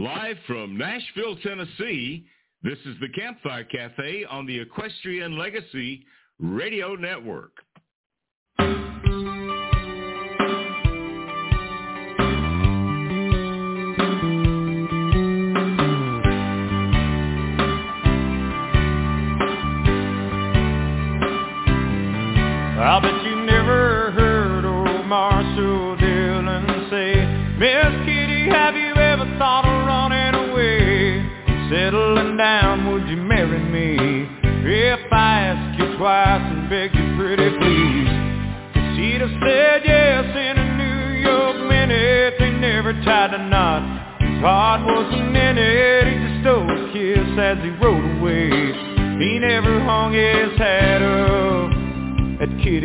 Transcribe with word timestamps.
Live 0.00 0.38
from 0.46 0.78
Nashville, 0.78 1.36
Tennessee, 1.42 2.24
this 2.62 2.78
is 2.86 2.96
the 3.02 3.08
Campfire 3.10 3.64
Cafe 3.64 4.24
on 4.30 4.46
the 4.46 4.58
Equestrian 4.58 5.36
Legacy 5.36 6.06
Radio 6.38 6.94
Network. 6.94 7.52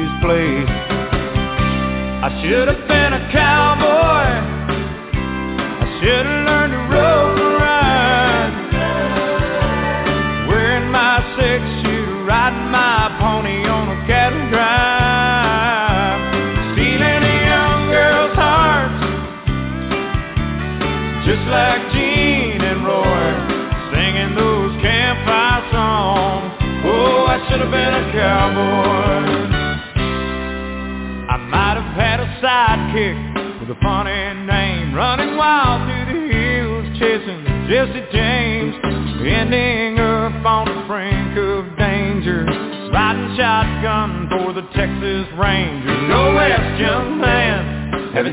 Kitty's 0.05 0.21
place. 0.21 0.69
I 2.23 2.41
should 2.41 2.67
have 2.67 2.87
been 2.87 3.13
a 3.13 3.31
cowboy. 3.31 3.94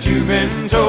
Haven't 0.05 0.27
been 0.27 0.69
told? 0.71 0.82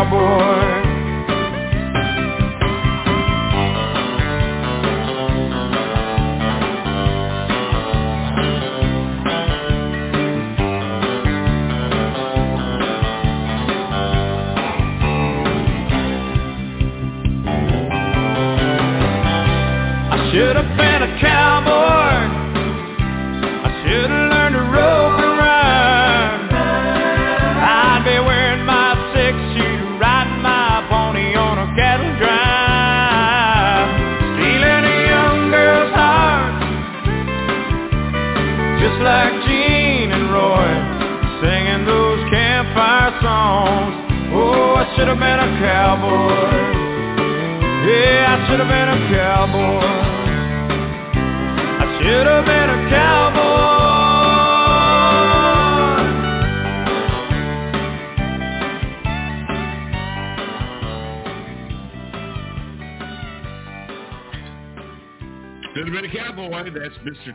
Cowboy. 0.00 0.89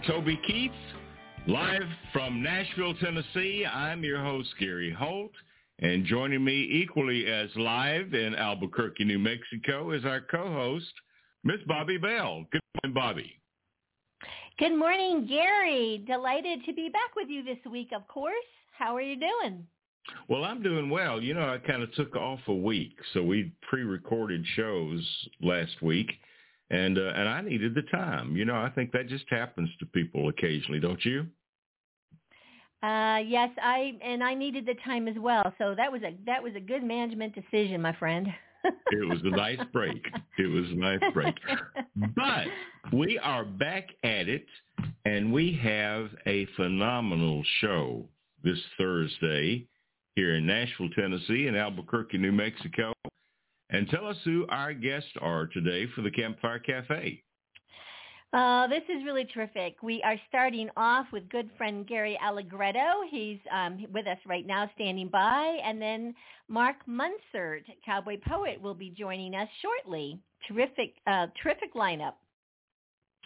Toby 0.08 0.40
Keith. 0.46 0.72
Live 1.48 1.84
from 2.14 2.44
Nashville, 2.44 2.94
Tennessee, 2.96 3.66
I'm 3.66 4.04
your 4.04 4.22
host, 4.22 4.50
Gary 4.60 4.92
Holt. 4.92 5.32
And 5.80 6.06
joining 6.06 6.44
me 6.44 6.70
equally 6.72 7.26
as 7.26 7.50
live 7.56 8.14
in 8.14 8.36
Albuquerque, 8.36 9.04
New 9.04 9.18
Mexico 9.18 9.92
is 9.92 10.06
our 10.06 10.22
co-host, 10.22 10.92
Miss 11.44 11.58
Bobby 11.68 11.98
Bell. 11.98 12.46
Good 12.52 12.62
morning, 12.84 12.94
Bobby. 12.94 13.42
Good 14.60 14.78
morning, 14.78 15.26
Gary. 15.28 16.04
Delighted 16.06 16.64
to 16.66 16.74
be 16.74 16.90
back 16.90 17.16
with 17.16 17.30
you 17.30 17.44
this 17.44 17.58
week, 17.70 17.90
of 17.96 18.08
course. 18.08 18.36
How 18.78 18.96
are 18.96 19.02
you 19.02 19.16
doing? 19.16 19.66
Well, 20.30 20.44
I'm 20.44 20.62
doing 20.62 20.90
well. 20.90 21.20
You 21.20 21.34
know, 21.34 21.52
I 21.52 21.58
kind 21.58 21.82
of 21.82 21.92
took 21.96 22.16
off 22.16 22.40
a 22.48 22.54
week, 22.54 22.94
so 23.14 23.24
we 23.24 23.52
pre-recorded 23.68 24.46
shows 24.56 25.02
last 25.42 25.82
week, 25.82 26.12
and 26.70 26.98
uh, 26.98 27.14
and 27.16 27.30
I 27.30 27.42
needed 27.42 27.76
the 27.76 27.84
time. 27.84 28.36
You 28.36 28.46
know, 28.46 28.56
I 28.56 28.70
think 28.70 28.92
that 28.92 29.08
just 29.08 29.26
happens 29.30 29.70
to 29.80 29.86
people 29.86 30.30
occasionally, 30.30 30.80
don't 30.80 31.04
you? 31.04 31.28
Uh, 32.84 33.18
yes, 33.26 33.50
I 33.62 33.94
and 34.04 34.24
I 34.24 34.34
needed 34.34 34.66
the 34.66 34.76
time 34.86 35.08
as 35.08 35.16
well. 35.18 35.54
So 35.58 35.74
that 35.76 35.92
was 35.92 36.02
a 36.04 36.16
that 36.26 36.42
was 36.42 36.54
a 36.56 36.60
good 36.60 36.84
management 36.84 37.34
decision, 37.34 37.82
my 37.82 37.94
friend. 37.94 38.28
it 38.92 39.08
was 39.08 39.20
a 39.24 39.30
nice 39.30 39.60
break. 39.72 40.04
It 40.38 40.48
was 40.48 40.66
a 40.72 40.76
nice 40.76 41.00
break. 41.14 41.36
But 42.16 42.48
we 42.92 43.18
are 43.20 43.46
back 43.46 43.90
at 44.04 44.28
it, 44.28 44.46
and 45.06 45.32
we 45.32 45.58
have 45.64 46.10
a 46.26 46.48
phenomenal 46.56 47.44
show 47.62 48.08
this 48.44 48.60
Thursday 48.78 49.68
here 50.16 50.36
in 50.36 50.46
Nashville, 50.46 50.90
Tennessee, 50.96 51.48
and 51.48 51.58
Albuquerque, 51.58 52.18
New 52.18 52.32
Mexico. 52.32 52.94
And 53.70 53.90
tell 53.90 54.08
us 54.08 54.18
who 54.24 54.46
our 54.50 54.74
guests 54.74 55.10
are 55.22 55.48
today 55.48 55.88
for 55.96 56.02
the 56.02 56.12
Campfire 56.12 56.60
Cafe. 56.60 57.24
Uh, 58.34 58.68
this 58.68 58.84
is 58.90 59.06
really 59.06 59.26
terrific. 59.34 59.82
We 59.82 60.04
are 60.04 60.18
starting 60.28 60.70
off 60.76 61.06
with 61.14 61.28
good 61.30 61.50
friend 61.58 61.88
Gary 61.88 62.20
Allegretto. 62.22 63.04
He's 63.10 63.40
um, 63.50 63.86
with 63.94 64.08
us 64.08 64.18
right 64.28 64.46
now, 64.46 64.70
standing 64.76 65.08
by. 65.08 65.58
And 65.64 65.82
then 65.82 66.14
Mark 66.50 66.76
Munzert, 66.88 67.62
Cowboy 67.86 68.18
Poet, 68.28 68.62
will 68.62 68.74
be 68.74 68.90
joining 68.90 69.36
us 69.36 69.48
shortly. 69.62 70.20
Terrific, 70.50 70.96
uh, 71.08 71.28
terrific 71.42 71.74
lineup. 71.76 72.16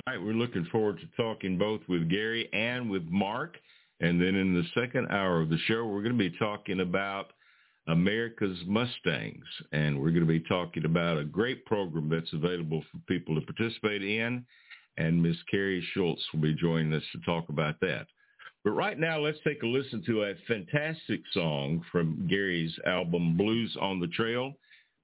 All 0.06 0.14
right, 0.14 0.22
we're 0.22 0.34
looking 0.34 0.66
forward 0.72 1.00
to 1.00 1.22
talking 1.22 1.58
both 1.58 1.82
with 1.90 2.10
Gary 2.10 2.48
and 2.54 2.90
with 2.90 3.04
Mark. 3.10 3.58
And 4.02 4.22
then 4.22 4.36
in 4.36 4.54
the 4.54 4.64
second 4.80 5.08
hour 5.10 5.42
of 5.42 5.50
the 5.50 5.58
show, 5.68 5.86
we're 5.86 6.04
going 6.04 6.18
to 6.18 6.30
be 6.30 6.38
talking 6.38 6.82
about 6.82 7.32
America's 7.90 8.60
Mustangs. 8.66 9.46
And 9.72 10.00
we're 10.00 10.12
going 10.12 10.22
to 10.22 10.26
be 10.26 10.42
talking 10.42 10.86
about 10.86 11.18
a 11.18 11.26
great 11.26 11.66
program 11.66 12.10
that's 12.10 12.34
available 12.34 12.84
for 12.92 13.00
people 13.08 13.36
to 13.36 13.42
participate 13.42 14.04
in 14.04 14.46
and 15.00 15.22
Miss 15.22 15.38
Cary 15.50 15.84
Scholtes 15.96 16.22
will 16.34 16.42
be 16.42 16.54
joining 16.54 16.94
us 16.94 17.04
to 17.14 17.20
talk 17.22 17.50
about 17.50 17.80
that. 17.82 18.06
But 18.64 18.72
right 18.72 19.00
now, 19.00 19.20
let's 19.20 19.40
take 19.48 19.64
a 19.64 19.66
listen 19.66 20.04
to 20.06 20.24
a 20.24 20.36
fantastic 20.48 21.22
song 21.32 21.82
from 21.92 22.28
Gary's 22.30 22.78
album, 22.86 23.38
Blues 23.38 23.76
on 23.82 24.00
the 24.00 24.08
Trail. 24.08 24.54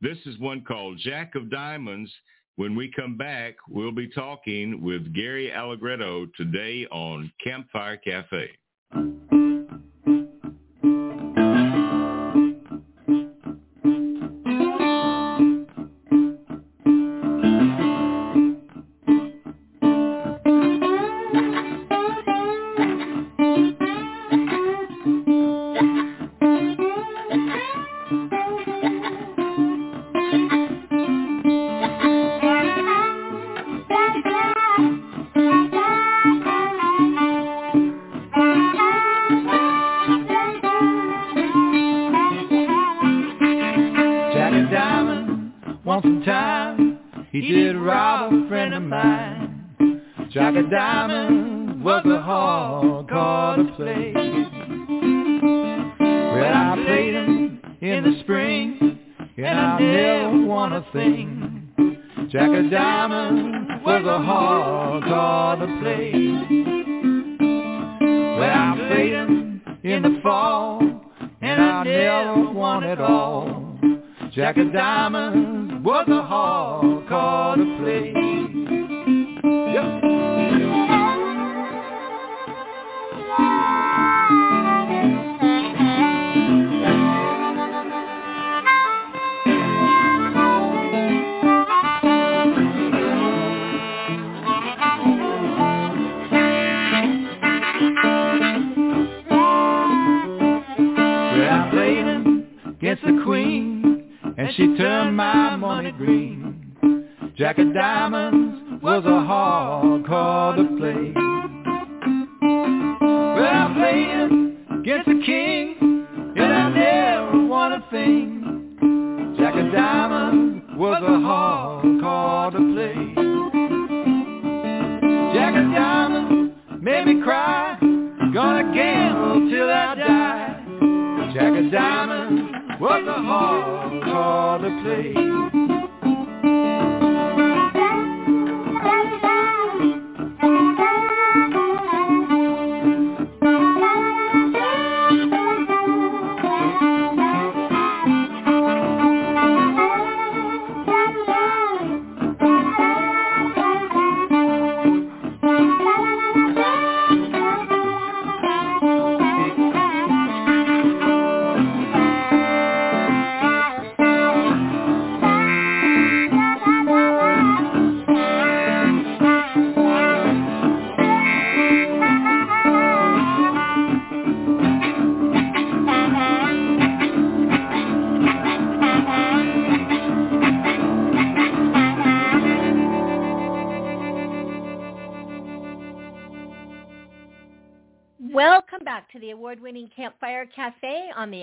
This 0.02 0.18
is 0.26 0.38
one 0.40 0.62
called 0.62 1.00
Jack 1.00 1.36
of 1.36 1.50
Diamonds. 1.50 2.12
When 2.58 2.76
we 2.76 2.92
come 2.94 3.18
back, 3.18 3.56
we'll 3.70 3.94
be 3.94 4.10
talking 4.10 4.82
with 4.82 5.14
Gary 5.14 5.54
Allegretto 5.54 6.28
today 6.38 6.86
on 6.92 7.32
Campfire 7.44 7.98
Cafe. 7.98 8.50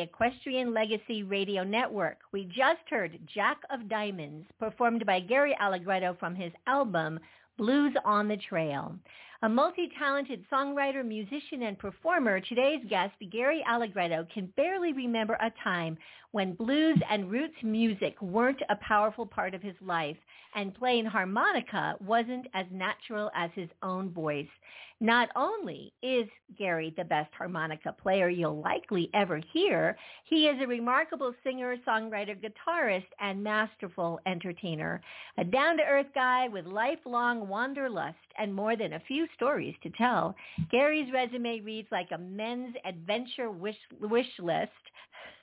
Equestrian 0.02 0.74
Legacy 0.74 1.22
Radio 1.22 1.64
Network. 1.64 2.18
We 2.32 2.44
just 2.44 2.80
heard 2.90 3.18
Jack 3.32 3.58
of 3.70 3.88
Diamonds, 3.88 4.46
performed 4.58 5.06
by 5.06 5.20
Gary 5.20 5.56
Allegretto 5.60 6.16
from 6.18 6.34
his 6.34 6.52
album 6.66 7.20
Blues 7.56 7.94
on 8.04 8.28
the 8.28 8.36
Trail. 8.36 8.96
A 9.42 9.48
multi-talented 9.48 10.44
songwriter, 10.52 11.04
musician, 11.04 11.62
and 11.62 11.78
performer, 11.78 12.40
today's 12.40 12.84
guest, 12.88 13.14
Gary 13.30 13.64
Allegretto, 13.68 14.26
can 14.32 14.52
barely 14.56 14.92
remember 14.92 15.34
a 15.34 15.52
time 15.64 15.98
when 16.32 16.54
blues 16.54 16.98
and 17.10 17.30
roots 17.30 17.56
music 17.62 18.20
weren't 18.22 18.62
a 18.70 18.76
powerful 18.76 19.26
part 19.26 19.54
of 19.54 19.62
his 19.62 19.74
life 19.80 20.16
and 20.54 20.74
playing 20.74 21.04
harmonica 21.04 21.96
wasn't 22.00 22.46
as 22.54 22.66
natural 22.70 23.30
as 23.34 23.50
his 23.54 23.68
own 23.82 24.10
voice. 24.10 24.48
Not 25.02 25.30
only 25.34 25.92
is 26.00 26.28
Gary 26.56 26.94
the 26.96 27.02
best 27.02 27.34
harmonica 27.34 27.92
player 27.92 28.28
you'll 28.28 28.60
likely 28.60 29.10
ever 29.14 29.40
hear, 29.52 29.96
he 30.22 30.46
is 30.46 30.62
a 30.62 30.66
remarkable 30.68 31.34
singer, 31.42 31.76
songwriter, 31.84 32.36
guitarist, 32.40 33.08
and 33.18 33.42
masterful 33.42 34.20
entertainer. 34.26 35.00
A 35.38 35.44
down-to-earth 35.44 36.06
guy 36.14 36.46
with 36.46 36.66
lifelong 36.66 37.48
wanderlust 37.48 38.14
and 38.38 38.54
more 38.54 38.76
than 38.76 38.92
a 38.92 39.02
few 39.08 39.26
stories 39.34 39.74
to 39.82 39.90
tell. 39.90 40.36
Gary's 40.70 41.12
resume 41.12 41.60
reads 41.62 41.88
like 41.90 42.12
a 42.12 42.18
men's 42.18 42.76
adventure 42.84 43.50
wish, 43.50 43.74
wish 44.02 44.30
list. 44.38 44.70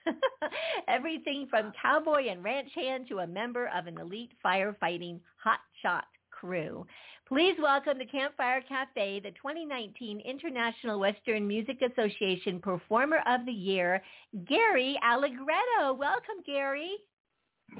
Everything 0.87 1.47
from 1.49 1.73
cowboy 1.81 2.29
and 2.29 2.41
ranch 2.45 2.71
hand 2.73 3.09
to 3.09 3.19
a 3.19 3.27
member 3.27 3.69
of 3.77 3.87
an 3.87 3.99
elite 3.99 4.31
firefighting 4.41 5.19
hotshot 5.45 6.03
crew. 6.39 6.85
Please 7.29 7.53
welcome 7.61 7.99
to 7.99 8.05
Campfire 8.07 8.59
Cafe 8.67 9.19
the 9.19 9.29
2019 9.29 10.19
International 10.21 10.99
Western 10.99 11.47
Music 11.47 11.77
Association 11.79 12.59
Performer 12.59 13.19
of 13.27 13.45
the 13.45 13.51
Year, 13.51 14.01
Gary 14.47 14.97
Allegretto. 15.03 15.93
Welcome, 15.93 16.37
Gary. 16.43 16.89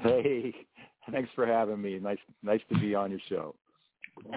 Hey, 0.02 0.54
thanks 1.10 1.30
for 1.34 1.46
having 1.46 1.82
me. 1.82 1.98
Nice, 1.98 2.20
nice 2.44 2.60
to 2.72 2.78
be 2.78 2.94
on 2.94 3.10
your 3.10 3.18
show. 3.28 3.56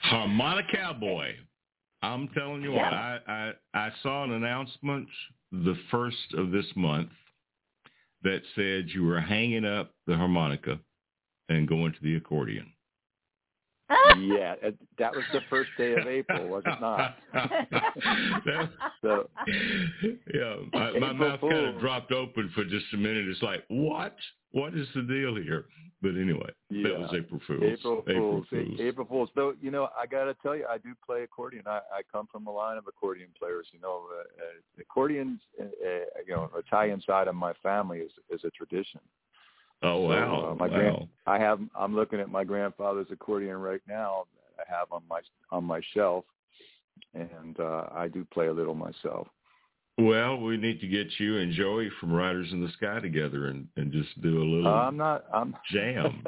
Harmonica 0.00 0.68
Cowboy. 0.70 1.30
I'm 2.02 2.28
telling 2.36 2.60
you 2.60 2.74
yeah. 2.74 2.82
what, 2.82 2.92
I, 2.92 3.52
I 3.74 3.86
I 3.86 3.90
saw 4.02 4.24
an 4.24 4.32
announcement 4.32 5.08
the 5.50 5.78
first 5.90 6.34
of 6.36 6.50
this 6.50 6.66
month 6.76 7.08
that 8.22 8.42
said 8.54 8.90
you 8.94 9.04
were 9.04 9.18
hanging 9.18 9.64
up 9.64 9.92
the 10.06 10.14
harmonica 10.14 10.78
and 11.48 11.66
going 11.66 11.92
to 11.92 11.98
the 12.02 12.16
accordion 12.16 12.70
yeah, 14.18 14.54
that 14.98 15.12
was 15.14 15.24
the 15.32 15.40
first 15.48 15.70
day 15.78 15.92
of 15.94 16.06
April, 16.06 16.48
was 16.48 16.62
it 16.66 16.80
not? 16.80 17.16
so, 19.02 19.28
yeah, 20.34 20.56
my, 20.72 20.98
my 20.98 21.12
mouth 21.12 21.40
kind 21.40 21.66
of 21.66 21.78
dropped 21.80 22.12
open 22.12 22.50
for 22.54 22.64
just 22.64 22.86
a 22.94 22.96
minute. 22.96 23.28
It's 23.28 23.42
like, 23.42 23.64
what? 23.68 24.16
What 24.52 24.74
is 24.74 24.86
the 24.94 25.02
deal 25.02 25.36
here? 25.36 25.66
But 26.02 26.10
anyway, 26.10 26.50
Yeah. 26.70 26.88
that 26.90 26.98
was 27.00 27.10
April 27.14 27.40
Fools. 27.46 27.62
April 27.64 28.02
Fools. 28.06 28.46
Fools. 28.50 28.80
April 28.80 29.06
Fools. 29.06 29.30
Though 29.34 29.54
you 29.60 29.70
know, 29.70 29.88
I 29.98 30.06
gotta 30.06 30.34
tell 30.42 30.54
you, 30.54 30.66
I 30.68 30.78
do 30.78 30.94
play 31.04 31.22
accordion. 31.22 31.62
I, 31.66 31.78
I 31.90 32.02
come 32.12 32.28
from 32.30 32.46
a 32.46 32.50
line 32.50 32.76
of 32.76 32.86
accordion 32.86 33.28
players. 33.38 33.66
You 33.72 33.80
know, 33.80 34.04
uh, 34.12 34.20
uh, 34.20 34.80
accordions. 34.80 35.40
Uh, 35.60 35.64
uh, 35.64 35.68
you 36.26 36.34
know, 36.34 36.50
Italian 36.56 37.00
side 37.00 37.28
of 37.28 37.34
my 37.34 37.54
family 37.62 38.00
is 38.00 38.12
is 38.30 38.44
a 38.44 38.50
tradition. 38.50 39.00
Oh 39.82 40.02
So, 40.02 40.08
wow! 40.08 40.50
uh, 40.50 40.54
my 40.54 40.68
wow. 40.68 40.74
grand- 40.74 41.08
I 41.26 41.38
have. 41.38 41.60
I'm 41.74 41.94
looking 41.94 42.20
at 42.20 42.30
my 42.30 42.44
grandfather's 42.44 43.08
accordion 43.10 43.56
right 43.56 43.82
now. 43.88 44.24
that 44.56 44.64
I 44.68 44.78
have 44.78 44.92
on 44.92 45.02
my 45.08 45.20
on 45.50 45.64
my 45.64 45.80
shelf, 45.92 46.24
and 47.14 47.58
uh, 47.58 47.86
I 47.92 48.08
do 48.08 48.24
play 48.32 48.46
a 48.46 48.52
little 48.52 48.74
myself. 48.74 49.28
Well, 49.98 50.38
we 50.38 50.56
need 50.58 50.80
to 50.82 50.86
get 50.88 51.08
you 51.18 51.38
and 51.38 51.52
Joey 51.52 51.90
from 52.00 52.12
Riders 52.12 52.48
in 52.52 52.60
the 52.62 52.70
Sky 52.72 53.00
together 53.00 53.46
and 53.46 53.66
and 53.76 53.90
just 53.90 54.20
do 54.22 54.42
a 54.42 54.44
little 54.44 54.66
I'm 54.68 54.96
not. 54.96 55.24
I'm 55.32 55.56
jam. 55.72 56.24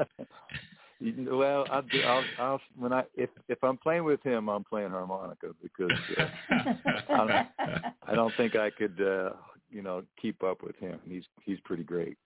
Well, 1.00 1.66
I'll, 1.70 1.82
do- 1.82 2.02
I'll, 2.02 2.24
I'll 2.38 2.60
when 2.76 2.92
I 2.92 3.04
if 3.14 3.30
if 3.48 3.62
I'm 3.62 3.76
playing 3.76 4.04
with 4.04 4.22
him, 4.22 4.48
I'm 4.48 4.64
playing 4.64 4.90
harmonica 4.90 5.54
because 5.62 5.92
uh, 7.10 7.42
I 8.06 8.14
don't 8.14 8.36
think 8.36 8.56
I 8.56 8.70
could, 8.70 9.00
uh, 9.00 9.30
you 9.70 9.82
know, 9.82 10.02
keep 10.20 10.42
up 10.42 10.62
with 10.62 10.76
him. 10.76 10.98
He's 11.06 11.22
he's 11.44 11.60
pretty 11.60 11.84
great. 11.84 12.16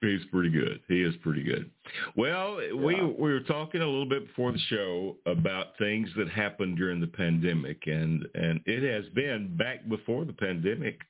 He's 0.00 0.24
pretty 0.30 0.48
good. 0.48 0.80
He 0.88 1.02
is 1.02 1.14
pretty 1.22 1.42
good. 1.42 1.70
Well, 2.16 2.56
we 2.74 2.96
Yeah. 2.96 3.04
we 3.04 3.32
were 3.32 3.40
talking 3.40 3.82
a 3.82 3.86
little 3.86 4.06
bit 4.06 4.26
before 4.28 4.50
the 4.50 4.58
show 4.58 5.18
about 5.26 5.76
things 5.76 6.08
that 6.14 6.28
happened 6.30 6.78
during 6.78 7.00
the 7.00 7.06
pandemic, 7.06 7.86
and 7.86 8.26
and 8.34 8.62
it 8.64 8.82
has 8.82 9.06
been 9.10 9.54
back 9.56 9.86
before 9.88 10.24
the 10.24 10.32
pandemic 10.32 11.02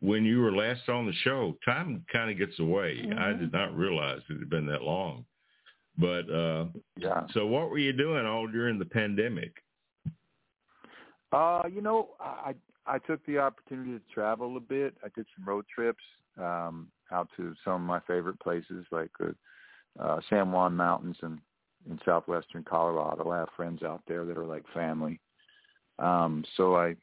when 0.00 0.24
you 0.24 0.40
were 0.40 0.52
last 0.52 0.88
on 0.88 1.04
the 1.04 1.12
show. 1.12 1.58
Time 1.64 2.06
kind 2.10 2.30
of 2.30 2.38
gets 2.38 2.58
away. 2.58 3.00
I 3.00 3.32
Mhm. 3.32 3.38
did 3.38 3.52
not 3.52 3.76
realize 3.76 4.22
it 4.30 4.38
had 4.38 4.48
been 4.48 4.66
that 4.66 4.82
long. 4.82 5.26
But 5.98 6.30
uh 6.30 6.68
Yeah. 6.96 7.26
so, 7.28 7.46
what 7.46 7.68
were 7.68 7.78
you 7.78 7.92
doing 7.92 8.24
all 8.24 8.46
during 8.46 8.78
the 8.78 8.86
pandemic? 8.86 9.62
Uh, 11.32 11.68
you 11.70 11.82
know, 11.82 12.16
I 12.18 12.54
I 12.86 12.98
took 13.00 13.22
the 13.26 13.38
opportunity 13.38 13.98
to 13.98 14.04
travel 14.14 14.56
a 14.56 14.60
bit. 14.60 14.96
I 15.04 15.08
did 15.08 15.26
some 15.34 15.44
road 15.44 15.66
trips 15.68 16.04
um, 16.38 16.88
out 17.12 17.28
to 17.36 17.54
some 17.64 17.74
of 17.74 17.80
my 17.80 18.00
favorite 18.00 18.38
places, 18.40 18.84
like 18.90 19.10
uh, 19.20 20.02
uh, 20.02 20.20
San 20.28 20.52
Juan 20.52 20.74
Mountains 20.74 21.16
and 21.22 21.38
in 21.88 21.98
southwestern 22.04 22.64
Colorado. 22.64 23.30
I 23.30 23.38
have 23.38 23.48
friends 23.56 23.82
out 23.82 24.02
there 24.06 24.24
that 24.24 24.36
are 24.36 24.46
like 24.46 24.64
family. 24.74 25.20
Um, 25.98 26.44
so 26.56 26.76
I 26.76 26.96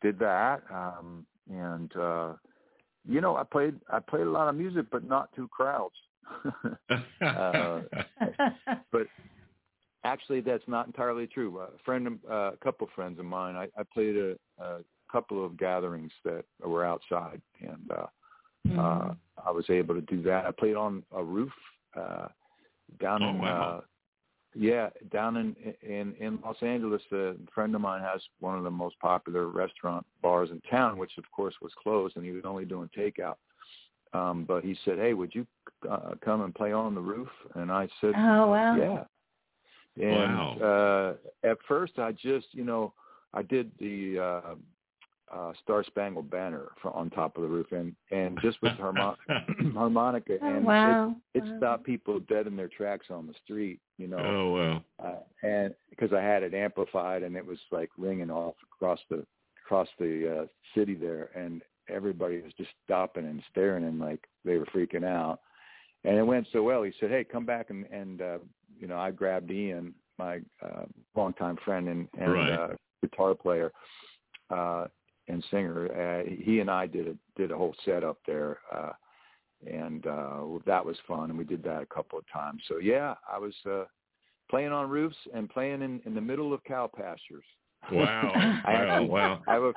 did 0.00 0.18
that, 0.18 0.62
um, 0.72 1.26
and 1.50 1.94
uh, 1.96 2.34
you 3.06 3.20
know, 3.20 3.36
I 3.36 3.44
played 3.44 3.74
I 3.90 4.00
played 4.00 4.26
a 4.26 4.30
lot 4.30 4.48
of 4.48 4.54
music, 4.54 4.86
but 4.90 5.06
not 5.06 5.34
to 5.36 5.48
crowds. 5.48 5.94
Uh, 7.20 7.80
but 8.92 9.06
actually, 10.04 10.40
that's 10.40 10.66
not 10.66 10.86
entirely 10.86 11.26
true. 11.26 11.58
A 11.60 11.68
friend, 11.84 12.18
uh, 12.30 12.52
a 12.52 12.56
couple 12.62 12.88
friends 12.94 13.18
of 13.18 13.24
mine, 13.24 13.56
I, 13.56 13.68
I 13.78 13.82
played 13.92 14.16
a, 14.16 14.36
a 14.62 14.78
couple 15.10 15.44
of 15.44 15.56
gatherings 15.56 16.12
that 16.24 16.44
were 16.60 16.84
outside, 16.84 17.40
and 17.60 17.90
uh, 17.90 18.06
Mm-hmm. 18.66 18.78
uh, 18.78 19.14
I 19.46 19.50
was 19.50 19.68
able 19.68 19.94
to 19.94 20.00
do 20.00 20.22
that. 20.22 20.46
I 20.46 20.50
played 20.50 20.76
on 20.76 21.02
a 21.14 21.22
roof 21.22 21.52
uh, 21.98 22.28
down 23.00 23.22
Oh, 23.22 23.30
in, 23.30 23.40
wow. 23.40 23.78
uh, 23.78 23.80
yeah, 24.54 24.88
down 25.12 25.36
in 25.36 25.56
in 25.82 26.14
in 26.18 26.38
Los 26.44 26.62
Angeles. 26.62 27.02
A 27.12 27.34
friend 27.54 27.74
of 27.74 27.80
mine 27.80 28.02
has 28.02 28.22
one 28.40 28.56
of 28.56 28.64
the 28.64 28.70
most 28.70 28.98
popular 29.00 29.48
restaurant 29.48 30.06
bars 30.22 30.50
in 30.50 30.60
town, 30.70 30.96
which 30.96 31.18
of 31.18 31.24
course 31.32 31.54
was 31.60 31.72
closed, 31.82 32.16
and 32.16 32.24
he 32.24 32.30
was 32.30 32.44
only 32.44 32.64
doing 32.64 32.88
takeout. 32.96 33.36
Um, 34.12 34.44
but 34.44 34.62
he 34.62 34.76
said, 34.84 34.98
"Hey, 34.98 35.12
would 35.12 35.34
you 35.34 35.44
uh, 35.90 36.14
come 36.24 36.42
and 36.42 36.54
play 36.54 36.72
on 36.72 36.94
the 36.94 37.00
roof?" 37.00 37.28
And 37.54 37.70
I 37.70 37.88
said, 38.00 38.14
Oh, 38.16 38.46
wow. 38.48 38.76
yeah. 38.76 39.04
And 39.96 40.62
uh 40.62 41.12
at 41.44 41.58
first 41.68 41.98
I 41.98 42.12
just, 42.12 42.46
you 42.52 42.64
know, 42.64 42.92
I 43.32 43.42
did 43.42 43.70
the 43.78 44.18
uh 44.18 44.54
uh 45.34 45.52
Star 45.62 45.82
Spangled 45.84 46.30
Banner 46.30 46.68
for, 46.80 46.90
on 46.92 47.10
top 47.10 47.36
of 47.36 47.42
the 47.42 47.48
roof 47.48 47.72
and 47.72 47.94
and 48.10 48.38
just 48.40 48.60
with 48.62 48.72
harmon- 48.78 49.16
harmonica 49.74 50.38
Oh, 50.42 50.46
and 50.46 50.64
wow. 50.66 51.14
it, 51.34 51.38
it 51.38 51.44
Wow. 51.44 51.56
stopped 51.58 51.84
people 51.84 52.20
dead 52.20 52.46
in 52.46 52.56
their 52.56 52.68
tracks 52.68 53.06
on 53.10 53.26
the 53.26 53.34
street, 53.44 53.80
you 53.98 54.06
know. 54.06 54.18
oh 54.18 54.52
well. 54.52 54.84
Uh, 55.02 55.20
and 55.42 55.74
because 55.90 56.12
I 56.12 56.20
had 56.22 56.42
it 56.44 56.54
amplified 56.54 57.22
and 57.24 57.34
it 57.36 57.44
was 57.44 57.58
like 57.72 57.90
ringing 57.98 58.30
off 58.30 58.54
across 58.72 59.00
the 59.10 59.26
across 59.64 59.88
the 59.98 60.42
uh 60.42 60.46
city 60.74 60.94
there 60.94 61.30
and 61.34 61.62
everybody 61.88 62.40
was 62.40 62.52
just 62.56 62.70
stopping 62.84 63.24
and 63.26 63.42
staring 63.50 63.84
and 63.84 63.98
like 63.98 64.22
they 64.44 64.56
were 64.56 64.66
freaking 64.66 65.04
out 65.04 65.40
and 66.04 66.16
it 66.16 66.22
went 66.22 66.46
so 66.52 66.62
well 66.62 66.82
he 66.82 66.92
said 67.00 67.10
hey 67.10 67.24
come 67.24 67.44
back 67.46 67.70
and 67.70 67.86
and 67.86 68.22
uh 68.22 68.38
you 68.78 68.86
know 68.86 68.98
i 68.98 69.10
grabbed 69.10 69.50
ian 69.50 69.92
my 70.18 70.38
uh 70.62 70.84
longtime 71.16 71.56
friend 71.64 71.88
and 71.88 72.08
and 72.18 72.32
Right. 72.32 72.50
uh 72.52 72.68
guitar 73.02 73.34
player 73.34 73.72
uh 74.50 74.86
and 75.28 75.44
singer 75.50 75.88
uh, 76.26 76.30
he 76.42 76.60
and 76.60 76.70
i 76.70 76.86
did 76.86 77.08
a 77.08 77.14
did 77.36 77.50
a 77.50 77.56
whole 77.56 77.74
set 77.84 78.04
up 78.04 78.18
there 78.26 78.58
uh 78.74 78.92
and 79.66 80.06
uh 80.06 80.40
that 80.66 80.84
was 80.84 80.96
fun 81.08 81.30
and 81.30 81.38
we 81.38 81.44
did 81.44 81.62
that 81.62 81.82
a 81.82 81.86
couple 81.86 82.18
of 82.18 82.24
times 82.32 82.62
so 82.68 82.78
yeah 82.78 83.14
i 83.32 83.38
was 83.38 83.54
uh 83.70 83.84
playing 84.50 84.72
on 84.72 84.90
roofs 84.90 85.16
and 85.34 85.48
playing 85.48 85.80
in 85.82 86.00
in 86.04 86.14
the 86.14 86.20
middle 86.20 86.52
of 86.52 86.62
cow 86.64 86.90
pastures 86.94 87.44
Wow. 87.92 88.32
I 88.64 88.72
wow. 88.72 88.78
actually- 88.94 89.08
Wow. 89.08 89.42
I 89.46 89.52
have 89.54 89.62
a 89.62 89.72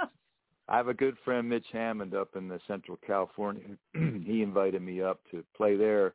I 0.69 0.75
have 0.77 0.87
a 0.89 0.93
good 0.93 1.15
friend 1.23 1.47
Mitch 1.47 1.65
Hammond 1.71 2.13
up 2.13 2.35
in 2.35 2.49
the 2.49 2.59
Central 2.67 2.97
California. 3.05 3.63
he 3.93 4.41
invited 4.41 4.81
me 4.81 5.01
up 5.01 5.21
to 5.31 5.43
play 5.55 5.77
there. 5.77 6.13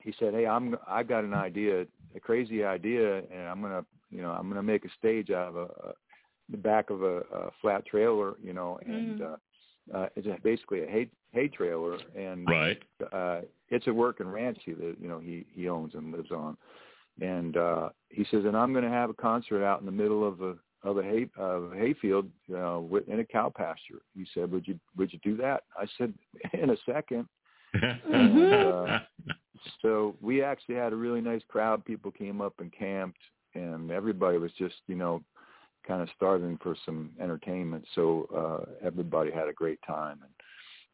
He 0.00 0.14
said, 0.18 0.32
"Hey, 0.34 0.46
I'm 0.46 0.76
I've 0.88 1.08
got 1.08 1.24
an 1.24 1.34
idea, 1.34 1.84
a 2.14 2.20
crazy 2.20 2.64
idea, 2.64 3.18
and 3.18 3.46
I'm 3.48 3.60
gonna 3.60 3.84
you 4.10 4.22
know 4.22 4.30
I'm 4.30 4.48
gonna 4.48 4.62
make 4.62 4.84
a 4.86 4.88
stage 4.98 5.30
out 5.30 5.48
of 5.48 5.56
a 5.56 5.92
the 6.50 6.56
back 6.56 6.90
of 6.90 7.02
a, 7.02 7.18
a 7.32 7.50
flat 7.60 7.86
trailer, 7.86 8.34
you 8.42 8.52
know, 8.52 8.78
and 8.84 9.18
Mm. 9.18 9.20
uh, 9.92 9.96
uh, 9.96 10.08
it's 10.16 10.26
a, 10.26 10.38
basically 10.42 10.82
a 10.82 10.86
hay 10.86 11.08
hay 11.32 11.48
trailer, 11.48 11.98
and 12.16 12.48
Right. 12.48 12.82
uh 13.12 13.40
it's 13.70 13.86
a 13.88 13.92
working 13.92 14.28
ranch 14.28 14.58
he 14.64 14.72
that 14.72 14.96
you 15.00 15.08
know 15.08 15.18
he 15.18 15.44
he 15.52 15.68
owns 15.68 15.94
and 15.94 16.12
lives 16.12 16.30
on 16.30 16.56
and 17.20 17.56
uh 17.56 17.88
he 18.08 18.24
says 18.30 18.44
and 18.44 18.56
i'm 18.56 18.72
going 18.72 18.84
to 18.84 18.90
have 18.90 19.10
a 19.10 19.14
concert 19.14 19.64
out 19.64 19.80
in 19.80 19.86
the 19.86 19.92
middle 19.92 20.26
of 20.26 20.40
a 20.40 20.54
of 20.84 20.98
a 20.98 21.02
hay 21.02 21.26
of 21.36 21.72
a 21.72 21.76
hayfield 21.76 22.28
you 22.46 22.54
know 22.54 22.86
with, 22.88 23.06
in 23.08 23.20
a 23.20 23.24
cow 23.24 23.52
pasture 23.54 24.00
he 24.14 24.24
said 24.32 24.50
would 24.50 24.66
you 24.66 24.78
would 24.96 25.12
you 25.12 25.18
do 25.22 25.36
that 25.36 25.64
i 25.78 25.84
said 25.98 26.14
in 26.52 26.70
a 26.70 26.76
second 26.86 27.26
Mhm. 28.12 28.92
uh, 28.92 28.98
so 29.82 30.14
we 30.20 30.42
actually 30.42 30.76
had 30.76 30.92
a 30.92 30.96
really 30.96 31.20
nice 31.20 31.42
crowd 31.48 31.84
people 31.84 32.10
came 32.10 32.40
up 32.40 32.54
and 32.60 32.72
camped 32.72 33.18
and 33.54 33.90
everybody 33.90 34.38
was 34.38 34.52
just 34.58 34.76
you 34.86 34.94
know 34.96 35.22
kind 35.86 36.02
of 36.02 36.08
starving 36.16 36.58
for 36.62 36.76
some 36.84 37.10
entertainment 37.20 37.84
so 37.94 38.26
uh 38.34 38.86
everybody 38.86 39.30
had 39.30 39.48
a 39.48 39.52
great 39.52 39.78
time 39.86 40.18
and 40.22 40.32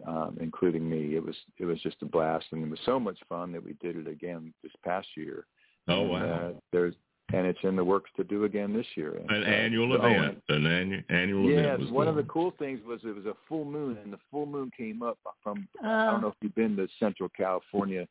um, 0.06 0.38
including 0.40 0.88
me. 0.88 1.14
It 1.16 1.24
was 1.24 1.36
it 1.58 1.64
was 1.64 1.80
just 1.82 1.96
a 2.02 2.06
blast, 2.06 2.46
and 2.52 2.64
it 2.64 2.70
was 2.70 2.78
so 2.84 2.98
much 2.98 3.18
fun 3.28 3.52
that 3.52 3.62
we 3.62 3.74
did 3.74 3.96
it 3.96 4.08
again 4.08 4.52
this 4.62 4.72
past 4.84 5.08
year. 5.16 5.46
oh 5.88 6.00
And, 6.00 6.10
wow. 6.10 6.18
Uh, 6.22 6.52
there's 6.72 6.94
and 7.32 7.46
it's 7.46 7.58
in 7.62 7.76
the 7.76 7.84
works 7.84 8.10
to 8.16 8.24
do 8.24 8.44
again 8.44 8.72
this 8.72 8.86
year. 8.96 9.14
And, 9.16 9.30
An 9.30 9.42
uh, 9.44 9.46
annual 9.46 9.92
oh, 9.92 9.96
event. 10.06 10.42
An 10.48 10.66
annual 10.66 11.02
annual 11.10 11.50
Yeah, 11.50 11.58
event 11.58 11.80
was 11.80 11.90
one 11.90 12.08
of 12.08 12.16
the 12.16 12.24
cool 12.24 12.52
things 12.58 12.80
was 12.84 13.00
it 13.04 13.14
was 13.14 13.26
a 13.26 13.34
full 13.48 13.64
moon, 13.64 13.98
and 14.02 14.12
the 14.12 14.18
full 14.30 14.46
moon 14.46 14.70
came 14.76 15.02
up 15.02 15.18
from. 15.42 15.68
I 15.84 15.86
Oh. 16.08 16.10
don't 16.12 16.22
know 16.22 16.28
if 16.28 16.34
you've 16.40 16.54
been 16.54 16.76
to 16.76 16.88
Central 16.98 17.28
California. 17.28 18.08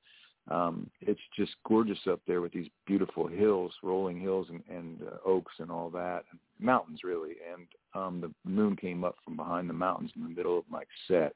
Um, 0.49 0.89
it's 1.01 1.19
just 1.35 1.51
gorgeous 1.67 1.99
up 2.09 2.21
there 2.25 2.41
with 2.41 2.51
these 2.53 2.67
beautiful 2.87 3.27
hills, 3.27 3.71
rolling 3.83 4.19
hills, 4.19 4.47
and, 4.49 4.63
and 4.69 5.01
uh, 5.03 5.17
oaks 5.25 5.53
and 5.59 5.69
all 5.69 5.89
that, 5.91 6.23
and 6.31 6.39
mountains 6.59 7.01
really. 7.03 7.33
And 7.53 7.67
um, 7.93 8.19
the 8.21 8.31
moon 8.49 8.75
came 8.75 9.03
up 9.03 9.15
from 9.23 9.35
behind 9.35 9.69
the 9.69 9.73
mountains 9.73 10.11
in 10.15 10.23
the 10.23 10.29
middle 10.29 10.57
of 10.57 10.65
my 10.69 10.83
set. 11.07 11.35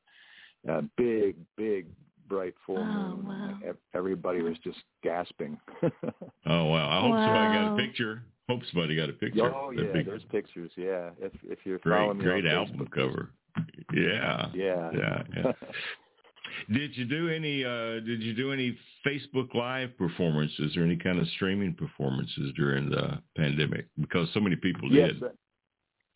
Uh, 0.70 0.82
big, 0.98 1.36
big, 1.58 1.86
bright 2.28 2.56
full 2.66 2.78
Oh, 2.80 2.86
moon. 2.86 3.26
wow. 3.28 3.74
Everybody 3.94 4.42
was 4.42 4.58
just 4.64 4.80
gasping. 5.04 5.58
Oh 6.46 6.66
wow. 6.66 6.90
I 6.90 7.00
hope 7.00 7.16
somebody 7.26 7.54
got 7.54 7.74
a 7.74 7.76
picture. 7.78 8.22
Hope 8.50 8.60
somebody 8.72 8.96
got 8.98 9.10
a 9.10 9.14
picture. 9.14 9.54
oh 9.56 9.70
That'd 9.72 9.88
yeah, 9.88 9.94
be 9.94 10.04
there's 10.04 10.24
pictures. 10.30 10.72
Yeah, 10.76 11.12
if 11.20 11.32
if 11.44 11.60
you're 11.64 11.78
great, 11.80 12.00
following 12.00 12.18
me 12.18 12.24
great 12.26 12.46
on 12.46 12.52
album 12.52 12.80
Facebook, 12.80 12.92
cover. 12.92 13.30
Yeah. 13.94 14.48
Yeah. 14.54 14.92
Yeah, 14.94 15.24
yeah. 15.36 15.52
Did 16.72 16.96
you 16.96 17.06
do 17.06 17.30
any 17.30 17.64
uh 17.64 18.00
did 18.02 18.22
you 18.22 18.34
do 18.34 18.52
any 18.52 18.78
Facebook 19.06 19.54
live 19.54 19.98
performances 19.98 20.76
or 20.78 20.84
any 20.84 20.96
kind 20.96 21.20
of 21.20 21.28
streaming 21.30 21.74
performances 21.74 22.54
during 22.56 22.90
the 22.90 23.22
pandemic? 23.36 23.88
Because 24.00 24.28
so 24.34 24.40
many 24.40 24.56
people 24.56 24.92
Yes, 24.92 25.12
did. 25.14 25.24
uh, 25.24 25.28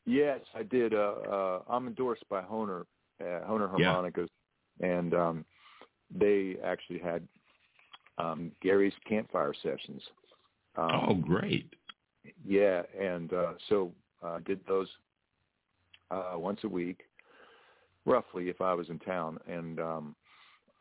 yes, 0.06 0.40
I 0.56 0.64
did. 0.64 0.94
Uh, 0.94 1.14
uh, 1.30 1.62
I'm 1.70 1.88
endorsed 1.88 2.28
by 2.30 2.42
Hohner, 2.42 2.86
uh, 3.22 3.24
Hohner 3.24 3.70
Yeah. 3.80 3.94
Harmonicas, 3.94 4.30
and 4.80 5.14
um, 5.14 5.46
they 6.14 6.58
actually 6.64 7.00
had 7.00 7.28
um, 8.18 8.52
Gary's 8.62 8.94
campfire 9.08 9.54
sessions. 9.62 10.02
Um, 10.76 10.90
oh 11.10 11.14
great. 11.16 11.74
Yeah, 12.46 12.84
and 13.00 13.34
uh, 13.34 13.54
so 13.70 13.92
I 14.24 14.40
did 14.40 14.60
those 14.68 14.88
uh, 16.12 16.34
once 16.36 16.60
a 16.64 16.68
week, 16.68 17.02
roughly, 18.06 18.50
if 18.50 18.62
I 18.62 18.74
was 18.74 18.90
in 18.90 19.00
town. 19.00 19.40
And 19.48 19.80
um, 19.80 20.16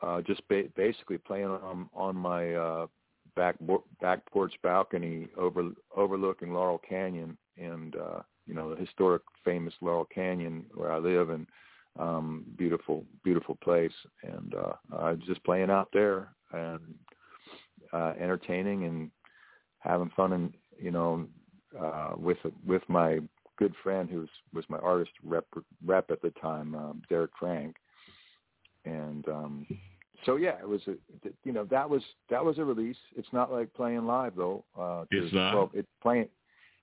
uh, 0.03 0.21
just 0.23 0.47
ba- 0.49 0.69
basically 0.76 1.19
playing 1.19 1.47
on 1.47 1.88
on 1.95 2.17
my 2.17 2.55
uh, 2.55 2.87
back 3.35 3.57
bo- 3.61 3.85
back 4.00 4.25
porch 4.31 4.55
balcony 4.62 5.29
over 5.37 5.71
overlooking 5.97 6.53
Laurel 6.53 6.81
Canyon 6.88 7.37
and 7.57 7.97
uh, 7.97 8.21
you 8.47 8.55
know 8.55 8.75
the 8.75 8.81
historic 8.81 9.23
famous 9.45 9.75
Laurel 9.81 10.07
Canyon 10.07 10.65
where 10.75 10.93
I 10.93 10.99
live 10.99 11.31
and 11.31 11.47
um, 11.99 12.45
beautiful 12.57 13.05
beautiful 13.25 13.57
place. 13.57 13.93
And 14.23 14.55
uh, 14.55 14.73
I 14.97 15.11
was 15.12 15.21
just 15.26 15.45
playing 15.45 15.71
out 15.71 15.88
there 15.93 16.29
and 16.53 16.81
uh, 17.93 18.12
entertaining 18.21 18.85
and 18.85 19.11
having 19.79 20.11
fun 20.17 20.33
and 20.33 20.53
you 20.79 20.91
know 20.91 21.26
uh, 21.81 22.12
with 22.17 22.38
with 22.67 22.83
my 22.88 23.21
good 23.57 23.75
friend 23.83 24.09
who 24.11 24.21
was, 24.21 24.29
was 24.53 24.65
my 24.69 24.79
artist 24.79 25.12
rep 25.25 25.47
rep 25.85 26.11
at 26.11 26.23
the 26.23 26.31
time, 26.31 26.75
um, 26.75 27.03
Derek 27.09 27.31
Frank, 27.38 27.76
and 28.87 29.28
um, 29.28 29.66
so 30.25 30.37
yeah, 30.37 30.59
it 30.61 30.69
was 30.69 30.81
a 30.88 30.95
you 31.45 31.52
know 31.52 31.64
that 31.71 31.88
was 31.88 32.02
that 32.31 32.45
was 32.45 32.59
a 32.59 32.64
release. 32.64 32.97
It's 33.16 33.28
not 33.33 33.52
like 33.52 33.73
playing 33.75 34.07
live 34.07 34.35
though. 34.37 34.64
Uh, 34.78 35.05
it's 35.11 35.33
not. 35.35 35.55
Well, 35.55 35.71
it's 35.75 35.88
playing. 36.00 36.28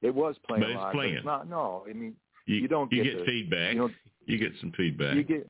It 0.01 0.13
was 0.13 0.35
playing 0.45 0.63
but 0.63 0.69
it's 0.69 0.77
live. 0.77 0.93
Playing. 0.93 1.13
But 1.13 1.17
it's 1.17 1.25
not. 1.25 1.49
No, 1.49 1.85
I 1.89 1.93
mean 1.93 2.15
you, 2.45 2.57
you 2.57 2.67
don't 2.67 2.91
you 2.91 3.03
get, 3.03 3.11
get 3.11 3.19
the, 3.19 3.25
feedback. 3.25 3.73
You, 3.73 3.79
don't, 3.79 3.93
you 4.25 4.37
get 4.37 4.51
some 4.59 4.71
feedback. 4.77 5.15
You 5.15 5.23
get. 5.23 5.49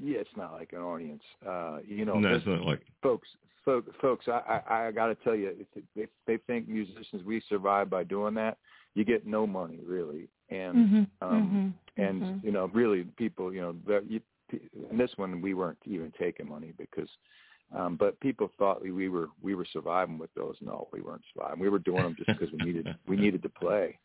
Yeah, 0.00 0.18
it's 0.18 0.30
not 0.36 0.52
like 0.52 0.72
an 0.72 0.78
audience. 0.78 1.22
Uh, 1.46 1.78
you 1.86 2.04
know, 2.04 2.14
no, 2.18 2.34
it's 2.34 2.46
not 2.46 2.62
like 2.62 2.82
folks. 3.02 3.28
Folks, 3.64 3.90
folks 4.00 4.26
I, 4.28 4.62
I, 4.66 4.86
I 4.86 4.92
got 4.92 5.08
to 5.08 5.14
tell 5.16 5.34
you, 5.34 5.52
if 5.74 5.84
they, 5.94 6.06
they 6.26 6.38
think 6.46 6.68
musicians 6.68 7.22
we 7.26 7.42
survive 7.50 7.90
by 7.90 8.02
doing 8.02 8.32
that, 8.34 8.56
you 8.94 9.04
get 9.04 9.26
no 9.26 9.46
money 9.46 9.80
really, 9.84 10.28
and 10.48 10.74
mm-hmm, 10.74 11.26
um, 11.28 11.74
mm-hmm, 11.98 12.02
and 12.02 12.22
mm-hmm. 12.22 12.46
you 12.46 12.52
know 12.52 12.70
really 12.72 13.02
people 13.18 13.52
you 13.52 13.60
know 13.60 13.74
that 13.86 14.10
you, 14.10 14.20
in 14.90 14.96
this 14.98 15.10
one 15.16 15.40
we 15.40 15.54
weren't 15.54 15.78
even 15.84 16.12
taking 16.18 16.48
money 16.48 16.72
because 16.78 17.08
um 17.76 17.96
but 17.96 18.18
people 18.20 18.50
thought 18.58 18.82
we, 18.82 18.92
we 18.92 19.08
were 19.08 19.28
we 19.42 19.54
were 19.54 19.66
surviving 19.72 20.18
with 20.18 20.32
those 20.34 20.56
no 20.60 20.88
we 20.92 21.00
weren't 21.00 21.22
surviving 21.34 21.60
we 21.60 21.68
were 21.68 21.78
doing 21.78 22.02
them 22.04 22.16
just 22.16 22.28
because 22.38 22.52
we 22.52 22.58
needed 22.64 22.86
we 23.06 23.16
needed 23.24 23.42
to 23.42 23.48
play 23.48 23.98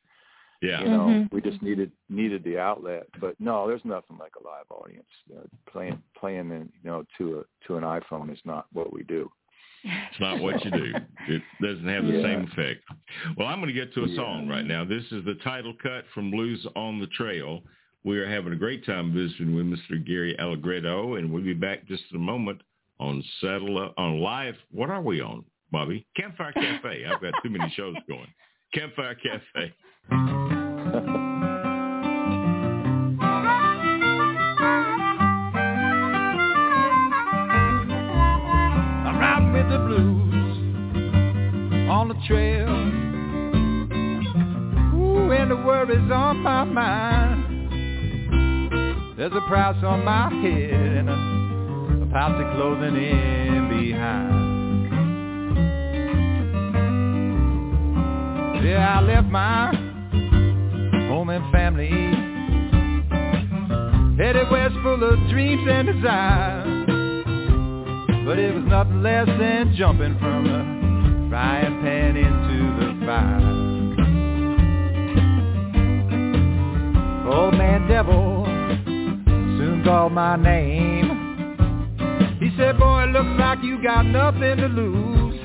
yeah 0.62 0.82
you 0.82 0.90
know 0.90 1.08
Mhm. 1.08 1.32
we 1.32 1.42
just 1.42 1.62
needed 1.62 1.92
needed 2.10 2.44
the 2.44 2.58
outlet 2.58 3.08
but 3.20 3.40
no 3.40 3.68
there's 3.68 3.86
nothing 3.86 4.18
like 4.18 4.34
a 4.40 4.44
live 4.44 4.66
audience 4.70 5.08
uh, 5.36 5.42
playing 5.72 6.02
playing 6.18 6.52
in, 6.52 6.72
you 6.84 6.90
know 6.90 7.06
to 7.18 7.40
a 7.40 7.68
to 7.68 7.78
an 7.78 7.84
iphone 7.84 8.32
is 8.32 8.40
not 8.46 8.66
what 8.74 8.92
we 8.94 9.04
do 9.04 9.30
It's 9.86 10.20
not 10.22 10.40
what 10.40 10.64
you 10.64 10.72
do. 10.72 10.94
It 11.28 11.42
doesn't 11.62 11.88
have 11.88 12.06
the 12.06 12.14
Yeah. 12.14 12.22
same 12.22 12.42
effect. 12.52 12.82
Well, 13.38 13.48
I'm 13.48 13.60
going 13.60 13.74
to 13.74 13.74
get 13.74 13.94
to 13.94 14.04
a 14.04 14.08
Yeah. 14.08 14.16
song 14.16 14.48
right 14.48 14.66
now. 14.66 14.84
This 14.86 15.04
is 15.12 15.24
the 15.26 15.36
title 15.36 15.74
cut 15.82 16.06
from 16.14 16.32
Blues 16.32 16.66
on 16.76 17.00
the 17.00 17.08
Trail. 17.08 17.64
We 18.06 18.20
are 18.20 18.30
having 18.30 18.52
a 18.52 18.58
great 18.58 18.86
time 18.86 19.14
visiting 19.14 19.56
with 19.56 19.66
Mr. 19.66 20.06
Gary 20.06 20.38
Allegretto, 20.38 21.16
and 21.16 21.32
we'll 21.32 21.44
be 21.44 21.54
back 21.54 21.88
just 21.88 22.04
in 22.12 22.18
a 22.18 22.20
moment 22.20 22.62
on 23.00 23.24
Up, 23.44 23.94
on 23.98 24.20
live. 24.20 24.56
What 24.72 24.90
are 24.90 25.02
we 25.02 25.22
on, 25.22 25.46
Bobby? 25.72 26.06
Campfire 26.18 26.52
Cafe. 26.52 27.06
I've 27.06 27.22
got 27.22 27.34
too 27.42 27.50
many 27.50 27.72
shows 27.78 27.96
going. 28.08 28.28
Campfire 28.74 29.16
Cafe. 29.16 29.74
The 39.64 39.80
blues 39.80 40.58
on 41.90 42.10
the 42.10 42.16
trail. 42.28 42.68
Ooh, 44.94 45.32
and 45.32 45.50
the 45.50 45.56
worries 45.56 46.12
on 46.12 46.38
my 46.40 46.64
mind. 46.66 47.33
There's 49.16 49.32
a 49.32 49.42
price 49.42 49.78
on 49.84 50.04
my 50.04 50.28
head 50.42 50.74
and 50.74 51.08
a, 51.08 51.14
a 51.14 52.06
posse 52.12 52.44
closing 52.56 52.96
in 52.96 53.70
behind. 53.70 54.44
Yeah, 58.66 58.98
I 58.98 59.02
left 59.04 59.28
my 59.28 59.72
home 61.10 61.30
and 61.30 61.52
family. 61.52 61.92
Headed 64.18 64.50
west 64.50 64.74
full 64.82 65.04
of 65.04 65.30
dreams 65.30 65.68
and 65.70 65.88
desires. 65.94 66.86
But 68.26 68.40
it 68.40 68.56
was 68.56 68.64
nothing 68.66 69.04
less 69.04 69.28
than 69.28 69.76
jumping 69.78 70.18
from 70.18 70.46
the 70.46 71.30
frying 71.30 71.82
pan 71.84 72.18
into 72.18 72.74
the 72.80 72.94
fire. 73.06 73.42
Old 77.32 77.54
man 77.54 77.88
devil 77.88 78.43
called 79.84 80.14
my 80.14 80.36
name. 80.36 81.20
He 82.40 82.52
said, 82.58 82.78
boy, 82.78 83.04
it 83.04 83.12
looks 83.12 83.40
like 83.40 83.60
you 83.64 83.82
got 83.84 84.04
nothing 84.04 84.58
to 84.58 84.68
lose. 84.68 85.40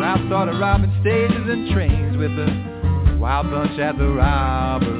I 0.00 0.24
started 0.26 0.58
robbing 0.58 0.94
stages 1.00 1.48
and 1.48 1.70
trains 1.72 2.16
with 2.16 2.34
the 2.36 3.18
wild 3.20 3.50
bunch 3.50 3.78
at 3.80 3.98
the 3.98 4.08
robber's 4.08 4.97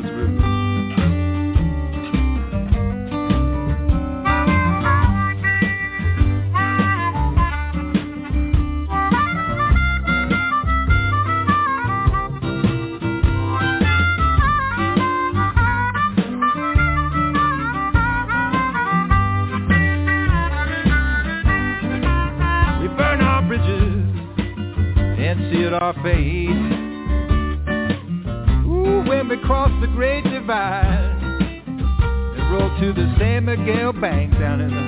Miguel 33.68 33.92
Bank 33.92 34.33
down 34.38 34.62
in 34.62 34.70
the 34.70 34.88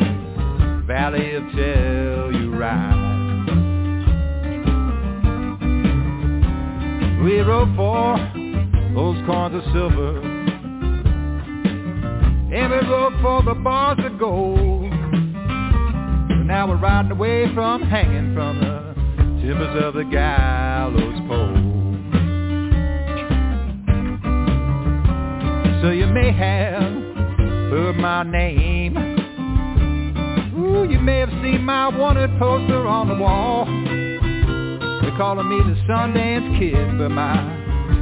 calling 35.20 35.50
me 35.50 35.58
the 35.58 35.78
Sundance 35.82 36.58
Kid, 36.58 36.96
but 36.96 37.10
my 37.10 37.36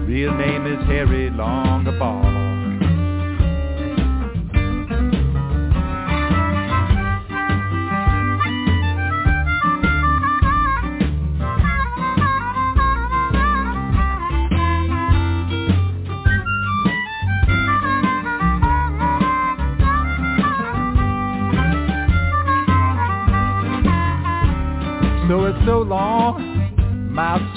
real 0.06 0.32
name 0.36 0.68
is 0.68 0.78
Harry 0.86 1.28
Longabaugh. 1.30 2.47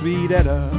Sweet 0.01 0.31
Etta. 0.31 0.69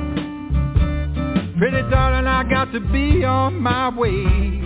Pretty 1.57 1.83
darling, 1.91 2.27
I 2.27 2.43
got 2.51 2.73
to 2.73 2.81
be 2.81 3.25
on 3.25 3.61
my 3.61 3.89
way. 3.89 4.61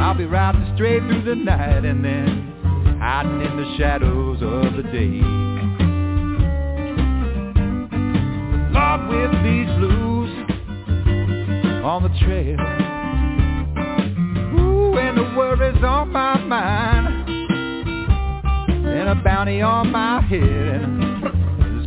I'll 0.00 0.14
be 0.14 0.24
riding 0.24 0.72
straight 0.74 1.02
through 1.02 1.22
the 1.24 1.34
night 1.34 1.84
and 1.84 2.02
then 2.02 2.96
hiding 2.98 3.42
in 3.42 3.56
the 3.58 3.76
shadows 3.76 4.38
of 4.40 4.76
the 4.76 4.82
day. 4.90 5.20
Lord, 8.72 9.08
with 9.08 9.32
these 9.44 9.68
blues 9.76 10.30
on 11.84 12.02
the 12.02 12.08
trail. 12.24 12.58
Ooh, 14.58 14.96
and 14.96 15.18
the 15.18 15.34
worries 15.36 15.84
on 15.84 16.10
my 16.10 16.38
mind 16.38 17.28
and 18.86 19.08
a 19.10 19.14
bounty 19.22 19.60
on 19.60 19.92
my 19.92 20.22
head 20.22 21.11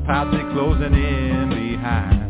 posse 0.06 0.44
closing 0.54 0.94
in 0.94 1.50
behind. 1.50 2.22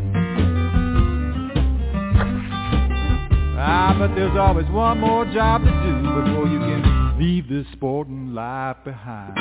Ah, 3.58 3.96
but 3.98 4.16
there's 4.16 4.38
always 4.38 4.70
one 4.70 5.00
more 5.00 5.26
job 5.26 5.62
to 5.62 5.70
do 5.70 6.02
before 6.22 6.48
you 6.48 6.60
can 6.60 7.18
leave 7.20 7.50
this 7.50 7.66
sporting 7.74 8.34
life 8.34 8.78
behind. 8.84 9.36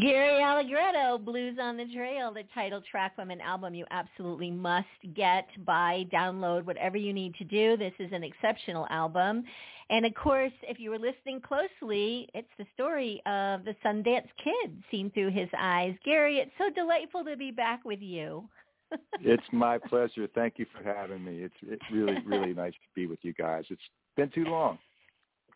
Gary 0.00 0.42
Allegretto, 0.42 1.16
Blues 1.18 1.56
on 1.60 1.76
the 1.76 1.86
Trail, 1.94 2.32
the 2.32 2.42
title 2.54 2.82
track 2.90 3.16
from 3.16 3.30
an 3.30 3.40
album 3.40 3.74
you 3.74 3.86
absolutely 3.90 4.50
must 4.50 4.86
get, 5.14 5.46
buy, 5.64 6.04
download, 6.12 6.64
whatever 6.64 6.96
you 6.96 7.12
need 7.12 7.34
to 7.36 7.44
do. 7.44 7.76
This 7.76 7.94
is 7.98 8.12
an 8.12 8.22
exceptional 8.22 8.86
album. 8.90 9.44
And 9.88 10.04
of 10.04 10.14
course, 10.14 10.52
if 10.62 10.80
you 10.80 10.90
were 10.90 10.98
listening 10.98 11.40
closely, 11.40 12.28
it's 12.34 12.48
the 12.58 12.66
story 12.74 13.22
of 13.24 13.64
the 13.64 13.76
Sundance 13.84 14.28
Kid 14.42 14.82
seen 14.90 15.10
through 15.12 15.30
his 15.30 15.48
eyes. 15.56 15.94
Gary, 16.04 16.38
it's 16.38 16.50
so 16.58 16.70
delightful 16.70 17.24
to 17.24 17.36
be 17.36 17.52
back 17.52 17.84
with 17.84 18.00
you. 18.00 18.48
it's 19.20 19.46
my 19.52 19.78
pleasure. 19.78 20.28
Thank 20.34 20.54
you 20.58 20.66
for 20.76 20.82
having 20.82 21.24
me. 21.24 21.42
It's 21.42 21.54
it's 21.62 21.82
really 21.92 22.18
really 22.24 22.54
nice 22.54 22.72
to 22.72 22.88
be 22.94 23.06
with 23.06 23.18
you 23.22 23.32
guys. 23.32 23.64
It's 23.70 23.82
been 24.16 24.30
too 24.30 24.44
long. 24.44 24.78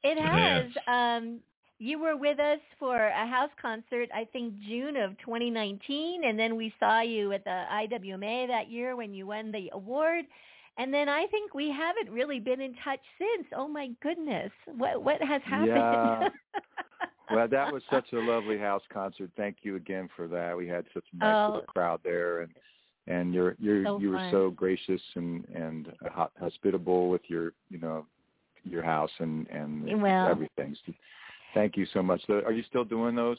It 0.02 0.18
has. 0.18 0.66
Um, 0.86 1.40
you 1.78 1.98
were 1.98 2.16
with 2.16 2.38
us 2.38 2.60
for 2.78 2.96
a 2.96 3.26
house 3.26 3.50
concert, 3.60 4.10
I 4.14 4.26
think 4.30 4.54
June 4.68 4.96
of 4.96 5.18
2019, 5.18 6.24
and 6.24 6.38
then 6.38 6.56
we 6.56 6.74
saw 6.78 7.00
you 7.00 7.32
at 7.32 7.42
the 7.44 7.64
IWMA 7.72 8.48
that 8.48 8.70
year 8.70 8.96
when 8.96 9.14
you 9.14 9.26
won 9.26 9.50
the 9.50 9.70
award. 9.72 10.26
And 10.80 10.94
then 10.94 11.10
I 11.10 11.26
think 11.26 11.52
we 11.52 11.70
haven't 11.70 12.10
really 12.10 12.40
been 12.40 12.62
in 12.62 12.74
touch 12.82 13.00
since. 13.18 13.46
Oh 13.54 13.68
my 13.68 13.90
goodness, 14.02 14.50
what 14.64 15.04
what 15.04 15.20
has 15.20 15.42
happened? 15.44 15.76
Yeah. 15.76 16.28
well, 17.30 17.46
that 17.46 17.70
was 17.70 17.82
such 17.90 18.06
a 18.14 18.16
lovely 18.16 18.56
house 18.58 18.80
concert. 18.90 19.30
Thank 19.36 19.58
you 19.60 19.76
again 19.76 20.08
for 20.16 20.26
that. 20.28 20.56
We 20.56 20.66
had 20.66 20.86
such 20.94 21.04
a 21.12 21.16
nice 21.18 21.34
oh. 21.34 21.52
little 21.52 21.66
crowd 21.66 22.00
there, 22.02 22.40
and 22.40 22.52
and 23.06 23.34
you're 23.34 23.56
you're 23.58 23.84
so 23.84 23.98
you 23.98 24.08
were 24.08 24.16
fun. 24.16 24.30
so 24.32 24.50
gracious 24.52 25.02
and 25.16 25.44
and 25.54 25.92
hospitable 26.40 27.10
with 27.10 27.22
your 27.28 27.52
you 27.68 27.78
know 27.78 28.06
your 28.64 28.82
house 28.82 29.12
and 29.18 29.46
and 29.48 30.00
well, 30.00 30.28
everything. 30.28 30.74
So 30.86 30.94
thank 31.52 31.76
you 31.76 31.84
so 31.92 32.02
much. 32.02 32.22
Are 32.30 32.52
you 32.52 32.62
still 32.70 32.84
doing 32.84 33.14
those? 33.14 33.36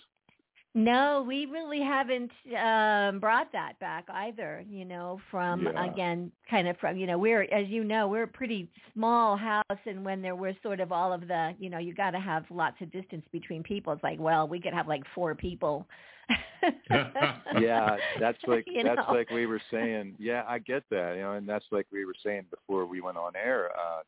No, 0.74 1.26
we 1.28 1.46
really 1.48 1.82
haven't 1.82 2.32
um 2.58 3.20
brought 3.20 3.52
that 3.52 3.78
back 3.80 4.06
either, 4.10 4.64
you 4.70 4.86
know, 4.86 5.20
from 5.30 5.68
Yeah. 5.68 5.84
again 5.84 6.32
kind 6.50 6.68
of 6.68 6.78
from, 6.78 6.96
you 6.98 7.06
know, 7.08 7.18
we're 7.18 7.42
as 7.44 7.68
you 7.68 7.84
know, 7.84 8.08
we're 8.08 8.24
a 8.24 8.28
pretty 8.28 8.70
small 8.94 9.36
house 9.36 9.64
and 9.86 10.06
when 10.06 10.22
there 10.22 10.36
were 10.36 10.54
sort 10.64 10.80
of 10.80 10.92
all 10.94 11.12
of 11.12 11.28
the, 11.28 11.54
you 11.60 11.70
know, 11.70 11.78
you 11.78 11.94
got 11.94 12.12
to 12.12 12.20
have 12.20 12.46
lots 12.50 12.78
of 12.82 12.90
distance 12.92 13.26
between 13.34 13.64
people. 13.64 13.92
It's 13.92 14.04
like, 14.04 14.20
well, 14.20 14.48
we 14.48 14.62
could 14.62 14.74
have 14.74 14.88
like 14.88 15.04
four 15.14 15.36
people. 15.36 15.88
yeah, 17.54 17.98
that's 18.20 18.40
like 18.48 18.68
You 18.68 18.84
that's 18.84 18.98
know? 18.98 19.04
like 19.10 19.30
we 19.30 19.46
were 19.46 19.62
saying. 19.72 20.16
Yeah, 20.20 20.44
I 20.48 20.60
get 20.60 20.84
that. 20.90 21.16
You 21.16 21.22
know, 21.24 21.34
and 21.34 21.48
that's 21.48 21.66
like 21.72 21.88
we 21.92 22.06
were 22.06 22.16
saying 22.24 22.46
before 22.50 22.86
we 22.86 23.02
went 23.02 23.18
on 23.18 23.36
air. 23.36 23.72
Uh 23.76 24.02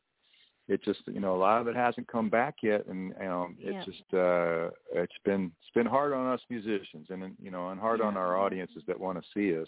it 0.68 0.82
just 0.84 1.02
you 1.08 1.20
know 1.20 1.36
a 1.36 1.38
lot 1.38 1.60
of 1.62 1.68
it 1.68 1.76
hasn't 1.76 2.08
come 2.08 2.30
back 2.30 2.56
yet, 2.64 2.86
and 2.88 3.14
you 3.20 3.26
know 3.26 3.50
Yeah. 3.58 3.72
it's 3.72 3.86
just 3.86 4.14
uh 4.14 4.70
it's 4.94 5.18
been 5.26 5.52
it's 5.62 5.74
been 5.74 5.86
hard 5.86 6.14
on 6.14 6.32
us 6.34 6.42
musicians, 6.50 7.08
and 7.10 7.36
you 7.42 7.52
know 7.52 7.70
and 7.70 7.80
hard 7.80 8.02
on 8.02 8.16
our 8.18 8.38
audiences 8.38 8.84
that 8.88 9.00
want 9.00 9.22
to 9.22 9.30
see 9.34 9.60
us. 9.60 9.68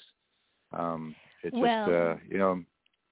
Um 0.71 1.15
It's 1.43 1.55
Well- 1.55 1.86
just 1.88 1.95
uh 1.95 2.15
you 2.29 2.38
know 2.38 2.63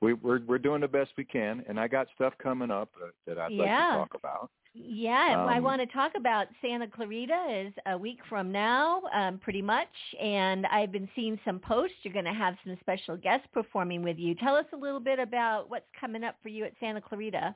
we 0.02 0.14
we're 0.14 0.42
we're 0.46 0.60
doing 0.60 0.82
the 0.82 0.88
best 0.88 1.12
we 1.18 1.24
can, 1.26 1.64
and 1.68 1.80
I 1.80 1.88
got 1.88 2.08
stuff 2.16 2.34
coming 2.38 2.72
up 2.72 2.90
uh, 3.02 3.08
that 3.26 3.38
I'd 3.38 3.52
like 3.54 3.68
to 3.70 3.96
talk 3.98 4.14
about. 4.16 4.50
Yeah, 4.76 5.46
I 5.48 5.58
Um, 5.60 5.64
want 5.64 5.82
to 5.82 5.86
talk 5.88 6.14
about 6.16 6.48
Santa 6.60 6.88
Clarita 6.88 7.46
is 7.68 7.74
a 7.86 7.96
week 7.98 8.18
from 8.28 8.52
now, 8.52 9.04
um, 9.14 9.38
pretty 9.38 9.62
much, 9.62 9.88
and 10.20 10.66
I've 10.66 10.92
been 10.92 11.08
seeing 11.16 11.40
some 11.46 11.60
posts. 11.60 11.96
You're 12.02 12.12
going 12.12 12.26
to 12.26 12.34
have 12.34 12.58
some 12.66 12.76
special 12.82 13.16
guests 13.16 13.48
performing 13.54 14.02
with 14.02 14.18
you. 14.18 14.34
Tell 14.34 14.56
us 14.56 14.66
a 14.74 14.76
little 14.76 15.00
bit 15.00 15.20
about 15.20 15.70
what's 15.70 15.86
coming 15.98 16.24
up 16.24 16.36
for 16.42 16.50
you 16.50 16.66
at 16.66 16.74
Santa 16.80 17.00
Clarita. 17.02 17.56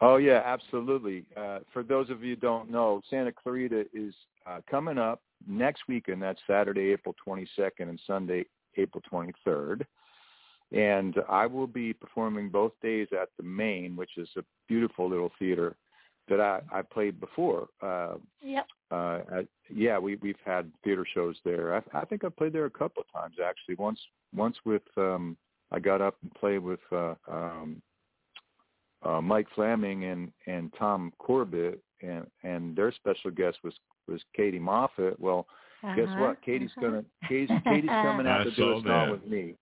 Oh 0.00 0.16
yeah, 0.16 0.42
absolutely. 0.44 1.24
Uh, 1.36 1.60
for 1.72 1.82
those 1.82 2.10
of 2.10 2.22
you 2.22 2.34
who 2.34 2.40
don't 2.40 2.70
know, 2.70 3.00
Santa 3.08 3.32
Clarita 3.32 3.86
is 3.94 4.14
uh, 4.46 4.60
coming 4.70 4.98
up 4.98 5.22
next 5.48 5.82
weekend. 5.88 6.22
That's 6.22 6.40
Saturday, 6.46 6.92
April 6.92 7.14
22nd, 7.26 7.88
and 7.88 8.00
Sunday, 8.06 8.44
April 8.76 9.02
23rd. 9.10 9.82
And 10.72 11.14
I 11.28 11.46
will 11.46 11.66
be 11.66 11.92
performing 11.92 12.48
both 12.50 12.72
days 12.82 13.08
at 13.12 13.28
the 13.36 13.42
Main, 13.44 13.96
which 13.96 14.18
is 14.18 14.28
a 14.36 14.42
beautiful 14.68 15.08
little 15.08 15.30
theater 15.38 15.76
that 16.28 16.40
I, 16.40 16.60
I 16.72 16.82
played 16.82 17.20
before. 17.20 17.68
Uh, 17.80 18.14
Yep. 18.42 18.66
uh, 18.90 18.94
I, 18.94 19.46
yeah, 19.72 19.98
we 19.98 20.16
we've 20.16 20.36
had 20.44 20.70
theater 20.84 21.06
shows 21.14 21.36
there. 21.44 21.76
I, 21.76 22.00
I 22.00 22.04
think 22.04 22.24
I 22.24 22.28
played 22.28 22.52
there 22.52 22.66
a 22.66 22.70
couple 22.70 23.02
of 23.02 23.12
times 23.12 23.36
actually. 23.42 23.76
Once 23.76 24.00
once 24.34 24.56
with 24.64 24.82
um, 24.96 25.36
I 25.70 25.78
got 25.78 26.00
up 26.00 26.16
and 26.22 26.34
played 26.34 26.58
with 26.58 26.80
uh, 26.92 27.14
um, 27.28 27.80
uh, 29.04 29.20
Mike 29.20 29.46
Fleming 29.54 30.04
and 30.04 30.32
and 30.46 30.72
Tom 30.78 31.12
Corbett, 31.18 31.80
and 32.02 32.26
and 32.42 32.74
their 32.76 32.92
special 32.92 33.30
guest 33.30 33.58
was 33.64 33.74
was 34.08 34.20
Katie 34.34 34.58
Moffatt. 34.60 35.18
Well, 35.18 35.46
guess 35.94 36.06
Uh-huh, 36.08 36.20
what? 36.20 36.42
Katie's 36.42 36.70
uh-huh. 36.76 36.86
gonna 36.86 37.04
Katie's, 37.28 37.50
Katie's 37.64 37.90
coming 38.06 38.26
out 38.26 38.42
I 38.42 38.44
to 38.44 38.50
do 38.52 38.70
a 38.70 38.74
song 38.76 38.84
that. 38.84 39.10
with 39.10 39.26
me. 39.26 39.54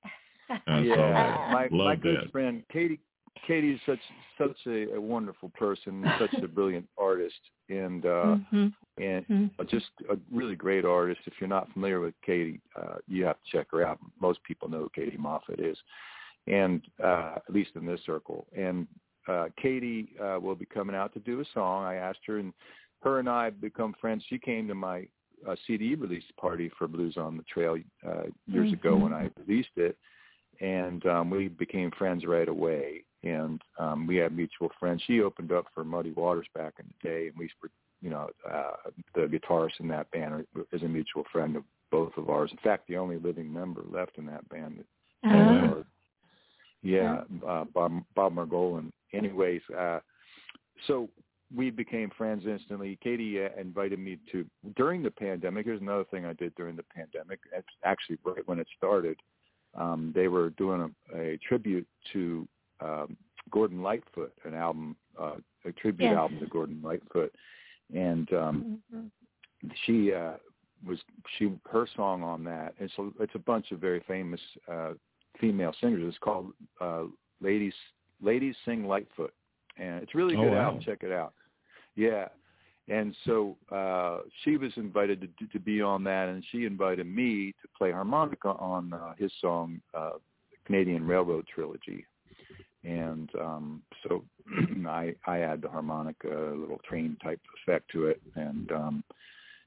I 0.50 0.80
yeah, 0.80 0.94
saw 0.94 1.12
that. 1.12 1.50
my 1.52 1.68
my 1.70 1.96
good 1.96 2.18
that. 2.24 2.32
friend 2.32 2.62
Katie. 2.72 3.00
Katie's 3.48 3.80
such 3.84 3.98
such 4.38 4.56
a, 4.68 4.94
a 4.94 5.00
wonderful 5.00 5.48
person, 5.50 6.04
such 6.20 6.32
a 6.42 6.46
brilliant 6.46 6.86
artist, 6.98 7.34
and 7.68 8.06
uh, 8.06 8.36
Mhm, 8.52 8.72
and 8.96 9.26
mhm. 9.26 9.68
just 9.68 9.86
a 10.08 10.16
really 10.32 10.54
great 10.54 10.84
artist. 10.84 11.20
If 11.26 11.34
you're 11.40 11.48
not 11.48 11.70
familiar 11.72 11.98
with 12.00 12.14
Katie, 12.24 12.60
uh, 12.80 12.96
you 13.08 13.24
have 13.24 13.36
to 13.42 13.50
check 13.50 13.66
her 13.72 13.84
out. 13.84 13.98
Most 14.20 14.42
people 14.44 14.68
know 14.68 14.78
who 14.82 14.90
Katie 14.94 15.18
Moffatt 15.18 15.58
is, 15.58 15.76
and 16.46 16.80
uh, 17.02 17.34
at 17.36 17.52
least 17.52 17.70
in 17.74 17.84
this 17.84 18.00
circle. 18.06 18.46
And 18.56 18.86
uh, 19.28 19.46
Katie 19.60 20.10
uh, 20.22 20.38
will 20.40 20.54
be 20.54 20.66
coming 20.66 20.96
out 20.96 21.12
to 21.14 21.20
do 21.20 21.40
a 21.40 21.44
song. 21.54 21.84
I 21.84 21.96
asked 21.96 22.20
her, 22.26 22.38
and 22.38 22.52
her 23.02 23.18
and 23.18 23.28
I 23.28 23.44
have 23.44 23.60
become 23.60 23.94
friends. 24.00 24.24
She 24.28 24.38
came 24.38 24.68
to 24.68 24.74
my 24.74 25.06
uh, 25.48 25.56
CD 25.66 25.94
release 25.94 26.24
party 26.40 26.70
for 26.78 26.88
Blues 26.88 27.16
on 27.16 27.36
the 27.36 27.42
Trail 27.44 27.76
uh, 28.06 28.24
years 28.46 28.72
ago 28.72 28.96
when 28.96 29.12
I 29.12 29.30
released 29.46 29.76
it, 29.76 29.96
and 30.60 31.04
um, 31.06 31.30
we 31.30 31.48
became 31.48 31.90
friends 31.92 32.24
right 32.26 32.48
away. 32.48 33.04
And 33.22 33.62
um, 33.78 34.06
we 34.06 34.16
had 34.16 34.36
mutual 34.36 34.70
friends. 34.78 35.02
She 35.06 35.22
opened 35.22 35.50
up 35.50 35.64
for 35.74 35.82
Muddy 35.82 36.12
Waters 36.12 36.46
back 36.54 36.74
in 36.78 36.84
the 36.86 37.08
day, 37.08 37.28
and 37.28 37.38
we 37.38 37.48
were 37.62 37.70
you 38.04 38.10
know, 38.10 38.28
uh, 38.48 38.90
the 39.14 39.22
guitarist 39.22 39.80
in 39.80 39.88
that 39.88 40.10
band 40.10 40.44
is 40.72 40.82
a 40.82 40.86
mutual 40.86 41.24
friend 41.32 41.56
of 41.56 41.64
both 41.90 42.12
of 42.18 42.28
ours. 42.28 42.50
In 42.52 42.58
fact, 42.58 42.86
the 42.86 42.98
only 42.98 43.16
living 43.16 43.50
member 43.50 43.82
left 43.90 44.18
in 44.18 44.26
that 44.26 44.46
band. 44.50 44.84
Uh-huh. 45.24 45.36
Uh, 45.36 45.82
yeah, 46.82 47.22
uh, 47.48 47.64
Bob, 47.72 48.02
Bob 48.14 48.34
Margolin. 48.34 48.92
Anyways, 49.16 49.62
uh, 49.76 50.00
so 50.86 51.08
we 51.54 51.70
became 51.70 52.10
friends 52.16 52.44
instantly. 52.46 52.98
Katie 53.02 53.42
uh, 53.44 53.48
invited 53.60 53.98
me 53.98 54.18
to 54.32 54.44
during 54.76 55.02
the 55.02 55.10
pandemic. 55.10 55.66
Here's 55.66 55.80
another 55.80 56.04
thing 56.04 56.24
I 56.24 56.32
did 56.32 56.54
during 56.54 56.76
the 56.76 56.84
pandemic. 56.94 57.40
It's 57.52 57.66
actually 57.84 58.18
right 58.24 58.46
when 58.46 58.58
it 58.58 58.66
started. 58.76 59.18
Um, 59.74 60.12
they 60.14 60.28
were 60.28 60.50
doing 60.50 60.92
a, 61.12 61.18
a 61.18 61.38
tribute 61.38 61.86
to 62.12 62.48
um, 62.80 63.16
Gordon 63.50 63.82
Lightfoot, 63.82 64.32
an 64.44 64.54
album, 64.54 64.96
uh, 65.20 65.36
a 65.64 65.72
tribute 65.72 66.08
Yes. 66.10 66.16
album 66.16 66.40
to 66.40 66.46
Gordon 66.46 66.80
Lightfoot, 66.82 67.32
and 67.94 68.32
um, 68.32 68.82
Mhm. 68.94 69.10
she 69.84 70.12
uh, 70.12 70.34
was 70.86 70.98
she 71.36 71.52
her 71.70 71.86
song 71.96 72.22
on 72.22 72.44
that. 72.44 72.74
It's 72.78 72.96
a 72.98 73.10
it's 73.20 73.34
a 73.34 73.38
bunch 73.38 73.70
of 73.72 73.80
very 73.80 74.00
famous 74.00 74.40
uh, 74.68 74.94
female 75.40 75.72
singers. 75.80 76.02
It's 76.08 76.18
called 76.18 76.52
uh, 76.80 77.04
Ladies 77.40 77.74
Ladies 78.22 78.54
Sing 78.64 78.86
Lightfoot, 78.86 79.32
and 79.76 80.02
it's 80.02 80.14
really 80.14 80.36
Oh, 80.36 80.42
good 80.42 80.52
wow. 80.52 80.66
album. 80.66 80.80
Check 80.80 81.02
it 81.02 81.12
out. 81.12 81.32
Yeah, 81.96 82.28
and 82.88 83.14
so 83.24 83.56
uh, 83.70 84.18
she 84.42 84.56
was 84.56 84.72
invited 84.76 85.28
to 85.38 85.46
to 85.46 85.58
be 85.58 85.80
on 85.80 86.04
that, 86.04 86.28
and 86.28 86.44
she 86.50 86.64
invited 86.64 87.06
me 87.06 87.52
to 87.62 87.68
play 87.76 87.92
harmonica 87.92 88.48
on 88.48 88.92
uh, 88.92 89.14
his 89.18 89.32
song 89.40 89.80
uh, 89.94 90.12
Canadian 90.66 91.06
Railroad 91.06 91.46
Trilogy. 91.46 92.04
And 92.82 93.30
um, 93.40 93.82
so 94.02 94.24
I 94.86 95.14
I 95.26 95.40
add 95.40 95.62
the 95.62 95.68
harmonica, 95.68 96.28
a 96.28 96.54
little 96.54 96.80
train 96.86 97.16
type 97.22 97.40
effect 97.62 97.90
to 97.92 98.06
it, 98.06 98.20
and 98.34 98.70
um, 98.72 99.04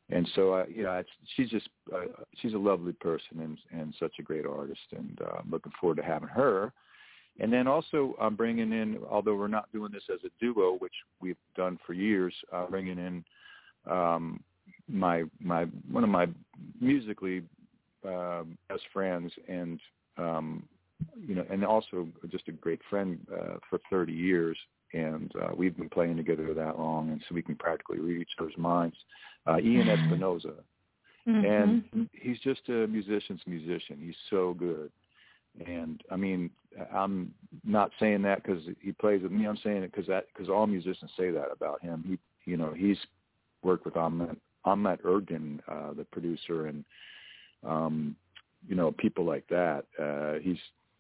and 0.10 0.28
so 0.36 0.54
uh, 0.54 0.66
you 0.68 0.84
know 0.84 0.94
it's, 0.94 1.10
she's 1.36 1.50
just 1.50 1.70
uh, 1.94 2.06
she's 2.38 2.54
a 2.54 2.58
lovely 2.58 2.94
person 2.94 3.40
and 3.40 3.58
and 3.72 3.96
such 4.00 4.14
a 4.20 4.24
great 4.24 4.46
artist 4.46 4.80
and 4.96 5.20
uh, 5.22 5.40
I'm 5.40 5.50
looking 5.50 5.72
forward 5.80 5.98
to 5.98 6.04
having 6.04 6.30
her 6.30 6.72
and 7.40 7.52
then 7.52 7.68
also 7.68 8.16
I'm 8.20 8.36
bringing 8.36 8.72
in 8.72 9.00
although 9.10 9.36
we're 9.36 9.48
not 9.48 9.72
doing 9.72 9.92
this 9.92 10.04
as 10.12 10.20
a 10.26 10.30
duo 10.40 10.78
which 10.80 10.94
we've 11.22 11.38
done 11.56 11.80
for 11.86 11.94
years 11.94 12.34
uh, 12.54 12.66
bringing 12.68 12.98
in 12.98 13.24
um, 13.90 14.44
my 14.88 15.24
my 15.40 15.66
one 15.92 16.04
of 16.04 16.10
my 16.10 16.28
musically 16.80 17.44
uh, 18.08 18.44
best 18.70 18.84
friends 18.94 19.32
and 19.48 19.80
um, 20.18 20.64
you 21.28 21.36
know 21.36 21.46
and 21.50 21.64
also 21.66 22.08
just 22.30 22.48
a 22.48 22.52
great 22.52 22.82
friend 22.90 23.20
uh, 23.34 23.56
for 23.70 23.80
30 23.90 24.14
years. 24.14 24.58
And 24.94 25.32
uh, 25.42 25.50
we've 25.56 25.76
been 25.76 25.90
playing 25.90 26.16
together 26.16 26.54
that 26.54 26.80
long 26.80 27.10
and 27.12 27.22
so 27.28 27.36
we 27.36 27.42
can 27.42 27.56
practically 27.56 28.00
read 28.00 28.22
each 28.22 28.32
other's 28.40 28.58
minds. 28.58 28.96
Uh, 29.46 29.60
Ian 29.60 29.88
Espinoza. 29.88 30.54
Mhm. 31.28 31.84
and 31.94 32.10
he's 32.14 32.40
just 32.40 32.62
a 32.70 32.88
musician's 32.88 33.42
musician. 33.46 33.98
He's 34.00 34.16
so 34.30 34.54
good, 34.54 34.90
And 35.66 36.02
I 36.10 36.16
mean, 36.16 36.50
I'm 36.94 37.34
not 37.64 37.92
saying 38.00 38.22
that 38.24 38.44
because 38.44 38.64
he 38.82 38.92
plays 38.92 39.24
with 39.24 39.32
me. 39.32 39.48
I'm 39.48 39.58
saying 39.64 39.84
it 39.84 39.92
because 39.92 40.08
that 40.08 40.26
because 40.34 40.50
all 40.50 40.68
musicians 40.68 41.12
say 41.18 41.32
that 41.32 41.52
about 41.52 41.82
him. 41.82 42.04
He, 42.08 42.52
you 42.52 42.58
know, 42.58 42.74
he's 42.76 42.98
worked 43.64 43.86
with 43.86 43.98
Ahmet 43.98 44.38
Ahmet 44.66 45.04
Ertegun, 45.04 45.60
uh, 45.68 45.94
the 45.94 46.06
producer, 46.12 46.68
and 46.68 46.84
um, 47.66 48.16
you 48.68 48.76
know, 48.76 48.92
people 48.92 49.26
like 49.26 49.48
that. 49.50 49.86
Uh, 50.00 50.40
he's 50.42 50.58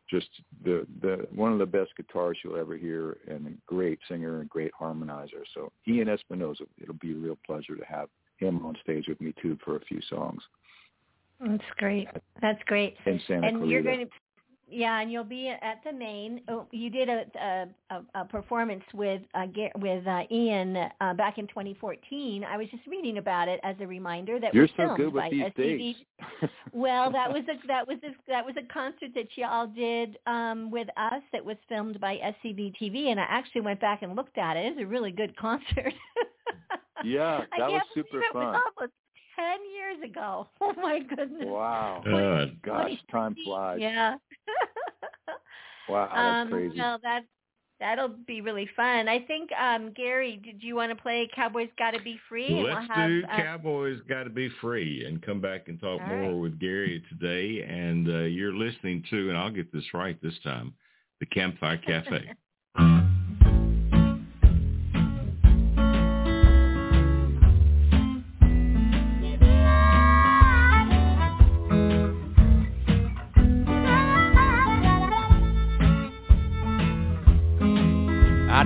just 0.09 0.27
the 0.63 0.87
the 1.01 1.27
one 1.33 1.51
of 1.51 1.59
the 1.59 1.65
best 1.65 1.91
guitarists 1.99 2.37
you'll 2.43 2.57
ever 2.57 2.77
hear, 2.77 3.17
and 3.27 3.47
a 3.47 3.51
great 3.65 3.99
singer 4.07 4.39
and 4.39 4.49
great 4.49 4.71
harmonizer. 4.79 5.43
So 5.53 5.71
Ian 5.87 6.09
Espinosa, 6.09 6.63
it'll 6.81 6.95
be 6.95 7.11
a 7.11 7.17
real 7.17 7.37
pleasure 7.45 7.75
to 7.75 7.85
have 7.85 8.09
him 8.37 8.65
on 8.65 8.75
stage 8.83 9.05
with 9.07 9.19
me 9.19 9.33
too 9.41 9.57
for 9.63 9.75
a 9.75 9.81
few 9.81 9.99
songs. 10.09 10.41
That's 11.39 11.63
great. 11.77 12.07
That's 12.41 12.61
great. 12.65 12.95
In 13.05 13.19
Santa 13.27 13.47
and 13.47 13.57
Clarita. 13.57 13.71
you're 13.71 13.83
going 13.83 13.99
to 13.99 14.11
yeah, 14.69 14.99
and 14.99 15.11
you'll 15.11 15.23
be 15.23 15.47
at 15.49 15.81
the 15.85 15.93
main. 15.93 16.41
Oh, 16.49 16.67
you 16.71 16.89
did 16.89 17.07
a 17.07 17.25
a, 17.89 18.01
a 18.15 18.25
performance 18.25 18.83
with 18.93 19.21
uh, 19.33 19.45
with 19.77 20.05
uh, 20.05 20.23
Ian 20.29 20.75
uh, 20.75 21.13
back 21.13 21.37
in 21.37 21.47
2014. 21.47 22.43
I 22.43 22.57
was 22.57 22.67
just 22.69 22.85
reading 22.85 23.17
about 23.17 23.47
it 23.47 23.61
as 23.63 23.75
a 23.79 23.87
reminder 23.87 24.39
that 24.39 24.53
You're 24.53 24.67
so 24.67 24.73
filmed 24.77 24.97
good 24.97 25.13
with 25.13 25.23
by 25.23 25.29
these 25.29 25.51
dates. 25.55 25.99
well, 26.73 27.09
that 27.13 27.31
was 27.31 27.43
a 27.43 27.67
that 27.67 27.87
was 27.87 27.97
a, 28.03 28.09
that 28.27 28.45
was 28.45 28.55
a 28.57 28.73
concert 28.73 29.11
that 29.15 29.27
y'all 29.35 29.67
did 29.67 30.17
um, 30.27 30.69
with 30.69 30.89
us. 30.97 31.21
That 31.31 31.45
was 31.45 31.57
filmed 31.69 31.99
by 32.01 32.17
SCV 32.17 32.73
TV, 32.81 33.07
and 33.07 33.19
I 33.19 33.25
actually 33.29 33.61
went 33.61 33.79
back 33.79 34.01
and 34.01 34.15
looked 34.15 34.37
at 34.37 34.57
it. 34.57 34.65
It 34.65 34.75
was 34.75 34.83
a 34.83 34.87
really 34.87 35.11
good 35.11 35.35
concert. 35.37 35.93
Yeah, 37.03 37.41
I 37.53 37.59
that 37.59 37.71
was 37.71 37.81
super 37.93 38.21
fun. 38.33 38.59
was 38.79 38.89
almost 39.37 39.59
ten 39.59 39.59
years 39.75 40.11
ago. 40.11 40.47
Oh 40.61 40.73
my 40.75 40.99
goodness! 40.99 41.45
wow. 41.45 42.03
Uh, 42.05 42.45
Gosh, 42.63 42.91
time 43.11 43.35
flies. 43.43 43.79
Yeah. 43.81 44.15
Wow, 45.89 46.09
that's 46.13 46.43
um, 46.43 46.49
crazy. 46.49 46.77
Well, 46.77 46.99
that 47.03 47.21
that'll 47.79 48.09
be 48.27 48.41
really 48.41 48.69
fun. 48.75 49.07
I 49.07 49.19
think 49.19 49.49
um, 49.53 49.93
Gary, 49.95 50.41
did 50.43 50.61
you 50.61 50.75
want 50.75 50.91
to 50.91 51.01
play 51.01 51.29
Cowboys 51.33 51.69
Got 51.77 51.91
to 51.91 52.01
Be 52.01 52.19
Free? 52.27 52.47
And 52.47 52.63
Let's 52.63 52.87
we'll 52.89 52.97
have, 52.97 53.09
do 53.09 53.23
uh, 53.31 53.37
Cowboys 53.37 53.99
Got 54.09 54.23
to 54.23 54.29
Be 54.29 54.49
Free 54.61 55.05
and 55.05 55.21
come 55.21 55.39
back 55.39 55.67
and 55.67 55.79
talk 55.79 56.05
more 56.07 56.31
right. 56.31 56.33
with 56.33 56.59
Gary 56.59 57.03
today. 57.09 57.63
And 57.63 58.09
uh, 58.09 58.19
you're 58.23 58.53
listening 58.53 59.03
to, 59.09 59.29
and 59.29 59.37
I'll 59.37 59.51
get 59.51 59.71
this 59.71 59.85
right 59.93 60.21
this 60.21 60.37
time, 60.43 60.73
the 61.19 61.25
Campfire 61.25 61.77
Cafe. 61.77 62.31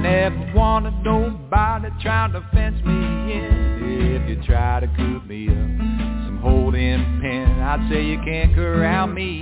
never 0.02 0.54
wanted 0.56 0.94
nobody 1.04 1.90
trying 2.02 2.34
to 2.34 2.42
fence 2.52 2.76
me 2.84 3.34
in. 3.34 4.22
If 4.22 4.30
you 4.30 4.44
try 4.44 4.80
to 4.80 4.88
coop 4.88 5.26
me 5.26 5.48
up, 5.48 5.56
some 5.56 6.40
holding 6.42 7.20
pen, 7.22 7.60
I'd 7.62 7.90
say 7.92 8.04
you 8.04 8.18
can't 8.26 8.54
corral 8.56 9.08
me. 9.08 9.40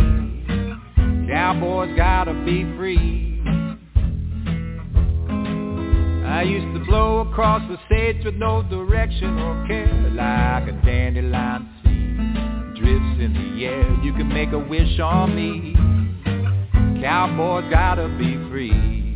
Cowboys 1.29 1.95
gotta 1.95 2.33
be 2.45 2.63
free. 2.75 3.41
I 6.25 6.43
used 6.43 6.73
to 6.77 6.85
blow 6.85 7.19
across 7.19 7.61
the 7.69 7.77
stage 7.85 8.23
with 8.25 8.35
no 8.35 8.63
direction 8.63 9.39
or 9.39 9.65
care, 9.67 10.11
like 10.13 10.67
a 10.67 10.81
dandelion 10.85 11.69
seed 11.83 12.83
drifts 12.83 13.19
in 13.19 13.33
the 13.33 13.65
air. 13.65 14.03
You 14.03 14.13
can 14.13 14.27
make 14.27 14.51
a 14.51 14.59
wish 14.59 14.99
on 14.99 15.35
me. 15.35 15.73
Cowboys 17.01 17.69
gotta 17.71 18.07
be 18.17 18.35
free. 18.49 19.08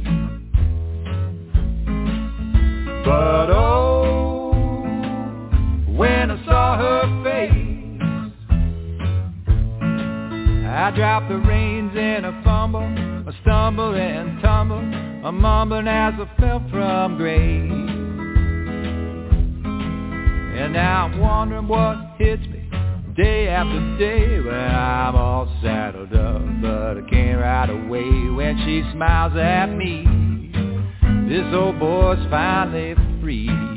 But 3.05 3.49
oh, 3.49 4.53
when 5.95 6.31
I 6.31 6.45
saw 6.45 6.77
her 6.77 7.23
face, 7.23 7.53
I 10.65 10.91
dropped 10.95 11.29
the 11.29 11.37
reins 11.37 11.95
in 11.95 12.25
a 12.25 12.41
fumble, 12.43 12.81
a 12.81 13.33
stumble 13.41 13.93
and 13.93 14.41
tumble, 14.41 14.79
a 15.27 15.31
mumbling 15.31 15.87
as 15.87 16.13
I 16.17 16.29
fell 16.39 16.63
from 16.69 17.17
grace. 17.17 17.71
And 20.55 20.73
now 20.73 21.05
I'm 21.05 21.19
wondering 21.19 21.67
what 21.67 21.97
hits 22.17 22.43
me 22.47 22.69
day 23.15 23.49
after 23.49 23.97
day 23.97 24.39
when 24.39 24.53
I'm 24.53 25.15
all 25.15 25.51
saddled 25.61 26.13
up, 26.13 26.41
but 26.61 26.97
I 26.97 27.01
can't 27.09 27.39
ride 27.39 27.69
away 27.69 28.29
when 28.29 28.57
she 28.65 28.81
smiles 28.93 29.35
at 29.35 29.67
me. 29.67 30.22
This 31.33 31.51
old 31.51 31.79
boy's 31.79 32.19
finally 32.29 32.93
free. 33.19 33.72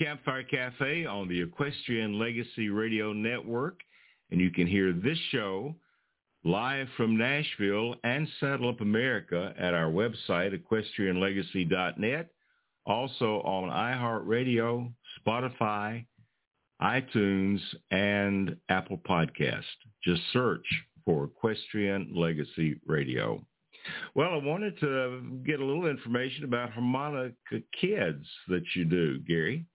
Campfire 0.00 0.44
Cafe 0.44 1.04
on 1.04 1.28
the 1.28 1.42
Equestrian 1.42 2.18
Legacy 2.18 2.70
Radio 2.70 3.12
Network, 3.12 3.80
and 4.30 4.40
you 4.40 4.50
can 4.50 4.66
hear 4.66 4.94
this 4.94 5.18
show 5.30 5.74
live 6.42 6.86
from 6.96 7.18
Nashville 7.18 7.96
and 8.02 8.26
Saddle 8.40 8.70
Up 8.70 8.80
America 8.80 9.52
at 9.58 9.74
our 9.74 9.90
website, 9.90 10.58
equestrianlegacy.net, 10.58 12.30
also 12.86 13.42
on 13.42 13.68
iHeartRadio, 13.68 14.90
Spotify, 15.20 16.06
iTunes, 16.80 17.60
and 17.90 18.56
Apple 18.70 19.02
Podcast. 19.06 19.64
Just 20.02 20.22
search 20.32 20.64
for 21.04 21.24
Equestrian 21.24 22.10
Legacy 22.14 22.80
Radio. 22.86 23.44
Well, 24.14 24.30
I 24.30 24.36
wanted 24.38 24.80
to 24.80 25.42
get 25.44 25.60
a 25.60 25.64
little 25.64 25.88
information 25.88 26.44
about 26.44 26.70
harmonica 26.70 27.60
kids 27.78 28.24
that 28.48 28.64
you 28.74 28.86
do, 28.86 29.18
Gary. 29.18 29.66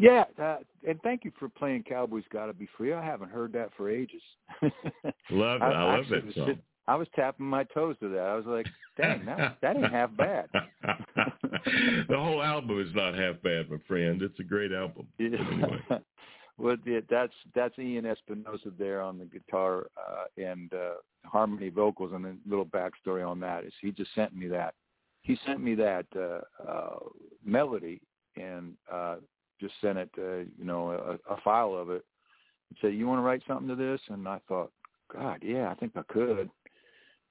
Yeah, 0.00 0.24
uh, 0.42 0.56
and 0.88 0.98
thank 1.02 1.26
you 1.26 1.32
for 1.38 1.50
playing 1.50 1.82
Cowboys 1.82 2.24
Gotta 2.32 2.54
Be 2.54 2.66
Free. 2.78 2.94
I 2.94 3.04
haven't 3.04 3.30
heard 3.30 3.52
that 3.52 3.68
for 3.76 3.90
ages. 3.90 4.22
Love 5.30 5.60
it. 5.60 5.62
I, 5.62 5.84
love 5.84 6.00
actually 6.00 6.20
that 6.20 6.34
song. 6.34 6.46
sit- 6.46 6.64
I 6.88 6.96
was 6.96 7.06
tapping 7.14 7.44
my 7.44 7.64
toes 7.64 7.96
to 8.00 8.08
that. 8.08 8.20
I 8.20 8.34
was 8.34 8.46
like, 8.46 8.66
dang, 8.96 9.26
that, 9.26 9.58
that 9.60 9.76
ain't 9.76 9.92
half 9.92 10.16
bad. 10.16 10.48
the 10.82 12.16
whole 12.16 12.42
album 12.42 12.80
is 12.80 12.92
not 12.94 13.14
half 13.14 13.40
bad, 13.42 13.70
my 13.70 13.76
friend. 13.86 14.22
It's 14.22 14.40
a 14.40 14.42
great 14.42 14.72
album. 14.72 15.06
Yeah. 15.18 15.36
Anyway. 15.38 15.84
well, 16.56 16.76
yeah, 16.86 17.00
that's 17.10 17.34
that's 17.54 17.78
Ian 17.78 18.06
Espinosa 18.06 18.72
there 18.78 19.02
on 19.02 19.18
the 19.18 19.26
guitar 19.26 19.86
uh, 19.98 20.24
and 20.42 20.72
uh, 20.72 20.94
harmony 21.26 21.68
vocals, 21.68 22.12
and 22.14 22.24
a 22.24 22.34
little 22.48 22.66
backstory 22.66 23.28
on 23.28 23.38
that 23.40 23.64
is 23.64 23.72
he 23.82 23.92
just 23.92 24.14
sent 24.14 24.34
me 24.34 24.48
that. 24.48 24.74
He 25.20 25.38
sent 25.46 25.62
me 25.62 25.74
that 25.74 26.06
uh, 26.16 26.40
uh, 26.66 26.98
melody 27.44 28.00
and 28.36 28.72
uh, 28.90 29.16
just 29.60 29.74
sent 29.80 29.98
it, 29.98 30.10
uh, 30.18 30.38
you 30.58 30.64
know, 30.64 31.18
a, 31.28 31.34
a 31.34 31.40
file 31.42 31.74
of 31.74 31.90
it, 31.90 32.04
and 32.68 32.78
said, 32.80 32.94
"You 32.94 33.06
want 33.06 33.18
to 33.18 33.22
write 33.22 33.42
something 33.46 33.68
to 33.68 33.76
this?" 33.76 34.00
And 34.08 34.26
I 34.26 34.40
thought, 34.48 34.72
God, 35.12 35.40
yeah, 35.42 35.70
I 35.70 35.74
think 35.74 35.92
I 35.96 36.02
could. 36.12 36.50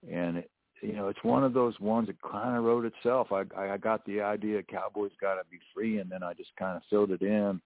And 0.10 0.38
it, 0.38 0.52
you 0.82 0.94
know, 0.94 1.10
it's 1.10 1.24
one 1.24 1.44
of 1.44 1.54
those 1.54 1.78
ones 1.80 2.08
that 2.08 2.22
kind 2.22 2.56
of 2.58 2.64
wrote 2.64 2.86
itself. 2.86 3.32
I 3.32 3.44
I 3.58 3.78
got 3.78 4.06
the 4.06 4.22
idea, 4.22 4.64
Cowboys 4.64 5.12
got 5.20 5.36
to 5.36 5.42
be 5.50 5.60
free, 5.74 6.00
and 6.00 6.10
then 6.10 6.24
I 6.24 6.34
just 6.34 6.56
kind 6.58 6.78
of 6.78 6.84
filled 6.90 7.12
it 7.12 7.22
in. 7.22 7.60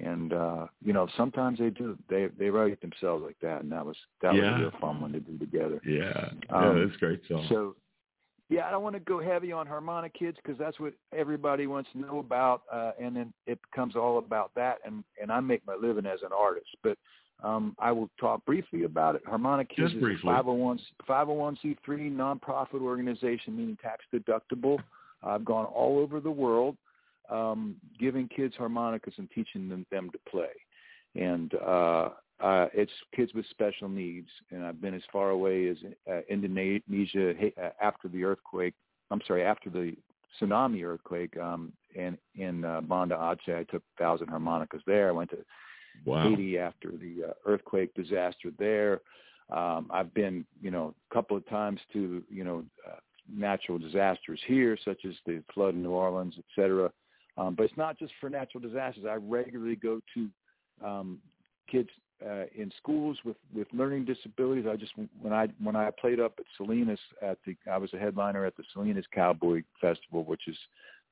And 0.00 0.32
uh, 0.32 0.66
you 0.84 0.92
know, 0.92 1.08
sometimes 1.16 1.58
they 1.58 1.70
do. 1.70 1.98
They 2.08 2.28
they 2.38 2.50
write 2.50 2.80
themselves 2.80 3.24
like 3.24 3.38
that, 3.42 3.62
and 3.62 3.72
that 3.72 3.84
was 3.84 3.96
that 4.22 4.34
Yeah. 4.34 4.52
was 4.52 4.60
a 4.60 4.62
real 4.62 4.80
fun 4.80 5.00
one 5.00 5.12
to 5.12 5.20
do 5.20 5.36
together. 5.38 5.80
Yeah. 5.84 6.30
Um, 6.50 6.78
yeah, 6.78 6.84
that's 6.86 6.96
great 6.98 7.22
song. 7.26 7.46
So, 7.48 7.74
yeah, 8.48 8.66
I 8.66 8.70
don't 8.70 8.82
want 8.82 8.94
to 8.94 9.00
go 9.00 9.20
heavy 9.20 9.52
on 9.52 9.66
Harmonikids 9.66 10.36
because 10.36 10.58
that's 10.58 10.80
what 10.80 10.94
everybody 11.14 11.66
wants 11.66 11.90
to 11.92 11.98
know 11.98 12.18
about, 12.18 12.62
uh, 12.72 12.92
and 13.00 13.14
then 13.14 13.32
it 13.46 13.58
becomes 13.70 13.94
all 13.94 14.18
about 14.18 14.50
that. 14.56 14.78
And 14.84 15.04
and 15.20 15.30
I 15.30 15.40
make 15.40 15.66
my 15.66 15.74
living 15.74 16.06
as 16.06 16.20
an 16.22 16.30
artist, 16.36 16.68
but 16.82 16.96
um, 17.44 17.76
I 17.78 17.92
will 17.92 18.10
talk 18.18 18.44
briefly 18.46 18.84
about 18.84 19.14
it. 19.14 19.24
Harmonikids 19.26 19.76
Just 19.76 19.94
is 19.96 20.02
a 20.02 20.26
501 20.26 20.80
501c3 21.08 21.76
nonprofit 21.86 22.80
organization, 22.80 23.56
meaning 23.56 23.76
tax 23.82 24.04
deductible. 24.12 24.78
I've 25.22 25.44
gone 25.44 25.66
all 25.66 25.98
over 25.98 26.20
the 26.20 26.30
world, 26.30 26.76
um, 27.28 27.76
giving 27.98 28.28
kids 28.28 28.54
harmonicas 28.56 29.14
and 29.18 29.28
teaching 29.30 29.68
them, 29.68 29.84
them 29.90 30.10
to 30.10 30.18
play. 30.30 30.48
And 31.14 31.54
uh, 31.54 32.10
uh, 32.40 32.66
it's 32.72 32.92
kids 33.14 33.32
with 33.34 33.46
special 33.50 33.88
needs, 33.88 34.28
and 34.50 34.64
I've 34.64 34.80
been 34.80 34.94
as 34.94 35.02
far 35.12 35.30
away 35.30 35.68
as 35.68 35.76
uh, 36.10 36.20
Indonesia 36.28 37.34
uh, 37.60 37.70
after 37.82 38.08
the 38.08 38.24
earthquake. 38.24 38.74
I'm 39.10 39.20
sorry, 39.26 39.44
after 39.44 39.70
the 39.70 39.96
tsunami 40.40 40.84
earthquake 40.84 41.36
um, 41.38 41.72
in 41.94 42.16
in 42.34 42.64
uh, 42.64 42.80
Banda 42.82 43.16
Aceh. 43.16 43.56
I 43.56 43.64
took 43.64 43.82
thousand 43.98 44.28
harmonicas 44.28 44.82
there. 44.86 45.08
I 45.08 45.12
went 45.12 45.30
to 45.30 45.38
wow. 46.04 46.28
Haiti 46.28 46.58
after 46.58 46.92
the 46.92 47.30
uh, 47.30 47.32
earthquake 47.46 47.94
disaster 47.94 48.50
there. 48.58 49.00
Um, 49.50 49.90
I've 49.90 50.12
been, 50.12 50.44
you 50.60 50.70
know, 50.70 50.94
a 51.10 51.14
couple 51.14 51.36
of 51.36 51.48
times 51.48 51.80
to, 51.94 52.22
you 52.28 52.44
know, 52.44 52.64
uh, 52.86 52.96
natural 53.32 53.78
disasters 53.78 54.40
here, 54.46 54.76
such 54.84 55.04
as 55.06 55.14
the 55.24 55.42
flood 55.54 55.74
in 55.74 55.82
New 55.82 55.90
Orleans, 55.90 56.34
et 56.36 56.44
cetera. 56.54 56.92
Um, 57.38 57.54
but 57.54 57.62
it's 57.64 57.76
not 57.76 57.98
just 57.98 58.12
for 58.20 58.28
natural 58.28 58.60
disasters. 58.60 59.04
I 59.08 59.14
regularly 59.14 59.76
go 59.76 60.00
to 60.14 60.28
um, 60.84 61.18
kids 61.70 61.88
uh, 62.24 62.44
in 62.56 62.72
schools 62.76 63.18
with, 63.24 63.36
with 63.54 63.66
learning 63.72 64.04
disabilities. 64.04 64.66
I 64.68 64.76
just 64.76 64.92
when 65.20 65.32
I 65.32 65.48
when 65.62 65.76
I 65.76 65.90
played 65.90 66.20
up 66.20 66.34
at 66.38 66.44
Salinas 66.56 66.98
at 67.22 67.38
the 67.46 67.56
I 67.70 67.78
was 67.78 67.92
a 67.94 67.98
headliner 67.98 68.44
at 68.44 68.56
the 68.56 68.64
Salinas 68.72 69.06
Cowboy 69.12 69.62
Festival, 69.80 70.24
which 70.24 70.48
is 70.48 70.56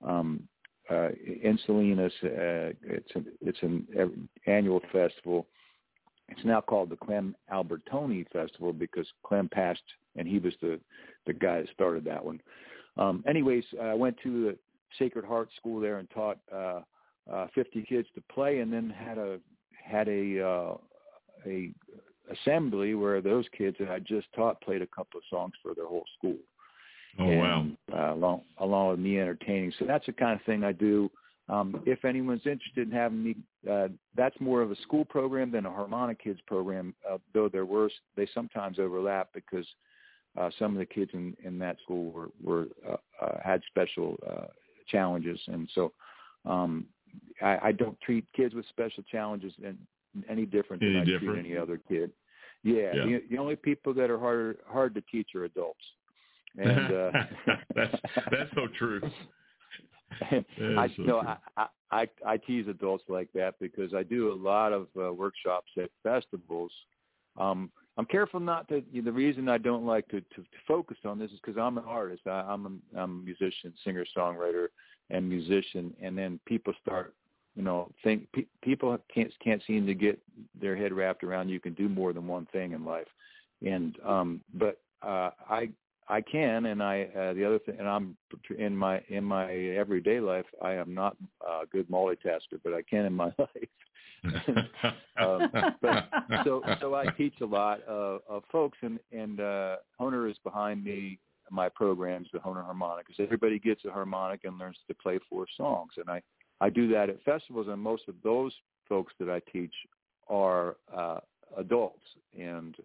um, 0.05 0.49
uh, 0.91 1.09
in 1.43 1.59
Salinas. 1.67 2.13
Uh, 2.23 2.73
it's 2.83 3.11
an 3.15 3.27
it's 3.41 3.63
an 3.63 4.29
annual 4.47 4.81
festival. 4.93 5.47
It's 6.29 6.45
now 6.45 6.61
called 6.61 6.91
the 6.91 6.97
Clem 6.97 7.37
Albertoni 7.53 8.27
Festival 8.33 8.73
because 8.73 9.07
Clem 9.23 9.49
passed, 9.49 9.81
and 10.17 10.27
he 10.27 10.39
was 10.39 10.55
the 10.61 10.81
the 11.27 11.33
guy 11.33 11.61
that 11.61 11.71
started 11.73 12.05
that 12.05 12.25
one. 12.25 12.41
Um, 12.97 13.23
anyways, 13.29 13.65
I 13.81 13.95
went 13.95 14.17
to 14.23 14.45
the 14.45 14.59
Sacred 14.99 15.25
Heart 15.25 15.51
School 15.57 15.81
there 15.81 15.99
and 15.99 16.09
taught 16.11 16.39
uh, 16.53 16.81
uh, 17.31 17.47
50 17.55 17.83
kids 17.83 18.09
to 18.15 18.23
play, 18.33 18.59
and 18.59 18.73
then 18.73 18.91
had 18.91 19.19
a 19.19 19.39
had 19.85 20.09
a 20.09 20.45
uh, 20.45 20.77
a 21.47 21.71
assembly 22.33 22.95
where 22.95 23.21
those 23.21 23.45
kids 23.57 23.77
that 23.79 23.91
I 23.91 24.01
just 24.01 24.27
taught 24.35 24.61
played 24.61 24.83
a 24.83 24.87
couple 24.87 25.19
of 25.19 25.25
songs 25.31 25.53
for 25.63 25.75
their 25.75 25.87
whole 25.87 26.05
school. 26.19 26.37
Oh 27.19 27.25
and, 27.25 27.41
wow. 27.41 27.67
Uh, 27.93 28.15
along 28.15 28.43
along 28.59 28.91
with 28.91 28.99
me 28.99 29.21
entertaining. 29.21 29.73
So 29.79 29.87
that's 29.87 30.07
the 30.07 30.13
kind 30.13 30.39
of 30.39 30.45
thing 30.45 30.65
I 30.65 30.73
do. 30.73 31.11
Um, 31.49 31.81
if 31.87 32.05
anyone's 32.05 32.45
interested 32.45 32.89
in 32.89 32.93
having 32.93 33.23
me, 33.23 33.37
uh, 33.71 33.89
that's 34.17 34.39
more 34.41 34.63
of 34.63 34.73
a 34.73 34.77
school 34.83 35.05
program 35.05 35.53
than 35.53 35.65
a 35.65 35.71
Harmonikids 35.71 36.45
program. 36.47 36.95
Uh, 37.09 37.19
though 37.33 37.49
there 37.49 37.65
were 37.65 37.89
they 38.17 38.29
sometimes 38.35 38.79
overlap 38.79 39.29
because 39.33 39.67
uh, 40.37 40.51
some 40.59 40.73
of 40.73 40.79
the 40.79 40.87
kids 40.87 41.13
in, 41.15 41.37
in 41.45 41.59
that 41.61 41.77
school 41.85 42.11
were 42.11 42.29
were 42.43 42.67
uh, 42.89 42.97
uh, 43.25 43.39
had 43.43 43.63
special 43.69 44.17
uh, 44.29 44.47
challenges, 44.89 45.41
and 45.47 45.69
so 45.75 45.93
um, 46.45 46.87
I, 47.41 47.59
I 47.63 47.73
don't 47.73 48.01
treat 48.01 48.27
kids 48.35 48.55
with 48.55 48.67
special 48.69 49.05
challenges 49.05 49.53
in, 49.59 49.79
any 50.29 50.47
different 50.47 50.83
than 50.83 50.97
Any 50.97 51.15
I 51.15 51.19
treat 51.19 51.39
any 51.39 51.57
other 51.57 51.81
kid. 51.89 52.11
Yeah, 52.63 52.95
Yeah. 52.95 53.05
The, 53.05 53.23
the 53.31 53.39
only 53.39 53.57
people 53.57 53.95
that 53.95 54.11
are 54.11 54.19
hard 54.19 54.59
hard 54.67 54.95
to 54.95 55.03
teach 55.13 55.35
are 55.35 55.45
adults. 55.45 55.85
And 56.59 56.93
uh, 56.93 57.11
that's 57.75 57.95
that's 58.31 58.51
so 58.55 58.67
true. 58.79 59.01
I 60.31 60.89
so 60.97 61.03
no, 61.03 61.21
true. 61.21 61.33
I, 61.57 61.67
I 61.91 62.09
I 62.27 62.37
tease 62.39 62.69
adults 62.69 63.05
like 63.09 63.29
that 63.35 63.55
because 63.61 63.95
I 63.95 64.03
do 64.03 64.33
a 64.33 64.35
lot 64.35 64.73
of 64.73 64.89
uh, 64.99 65.13
workshops 65.13 65.71
at 65.77 65.91
festivals. 66.03 66.73
Um, 67.39 67.71
I'm 67.99 68.07
careful 68.07 68.41
not 68.41 68.69
to. 68.69 68.83
you 68.91 69.03
The 69.03 69.13
reason 69.13 69.49
I 69.49 69.59
don't 69.59 69.87
like 69.87 70.09
to 70.09 70.21
to, 70.21 70.37
to 70.37 70.59
focus 70.67 70.99
on 71.05 71.19
this 71.19 71.31
is 71.31 71.41
because 71.45 71.61
I'm 71.61 71.79
an 71.79 71.85
artist. 71.87 72.23
I, 72.27 72.41
I'm 72.49 72.67
a, 72.67 73.01
I'm 73.01 73.21
a 73.21 73.25
musician, 73.25 73.73
singer, 73.85 74.07
songwriter, 74.17 74.69
and 75.11 75.29
musician. 75.29 75.95
And 76.03 76.17
then 76.17 76.41
people 76.47 76.73
start, 76.83 77.15
you 77.57 77.63
know, 77.63 77.91
think 78.05 78.31
pe- 78.33 78.47
people 78.63 78.97
can't 79.13 79.33
can't 79.43 79.63
seem 79.67 79.87
to 79.87 79.95
get 79.95 80.21
their 80.61 80.77
head 80.77 80.93
wrapped 80.93 81.25
around 81.25 81.49
you 81.49 81.59
can 81.59 81.73
do 81.73 81.89
more 81.89 82.13
than 82.13 82.29
one 82.29 82.47
thing 82.53 82.73
in 82.73 82.85
life. 82.85 83.09
And 83.67 83.97
um, 84.05 84.43
but 84.55 84.79
uh, 85.03 85.31
I 85.49 85.71
I 86.09 86.21
can, 86.21 86.67
and 86.67 86.83
I 86.83 87.05
uh, 87.17 87.33
the 87.33 87.45
other 87.45 87.59
thing, 87.59 87.77
and 87.79 87.89
I'm 87.89 88.17
in 88.59 88.77
my 88.77 89.01
in 89.09 89.25
my 89.25 89.51
everyday 89.53 90.21
life, 90.21 90.45
I 90.63 90.73
am 90.75 90.95
not 90.95 91.17
a 91.41 91.67
good 91.67 91.89
multitasker, 91.89 92.61
but 92.63 92.75
I 92.75 92.83
can 92.83 93.07
in 93.07 93.15
my 93.15 93.33
life. 93.39 93.69
um, 95.21 95.51
but 95.81 96.09
so 96.45 96.63
so 96.81 96.95
I 96.95 97.07
teach 97.17 97.35
a 97.41 97.47
lot 97.47 97.83
of, 97.85 98.21
of 98.29 98.43
folks, 98.53 98.77
and 98.83 99.01
and 99.13 99.41
uh, 99.41 99.77
Hohner 99.99 100.31
is 100.31 100.37
behind 100.45 100.85
me. 100.85 101.19
My 101.49 101.69
programs, 101.69 102.27
the 102.33 102.41
Hohner 102.41 102.65
Harmonicas. 102.65 103.21
Everybody 103.21 103.61
gets 103.61 103.85
a 103.85 103.91
harmonica 103.93 104.49
and 104.49 104.59
learns 104.59 104.79
to 104.89 104.95
play 104.95 105.21
four 105.31 105.47
songs, 105.57 105.93
and 105.97 106.11
I 106.11 106.21
I 106.61 106.71
do 106.71 106.89
that 106.89 107.11
at 107.11 107.23
festivals, 107.23 107.69
and 107.69 107.81
most 107.81 108.05
of 108.09 108.15
those 108.23 108.53
folks 108.89 109.13
that 109.19 109.29
I 109.29 109.41
teach 109.51 109.75
are 110.29 110.77
uh, 110.95 111.19
adults, 111.57 112.05
and 112.39 112.77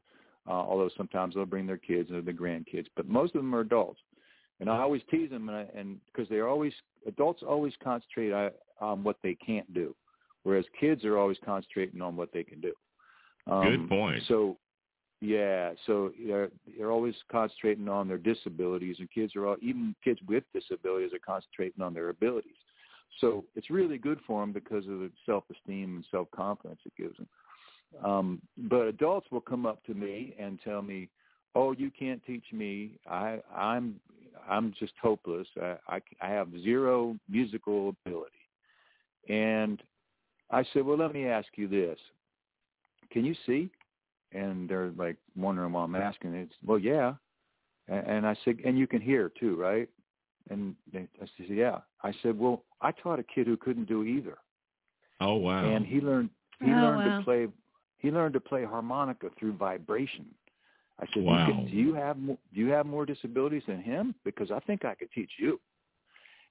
uh, 0.47 0.51
although 0.51 0.89
sometimes 0.97 1.35
they'll 1.35 1.45
bring 1.45 1.67
their 1.67 1.77
kids 1.77 2.11
or 2.11 2.21
their 2.21 2.33
grandkids, 2.33 2.87
but 2.95 3.07
most 3.07 3.35
of 3.35 3.41
them 3.41 3.55
are 3.55 3.61
adults. 3.61 3.99
And 4.59 4.69
I 4.69 4.77
always 4.77 5.01
tease 5.09 5.29
them, 5.29 5.49
and, 5.49 5.67
and 5.75 5.97
because 6.05 6.29
they're 6.29 6.47
always 6.47 6.73
adults 7.07 7.41
always 7.47 7.73
concentrate 7.83 8.31
on, 8.31 8.51
on 8.79 9.03
what 9.03 9.17
they 9.23 9.35
can't 9.35 9.71
do, 9.73 9.95
whereas 10.43 10.65
kids 10.79 11.03
are 11.03 11.17
always 11.17 11.37
concentrating 11.43 12.01
on 12.01 12.15
what 12.15 12.31
they 12.31 12.43
can 12.43 12.61
do. 12.61 12.73
Um, 13.47 13.63
Good 13.63 13.89
point. 13.89 14.23
So, 14.27 14.57
yeah, 15.19 15.71
so 15.87 16.11
they're 16.27 16.49
they're 16.77 16.91
always 16.91 17.15
concentrating 17.31 17.89
on 17.89 18.07
their 18.07 18.19
disabilities, 18.19 18.97
and 18.99 19.09
kids 19.09 19.35
are 19.35 19.47
all 19.47 19.57
even 19.61 19.95
kids 20.03 20.19
with 20.27 20.43
disabilities 20.53 21.11
are 21.13 21.19
concentrating 21.25 21.81
on 21.81 21.93
their 21.93 22.09
abilities. 22.09 22.53
So 23.19 23.45
it's 23.55 23.69
really 23.69 23.97
good 23.97 24.19
for 24.25 24.41
them 24.41 24.53
because 24.53 24.85
of 24.85 24.99
the 24.99 25.11
self-esteem 25.25 25.95
and 25.95 26.05
self-confidence 26.11 26.79
it 26.85 26.93
gives 26.97 27.17
them. 27.17 27.27
Um, 28.03 28.41
but 28.57 28.87
adults 28.87 29.27
will 29.31 29.41
come 29.41 29.65
up 29.65 29.83
to 29.85 29.93
me 29.93 30.33
and 30.39 30.59
tell 30.63 30.81
me, 30.81 31.09
"Oh, 31.55 31.73
you 31.73 31.91
can't 31.91 32.23
teach 32.25 32.45
me. 32.53 32.99
I, 33.09 33.39
I'm 33.53 33.99
I'm 34.49 34.73
just 34.79 34.93
hopeless. 35.01 35.47
I, 35.61 35.75
I 35.87 36.01
I 36.21 36.29
have 36.29 36.47
zero 36.63 37.17
musical 37.29 37.89
ability." 37.89 38.31
And 39.27 39.83
I 40.49 40.63
said, 40.71 40.85
"Well, 40.85 40.97
let 40.97 41.13
me 41.13 41.27
ask 41.27 41.49
you 41.55 41.67
this: 41.67 41.99
Can 43.11 43.25
you 43.25 43.35
see?" 43.45 43.69
And 44.31 44.69
they're 44.69 44.91
like 44.95 45.17
wondering 45.35 45.73
why 45.73 45.83
I'm 45.83 45.95
asking. 45.95 46.33
It's 46.33 46.55
well, 46.65 46.79
yeah. 46.79 47.15
And, 47.89 48.07
and 48.07 48.25
I 48.25 48.35
said, 48.45 48.59
"And 48.63 48.79
you 48.79 48.87
can 48.87 49.01
hear 49.01 49.29
too, 49.37 49.57
right?" 49.57 49.89
And 50.49 50.75
they, 50.93 51.09
I 51.21 51.25
said, 51.37 51.47
"Yeah." 51.49 51.79
I 52.03 52.13
said, 52.23 52.39
"Well, 52.39 52.63
I 52.81 52.91
taught 52.91 53.19
a 53.19 53.23
kid 53.23 53.47
who 53.47 53.57
couldn't 53.57 53.87
do 53.87 54.03
either." 54.03 54.37
oh 55.19 55.35
wow. 55.35 55.63
and 55.63 55.85
he 55.85 56.01
learned 56.01 56.29
he 56.59 56.71
Oh, 56.71 56.75
learned 56.75 57.05
wow. 57.05 57.17
to 57.19 57.23
play 57.23 57.47
he 57.99 58.09
learned 58.11 58.33
to 58.33 58.39
play 58.39 58.65
harmonica 58.65 59.29
through 59.37 59.53
vibration. 59.53 60.25
I 60.99 61.05
said, 61.13 61.23
Wow. 61.23 61.47
you 61.47 61.53
can, 61.53 61.65
"Do 61.67 61.75
you 61.75 61.93
have 61.93 62.17
mo- 62.17 62.39
do 62.53 62.59
you 62.59 62.69
have 62.71 62.85
more 62.85 63.05
disabilities 63.05 63.63
than 63.67 63.81
him? 63.81 64.15
Because 64.23 64.51
I 64.51 64.59
think 64.59 64.85
I 64.85 64.95
could 64.95 65.11
teach 65.11 65.31
you." 65.37 65.59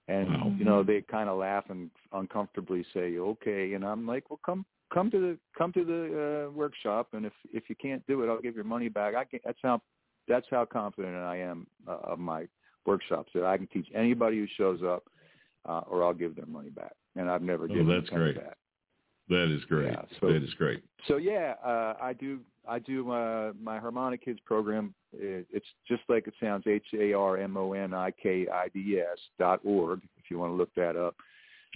And 0.09 0.29
Wow. 0.29 0.55
you 0.59 0.65
know 0.65 0.83
they 0.83 1.03
kind 1.03 1.29
of 1.29 1.39
laugh 1.39 1.65
and 1.71 1.91
uncomfortably 2.13 2.85
say, 2.95 3.19
"Okay," 3.19 3.75
and 3.75 3.85
I'm 3.85 4.07
like, 4.07 4.31
"Well, 4.31 4.41
come 4.45 4.65
come 4.93 5.11
to 5.11 5.21
the 5.21 5.39
come 5.57 5.73
to 5.73 5.85
the 5.85 6.47
uh, 6.47 6.51
workshop, 6.53 7.09
and 7.13 7.27
if 7.27 7.33
if 7.53 7.69
you 7.69 7.77
can't 7.77 8.05
do 8.07 8.23
it, 8.23 8.29
I'll 8.29 8.41
give 8.41 8.55
your 8.55 8.65
money 8.65 8.89
back." 8.89 9.15
I 9.15 9.25
can, 9.25 9.41
that's 9.45 9.59
how 9.63 9.81
that's 10.27 10.47
how 10.51 10.65
confident 10.65 11.17
I 11.17 11.37
am 11.37 11.67
uh, 11.87 11.99
of 12.13 12.19
my 12.19 12.49
workshops 12.87 13.31
that 13.35 13.45
I 13.45 13.57
can 13.57 13.67
teach 13.69 13.89
anybody 13.95 14.39
who 14.39 14.47
shows 14.57 14.83
up, 14.83 15.05
uh, 15.69 15.83
or 15.89 16.05
I'll 16.05 16.15
give 16.15 16.37
their 16.37 16.47
money 16.47 16.71
back. 16.71 16.93
And 17.17 17.31
I've 17.31 17.43
never 17.43 17.65
Oh, 17.65 17.69
given 17.69 17.89
that's 17.89 18.09
a 18.11 18.15
great. 18.15 18.37
back. 18.37 18.57
that 19.29 19.55
is 19.55 19.65
great. 19.65 19.93
Yeah, 19.93 20.03
so- 20.21 20.33
that 20.33 20.43
is 20.43 20.55
great. 20.55 20.83
So 21.07 21.17
yeah, 21.17 21.55
uh, 21.65 21.95
I 22.01 22.13
do. 22.13 22.41
I 22.69 22.79
do 22.79 23.11
uh, 23.11 23.53
my 23.61 23.79
Harmonikids 23.81 24.45
program. 24.45 24.95
It, 25.13 25.47
it's 25.51 25.67
just 25.89 26.03
like 26.09 26.27
it 26.29 26.35
sounds. 26.39 26.67
H 26.67 26.85
A 26.95 27.13
R 27.15 27.39
M 27.39 27.57
O 27.57 27.73
N 27.73 27.95
I 27.95 28.11
K 28.13 28.47
I 28.53 28.69
D 28.69 29.01
S 29.01 29.19
dot 29.39 29.61
org. 29.65 30.03
If 30.19 30.31
you 30.31 30.39
want 30.39 30.53
to 30.53 30.57
look 30.57 30.73
that 30.77 30.95
up, 30.97 31.17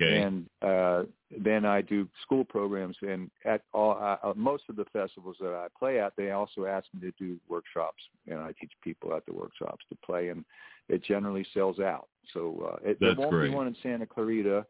Okay. 0.01 0.22
And 0.22 0.47
uh, 0.61 1.05
then 1.45 1.64
I 1.64 1.80
do 1.80 2.09
school 2.22 2.45
programs, 2.45 2.97
and 3.03 3.30
at 3.45 3.62
all 3.72 3.93
uh, 4.01 4.32
most 4.35 4.64
of 4.68 4.74
the 4.74 4.85
festivals 4.93 5.37
that 5.41 5.55
I 5.55 5.68
play 5.78 6.01
at, 6.01 6.14
they 6.16 6.32
also 6.32 6.66
ask 6.66 6.87
me 6.93 7.01
to 7.03 7.12
do 7.16 7.39
workshops, 7.49 8.03
and 8.26 8.41
I 8.41 8.53
teach 8.61 8.72
people 8.82 9.14
at 9.14 9.24
the 9.24 9.32
workshops 9.32 9.85
to 9.91 9.97
play, 10.05 10.30
and 10.30 10.45
it 10.89 11.03
generally 11.05 11.47
sells 11.55 11.78
out. 11.78 12.09
So 12.32 12.72
uh, 12.72 12.91
it, 12.91 12.99
there 13.01 13.14
won't 13.16 13.30
great. 13.30 13.51
be 13.51 13.55
one 13.55 13.66
in 13.66 13.76
Santa 13.82 14.07
Clarita, 14.07 14.64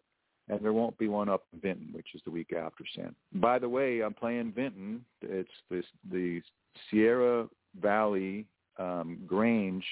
and 0.49 0.61
there 0.61 0.73
won't 0.73 0.99
be 0.99 1.09
one 1.09 1.29
up 1.29 1.45
in 1.53 1.61
Vinton, 1.61 1.89
which 1.93 2.09
is 2.15 2.21
the 2.25 2.31
week 2.31 2.53
after 2.53 2.85
Santa. 2.95 3.15
By 3.35 3.59
the 3.59 3.69
way, 3.69 4.01
I'm 4.01 4.15
playing 4.15 4.53
Vinton. 4.53 5.05
It's 5.23 5.49
this 5.71 5.85
the 6.11 6.43
Sierra 6.91 7.49
Valley 7.81 8.47
um, 8.79 9.19
Grange 9.27 9.85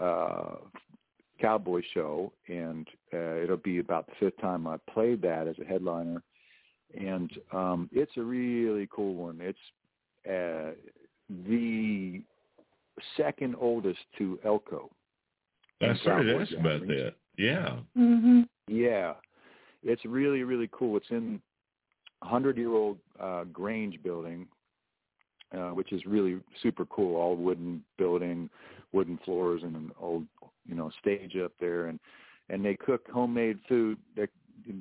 uh, 0.00 0.56
cowboy 1.40 1.82
show, 1.94 2.32
and 2.48 2.86
uh, 3.12 3.36
it'll 3.42 3.56
be 3.56 3.78
about 3.78 4.06
the 4.06 4.12
fifth 4.18 4.40
time 4.40 4.66
I've 4.66 4.84
played 4.86 5.22
that 5.22 5.46
as 5.46 5.56
a 5.58 5.64
headliner. 5.64 6.22
And 6.98 7.30
um, 7.52 7.88
it's 7.92 8.16
a 8.16 8.22
really 8.22 8.88
cool 8.90 9.14
one. 9.14 9.38
It's 9.40 9.58
uh, 10.28 10.72
the 11.46 12.20
second 13.16 13.54
oldest 13.60 14.00
to 14.18 14.38
Elko. 14.44 14.90
I 15.82 15.96
started 15.96 16.24
to 16.24 16.32
Cowboy 16.32 16.42
ask 16.42 16.52
about 16.52 16.86
that. 16.86 17.14
Yeah. 17.38 17.78
Mhm. 17.96 18.48
Yeah, 18.68 19.14
it's 19.82 20.04
really 20.04 20.42
really 20.42 20.68
cool. 20.72 20.96
It's 20.96 21.10
in 21.10 21.40
a 22.22 22.26
hundred 22.26 22.56
year 22.56 22.72
old 22.72 22.98
uh, 23.18 23.44
Grange 23.44 24.02
building, 24.02 24.46
uh, 25.52 25.70
which 25.70 25.92
is 25.92 26.04
really 26.06 26.40
super 26.62 26.84
cool. 26.86 27.16
All 27.16 27.36
wooden 27.36 27.82
building, 27.98 28.50
wooden 28.92 29.18
floors, 29.24 29.62
and 29.62 29.74
an 29.74 29.92
old 29.98 30.26
you 30.66 30.74
know 30.74 30.90
stage 31.00 31.36
up 31.36 31.52
there, 31.60 31.86
and 31.86 31.98
and 32.48 32.64
they 32.64 32.76
cook 32.76 33.08
homemade 33.10 33.58
food. 33.68 33.98
They, 34.16 34.26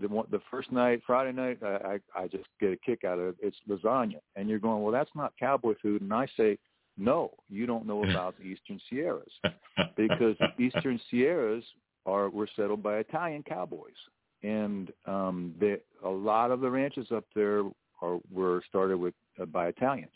the 0.02 0.10
one, 0.10 0.28
the 0.30 0.42
first 0.52 0.72
night, 0.74 1.02
Friday 1.08 1.32
night, 1.32 1.60
I, 1.64 2.00
I 2.16 2.24
I 2.24 2.28
just 2.28 2.46
get 2.60 2.74
a 2.74 2.78
kick 2.78 3.06
out 3.06 3.20
of 3.20 3.30
it. 3.30 3.36
It's 3.42 3.58
lasagna, 3.68 4.20
and 4.36 4.50
you're 4.50 4.60
going, 4.60 4.84
well, 4.84 4.92
that's 4.92 5.16
not 5.16 5.34
cowboy 5.40 5.76
food, 5.82 6.02
and 6.02 6.14
I 6.14 6.28
say, 6.36 6.58
no, 7.00 7.32
you 7.50 7.66
don't 7.66 7.88
know 7.88 8.04
about 8.04 8.38
the 8.38 8.44
Eastern 8.44 8.80
Sierras 8.90 9.32
because 9.98 10.36
the 10.40 10.64
Eastern 10.64 11.00
Sierras 11.10 11.64
are 12.06 12.30
were 12.30 12.50
settled 12.56 12.84
by 12.84 12.98
Italian 12.98 13.44
cowboys, 13.44 13.92
and 14.44 14.92
um, 15.06 15.56
the, 15.60 15.80
a 16.04 16.10
lot 16.10 16.52
of 16.52 16.62
the 16.62 16.70
ranches 16.70 17.08
up 17.12 17.26
there 17.36 17.64
are 18.02 18.20
were 18.32 18.62
started 18.68 18.98
with 18.98 19.14
uh, 19.42 19.46
by 19.46 19.68
Italians. 19.68 20.12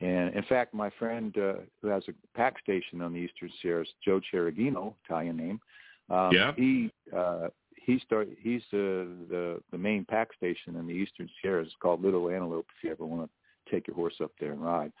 And 0.00 0.34
in 0.34 0.42
fact, 0.44 0.72
my 0.72 0.90
friend 0.98 1.36
uh, 1.36 1.54
who 1.82 1.88
has 1.88 2.02
a 2.08 2.12
pack 2.36 2.58
station 2.60 3.02
on 3.02 3.12
the 3.12 3.18
Eastern 3.18 3.50
Sierras, 3.60 3.88
Joe 4.02 4.20
Cheragino, 4.32 4.94
Italian 5.04 5.36
name, 5.36 5.60
um, 6.08 6.34
Yeah. 6.34 6.52
he 6.56 6.90
uh, 7.14 7.48
he 7.86 7.98
started. 8.00 8.36
He's 8.40 8.62
the, 8.70 9.08
the 9.28 9.62
the 9.70 9.78
main 9.78 10.04
pack 10.04 10.32
station 10.34 10.76
in 10.76 10.86
the 10.86 10.92
Eastern 10.94 11.28
Sierras. 11.40 11.66
It's 11.66 11.76
called 11.82 12.02
Little 12.02 12.30
Antelope. 12.30 12.66
If 12.78 12.84
you 12.84 12.90
ever 12.90 13.04
want 13.04 13.28
to 13.28 13.70
take 13.70 13.86
your 13.86 13.96
horse 13.96 14.14
up 14.22 14.32
there 14.40 14.52
and 14.52 14.62
ride, 14.62 14.92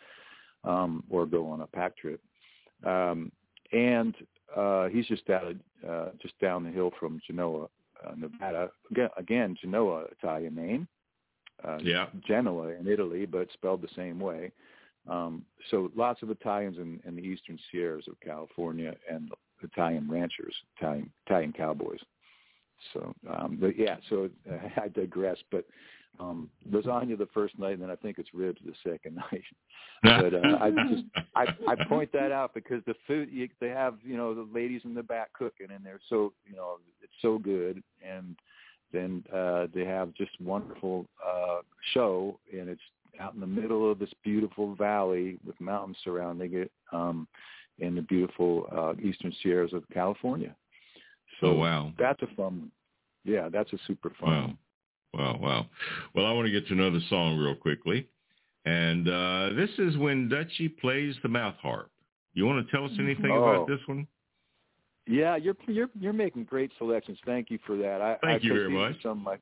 um, 0.64 1.04
or 1.10 1.26
go 1.26 1.48
on 1.48 1.62
a 1.62 1.66
pack 1.66 1.96
trip. 1.96 2.20
Um, 2.84 3.30
and 3.72 4.14
uh, 4.56 4.88
he's 4.88 5.06
just 5.06 5.28
out 5.30 5.44
of, 5.44 5.56
uh, 5.88 6.10
just 6.20 6.38
down 6.40 6.64
the 6.64 6.70
hill 6.70 6.90
from 6.98 7.20
Genoa, 7.26 7.68
uh, 8.04 8.12
Nevada. 8.16 8.70
Again, 9.16 9.56
Genoa, 9.60 10.04
Italian 10.12 10.54
name. 10.54 10.88
Uh, 11.62 11.78
Yeah. 11.82 12.06
Genoa 12.26 12.68
in 12.68 12.86
Italy, 12.88 13.26
but 13.26 13.48
spelled 13.52 13.82
the 13.82 13.88
same 13.94 14.18
way. 14.18 14.50
Um, 15.08 15.44
so 15.70 15.90
lots 15.94 16.22
of 16.22 16.30
Italians 16.30 16.78
in, 16.78 17.00
in 17.06 17.16
the 17.16 17.22
eastern 17.22 17.58
Sierras 17.70 18.06
of 18.08 18.18
California 18.20 18.94
and 19.10 19.30
Italian 19.62 20.08
ranchers, 20.10 20.54
Italian 20.76 21.10
Italian 21.26 21.52
cowboys. 21.52 22.00
So, 22.92 23.14
um, 23.28 23.58
but 23.60 23.78
yeah, 23.78 23.96
so 24.08 24.30
I 24.76 24.88
digress. 24.88 25.38
But 25.50 25.64
um, 26.20 26.50
lasagna 26.70 27.16
the 27.16 27.28
first 27.32 27.58
night, 27.58 27.72
and 27.72 27.82
then 27.82 27.90
I 27.90 27.96
think 27.96 28.18
it's 28.18 28.34
ribs 28.34 28.60
the 28.64 28.74
second 28.88 29.16
night. 29.32 29.44
But 30.02 30.34
uh, 30.34 30.58
I 30.60 30.70
just 30.88 31.04
I, 31.34 31.46
I 31.68 31.74
point 31.76 32.12
that 32.12 32.32
out 32.32 32.54
because 32.54 32.82
the 32.86 32.94
food 33.06 33.28
you, 33.32 33.48
they 33.60 33.68
have, 33.68 33.94
you 34.04 34.16
know, 34.16 34.34
the 34.34 34.48
ladies 34.52 34.82
in 34.84 34.94
the 34.94 35.02
back 35.02 35.32
cooking, 35.32 35.68
and 35.74 35.84
they're 35.84 36.00
so, 36.08 36.32
you 36.48 36.56
know, 36.56 36.76
it's 37.02 37.12
so 37.22 37.38
good, 37.38 37.82
and 38.06 38.36
then 38.92 39.24
uh, 39.34 39.66
they 39.74 39.84
have 39.84 40.12
just 40.14 40.32
wonderful 40.40 41.06
uh, 41.24 41.60
show, 41.94 42.38
and 42.52 42.68
it's 42.68 42.80
out 43.20 43.34
in 43.34 43.40
the 43.40 43.46
middle 43.46 43.90
of 43.90 43.98
this 43.98 44.12
beautiful 44.24 44.74
valley 44.74 45.38
with 45.46 45.60
mountains 45.60 45.96
surrounding 46.02 46.54
it, 46.54 46.70
um, 46.92 47.28
in 47.78 47.94
the 47.94 48.02
beautiful 48.02 48.66
uh, 48.76 48.94
eastern 49.00 49.32
Sierras 49.42 49.72
of 49.72 49.84
California. 49.92 50.54
So 51.40 51.48
Oh, 51.48 51.54
wow. 51.54 51.92
that's 51.98 52.20
a 52.22 52.26
fun 52.28 52.36
one. 52.44 52.72
Yeah, 53.24 53.48
that's 53.48 53.72
a 53.72 53.78
super 53.86 54.10
fun 54.20 54.30
Wow. 54.30 54.50
Wow, 55.14 55.38
wow. 55.40 55.66
Well, 56.14 56.26
I 56.26 56.32
want 56.32 56.46
to 56.46 56.52
get 56.52 56.66
to 56.68 56.74
another 56.74 57.00
song 57.08 57.36
real 57.36 57.54
quickly. 57.54 58.06
And 58.64 59.08
uh, 59.08 59.50
this 59.56 59.70
is 59.78 59.96
when 59.96 60.28
Dutchy 60.28 60.68
plays 60.68 61.14
the 61.22 61.28
mouth 61.28 61.54
harp. 61.60 61.90
You 62.34 62.46
want 62.46 62.64
to 62.64 62.70
tell 62.70 62.84
us 62.84 62.92
anything 62.98 63.30
Oh. 63.30 63.42
about 63.42 63.68
this 63.68 63.80
one? 63.86 64.06
Yeah, 65.06 65.34
you're 65.36 65.56
you're 65.66 65.88
you're 65.98 66.12
making 66.12 66.44
great 66.44 66.70
selections. 66.78 67.18
Thank 67.26 67.50
you 67.50 67.58
for 67.66 67.76
that. 67.78 68.00
I, 68.00 68.16
Thank 68.22 68.42
I 68.42 68.46
you 68.46 68.54
very 68.54 68.70
much. 68.70 69.02
Some 69.02 69.24
my, 69.24 69.38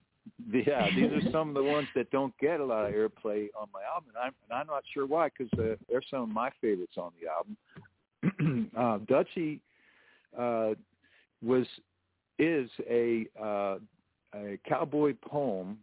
yeah, 0.51 0.89
these 0.95 1.13
are 1.13 1.31
some 1.31 1.49
of 1.49 1.55
the 1.55 1.65
ones 1.65 1.89
that 1.95 2.11
don't 2.11 2.33
get 2.39 2.61
a 2.61 2.65
lot 2.65 2.87
of 2.87 2.95
airplay 2.95 3.49
on 3.59 3.69
my 3.75 3.83
album, 3.93 4.11
and 4.15 4.19
I'm 4.19 4.33
and 4.49 4.59
I'm 4.59 4.67
not 4.67 4.85
sure 4.95 5.05
why 5.05 5.29
because 5.29 5.53
uh, 5.59 5.75
they're 5.89 6.01
some 6.09 6.23
of 6.23 6.29
my 6.31 6.51
favorites 6.61 6.95
on 6.97 7.13
the 7.21 7.29
album. 7.29 8.71
uh, 8.77 8.99
Dutchy 9.09 9.61
uh, 10.39 10.71
was 11.45 11.67
is 12.39 12.71
a 12.89 13.27
uh, 13.39 13.79
a 14.35 14.59
cowboy 14.69 15.15
poem 15.23 15.79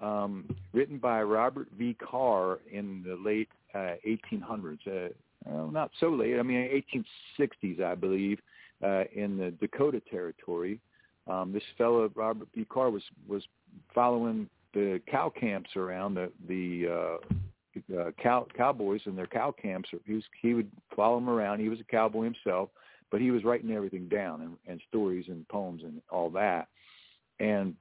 um, 0.00 0.56
written 0.72 0.98
by 0.98 1.22
Robert 1.22 1.68
V. 1.78 1.94
Carr 1.94 2.58
in 2.70 3.04
the 3.06 3.16
late 3.16 3.48
uh, 3.74 3.94
1800s. 4.06 4.78
Uh, 4.86 5.08
well, 5.46 5.70
not 5.70 5.90
so 5.98 6.08
late. 6.08 6.38
I 6.38 6.42
mean, 6.42 6.82
1860s, 7.40 7.82
I 7.82 7.94
believe, 7.94 8.38
uh, 8.82 9.04
in 9.14 9.36
the 9.36 9.52
Dakota 9.60 10.00
Territory. 10.10 10.80
Um, 11.26 11.52
this 11.52 11.62
fellow 11.78 12.10
Robert 12.14 12.48
V. 12.54 12.64
Carr 12.64 12.90
was 12.90 13.02
was 13.28 13.44
following 13.94 14.48
the 14.74 15.00
cow 15.10 15.32
camps 15.38 15.70
around 15.76 16.14
the 16.14 16.32
the 16.48 16.88
uh, 16.88 17.96
uh, 17.96 18.10
cow 18.20 18.46
cowboys 18.56 19.00
and 19.04 19.16
their 19.16 19.26
cow 19.26 19.54
camps. 19.60 19.88
He 20.04 20.14
was 20.14 20.24
he 20.40 20.54
would 20.54 20.70
follow 20.96 21.16
them 21.16 21.28
around. 21.28 21.60
He 21.60 21.68
was 21.68 21.80
a 21.80 21.84
cowboy 21.84 22.24
himself, 22.24 22.70
but 23.10 23.20
he 23.20 23.30
was 23.30 23.44
writing 23.44 23.70
everything 23.70 24.08
down 24.08 24.40
and, 24.42 24.56
and 24.66 24.80
stories 24.88 25.26
and 25.28 25.46
poems 25.48 25.82
and 25.84 26.02
all 26.10 26.30
that. 26.30 26.68
And 27.40 27.74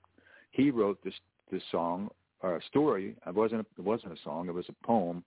he 0.52 0.72
wrote 0.72 1.00
this 1.04 1.14
this 1.52 1.64
song 1.72 2.10
or 2.42 2.58
a 2.58 2.64
story. 2.66 3.16
It 3.28 3.36
wasn't 3.36 3.68
it 3.78 3.84
wasn't 3.84 4.14
a 4.14 4.22
song. 4.24 4.48
It 4.48 4.54
was 4.54 4.66
a 4.70 4.86
poem. 4.86 5.24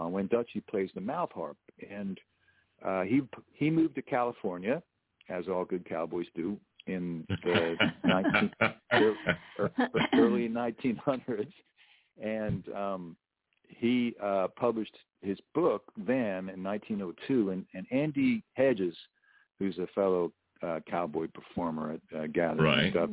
Uh, 0.00 0.08
when 0.08 0.26
Dutchy 0.28 0.60
plays 0.70 0.90
the 0.94 1.02
mouth 1.02 1.30
harp, 1.34 1.56
and 1.90 2.18
uh, 2.84 3.02
he 3.02 3.22
he 3.52 3.70
moved 3.70 3.94
to 3.96 4.02
California, 4.02 4.82
as 5.28 5.48
all 5.48 5.64
good 5.64 5.86
cowboys 5.86 6.26
do, 6.34 6.58
in 6.86 7.26
the 7.44 7.76
19, 8.04 8.50
er- 8.92 9.70
early 10.14 10.48
1900s, 10.48 11.52
and 12.22 12.64
um, 12.74 13.16
he 13.68 14.14
uh, 14.22 14.48
published 14.56 14.96
his 15.20 15.38
book 15.54 15.84
then 15.96 16.48
in 16.48 16.62
1902. 16.62 17.50
And, 17.50 17.66
and 17.74 17.86
Andy 17.90 18.42
Hedges, 18.54 18.96
who's 19.58 19.78
a 19.78 19.86
fellow 19.94 20.32
uh, 20.62 20.80
cowboy 20.88 21.28
performer 21.34 21.92
at 21.92 22.18
uh, 22.18 22.26
Gathering 22.28 22.64
Right. 22.64 22.82
and 22.84 22.90
stuff, 22.90 23.10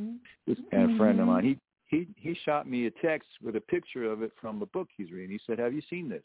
and 0.72 0.90
a 0.90 0.96
friend 0.96 1.20
of 1.20 1.26
mine, 1.26 1.44
he 1.44 1.58
he 1.86 2.06
he 2.16 2.34
shot 2.44 2.68
me 2.68 2.86
a 2.86 2.90
text 3.02 3.28
with 3.42 3.56
a 3.56 3.60
picture 3.60 4.10
of 4.10 4.22
it 4.22 4.32
from 4.40 4.62
a 4.62 4.66
book 4.66 4.88
he's 4.96 5.10
reading. 5.10 5.30
He 5.30 5.40
said, 5.46 5.58
"Have 5.58 5.74
you 5.74 5.82
seen 5.90 6.08
this?" 6.08 6.24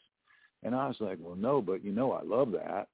And 0.62 0.74
I 0.74 0.88
was 0.88 0.96
like, 1.00 1.18
"Well, 1.20 1.36
no, 1.36 1.60
but 1.60 1.84
you 1.84 1.92
know, 1.92 2.12
I 2.12 2.22
love 2.22 2.52
that." 2.52 2.88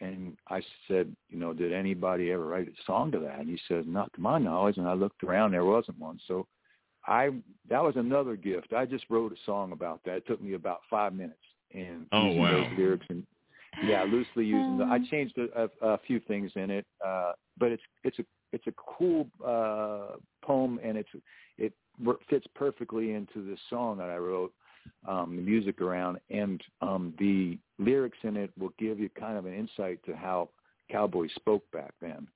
And 0.00 0.36
I 0.48 0.60
said, 0.88 1.14
"You 1.28 1.38
know, 1.38 1.52
did 1.52 1.72
anybody 1.72 2.32
ever 2.32 2.46
write 2.46 2.68
a 2.68 2.84
song 2.86 3.12
to 3.12 3.18
that?" 3.20 3.38
And 3.38 3.48
he 3.48 3.58
says, 3.68 3.84
"Not 3.86 4.12
to 4.14 4.20
my 4.20 4.38
knowledge." 4.38 4.78
And 4.78 4.88
I 4.88 4.94
looked 4.94 5.22
around, 5.22 5.52
there 5.52 5.64
wasn't 5.64 5.98
one. 5.98 6.18
So 6.26 6.46
I 7.06 7.30
that 7.68 7.82
was 7.82 7.96
another 7.96 8.36
gift. 8.36 8.72
I 8.72 8.84
just 8.84 9.04
wrote 9.08 9.32
a 9.32 9.36
song 9.46 9.72
about 9.72 10.00
that. 10.04 10.16
It 10.16 10.26
took 10.26 10.42
me 10.42 10.54
about 10.54 10.80
five 10.90 11.12
minutes, 11.12 11.38
and 11.72 12.06
Oh, 12.12 12.26
using 12.26 12.40
wow. 12.40 12.50
those 12.68 12.78
lyrics 12.78 13.06
and 13.10 13.26
yeah, 13.82 14.02
loosely 14.04 14.44
using 14.44 14.78
the. 14.78 14.84
I 14.84 14.98
changed 15.10 15.38
a, 15.38 15.68
a, 15.82 15.94
a 15.94 15.98
few 16.06 16.20
things 16.20 16.50
in 16.56 16.70
it, 16.70 16.86
uh, 17.04 17.32
but 17.58 17.72
it's 17.72 17.82
it's 18.04 18.18
a 18.18 18.24
it's 18.52 18.66
a 18.66 18.72
cool 18.76 19.26
uh, 19.44 20.16
poem, 20.44 20.78
and 20.82 20.96
it's 20.96 21.08
it 21.58 21.72
fits 22.28 22.46
perfectly 22.54 23.12
into 23.12 23.44
the 23.44 23.56
song 23.70 23.98
that 23.98 24.10
I 24.10 24.16
wrote. 24.16 24.52
Um, 25.06 25.36
the 25.36 25.42
music 25.42 25.80
around 25.80 26.18
and 26.30 26.62
um, 26.80 27.14
the 27.18 27.58
lyrics 27.78 28.18
in 28.22 28.36
it 28.36 28.50
will 28.58 28.72
give 28.78 28.98
you 29.00 29.08
kind 29.10 29.36
of 29.36 29.46
an 29.46 29.54
insight 29.54 29.98
to 30.06 30.16
how 30.16 30.48
cowboys 30.90 31.30
spoke 31.36 31.62
back 31.72 31.92
then, 32.00 32.28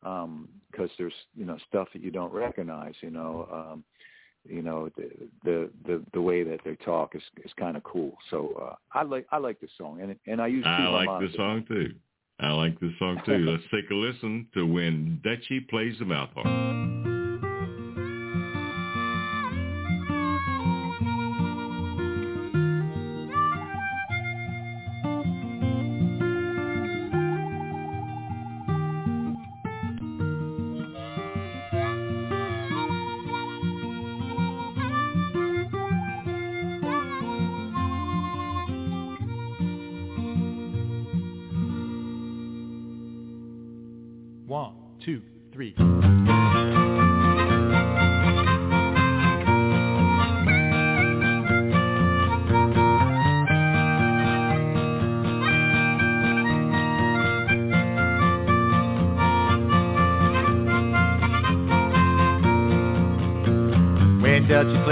because 0.00 0.90
there's 0.98 1.12
you 1.36 1.44
know 1.44 1.58
stuff 1.68 1.88
that 1.92 2.02
you 2.02 2.10
don't 2.10 2.32
recognize. 2.32 2.94
You 3.00 3.10
know, 3.10 3.48
um, 3.52 3.84
you 4.48 4.62
know 4.62 4.90
the 4.96 5.10
the 5.44 5.70
the, 5.86 6.04
the 6.12 6.20
way 6.20 6.42
that 6.42 6.60
they 6.64 6.74
talk 6.76 7.14
is 7.14 7.22
is 7.44 7.52
kind 7.58 7.76
of 7.76 7.82
cool. 7.84 8.16
So 8.30 8.54
uh, 8.60 8.74
I 8.92 9.02
like 9.02 9.26
I 9.30 9.38
like 9.38 9.60
the 9.60 9.68
song, 9.76 10.00
and 10.00 10.16
and 10.26 10.40
I 10.40 10.46
use 10.48 10.64
I 10.66 10.88
like 10.88 11.20
this 11.20 11.34
song 11.36 11.64
too. 11.68 11.94
I 12.40 12.52
like 12.52 12.78
this 12.80 12.92
song 12.98 13.20
too. 13.26 13.38
Let's 13.50 13.64
take 13.72 13.90
a 13.90 13.94
listen 13.94 14.46
to 14.54 14.64
when 14.64 15.20
Dutchy 15.24 15.60
plays 15.60 15.96
the 15.98 16.04
mouth 16.04 16.30
harp. 16.34 16.97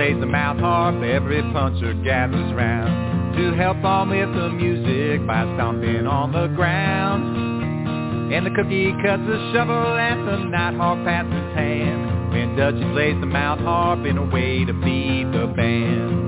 Plays 0.07 0.21
the 0.21 0.27
mouth 0.27 0.59
harp, 0.61 1.03
every 1.03 1.43
puncher 1.53 1.93
gathers 2.05 2.53
round 2.55 3.35
to 3.37 3.55
help 3.55 3.83
on 3.83 4.09
with 4.11 4.33
the 4.37 4.51
music 4.51 5.27
by 5.27 5.43
stomping 5.57 6.07
on 6.07 6.31
the 6.31 6.47
ground. 6.55 8.33
And 8.33 8.47
the 8.47 8.51
cookie 8.51 8.93
cuts 9.03 9.23
a 9.23 9.53
shovel 9.53 9.99
and 9.99 10.29
the 10.29 10.37
nighthawk 10.49 11.05
pats 11.05 11.29
his 11.29 11.55
hand 11.57 12.31
when 12.31 12.55
Dutchie 12.55 12.93
plays 12.93 13.19
the 13.21 13.27
mouth 13.27 13.59
harp 13.59 14.07
in 14.07 14.17
a 14.17 14.25
way 14.25 14.65
to 14.65 14.73
beat 14.73 15.25
the 15.33 15.53
band. 15.57 16.26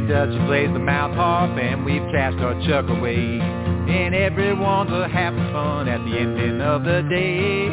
Where 0.00 0.26
Dutchie 0.26 0.46
plays 0.46 0.72
the 0.72 0.78
mouth 0.78 1.14
harp 1.14 1.58
and 1.58 1.84
we've 1.84 2.00
cast 2.10 2.38
our 2.38 2.54
chuck 2.66 2.88
away. 2.88 3.38
And 3.38 4.14
everyone's 4.14 4.90
a 4.90 5.06
having 5.06 5.52
fun 5.52 5.88
at 5.88 6.02
the 6.06 6.16
ending 6.16 6.60
of 6.62 6.84
the 6.84 7.02
day. 7.10 7.66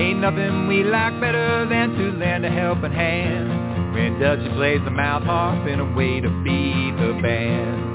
Ain't 0.00 0.20
nothing 0.20 0.68
we 0.68 0.84
like 0.84 1.20
better 1.20 1.66
than 1.68 1.90
to 1.98 2.12
lend 2.12 2.46
a 2.46 2.50
helping 2.50 2.92
hand. 2.92 3.92
When 3.92 4.14
Dutchie 4.14 4.54
plays 4.54 4.80
the 4.84 4.90
mouth 4.90 5.24
harp 5.24 5.68
in 5.68 5.80
a 5.80 5.94
way 5.94 6.20
to 6.20 6.30
beat 6.42 6.96
the 6.96 7.20
band. 7.20 7.91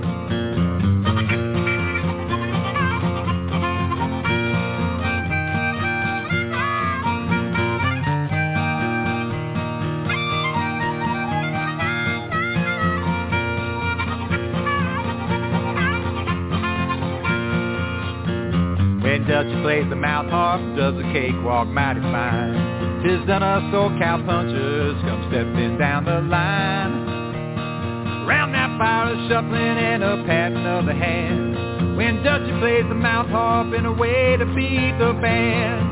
Does 20.76 20.96
the 20.96 21.04
cakewalk 21.14 21.68
mighty 21.68 22.02
fine. 22.02 23.04
Tis 23.04 23.26
done 23.28 23.44
us 23.44 23.74
old 23.74 23.94
cowpunchers 23.94 25.02
come 25.02 25.26
stepping 25.30 25.78
down 25.78 26.06
the 26.06 26.22
line. 26.22 27.08
Round 28.28 28.54
that 28.54 28.78
fire 28.78 29.14
a 29.14 29.30
shuffling 29.30 29.56
and 29.56 30.04
a 30.04 30.24
patting 30.26 30.66
of 30.66 30.86
the 30.86 30.94
hand. 30.94 31.96
When 31.96 32.24
Dutchie 32.24 32.60
plays 32.60 32.86
the 32.90 32.96
mouth 32.96 33.28
harp 33.28 33.74
in 33.74 33.86
a 33.86 33.94
way 33.94 34.36
to 34.38 34.46
beat 34.54 34.98
the 35.00 35.14
band. 35.22 35.87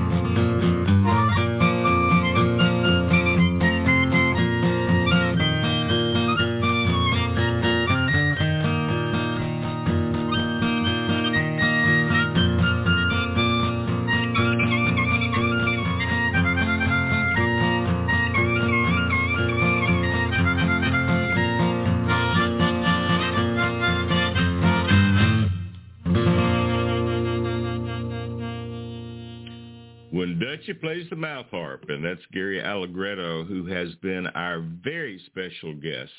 Dutchie 30.66 30.80
plays 30.82 31.09
the 31.09 31.16
mouth 31.16 31.47
harp, 31.51 31.86
and 31.89 32.03
that's 32.03 32.22
Gary 32.32 32.61
Allegretto, 32.61 33.43
who 33.43 33.66
has 33.68 33.93
been 33.95 34.28
our 34.28 34.59
very 34.84 35.22
special 35.26 35.74
guest 35.74 36.11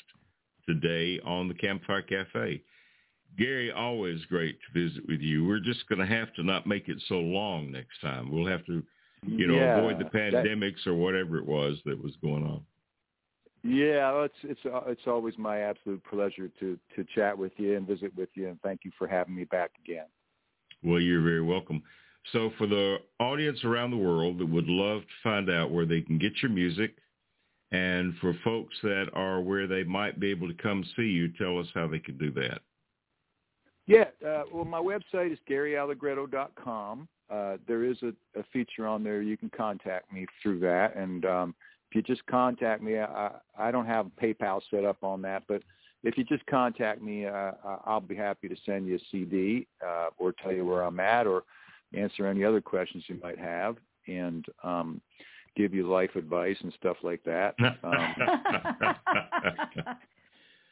today 0.65 1.19
on 1.25 1.47
the 1.47 1.53
Campfire 1.53 2.01
Cafe. 2.01 2.61
Gary, 3.37 3.71
always 3.71 4.23
great 4.25 4.57
to 4.61 4.79
visit 4.79 5.03
with 5.07 5.19
you. 5.21 5.45
We're 5.45 5.59
just 5.59 5.87
going 5.87 5.99
to 5.99 6.05
have 6.05 6.33
to 6.35 6.43
not 6.43 6.65
make 6.65 6.87
it 6.87 6.97
so 7.07 7.15
long 7.15 7.71
next 7.71 7.99
time. 8.01 8.31
We'll 8.31 8.47
have 8.47 8.65
to, 8.65 8.83
you 9.25 9.47
know, 9.47 9.55
Yeah, 9.55 9.79
avoid 9.79 9.99
the 9.99 10.05
that- 10.05 10.13
pandemics 10.13 10.85
or 10.87 10.93
whatever 10.95 11.37
it 11.37 11.45
was 11.45 11.77
that 11.85 12.01
was 12.01 12.15
going 12.17 12.43
on. 12.45 12.65
Yeah, 13.63 14.23
it's 14.23 14.35
it's 14.43 14.61
it's 14.63 15.07
always 15.07 15.37
my 15.37 15.59
absolute 15.61 16.01
pleasure 16.05 16.47
to 16.59 16.79
to 16.95 17.03
chat 17.15 17.37
with 17.37 17.51
you 17.57 17.75
and 17.75 17.85
visit 17.85 18.15
with 18.15 18.29
you, 18.35 18.47
and 18.47 18.61
thank 18.61 18.85
you 18.85 18.91
for 18.97 19.07
having 19.07 19.35
me 19.35 19.43
back 19.45 19.71
again. 19.83 20.05
Well, 20.83 21.01
you're 21.01 21.23
very 21.23 21.41
welcome. 21.41 21.83
So 22.33 22.51
for 22.57 22.67
the 22.67 22.97
audience 23.19 23.63
around 23.63 23.91
the 23.91 23.97
world 23.97 24.39
that 24.39 24.49
would 24.49 24.67
love 24.67 25.01
to 25.01 25.07
find 25.23 25.49
out 25.49 25.71
where 25.71 25.85
they 25.85 26.01
can 26.01 26.17
get 26.17 26.33
your 26.41 26.51
music, 26.51 26.95
and 27.71 28.15
for 28.21 28.33
folks 28.43 28.75
that 28.83 29.07
are 29.13 29.41
where 29.41 29.67
they 29.67 29.83
might 29.83 30.19
be 30.19 30.29
able 30.31 30.47
to 30.47 30.53
come 30.53 30.83
see 30.95 31.03
you, 31.03 31.29
tell 31.29 31.59
us 31.59 31.67
how 31.73 31.87
they 31.87 31.99
could 31.99 32.17
do 32.17 32.31
that. 32.31 32.61
Yeah, 33.87 34.05
uh, 34.25 34.43
well, 34.53 34.65
my 34.65 34.79
website 34.79 35.31
is 35.31 35.39
garyallegretto.com. 35.49 37.07
Uh, 37.29 37.57
there 37.67 37.83
is 37.83 37.97
a, 38.03 38.13
a 38.39 38.43
feature 38.53 38.85
on 38.85 39.03
there 39.03 39.21
you 39.21 39.37
can 39.37 39.49
contact 39.49 40.11
me 40.13 40.25
through 40.41 40.59
that, 40.59 40.95
and 40.95 41.25
um, 41.25 41.55
if 41.89 41.95
you 41.95 42.01
just 42.01 42.25
contact 42.27 42.81
me, 42.81 42.99
I, 42.99 43.31
I 43.57 43.71
don't 43.71 43.85
have 43.85 44.07
PayPal 44.21 44.61
set 44.69 44.83
up 44.83 45.03
on 45.03 45.21
that, 45.23 45.43
but 45.47 45.61
if 46.03 46.17
you 46.17 46.23
just 46.23 46.45
contact 46.45 47.01
me, 47.01 47.25
uh, 47.25 47.51
I'll 47.85 48.01
be 48.01 48.15
happy 48.15 48.47
to 48.47 48.55
send 48.65 48.87
you 48.87 48.95
a 48.95 48.99
CD 49.11 49.67
uh, 49.85 50.07
or 50.17 50.33
tell 50.33 50.53
you 50.53 50.65
where 50.65 50.83
I'm 50.83 50.99
at 50.99 51.27
or 51.27 51.43
answer 51.93 52.27
any 52.27 52.43
other 52.43 52.61
questions 52.61 53.03
you 53.07 53.19
might 53.21 53.39
have 53.39 53.77
and 54.07 54.45
um, 54.63 55.01
give 55.55 55.73
you 55.73 55.87
life 55.89 56.15
advice 56.15 56.57
and 56.61 56.73
stuff 56.79 56.97
like 57.03 57.21
that. 57.23 57.55
Um, 57.83 58.15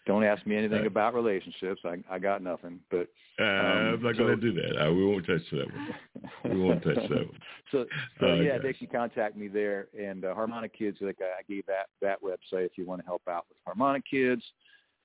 don't 0.05 0.23
ask 0.23 0.45
me 0.45 0.55
anything 0.55 0.85
about 0.85 1.15
relationships. 1.15 1.81
I, 1.83 1.97
I 2.09 2.19
got 2.19 2.43
nothing, 2.43 2.79
but 2.91 3.07
Uh, 3.39 3.43
I'm 3.43 4.03
not 4.03 4.15
going 4.17 4.39
to 4.39 4.41
do 4.41 4.53
that. 4.53 4.77
I, 4.79 4.89
we 4.89 5.03
won't 5.03 5.25
touch 5.25 5.41
that 5.51 5.65
one. 5.73 6.53
We 6.53 6.61
won't 6.61 6.83
touch 6.83 6.95
that 6.95 7.09
one. 7.09 7.39
So, 7.71 7.85
so 8.19 8.25
Oh, 8.27 8.35
yeah, 8.35 8.57
gosh. 8.57 8.63
they 8.63 8.73
can 8.73 8.87
contact 8.87 9.35
me 9.35 9.47
there. 9.47 9.87
And 9.99 10.23
uh, 10.23 10.35
Harmonikids, 10.35 11.01
like 11.01 11.17
I 11.19 11.39
I 11.39 11.43
gave 11.49 11.65
that 11.65 11.87
that 12.01 12.21
website 12.21 12.65
if 12.67 12.77
you 12.77 12.85
want 12.85 13.01
to 13.01 13.05
help 13.07 13.23
out 13.27 13.45
with 13.49 13.57
Harmonikids. 13.67 14.43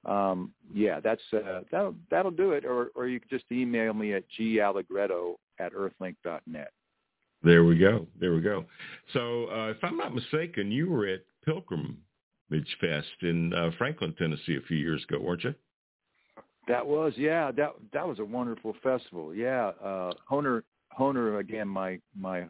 Um, 0.05 0.53
yeah, 0.73 1.01
that's 1.01 1.23
uh, 1.33 1.61
that'll 1.73 1.95
that'll 2.11 2.31
do 2.31 2.53
it. 2.53 2.65
Or 2.67 2.91
or 2.95 3.07
you 3.09 3.19
can 3.19 3.31
just 3.31 3.47
email 3.51 3.95
me 3.95 4.13
at 4.15 4.25
gallegretto 4.39 5.39
at 5.61 5.73
earthlink.net. 5.73 6.73
There 7.43 7.65
we 7.65 7.79
go. 7.79 8.07
There 8.19 8.35
we 8.35 8.41
go. 8.41 8.65
So, 9.13 9.47
uh, 9.51 9.71
if 9.71 9.79
I'm 9.83 9.97
not 9.97 10.15
mistaken, 10.15 10.71
you 10.71 10.91
were 10.91 11.07
at 11.07 11.21
Pilgrimage 11.45 11.97
Fest 12.81 13.07
in 13.23 13.55
uh, 13.55 13.71
Franklin, 13.79 14.15
Tennessee, 14.19 14.57
a 14.57 14.67
few 14.67 14.77
years 14.77 15.03
ago, 15.09 15.21
weren't 15.21 15.45
you? 15.45 15.55
That 16.69 16.87
was 16.87 17.15
yeah, 17.17 17.51
that 17.53 17.71
that 17.93 18.07
was 18.07 18.19
a 18.19 18.25
wonderful 18.25 18.75
festival. 18.83 19.35
Yeah, 19.35 19.73
uh, 19.83 20.13
Hohner 20.31 20.63
Hohner 20.99 21.41
again, 21.41 21.67
my 21.67 21.99
my 22.15 22.47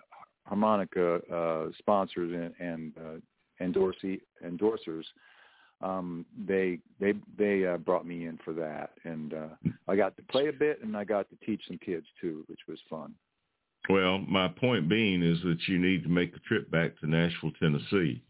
harmonica 0.47 1.21
uh, 1.33 1.71
sponsors 1.79 2.53
and, 2.61 2.69
and 2.69 2.93
uh, 2.99 3.65
endorsee 3.65 4.21
endorsers. 4.45 5.05
Um, 5.83 6.27
they 6.47 6.79
they 7.01 7.15
they 7.39 7.67
uh, 7.67 7.79
brought 7.79 8.07
me 8.07 8.27
in 8.27 8.39
for 8.45 8.53
that, 8.53 8.91
and 9.05 9.33
uh, 9.33 9.71
I 9.89 9.97
got 9.97 10.17
to 10.17 10.23
play 10.25 10.49
a 10.49 10.53
bit, 10.53 10.83
and 10.83 10.95
I 10.97 11.05
got 11.05 11.29
to 11.31 11.37
teach 11.45 11.63
some 11.67 11.79
kids 11.79 12.07
too, 12.21 12.45
which 12.49 12.61
was 12.69 12.79
fun. 12.89 13.15
Well, 13.89 14.19
my 14.19 14.49
point 14.49 14.89
being 14.89 15.23
is 15.23 15.41
that 15.43 15.59
you 15.67 15.79
need 15.79 16.03
to 16.03 16.11
make 16.11 16.37
a 16.37 16.39
trip 16.41 16.71
back 16.71 16.99
to 17.01 17.07
Nashville, 17.07 17.53
Tennessee, 17.59 18.23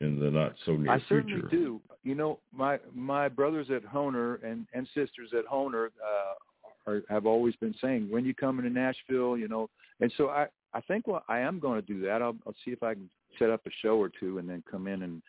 in 0.00 0.18
the 0.18 0.30
not 0.30 0.54
so 0.64 0.72
near 0.72 0.92
I 0.92 0.98
future. 0.98 1.08
certainly 1.08 1.42
do. 1.50 1.80
You 2.02 2.14
know, 2.14 2.40
my 2.52 2.78
my 2.94 3.28
brothers 3.28 3.68
at 3.70 3.84
Hohner 3.84 4.42
and 4.42 4.66
and 4.72 4.86
sisters 4.94 5.30
at 5.38 5.46
Hohner 5.46 5.88
uh, 6.02 6.90
are, 6.90 7.02
have 7.10 7.26
always 7.26 7.54
been 7.56 7.74
saying, 7.82 8.08
when 8.10 8.24
you 8.24 8.34
come 8.34 8.58
into 8.58 8.70
Nashville, 8.70 9.36
you 9.36 9.48
know, 9.48 9.68
and 10.00 10.12
so 10.16 10.30
I 10.30 10.46
I 10.72 10.80
think 10.80 11.06
well 11.06 11.22
I 11.28 11.40
am 11.40 11.60
going 11.60 11.80
to 11.80 11.86
do 11.86 12.00
that. 12.02 12.22
I'll 12.22 12.36
I'll 12.46 12.54
see 12.64 12.70
if 12.70 12.82
I 12.82 12.94
can 12.94 13.10
set 13.38 13.50
up 13.50 13.60
a 13.66 13.70
show 13.82 14.00
or 14.00 14.08
two 14.08 14.38
and 14.38 14.48
then 14.48 14.62
come 14.70 14.86
in 14.86 15.02
and 15.02 15.22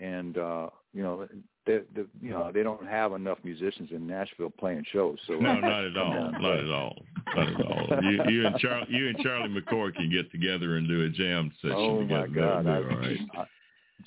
and 0.00 0.38
uh 0.38 0.68
you 0.92 1.02
know 1.02 1.26
they, 1.66 1.80
the 1.94 2.06
you 2.20 2.30
know 2.30 2.50
they 2.52 2.62
don't 2.62 2.86
have 2.86 3.12
enough 3.12 3.38
musicians 3.44 3.90
in 3.92 4.06
Nashville 4.06 4.50
playing 4.50 4.84
shows 4.92 5.18
so 5.26 5.34
No, 5.34 5.54
not 5.60 5.84
at 5.84 5.96
all. 5.96 6.32
Not 6.40 6.58
at 6.58 6.70
all. 6.70 6.96
Not 7.36 7.48
at 7.48 7.66
all. 7.66 8.02
You, 8.02 8.22
you 8.28 8.46
and 8.46 8.56
Charlie, 8.58 8.86
you 8.88 9.08
and 9.08 9.18
Charlie 9.18 9.48
McCoy 9.48 9.94
can 9.94 10.10
get 10.10 10.30
together 10.32 10.76
and 10.76 10.88
do 10.88 11.04
a 11.04 11.08
jam 11.08 11.52
session 11.60 11.76
oh 11.76 12.00
together. 12.00 12.28
my 12.28 12.34
god 12.34 12.66
I, 12.66 12.76
all 12.76 12.82
right. 12.82 13.18
I, 13.36 13.44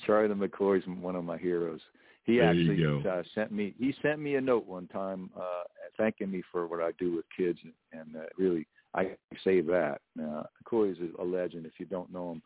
Charlie 0.04 0.34
McCoy's 0.34 0.84
one 1.00 1.16
of 1.16 1.24
my 1.24 1.38
heroes 1.38 1.80
he 2.24 2.36
There 2.38 2.50
actually 2.50 3.08
uh, 3.08 3.22
sent 3.34 3.52
me 3.52 3.74
he 3.78 3.94
sent 4.02 4.20
me 4.20 4.34
a 4.34 4.40
note 4.40 4.66
one 4.66 4.86
time 4.88 5.30
uh 5.36 5.64
thanking 5.96 6.30
me 6.30 6.42
for 6.52 6.66
what 6.66 6.80
I 6.82 6.90
do 6.98 7.14
with 7.16 7.24
kids 7.36 7.58
and, 7.62 7.72
and 7.92 8.16
uh, 8.16 8.26
really 8.36 8.66
I 8.96 9.10
say 9.44 9.60
that. 9.60 10.00
Uh, 10.20 10.44
Corey's 10.64 10.96
a 11.18 11.24
legend. 11.24 11.66
If 11.66 11.74
you 11.78 11.86
don't 11.86 12.12
know 12.12 12.32
him, 12.32 12.42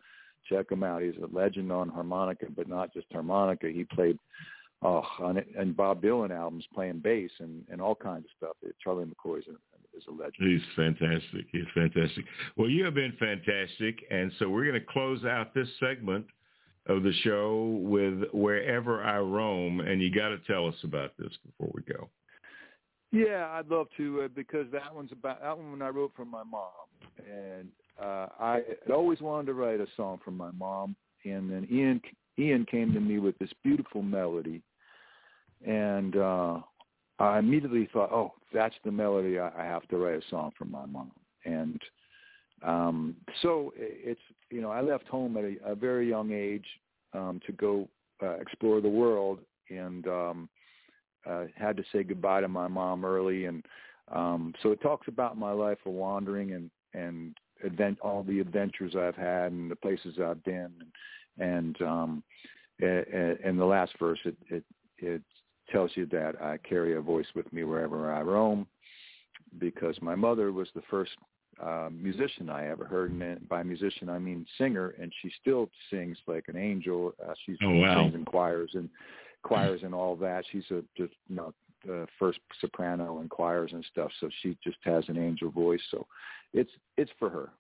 check 0.48 0.70
him 0.70 0.82
out. 0.82 1.02
He's 1.02 1.14
a 1.22 1.34
legend 1.34 1.72
on 1.72 1.88
harmonica, 1.88 2.46
but 2.54 2.68
not 2.68 2.92
just 2.92 3.06
harmonica. 3.12 3.68
He 3.68 3.84
played 3.84 4.18
oh, 4.82 5.04
on 5.20 5.36
it, 5.36 5.48
and 5.56 5.76
Bob 5.76 6.02
Dylan 6.02 6.30
albums 6.30 6.64
playing 6.74 7.00
bass 7.00 7.30
and, 7.38 7.64
and 7.70 7.80
all 7.80 7.94
kinds 7.94 8.24
of 8.24 8.30
stuff. 8.36 8.72
Charlie 8.82 9.04
McCoy 9.04 9.38
is 9.38 9.44
a, 9.48 9.96
is 9.96 10.04
a 10.08 10.10
legend. 10.10 10.34
He's 10.38 10.60
fantastic. 10.76 11.46
He's 11.52 11.64
fantastic. 11.74 12.24
Well, 12.56 12.68
you 12.68 12.84
have 12.84 12.94
been 12.94 13.14
fantastic, 13.18 14.04
and 14.10 14.32
so 14.38 14.48
we're 14.48 14.64
going 14.64 14.80
to 14.80 14.86
close 14.86 15.24
out 15.24 15.54
this 15.54 15.68
segment 15.78 16.26
of 16.86 17.02
the 17.02 17.12
show 17.22 17.78
with 17.82 18.24
Wherever 18.32 19.02
I 19.02 19.18
Roam, 19.18 19.80
and 19.80 20.00
you 20.00 20.10
got 20.10 20.30
to 20.30 20.38
tell 20.46 20.66
us 20.66 20.74
about 20.82 21.12
this 21.18 21.32
before 21.44 21.70
we 21.74 21.82
go. 21.82 22.08
Yeah, 23.12 23.48
I'd 23.50 23.68
love 23.68 23.88
to 23.96 24.22
uh, 24.22 24.28
because 24.34 24.66
that 24.72 24.94
one's 24.94 25.12
about 25.12 25.42
that 25.42 25.56
one 25.56 25.82
I 25.82 25.88
wrote 25.88 26.12
for 26.14 26.24
my 26.24 26.44
mom, 26.44 26.70
and 27.18 27.68
uh, 28.00 28.28
I 28.38 28.62
had 28.84 28.90
always 28.92 29.20
wanted 29.20 29.46
to 29.46 29.54
write 29.54 29.80
a 29.80 29.86
song 29.96 30.20
for 30.24 30.30
my 30.30 30.50
mom, 30.52 30.96
and 31.24 31.50
then 31.50 31.66
Ian 31.70 32.00
Ian 32.38 32.66
came 32.70 32.92
to 32.92 33.00
me 33.00 33.18
with 33.18 33.38
this 33.38 33.50
beautiful 33.62 34.02
melody, 34.02 34.62
and 35.66 36.16
uh, 36.16 36.60
I 37.18 37.38
immediately 37.38 37.88
thought, 37.92 38.10
oh, 38.10 38.32
that's 38.52 38.74
the 38.84 38.90
melody 38.90 39.38
I, 39.38 39.50
I 39.56 39.64
have 39.64 39.86
to 39.88 39.98
write 39.98 40.22
a 40.22 40.30
song 40.30 40.52
for 40.56 40.64
my 40.64 40.86
mom, 40.86 41.12
and 41.44 41.80
um, 42.62 43.16
so 43.42 43.72
it's 43.76 44.20
you 44.50 44.60
know 44.60 44.70
I 44.70 44.80
left 44.80 45.08
home 45.08 45.36
at 45.36 45.44
a, 45.44 45.72
a 45.72 45.74
very 45.74 46.08
young 46.08 46.32
age 46.32 46.66
um, 47.12 47.40
to 47.46 47.52
go 47.52 47.88
uh, 48.22 48.34
explore 48.34 48.80
the 48.80 48.88
world, 48.88 49.40
and 49.68 50.06
um, 50.06 50.48
uh, 51.28 51.44
had 51.54 51.76
to 51.76 51.84
say 51.92 52.02
goodbye 52.02 52.40
to 52.40 52.48
my 52.48 52.68
mom 52.68 53.04
early, 53.04 53.44
and 53.44 53.64
um, 54.10 54.54
so 54.62 54.72
it 54.72 54.80
talks 54.80 55.08
about 55.08 55.36
my 55.36 55.52
life 55.52 55.78
of 55.84 55.92
wandering 55.92 56.52
and 56.52 56.70
and 56.94 57.36
advent 57.64 57.98
all 58.00 58.22
the 58.22 58.40
adventures 58.40 58.94
I've 58.96 59.16
had 59.16 59.52
and 59.52 59.70
the 59.70 59.76
places 59.76 60.18
I've 60.22 60.42
been, 60.44 60.70
and, 61.38 61.76
and 61.76 61.82
um, 61.82 62.22
in 62.80 63.56
the 63.56 63.64
last 63.64 63.92
verse 63.98 64.18
it, 64.24 64.36
it 64.48 64.64
it 64.98 65.22
tells 65.70 65.90
you 65.94 66.06
that 66.06 66.40
I 66.42 66.58
carry 66.58 66.96
a 66.96 67.00
voice 67.00 67.26
with 67.34 67.50
me 67.52 67.64
wherever 67.64 68.12
I 68.12 68.22
roam, 68.22 68.66
because 69.58 69.96
my 70.00 70.14
mother 70.14 70.52
was 70.52 70.68
the 70.74 70.82
first 70.90 71.12
uh, 71.62 71.88
musician 71.92 72.48
I 72.48 72.68
ever 72.68 72.84
heard, 72.84 73.12
and 73.12 73.48
by 73.48 73.62
musician 73.62 74.08
I 74.08 74.18
mean 74.18 74.46
singer, 74.58 74.94
and 75.00 75.12
she 75.20 75.30
still 75.40 75.68
sings 75.90 76.16
like 76.26 76.44
an 76.48 76.56
angel. 76.56 77.12
Uh, 77.22 77.34
she's 77.44 77.58
oh, 77.62 77.70
wow. 77.70 78.02
sings 78.02 78.14
in 78.14 78.24
choirs 78.24 78.70
and 78.74 78.88
choirs 79.42 79.80
and 79.84 79.94
all 79.94 80.16
that. 80.16 80.44
She's 80.50 80.64
a 80.70 80.82
just 80.96 81.12
you 81.28 81.36
know 81.36 81.52
the 81.84 82.06
first 82.18 82.38
soprano 82.60 83.20
in 83.20 83.28
choirs 83.28 83.70
and 83.72 83.84
stuff, 83.90 84.10
so 84.20 84.28
she 84.42 84.56
just 84.62 84.78
has 84.82 85.04
an 85.08 85.18
angel 85.18 85.50
voice. 85.50 85.80
So 85.90 86.06
it's 86.52 86.70
it's 86.96 87.10
for 87.18 87.30
her. 87.30 87.50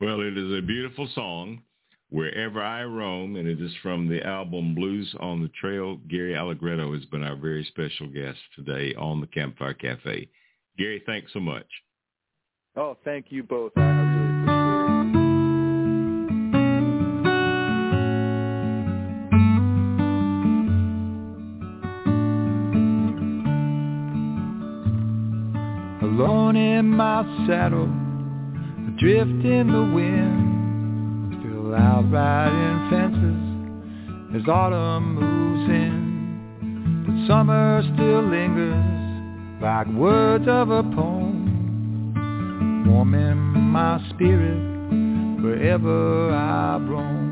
Well, 0.00 0.20
it 0.20 0.38
is 0.38 0.56
a 0.56 0.62
beautiful 0.62 1.08
song, 1.14 1.62
Wherever 2.10 2.62
I 2.62 2.84
Roam, 2.84 3.36
and 3.36 3.48
it 3.48 3.60
is 3.60 3.72
from 3.82 4.08
the 4.08 4.24
album 4.24 4.74
Blues 4.74 5.14
on 5.20 5.42
the 5.42 5.50
Trail. 5.60 5.96
Gary 6.08 6.36
Allegretto 6.36 6.94
has 6.94 7.04
been 7.06 7.22
our 7.22 7.36
very 7.36 7.64
special 7.64 8.06
guest 8.06 8.38
today 8.54 8.94
on 8.94 9.20
the 9.20 9.26
Campfire 9.26 9.74
Cafe. 9.74 10.28
Gary, 10.78 11.02
thanks 11.04 11.32
so 11.32 11.40
much. 11.40 11.66
Oh, 12.76 12.96
thank 13.04 13.26
you 13.30 13.42
both. 13.42 13.72
My 27.22 27.46
saddle, 27.48 27.90
adrift 28.86 29.44
in 29.44 29.72
the 29.72 29.82
wind, 29.92 31.34
still 31.40 31.74
out 31.74 32.04
riding 32.12 32.90
fences 32.90 34.40
as 34.40 34.48
autumn 34.48 35.16
moves 35.16 35.68
in, 35.68 37.04
but 37.04 37.26
summer 37.26 37.82
still 37.94 38.22
lingers 38.22 39.60
like 39.60 39.88
words 39.88 40.46
of 40.46 40.70
a 40.70 40.84
poem, 40.94 42.14
warming 42.86 43.36
my 43.36 43.98
spirit 44.10 45.42
wherever 45.42 46.32
I 46.32 46.76
roam. 46.78 47.27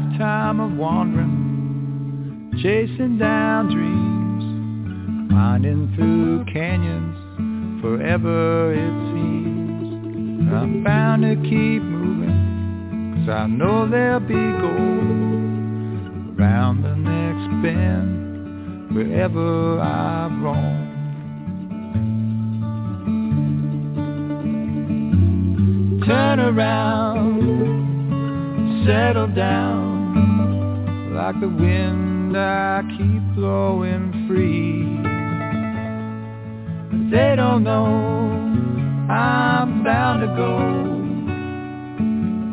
Lifetime 0.00 0.60
of 0.60 0.76
wandering, 0.76 2.52
chasing 2.62 3.18
down 3.18 3.68
dreams, 3.70 5.32
winding 5.32 5.92
through 5.94 6.44
canyons, 6.52 7.16
forever 7.80 8.72
it 8.72 9.12
seems. 9.12 10.52
I'm 10.52 10.82
bound 10.82 11.22
to 11.22 11.36
keep 11.48 11.82
moving, 11.82 13.24
cause 13.26 13.28
I 13.34 13.46
know 13.46 13.88
there'll 13.88 14.20
be 14.20 14.34
gold 14.34 14.80
around 16.38 16.82
the 16.82 16.96
next 16.96 17.48
bend, 17.62 18.94
wherever 18.94 19.80
I 19.80 20.28
roam. 20.42 20.88
Turn 26.06 26.40
around 26.40 27.60
settle 28.86 29.28
down 29.28 29.79
like 31.32 31.40
the 31.40 31.48
wind 31.48 32.36
I 32.36 32.82
keep 32.98 33.34
blowing 33.36 34.26
free. 34.26 34.82
But 36.90 37.10
they 37.16 37.36
don't 37.36 37.62
know 37.62 38.32
I'm 39.08 39.84
bound 39.84 40.22
to 40.22 40.26
go. 40.34 40.58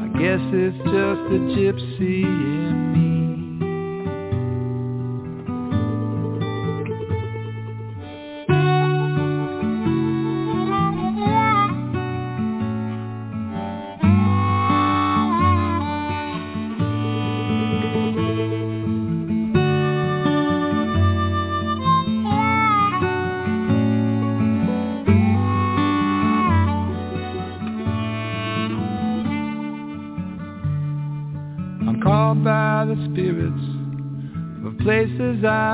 I 0.03 0.07
guess 0.19 0.41
it's 0.53 0.77
just 0.77 0.87
a 0.93 1.39
gypsy 1.57 2.23
in 2.23 2.93
me. 2.93 3.06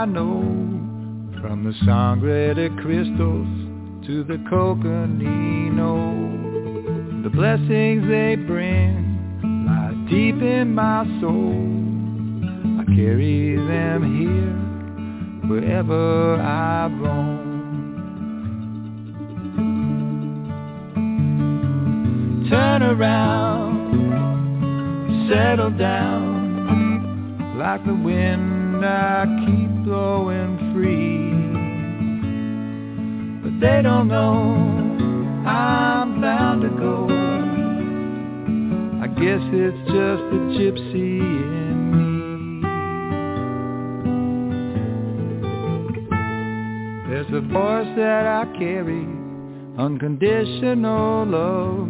Know 0.05 0.41
From 1.41 1.63
the 1.63 1.73
Sangre 1.85 2.53
de 2.53 2.69
Cristos 2.81 3.47
to 4.05 4.23
the 4.25 4.37
Coconino 4.49 5.93
The 7.23 7.29
blessings 7.29 8.05
they 8.09 8.35
bring 8.35 9.13
lie 9.65 9.93
deep 10.09 10.41
in 10.41 10.75
my 10.75 11.05
soul. 11.21 11.53
I 12.81 12.83
carry 12.95 13.55
them 13.55 14.03
here 14.19 15.49
wherever 15.49 16.35
I 16.35 16.87
roam. 16.87 17.53
Turn 22.49 22.83
around, 22.83 23.91
settle 25.29 25.71
down 25.71 27.55
like 27.57 27.85
the 27.85 27.93
wind 27.93 28.42
I 28.81 29.25
keep 29.45 29.69
blowing 29.83 30.57
free. 30.73 31.33
But 33.43 33.59
they 33.59 33.81
don't 33.81 34.07
know 34.07 34.83
I'm 35.45 36.21
bound 36.21 36.61
to 36.61 36.69
go. 36.69 37.07
I 39.03 39.07
guess 39.07 39.41
it's 39.51 39.77
just 39.87 40.23
a 40.31 40.39
gypsy 40.55 41.19
in 41.19 41.91
me. 41.91 42.03
There's 47.09 47.27
a 47.33 47.41
voice 47.41 47.91
that 47.97 48.25
I 48.25 48.45
carry, 48.57 49.05
unconditional 49.77 51.25
love, 51.25 51.89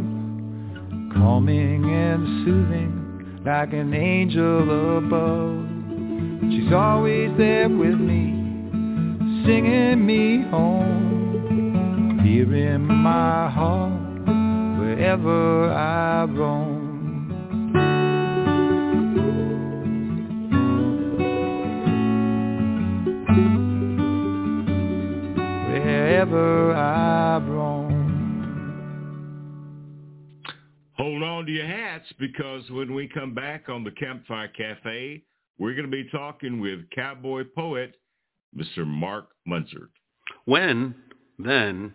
calming 1.14 1.86
and 1.94 2.44
soothing 2.44 3.42
like 3.46 3.74
an 3.74 3.94
angel 3.94 4.98
above. 4.98 5.63
She's 6.52 6.72
always 6.74 7.32
there 7.38 7.70
with 7.70 8.00
me, 8.00 8.34
singing 9.46 10.06
me 10.06 10.44
home, 10.50 12.20
here 12.24 12.54
in 12.56 12.82
my 12.86 13.50
heart, 13.50 13.94
wherever 14.80 15.72
I 15.72 16.24
roam. 16.26 16.82
Wherever 25.72 26.74
I 26.74 27.38
roam. 27.38 27.94
Hold 30.94 31.24
on 31.24 31.46
to 31.46 31.52
your 31.52 31.66
hats 31.66 32.06
because 32.20 32.70
when 32.70 32.94
we 32.94 33.08
come 33.08 33.34
back 33.34 33.70
on 33.70 33.84
the 33.84 33.92
Campfire 33.92 34.50
Cafe, 34.50 35.22
we're 35.60 35.76
going 35.76 35.90
to 35.90 35.92
be 35.92 36.10
talking 36.10 36.60
with 36.60 36.90
cowboy 36.90 37.44
poet 37.56 37.96
Mr. 38.58 38.86
Mark 38.86 39.30
Munzert. 39.48 39.90
When, 40.46 40.96
then, 41.38 41.94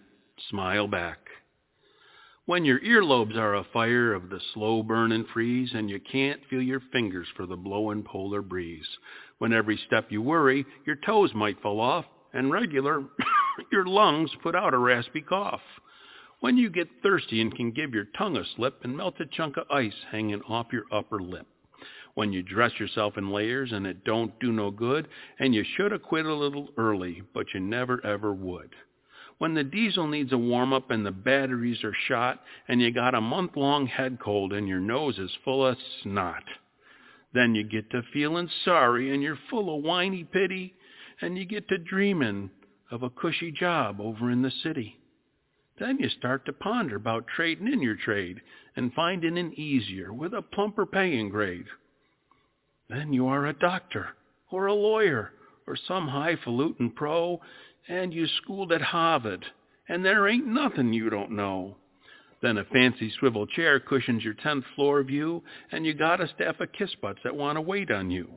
smile 0.50 0.86
back. 0.86 1.18
When 2.46 2.64
your 2.64 2.80
earlobes 2.80 3.36
are 3.36 3.56
afire 3.56 4.14
of 4.14 4.30
the 4.30 4.40
slow 4.54 4.82
burn 4.82 5.12
and 5.12 5.26
freeze 5.34 5.70
and 5.74 5.90
you 5.90 6.00
can't 6.00 6.40
feel 6.48 6.62
your 6.62 6.80
fingers 6.92 7.26
for 7.36 7.46
the 7.46 7.56
blowing 7.56 8.02
polar 8.02 8.42
breeze. 8.42 8.86
When 9.38 9.52
every 9.52 9.78
step 9.86 10.06
you 10.10 10.22
worry, 10.22 10.64
your 10.86 10.96
toes 10.96 11.30
might 11.34 11.60
fall 11.60 11.80
off 11.80 12.06
and 12.32 12.50
regular, 12.50 13.04
your 13.72 13.84
lungs 13.86 14.30
put 14.42 14.54
out 14.54 14.72
a 14.72 14.78
raspy 14.78 15.20
cough. 15.20 15.60
When 16.40 16.56
you 16.56 16.70
get 16.70 16.88
thirsty 17.02 17.40
and 17.40 17.54
can 17.54 17.72
give 17.72 17.92
your 17.92 18.06
tongue 18.16 18.36
a 18.36 18.44
slip 18.56 18.80
and 18.82 18.96
melt 18.96 19.20
a 19.20 19.26
chunk 19.26 19.56
of 19.56 19.70
ice 19.70 19.92
hanging 20.10 20.42
off 20.48 20.68
your 20.72 20.84
upper 20.90 21.20
lip 21.20 21.46
when 22.18 22.32
you 22.32 22.42
dress 22.42 22.72
yourself 22.80 23.16
in 23.16 23.30
layers 23.30 23.70
and 23.70 23.86
it 23.86 24.02
don't 24.02 24.40
do 24.40 24.50
no 24.50 24.72
good, 24.72 25.06
and 25.38 25.54
you 25.54 25.64
should 25.76 25.92
have 25.92 26.02
quit 26.02 26.26
a 26.26 26.34
little 26.34 26.66
early, 26.76 27.22
but 27.32 27.46
you 27.54 27.60
never 27.60 28.04
ever 28.04 28.32
would. 28.32 28.74
When 29.38 29.54
the 29.54 29.62
diesel 29.62 30.08
needs 30.08 30.32
a 30.32 30.36
warm-up 30.36 30.90
and 30.90 31.06
the 31.06 31.12
batteries 31.12 31.84
are 31.84 31.94
shot, 32.08 32.42
and 32.66 32.80
you 32.80 32.90
got 32.92 33.14
a 33.14 33.20
month-long 33.20 33.86
head 33.86 34.18
cold 34.20 34.52
and 34.52 34.66
your 34.66 34.80
nose 34.80 35.16
is 35.16 35.30
full 35.44 35.64
of 35.64 35.76
snot. 36.02 36.42
Then 37.34 37.54
you 37.54 37.62
get 37.62 37.88
to 37.92 38.02
feeling 38.12 38.50
sorry 38.64 39.14
and 39.14 39.22
you're 39.22 39.38
full 39.48 39.76
of 39.76 39.84
whiny 39.84 40.24
pity, 40.24 40.74
and 41.20 41.38
you 41.38 41.44
get 41.44 41.68
to 41.68 41.78
dreaming 41.78 42.50
of 42.90 43.04
a 43.04 43.10
cushy 43.10 43.52
job 43.52 44.00
over 44.00 44.28
in 44.28 44.42
the 44.42 44.50
city. 44.64 44.98
Then 45.78 45.98
you 46.00 46.08
start 46.08 46.46
to 46.46 46.52
ponder 46.52 46.96
about 46.96 47.28
trading 47.28 47.72
in 47.72 47.80
your 47.80 47.94
trade 47.94 48.40
and 48.74 48.92
finding 48.92 49.38
an 49.38 49.52
easier 49.56 50.12
with 50.12 50.34
a 50.34 50.42
plumper 50.42 50.84
paying 50.84 51.28
grade. 51.28 51.66
Then 52.88 53.12
you 53.12 53.26
are 53.28 53.46
a 53.46 53.52
doctor 53.52 54.08
or 54.50 54.66
a 54.66 54.74
lawyer 54.74 55.32
or 55.66 55.76
some 55.76 56.08
highfalutin 56.08 56.90
pro, 56.90 57.40
and 57.88 58.12
you 58.12 58.26
schooled 58.26 58.72
at 58.72 58.80
Harvard, 58.80 59.44
and 59.88 60.04
there 60.04 60.26
ain't 60.26 60.46
nothing 60.46 60.92
you 60.92 61.10
don't 61.10 61.32
know. 61.32 61.76
Then 62.40 62.56
a 62.56 62.64
fancy 62.64 63.12
swivel 63.18 63.46
chair 63.46 63.80
cushions 63.80 64.24
your 64.24 64.34
tenth 64.34 64.64
floor 64.74 65.02
view, 65.02 65.42
and 65.72 65.84
you 65.84 65.92
got 65.92 66.20
a 66.20 66.28
staff 66.28 66.60
of 66.60 66.72
kiss 66.72 66.94
butts 67.02 67.18
that 67.24 67.36
want 67.36 67.56
to 67.56 67.60
wait 67.60 67.90
on 67.90 68.10
you. 68.10 68.28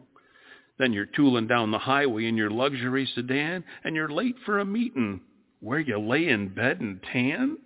Then 0.78 0.91
you're 0.91 1.06
tooling 1.06 1.47
down 1.47 1.72
the 1.72 1.78
highway 1.78 2.26
in 2.26 2.36
your 2.36 2.49
luxury 2.49 3.08
sedan, 3.14 3.64
and 3.84 3.95
you're 3.95 4.10
late 4.10 4.36
for 4.45 4.60
a 4.60 4.66
meeting 4.66 5.22
where 5.60 5.80
you 5.80 5.99
lay 5.99 6.28
in 6.28 6.49
bed 6.49 6.82
and 6.82 6.99
tan. 7.14 7.58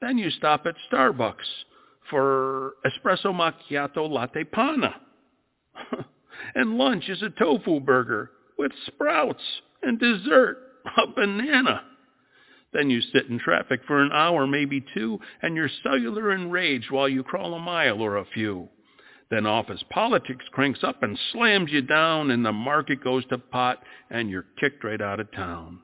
Then 0.00 0.16
you 0.16 0.30
stop 0.30 0.64
at 0.66 0.74
Starbucks 0.90 1.34
for 2.08 2.72
espresso 2.86 3.26
macchiato 3.26 4.08
latte 4.08 4.44
panna. 4.44 4.96
and 6.54 6.78
lunch 6.78 7.08
is 7.08 7.22
a 7.22 7.30
tofu 7.30 7.80
burger 7.80 8.30
with 8.58 8.72
sprouts 8.86 9.42
and 9.82 9.98
dessert, 9.98 10.58
a 10.96 11.06
banana. 11.06 11.82
Then 12.72 12.90
you 12.90 13.00
sit 13.00 13.26
in 13.26 13.38
traffic 13.38 13.80
for 13.86 14.02
an 14.02 14.12
hour, 14.12 14.46
maybe 14.46 14.84
two, 14.94 15.18
and 15.42 15.56
you're 15.56 15.70
cellular 15.82 16.32
enraged 16.32 16.90
while 16.90 17.08
you 17.08 17.22
crawl 17.22 17.54
a 17.54 17.58
mile 17.58 18.00
or 18.00 18.16
a 18.16 18.24
few. 18.32 18.68
Then 19.30 19.46
office 19.46 19.82
politics 19.90 20.44
cranks 20.52 20.80
up 20.82 21.02
and 21.02 21.18
slams 21.32 21.70
you 21.72 21.82
down, 21.82 22.30
and 22.30 22.44
the 22.44 22.52
market 22.52 23.02
goes 23.02 23.24
to 23.26 23.38
pot, 23.38 23.82
and 24.10 24.28
you're 24.28 24.46
kicked 24.58 24.84
right 24.84 25.00
out 25.00 25.20
of 25.20 25.32
town. 25.32 25.80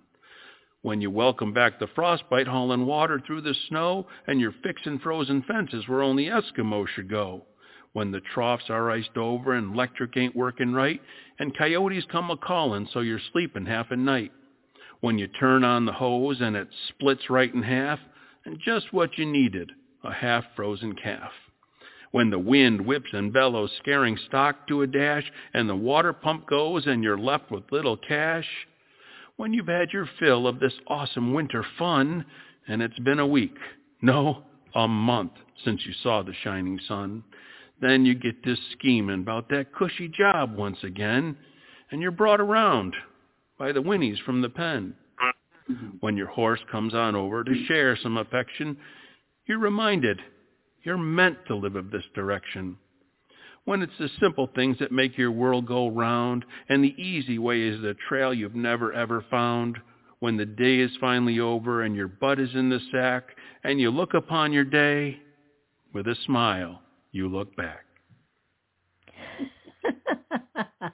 When 0.83 1.01
you 1.01 1.11
welcome 1.11 1.53
back 1.53 1.79
the 1.79 1.89
frostbite 1.95 2.47
hauling 2.47 2.87
water 2.87 3.21
through 3.27 3.43
the 3.43 3.55
snow, 3.69 4.07
and 4.29 4.41
you're 4.41 4.55
fixing 4.63 5.01
frozen 5.01 5.43
fences 5.43 5.89
where 5.89 6.03
only 6.03 6.27
Eskimos 6.27 6.89
should 6.89 7.11
go 7.11 7.47
when 7.97 8.13
the 8.13 8.21
troughs 8.35 8.65
are 8.69 8.91
iced 8.91 9.17
over 9.17 9.55
and 9.55 9.73
electric 9.73 10.19
ain't 10.19 10.37
working 10.37 10.75
right, 10.75 11.01
and 11.39 11.57
coyotes 11.57 12.05
come 12.13 12.31
a-calling 12.31 12.87
so 12.93 13.01
you're 13.01 13.19
sleeping 13.33 13.65
half 13.65 13.91
a 13.91 13.97
night. 13.97 14.31
When 15.01 15.19
you 15.19 15.29
turn 15.29 15.65
on 15.65 15.87
the 15.87 15.95
hose 15.95 16.37
and 16.43 16.57
it 16.57 16.69
splits 16.91 17.31
right 17.31 17.55
in 17.55 17.63
half, 17.63 17.99
and 18.45 18.61
just 18.63 18.93
what 18.93 19.17
you 19.17 19.25
needed, 19.25 19.73
a 20.05 20.13
half-frozen 20.13 20.97
calf. 21.03 21.31
When 22.11 22.29
the 22.29 22.39
wind 22.39 22.83
whips 22.83 23.09
and 23.15 23.33
bellows, 23.33 23.71
scaring 23.79 24.19
stock 24.29 24.69
to 24.69 24.83
a 24.83 24.87
dash, 24.87 25.33
and 25.55 25.67
the 25.67 25.75
water 25.75 26.13
pump 26.13 26.47
goes 26.47 26.87
and 26.87 27.03
you're 27.03 27.17
left 27.17 27.51
with 27.51 27.73
little 27.73 27.97
cash. 27.97 28.47
When 29.39 29.55
you've 29.55 29.69
had 29.69 29.89
your 29.95 30.07
fill 30.19 30.47
of 30.47 30.61
this 30.61 30.75
awesome 30.87 31.33
winter 31.33 31.65
fun, 31.79 32.27
and 32.69 32.83
it's 32.83 32.99
been 32.99 33.21
a 33.21 33.27
week, 33.27 33.57
no, 34.03 34.43
a 34.75 34.87
month 34.87 35.33
since 35.65 35.87
you 35.87 35.95
saw 36.03 36.23
the 36.23 36.35
shining 36.45 36.79
sun. 36.87 37.25
Then 37.81 38.07
you 38.07 38.15
get 38.15 38.43
this 38.43 38.59
scheming 38.73 39.21
about 39.21 39.49
that 39.51 39.73
cushy 39.75 40.09
job 40.09 40.57
once 40.57 40.79
again, 40.83 41.37
and 41.91 42.01
you're 42.01 42.11
brought 42.11 42.41
around 42.41 42.95
by 43.59 43.73
the 43.73 43.83
whinnies 43.83 44.19
from 44.25 44.41
the 44.41 44.49
pen. 44.49 44.95
When 46.01 46.17
your 46.17 46.29
horse 46.29 46.61
comes 46.71 46.95
on 46.95 47.15
over 47.15 47.45
to 47.45 47.65
share 47.67 47.97
some 47.97 48.17
affection, 48.17 48.77
you're 49.47 49.59
reminded 49.59 50.21
you're 50.85 50.97
meant 50.97 51.39
to 51.49 51.57
live 51.57 51.77
of 51.77 51.91
this 51.91 52.05
direction. 52.15 52.79
When 53.65 53.83
it's 53.83 53.99
the 53.99 54.09
simple 54.21 54.49
things 54.55 54.79
that 54.79 54.93
make 54.93 55.19
your 55.19 55.33
world 55.33 55.67
go 55.67 55.89
round, 55.89 56.45
and 56.69 56.83
the 56.83 56.95
easy 57.03 57.39
way 57.39 57.63
is 57.63 57.81
the 57.83 57.97
trail 58.09 58.33
you've 58.33 58.55
never 58.55 58.93
ever 58.93 59.25
found, 59.29 59.77
when 60.21 60.37
the 60.37 60.47
day 60.47 60.79
is 60.79 60.97
finally 61.01 61.41
over 61.41 61.83
and 61.83 61.97
your 61.97 62.09
butt 62.09 62.39
is 62.39 62.55
in 62.55 62.71
the 62.71 62.81
sack, 62.93 63.37
and 63.65 63.81
you 63.81 63.91
look 63.91 64.15
upon 64.15 64.53
your 64.53 64.65
day 64.65 65.19
with 65.93 66.07
a 66.07 66.15
smile 66.25 66.81
you 67.17 67.29
look 67.29 67.57
back. 67.57 67.85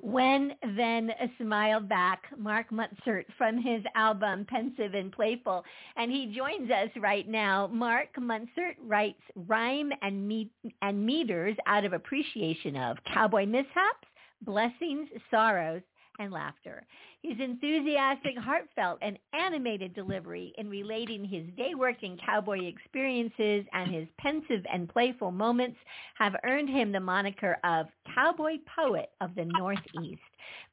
when 0.00 0.52
then 0.76 1.10
smiled 1.40 1.88
back, 1.88 2.22
Mark 2.38 2.70
Munzert 2.70 3.24
from 3.36 3.60
his 3.60 3.82
album 3.96 4.46
Pensive 4.48 4.94
and 4.94 5.10
Playful. 5.10 5.64
And 5.96 6.10
he 6.10 6.32
joins 6.34 6.70
us 6.70 6.90
right 7.00 7.28
now. 7.28 7.66
Mark 7.66 8.08
Munzert 8.18 8.76
writes 8.80 9.20
rhyme 9.34 9.90
and, 10.02 10.26
me- 10.26 10.52
and 10.80 11.04
meters 11.04 11.56
out 11.66 11.84
of 11.84 11.92
appreciation 11.92 12.76
of 12.76 12.98
cowboy 13.12 13.44
mishaps, 13.44 14.06
blessings, 14.42 15.08
sorrows, 15.30 15.82
and 16.18 16.32
laughter. 16.32 16.86
His 17.22 17.38
enthusiastic, 17.40 18.36
heartfelt, 18.38 18.98
and 19.02 19.18
animated 19.32 19.94
delivery 19.94 20.52
in 20.58 20.68
relating 20.68 21.24
his 21.24 21.44
day-working 21.56 22.18
cowboy 22.24 22.66
experiences 22.66 23.64
and 23.72 23.92
his 23.92 24.06
pensive 24.18 24.64
and 24.72 24.88
playful 24.88 25.30
moments 25.30 25.78
have 26.16 26.36
earned 26.44 26.68
him 26.68 26.92
the 26.92 27.00
moniker 27.00 27.56
of 27.64 27.86
Cowboy 28.14 28.58
Poet 28.76 29.10
of 29.20 29.34
the 29.34 29.44
Northeast. 29.44 30.20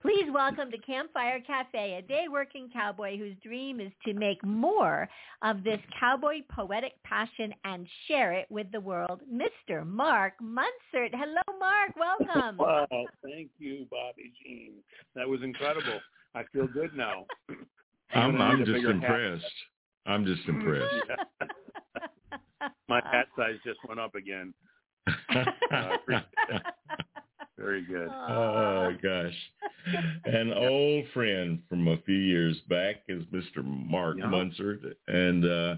Please 0.01 0.25
welcome 0.33 0.71
to 0.71 0.77
Campfire 0.79 1.39
Cafe 1.41 1.97
a 1.97 2.01
day-working 2.01 2.69
cowboy 2.73 3.17
whose 3.17 3.35
dream 3.43 3.79
is 3.79 3.91
to 4.05 4.13
make 4.13 4.43
more 4.43 5.07
of 5.43 5.63
this 5.63 5.79
cowboy 5.99 6.41
poetic 6.49 6.93
passion 7.03 7.53
and 7.65 7.87
share 8.07 8.33
it 8.33 8.47
with 8.49 8.71
the 8.71 8.79
world, 8.79 9.21
Mr. 9.31 9.85
Mark 9.85 10.33
Munzert. 10.41 11.11
Hello, 11.13 11.41
Mark. 11.59 11.91
Welcome. 11.95 12.57
wow. 12.59 12.87
Thank 13.23 13.51
you, 13.59 13.85
Bobby 13.91 14.33
Jean. 14.43 14.73
That 15.15 15.27
was 15.27 15.43
incredible. 15.43 15.99
I 16.33 16.43
feel 16.51 16.67
good 16.67 16.95
now. 16.95 17.25
I'm, 18.13 18.41
I'm 18.41 18.65
just 18.65 18.83
impressed. 18.83 19.43
Hat. 19.43 20.11
I'm 20.11 20.25
just 20.25 20.41
impressed. 20.47 20.93
My 22.89 23.01
hat 23.11 23.27
size 23.37 23.55
just 23.63 23.79
went 23.87 23.99
up 23.99 24.15
again. 24.15 24.53
Uh, 25.71 25.95
Very 27.61 27.83
good. 27.83 28.09
Oh 28.09 28.91
gosh. 29.01 29.33
An 30.25 30.53
old 30.53 31.05
friend 31.13 31.59
from 31.69 31.87
a 31.87 31.97
few 32.05 32.15
years 32.15 32.59
back 32.69 32.97
is 33.07 33.23
Mr. 33.25 33.63
Mark 33.63 34.17
yeah. 34.17 34.25
Munzert. 34.25 34.93
And 35.07 35.45
uh 35.45 35.75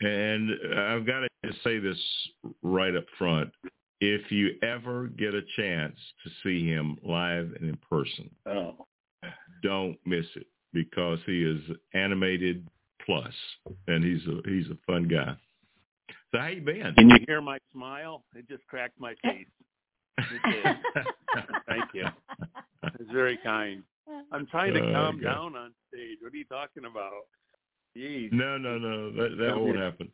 and 0.00 0.50
I've 0.78 1.06
got 1.06 1.20
to 1.20 1.52
say 1.64 1.78
this 1.78 1.98
right 2.62 2.94
up 2.94 3.04
front. 3.18 3.50
If 4.00 4.30
you 4.30 4.50
ever 4.62 5.08
get 5.08 5.34
a 5.34 5.42
chance 5.56 5.96
to 6.22 6.30
see 6.44 6.64
him 6.64 6.96
live 7.02 7.52
and 7.58 7.68
in 7.68 7.78
person, 7.90 8.30
oh 8.46 8.86
don't 9.62 9.98
miss 10.04 10.26
it 10.36 10.46
because 10.72 11.18
he 11.26 11.42
is 11.42 11.60
animated 11.94 12.66
plus, 13.04 13.32
and 13.86 14.04
he's 14.04 14.24
a 14.26 14.48
he's 14.48 14.66
a 14.70 14.78
fun 14.86 15.08
guy. 15.08 15.34
So 16.32 16.38
how 16.38 16.48
you 16.48 16.60
been? 16.60 16.94
Can 16.94 17.08
you 17.08 17.18
hear 17.26 17.40
my 17.40 17.58
smile? 17.72 18.22
It 18.34 18.48
just 18.48 18.66
cracked 18.66 19.00
my 19.00 19.14
face. 19.22 19.46
Thank 21.68 21.84
you. 21.94 22.06
It's 23.00 23.10
very 23.12 23.38
kind. 23.42 23.82
I'm 24.32 24.46
trying 24.46 24.74
to 24.74 24.80
oh, 24.80 24.92
calm 24.92 25.20
down 25.20 25.56
on 25.56 25.72
stage. 25.88 26.18
What 26.20 26.32
are 26.32 26.36
you 26.36 26.44
talking 26.44 26.84
about? 26.84 27.12
Jeez. 27.96 28.32
No, 28.32 28.58
no, 28.58 28.78
no. 28.78 29.10
That 29.12 29.36
that 29.38 29.58
won't 29.58 29.78
happen. 29.78 30.10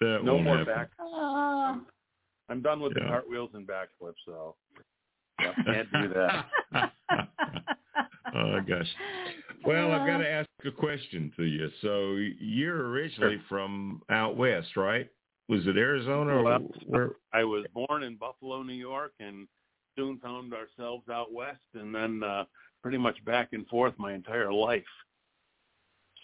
That 0.00 0.20
no 0.24 0.34
won't 0.34 0.44
more 0.44 0.58
happen. 0.58 0.74
back. 0.74 0.90
Oh. 1.00 1.80
I'm 2.48 2.62
done 2.62 2.80
with 2.80 2.94
the 2.94 3.00
Yeah. 3.00 3.08
cartwheels 3.08 3.50
and 3.54 3.66
backflips, 3.66 4.14
so 4.24 4.56
yeah, 5.40 5.52
can't 5.64 5.92
do 5.92 6.08
that. 6.14 6.46
oh 8.34 8.60
gosh. 8.66 8.88
Well, 9.64 9.92
I've 9.92 10.06
got 10.06 10.18
to 10.18 10.28
ask 10.28 10.48
a 10.64 10.70
question 10.70 11.32
to 11.36 11.44
you. 11.44 11.68
So 11.82 12.16
you're 12.40 12.88
originally 12.88 13.40
from 13.48 14.02
out 14.08 14.36
west, 14.36 14.76
right? 14.76 15.08
Was 15.48 15.66
it 15.66 15.76
Arizona 15.76 16.36
or 16.36 16.42
Well, 16.42 16.70
where? 16.86 17.10
I 17.32 17.44
was 17.44 17.64
born 17.72 18.02
in 18.02 18.16
Buffalo, 18.16 18.62
New 18.62 18.74
York, 18.74 19.12
and 19.20 19.48
soon 19.96 20.18
found 20.18 20.52
ourselves 20.54 21.08
out 21.08 21.32
west, 21.32 21.60
and 21.74 21.94
then 21.94 22.22
uh, 22.22 22.44
pretty 22.82 22.98
much 22.98 23.22
back 23.24 23.52
and 23.52 23.66
forth 23.68 23.94
my 23.98 24.12
entire 24.12 24.52
life. 24.52 24.84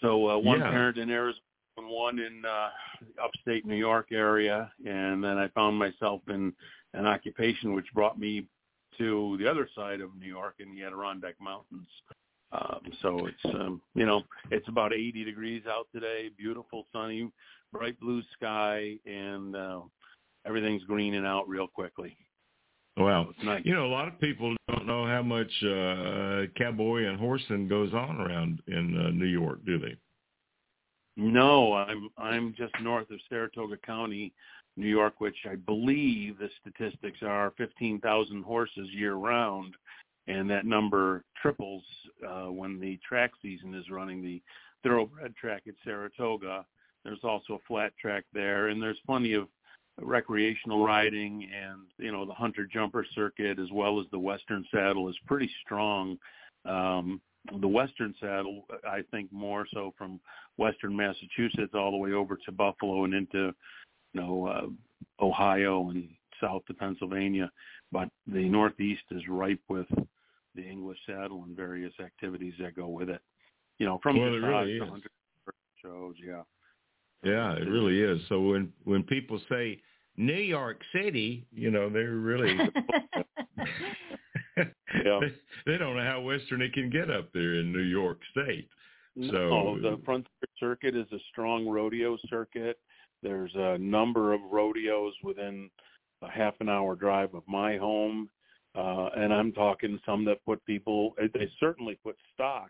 So 0.01 0.29
uh, 0.29 0.37
one 0.37 0.59
Yeah. 0.59 0.69
parent 0.69 0.97
in 0.97 1.09
Arizona, 1.09 1.41
one 1.77 2.19
in 2.19 2.45
uh, 2.45 2.69
upstate 3.21 3.65
New 3.65 3.75
York 3.75 4.11
area, 4.11 4.71
and 4.85 5.23
then 5.23 5.37
I 5.37 5.47
found 5.49 5.77
myself 5.77 6.21
in 6.29 6.53
an 6.93 7.05
occupation 7.05 7.73
which 7.73 7.91
brought 7.93 8.19
me 8.19 8.47
to 8.97 9.35
the 9.37 9.49
other 9.49 9.67
side 9.75 10.01
of 10.01 10.15
New 10.15 10.27
York 10.27 10.55
in 10.59 10.73
the 10.73 10.83
Adirondack 10.83 11.35
Mountains. 11.41 11.89
Um, 12.51 12.79
so 13.01 13.25
it's 13.25 13.55
um, 13.55 13.81
you 13.95 14.05
know 14.05 14.23
it's 14.51 14.67
about 14.69 14.93
80 14.93 15.25
degrees 15.25 15.63
out 15.67 15.87
today, 15.93 16.29
beautiful 16.37 16.87
sunny, 16.93 17.29
bright 17.77 17.99
blue 17.99 18.21
sky, 18.33 18.95
and 19.05 19.55
uh, 19.55 19.81
everything's 20.45 20.83
greening 20.83 21.25
out 21.25 21.47
real 21.47 21.67
quickly. 21.67 22.17
Well, 22.97 23.27
It's 23.35 23.43
nice. 23.45 23.61
you 23.65 23.73
know, 23.75 23.85
a 23.85 23.87
lot 23.87 24.07
of 24.07 24.19
people 24.21 24.55
don't 24.69 24.85
know 24.87 25.05
how 25.05 25.21
much 25.21 25.51
uh, 25.63 26.49
cowboy 26.57 27.05
and 27.07 27.19
horsing 27.19 27.67
goes 27.67 27.93
on 27.93 28.21
around 28.21 28.61
in 28.67 28.97
uh, 28.97 29.09
New 29.09 29.25
York, 29.25 29.59
do 29.65 29.77
they? 29.77 29.95
No, 31.17 31.73
I'm 31.73 32.09
I'm 32.17 32.53
just 32.57 32.73
north 32.81 33.09
of 33.09 33.19
Saratoga 33.29 33.77
County, 33.77 34.33
New 34.75 34.87
York, 34.87 35.15
which 35.19 35.37
I 35.49 35.55
believe 35.55 36.37
the 36.37 36.49
statistics 36.61 37.19
are 37.21 37.53
15,000 37.57 38.43
horses 38.43 38.89
year 38.91 39.13
round, 39.15 39.75
and 40.27 40.49
that 40.49 40.65
number 40.65 41.23
triples 41.41 41.83
uh, 42.27 42.47
when 42.51 42.79
the 42.79 42.99
track 43.07 43.31
season 43.41 43.73
is 43.73 43.89
running. 43.89 44.21
The 44.21 44.41
thoroughbred 44.83 45.35
track 45.35 45.63
at 45.67 45.75
Saratoga. 45.83 46.65
There's 47.05 47.23
also 47.23 47.53
a 47.53 47.67
flat 47.67 47.93
track 48.01 48.25
there, 48.33 48.67
and 48.67 48.81
there's 48.81 48.99
plenty 49.05 49.33
of 49.33 49.47
recreational 50.01 50.83
riding, 50.83 51.47
and 51.55 51.83
you 51.97 52.11
know 52.11 52.25
the 52.25 52.33
hunter 52.33 52.65
jumper 52.65 53.05
circuit 53.13 53.59
as 53.59 53.71
well 53.71 53.99
as 53.99 54.07
the 54.11 54.19
Western 54.19 54.65
Saddle 54.73 55.07
is 55.07 55.15
pretty 55.25 55.49
strong. 55.63 56.17
Um, 56.65 57.21
the 57.61 57.67
Western 57.67 58.15
Saddle, 58.19 58.65
I 58.89 59.03
think, 59.11 59.31
more 59.31 59.67
so 59.71 59.93
from 59.97 60.19
Western 60.57 60.95
Massachusetts 60.95 61.73
all 61.75 61.91
the 61.91 61.97
way 61.97 62.13
over 62.13 62.37
to 62.43 62.51
Buffalo 62.51 63.05
and 63.05 63.13
into 63.13 63.53
you 64.13 64.21
know 64.21 64.47
uh, 64.47 65.23
Ohio 65.23 65.91
and 65.91 66.09
south 66.41 66.65
to 66.65 66.73
Pennsylvania. 66.73 67.51
But 67.91 68.09
the 68.27 68.49
Northeast 68.49 69.03
is 69.11 69.21
ripe 69.29 69.61
with 69.69 69.87
the 70.55 70.63
English 70.63 70.97
saddle 71.05 71.43
and 71.43 71.55
various 71.55 71.93
activities 72.03 72.55
that 72.59 72.75
go 72.75 72.87
with 72.87 73.09
it. 73.09 73.21
You 73.77 73.85
know, 73.85 73.99
from 74.01 74.17
Well, 74.17 74.33
it 74.33 74.37
really 74.37 74.79
to 74.79 74.85
is. 74.85 74.89
hunter 74.89 75.09
shows, 75.81 76.15
yeah. 76.25 76.41
Yeah, 77.23 77.53
it 77.53 77.67
really 77.67 77.99
is. 78.01 78.21
So 78.29 78.41
when 78.41 78.71
when 78.83 79.03
people 79.03 79.39
say 79.49 79.81
New 80.17 80.33
York 80.33 80.79
City, 80.93 81.45
you 81.51 81.71
know, 81.71 81.89
they're 81.89 82.11
really 82.15 82.55
Yeah. 84.57 85.19
they, 85.21 85.33
they 85.71 85.77
don't 85.77 85.97
know 85.97 86.03
how 86.03 86.21
western 86.21 86.61
it 86.61 86.73
can 86.73 86.89
get 86.89 87.09
up 87.09 87.31
there 87.33 87.55
in 87.55 87.71
New 87.71 87.79
York 87.83 88.19
State. 88.31 88.69
So- 89.29 89.49
no, 89.49 89.81
the 89.81 90.01
Frontier 90.03 90.29
Circuit 90.59 90.95
is 90.95 91.07
a 91.11 91.19
strong 91.31 91.67
rodeo 91.67 92.17
circuit. 92.29 92.77
There's 93.23 93.51
a 93.55 93.77
number 93.77 94.33
of 94.33 94.41
rodeos 94.51 95.13
within 95.23 95.69
a 96.21 96.29
half 96.29 96.53
an 96.59 96.69
hour 96.69 96.95
drive 96.95 97.33
of 97.33 97.43
my 97.47 97.77
home, 97.77 98.29
uh, 98.75 99.09
and 99.15 99.33
I'm 99.33 99.51
talking 99.53 99.99
some 100.05 100.25
that 100.25 100.43
put 100.45 100.63
people. 100.65 101.15
They 101.33 101.49
certainly 101.59 101.97
put 102.03 102.17
stock 102.33 102.69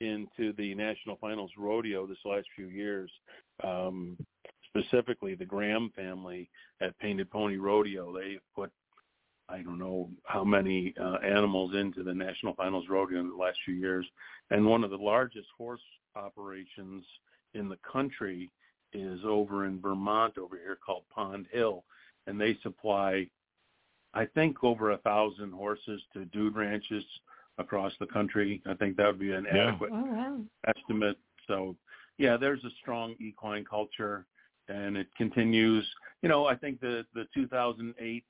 into 0.00 0.52
the 0.54 0.74
National 0.74 1.16
Finals 1.16 1.50
Rodeo 1.56 2.06
this 2.06 2.18
last 2.24 2.46
few 2.54 2.68
years. 2.68 3.10
Um, 3.64 4.16
specifically, 4.68 5.34
the 5.34 5.44
Graham 5.44 5.90
family 5.96 6.48
at 6.80 6.98
Painted 6.98 7.30
Pony 7.30 7.56
Rodeo. 7.56 8.12
They 8.12 8.38
put 8.54 8.70
I 9.48 9.62
don't 9.62 9.78
know 9.78 10.10
how 10.24 10.44
many 10.44 10.94
uh, 11.00 11.16
animals 11.24 11.74
into 11.74 12.02
the 12.02 12.12
National 12.12 12.54
Finals 12.54 12.84
Rodeo 12.88 13.18
in 13.18 13.30
the 13.30 13.36
last 13.36 13.58
few 13.64 13.74
years. 13.74 14.06
And 14.50 14.66
one 14.66 14.84
of 14.84 14.90
the 14.90 14.96
largest 14.96 15.48
horse 15.56 15.80
operations 16.16 17.04
in 17.54 17.68
the 17.68 17.78
country 17.90 18.50
is 18.92 19.20
over 19.24 19.64
in 19.64 19.80
Vermont 19.80 20.36
over 20.36 20.56
here 20.56 20.78
called 20.84 21.04
Pond 21.14 21.46
Hill. 21.50 21.84
And 22.26 22.38
they 22.38 22.58
supply, 22.62 23.26
I 24.12 24.26
think, 24.26 24.62
over 24.62 24.90
a 24.90 24.98
thousand 24.98 25.52
horses 25.52 26.02
to 26.12 26.26
dude 26.26 26.56
ranches 26.56 27.04
across 27.58 27.92
the 28.00 28.06
country. 28.06 28.62
I 28.66 28.74
think 28.74 28.96
that 28.96 29.06
would 29.06 29.18
be 29.18 29.32
an 29.32 29.46
Yeah. 29.52 29.68
adequate 29.68 29.90
oh, 29.92 30.04
wow. 30.04 30.40
estimate. 30.66 31.18
So 31.46 31.76
yeah, 32.18 32.36
there's 32.36 32.64
a 32.64 32.70
strong 32.80 33.14
equine 33.20 33.64
culture 33.64 34.26
and 34.68 34.96
it 34.96 35.08
continues. 35.16 35.86
You 36.22 36.28
know, 36.28 36.46
I 36.46 36.54
think 36.54 36.80
the, 36.80 37.06
the 37.14 37.26
2008 37.34 38.24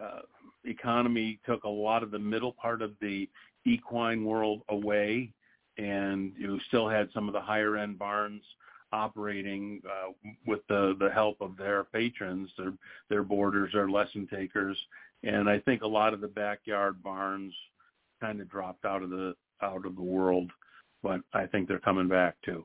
uh, 0.00 0.20
economy 0.64 1.40
took 1.44 1.64
a 1.64 1.68
lot 1.68 2.02
of 2.02 2.10
the 2.10 2.18
middle 2.18 2.52
part 2.52 2.82
of 2.82 2.92
the 3.00 3.28
equine 3.64 4.24
world 4.24 4.62
away 4.68 5.32
and 5.76 6.32
you 6.36 6.58
still 6.68 6.88
had 6.88 7.08
some 7.12 7.28
of 7.28 7.34
the 7.34 7.40
higher 7.40 7.76
end 7.76 7.98
barns 7.98 8.42
operating 8.92 9.82
uh, 9.86 10.12
with 10.46 10.60
the, 10.68 10.96
the 10.98 11.10
help 11.10 11.40
of 11.40 11.56
their 11.56 11.84
patrons, 11.84 12.48
their, 12.56 12.72
their 13.10 13.22
boarders, 13.22 13.72
their 13.72 13.88
lesson 13.88 14.26
takers. 14.26 14.78
And 15.22 15.48
I 15.48 15.58
think 15.60 15.82
a 15.82 15.86
lot 15.86 16.14
of 16.14 16.20
the 16.20 16.28
backyard 16.28 17.02
barns 17.02 17.52
kind 18.20 18.40
of 18.40 18.48
dropped 18.48 18.84
out 18.84 19.02
of 19.02 19.10
the 19.10 19.34
out 19.62 19.84
of 19.86 19.96
the 19.96 20.02
world, 20.02 20.50
but 21.02 21.20
I 21.32 21.46
think 21.46 21.68
they're 21.68 21.78
coming 21.80 22.08
back 22.08 22.36
too. 22.44 22.64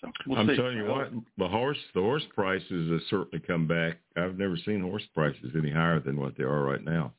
So 0.00 0.10
we'll 0.26 0.38
I'm 0.38 0.48
see. 0.48 0.56
telling 0.56 0.76
you 0.78 0.86
what, 0.86 1.10
the 1.36 1.48
horse 1.48 1.78
the 1.94 2.00
horse 2.00 2.22
prices 2.34 2.90
have 2.90 3.00
certainly 3.10 3.44
come 3.46 3.66
back. 3.66 3.98
I've 4.16 4.38
never 4.38 4.56
seen 4.56 4.80
horse 4.80 5.02
prices 5.14 5.52
any 5.56 5.70
higher 5.70 6.00
than 6.00 6.18
what 6.18 6.36
they 6.36 6.44
are 6.44 6.62
right 6.64 6.82
now, 6.84 7.12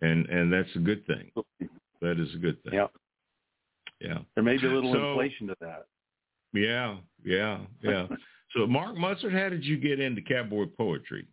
and 0.00 0.26
and 0.26 0.52
that's 0.52 0.74
a 0.76 0.80
good 0.80 1.06
thing. 1.06 1.30
That 2.00 2.18
is 2.20 2.34
a 2.34 2.38
good 2.38 2.62
thing. 2.64 2.74
Yeah, 2.74 2.88
Yeah. 4.00 4.18
there 4.34 4.44
may 4.44 4.56
be 4.58 4.66
a 4.66 4.70
little 4.70 4.92
So- 4.92 5.10
inflation 5.10 5.46
to 5.48 5.56
that. 5.60 5.86
Yeah, 6.52 6.98
yeah, 7.24 7.60
yeah. 7.80 8.08
so, 8.54 8.66
Mark 8.66 8.94
Munson, 8.96 9.30
how 9.30 9.48
did 9.48 9.64
you 9.64 9.78
get 9.78 10.00
into 10.00 10.20
cowboy 10.20 10.66
poetry? 10.66 11.26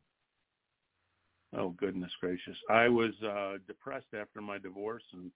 Oh 1.58 1.70
goodness 1.72 2.12
gracious! 2.22 2.56
I 2.70 2.88
was 2.88 3.12
uh, 3.24 3.58
depressed 3.68 4.14
after 4.14 4.40
my 4.40 4.60
divorce 4.60 5.04
and 5.14 5.32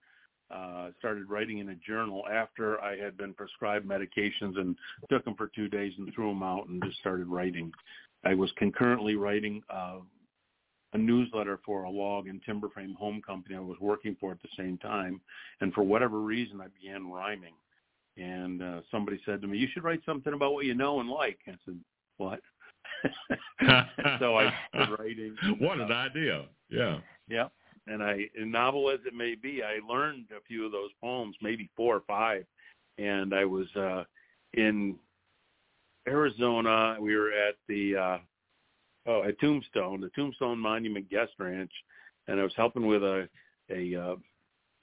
uh, 0.54 0.90
started 1.00 1.30
writing 1.30 1.60
in 1.60 1.70
a 1.70 1.76
journal 1.76 2.24
after 2.32 2.80
I 2.82 2.98
had 2.98 3.18
been 3.18 3.34
prescribed 3.34 3.88
medications 3.88 4.58
and 4.58 4.76
took 5.10 5.26
them 5.26 5.36
for 5.36 5.50
two 5.56 5.68
days 5.68 5.94
and 5.98 6.14
threw 6.14 6.30
them 6.30 6.44
out 6.44 6.68
and 6.68 6.84
just 6.84 7.00
started 7.00 7.28
writing. 7.28 7.72
I 8.24 8.34
was 8.34 8.52
concurrently 8.58 9.16
writing 9.16 9.62
uh, 9.70 10.00
a 10.94 10.98
newsletter 10.98 11.60
for 11.66 11.84
a 11.84 11.90
log 11.90 12.28
and 12.28 12.42
timber 12.44 12.70
frame 12.70 12.94
home 12.94 13.22
company 13.26 13.56
I 13.56 13.60
was 13.60 13.80
working 13.82 14.16
for 14.20 14.32
at 14.32 14.42
the 14.42 14.50
same 14.58 14.78
time, 14.78 15.20
and 15.62 15.74
for 15.74 15.84
whatever 15.84 16.20
reason 16.20 16.62
I 16.62 16.68
began 16.68 17.10
rhyming. 17.10 17.54
And 18.16 18.62
uh, 18.62 18.82
somebody 18.92 19.20
said 19.26 19.42
to 19.42 19.48
me, 19.48 19.58
"You 19.58 19.68
should 19.74 19.84
write 19.84 20.02
something 20.06 20.34
about 20.34 20.54
what 20.54 20.66
you 20.66 20.76
know 20.76 21.00
and 21.00 21.10
like." 21.10 21.40
I 21.48 21.56
said, 21.66 21.80
"What?" 22.18 22.40
so 24.20 24.38
I 24.38 24.54
started 24.70 25.00
writing. 25.00 25.36
what 25.60 25.80
an 25.80 25.92
idea! 25.92 26.46
Yeah. 26.70 27.00
Yeah. 27.28 27.48
And 27.88 28.02
I, 28.02 28.30
novel 28.38 28.90
as 28.90 29.00
it 29.06 29.14
may 29.14 29.36
be, 29.36 29.62
I 29.62 29.86
learned 29.86 30.28
a 30.32 30.42
few 30.48 30.66
of 30.66 30.72
those 30.72 30.92
poems, 31.02 31.36
maybe 31.42 31.70
four 31.76 31.96
or 31.98 32.04
five. 32.08 32.46
And 32.98 33.34
I 33.34 33.44
was 33.44 33.68
uh, 33.76 34.04
in 34.54 34.96
Arizona. 36.08 36.98
We 37.00 37.16
were 37.16 37.32
at 37.32 37.56
the 37.68 37.96
uh, 37.96 38.18
oh 39.08 39.24
at 39.24 39.40
Tombstone, 39.40 40.02
the 40.02 40.10
Tombstone 40.10 40.60
Monument 40.60 41.10
Guest 41.10 41.32
Ranch, 41.40 41.72
and 42.28 42.40
I 42.40 42.44
was 42.44 42.54
helping 42.56 42.86
with 42.86 43.04
a 43.04 43.28
a 43.70 43.96
uh, 43.96 44.16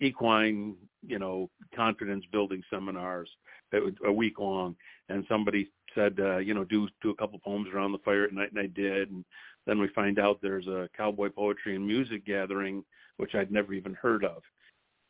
equine, 0.00 0.74
you 1.06 1.18
know, 1.18 1.50
confidence 1.74 2.24
building 2.32 2.62
seminars 2.70 3.28
that 3.72 3.82
was 3.82 3.94
a 4.04 4.12
week 4.12 4.38
long. 4.38 4.74
And 5.08 5.24
somebody 5.28 5.70
said, 5.94 6.18
uh, 6.18 6.38
you 6.38 6.54
know, 6.54 6.64
do 6.64 6.88
do 7.02 7.10
a 7.10 7.16
couple 7.16 7.38
poems 7.38 7.68
around 7.72 7.92
the 7.92 7.98
fire 7.98 8.24
at 8.24 8.32
night, 8.32 8.50
and 8.50 8.60
I 8.60 8.66
did. 8.66 9.10
And 9.10 9.24
then 9.66 9.78
we 9.78 9.88
find 9.88 10.18
out 10.18 10.40
there's 10.40 10.66
a 10.66 10.88
cowboy 10.96 11.28
poetry 11.30 11.76
and 11.76 11.86
music 11.86 12.24
gathering, 12.24 12.84
which 13.18 13.34
I'd 13.34 13.50
never 13.52 13.72
even 13.74 13.94
heard 13.94 14.24
of, 14.24 14.42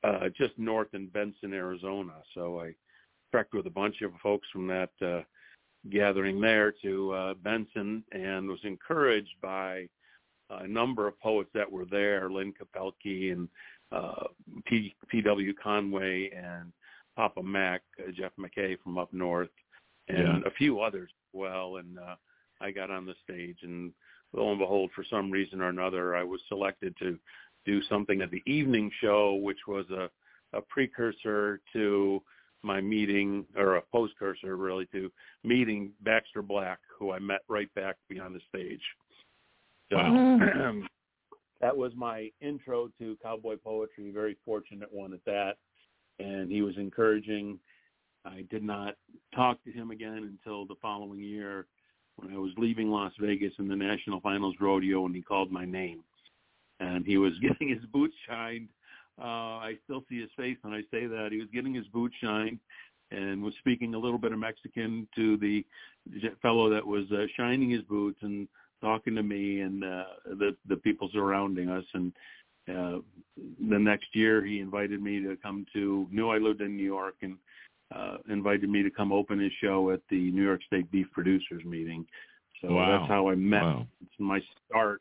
uh, 0.05 0.29
just 0.37 0.59
north 0.59 0.93
in 0.95 1.07
Benson, 1.07 1.53
Arizona. 1.53 2.15
So 2.35 2.61
I 2.61 2.75
trekked 3.31 3.55
with 3.55 3.67
a 3.67 3.71
bunch 3.71 4.03
of 4.03 4.13
folks 4.23 4.49
from 4.53 4.67
that 4.67 4.91
uh, 5.01 5.23
gathering 5.91 6.41
there 6.41 6.73
to 6.83 7.13
uh, 7.13 7.35
Benson 7.35 8.05
and 8.13 8.49
was 8.49 8.59
encouraged 8.65 9.35
by 9.41 9.89
a 10.51 10.67
number 10.67 11.07
of 11.07 11.19
poets 11.21 11.51
that 11.55 11.71
were 11.71 11.85
there, 11.85 12.29
Lynn 12.29 12.53
Kopelke 12.53 13.33
and 13.33 13.49
uh, 13.93 14.25
P. 14.67 14.95
P.W. 15.09 15.55
Conway 15.55 16.31
and 16.31 16.73
Papa 17.17 17.43
Mac, 17.43 17.83
uh, 17.99 18.11
Jeff 18.11 18.33
McKay 18.39 18.77
from 18.83 18.99
up 18.99 19.13
north, 19.13 19.51
and 20.09 20.19
Yeah. 20.19 20.41
a 20.47 20.51
few 20.51 20.81
others 20.81 21.11
as 21.13 21.39
well. 21.39 21.77
And 21.77 21.99
uh, 21.99 22.17
I 22.61 22.73
got 22.73 22.91
on 22.91 23.07
the 23.07 23.15
stage, 23.23 23.59
and 23.63 23.93
lo 24.33 24.51
and 24.51 24.59
behold, 24.59 24.91
for 24.95 25.05
some 25.09 25.31
reason 25.31 25.61
or 25.61 25.69
another, 25.69 26.17
I 26.17 26.23
was 26.23 26.41
selected 26.49 26.97
to 26.99 27.19
do 27.67 27.83
something 27.85 28.21
at 28.23 28.31
the 28.31 28.43
evening 28.47 28.91
show, 29.01 29.35
which 29.35 29.67
was 29.67 29.87
a, 29.91 30.09
a 30.57 30.61
precursor 30.63 31.61
to 31.73 32.23
my 32.63 32.81
meeting, 32.81 33.47
or 33.57 33.77
a 33.77 33.83
postcursor 33.95 34.59
really, 34.59 34.87
to 34.93 35.11
meeting 35.45 35.93
Baxter 36.03 36.43
Black, 36.43 36.79
who 36.99 37.13
I 37.13 37.19
met 37.19 37.41
right 37.49 37.73
back 37.75 37.97
behind 38.09 38.35
the 38.35 38.41
stage. 38.49 38.83
So 39.91 39.97
Wow. 39.97 40.83
that 41.61 41.77
was 41.77 41.93
my 41.95 42.31
intro 42.41 42.91
to 42.99 43.17
cowboy 43.23 43.57
poetry. 43.57 44.11
Very 44.11 44.37
fortunate 44.45 44.93
one 44.93 45.13
at 45.13 45.25
that, 45.27 45.57
and 46.19 46.51
he 46.51 46.63
was 46.63 46.77
encouraging. 46.77 47.59
I 48.25 48.45
did 48.51 48.63
not 48.63 48.95
talk 49.35 49.63
to 49.65 49.73
him 49.73 49.91
again 49.91 50.39
until 50.45 50.67
the 50.67 50.75
following 50.81 51.21
year 51.21 51.67
when 52.21 52.35
I 52.35 52.39
was 52.39 52.53
leaving 52.57 52.91
Las 52.91 53.13
Vegas 53.21 53.53
in 53.59 53.69
the 53.69 53.77
National 53.77 54.21
Finals 54.21 54.57
Rodeo, 54.61 55.07
and 55.07 55.15
he 55.15 55.23
called 55.23 55.51
my 55.51 55.65
name, 55.65 56.01
and 56.79 57.05
he 57.07 57.17
was 57.17 57.33
getting 57.43 57.69
his 57.69 57.85
boots 57.93 58.15
shined. 58.29 58.69
Uh, 59.21 59.59
I 59.61 59.75
still 59.85 60.03
see 60.09 60.21
his 60.21 60.31
face 60.37 60.57
when 60.63 60.73
I 60.73 60.81
say 60.91 61.07
that. 61.07 61.29
He 61.31 61.39
was 61.39 61.49
getting 61.53 61.75
his 61.75 61.87
boots 61.89 62.15
shined 62.23 62.59
and 63.11 63.43
was 63.43 63.55
speaking 63.59 63.95
a 63.95 63.99
little 63.99 64.19
bit 64.19 64.33
of 64.33 64.39
Mexican 64.39 65.07
to 65.17 65.37
the 65.37 65.65
fellow 66.41 66.71
that 66.71 66.87
was 66.87 67.05
uh, 67.13 67.27
shining 67.37 67.71
his 67.71 67.83
boots 67.83 68.19
and 68.23 68.49
talking 68.81 69.15
to 69.15 69.23
me 69.23 69.61
and 69.61 69.85
uh, 69.85 70.05
the 70.25 70.57
the 70.69 70.77
people 70.77 71.11
surrounding 71.13 71.69
us. 71.69 71.85
And 71.93 72.13
uh, 72.69 72.99
the 73.37 73.79
next 73.79 74.15
year, 74.15 74.45
he 74.45 74.61
invited 74.61 75.03
me 75.03 75.21
to 75.23 75.37
come 75.43 75.67
to. 75.75 76.07
Knew 76.11 76.31
I 76.31 76.39
lived 76.39 76.61
in 76.61 76.77
New 76.77 76.85
York 76.85 77.17
and 77.23 77.37
uh, 77.95 78.19
invited 78.29 78.69
me 78.71 78.83
to 78.83 78.91
come 78.91 79.13
open 79.13 79.39
his 79.41 79.53
show 79.61 79.91
at 79.91 80.01
the 80.11 80.31
New 80.31 80.43
York 80.43 80.61
State 80.67 80.91
Beef 80.91 81.07
Producers 81.13 81.65
meeting. 81.65 82.07
So 82.61 82.73
Wow. 82.73 82.99
that's 82.99 83.09
how 83.09 83.29
I 83.29 83.35
met. 83.35 83.63
Wow. 83.63 83.87
It's 84.03 84.19
my 84.19 84.41
start. 84.67 85.01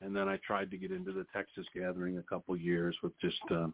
And 0.00 0.14
then 0.14 0.28
I 0.28 0.36
tried 0.38 0.70
to 0.72 0.76
get 0.76 0.92
into 0.92 1.12
the 1.12 1.26
Texas 1.32 1.66
gathering 1.74 2.18
a 2.18 2.22
couple 2.22 2.56
years 2.56 2.96
with 3.02 3.18
just 3.20 3.40
uh, 3.50 3.68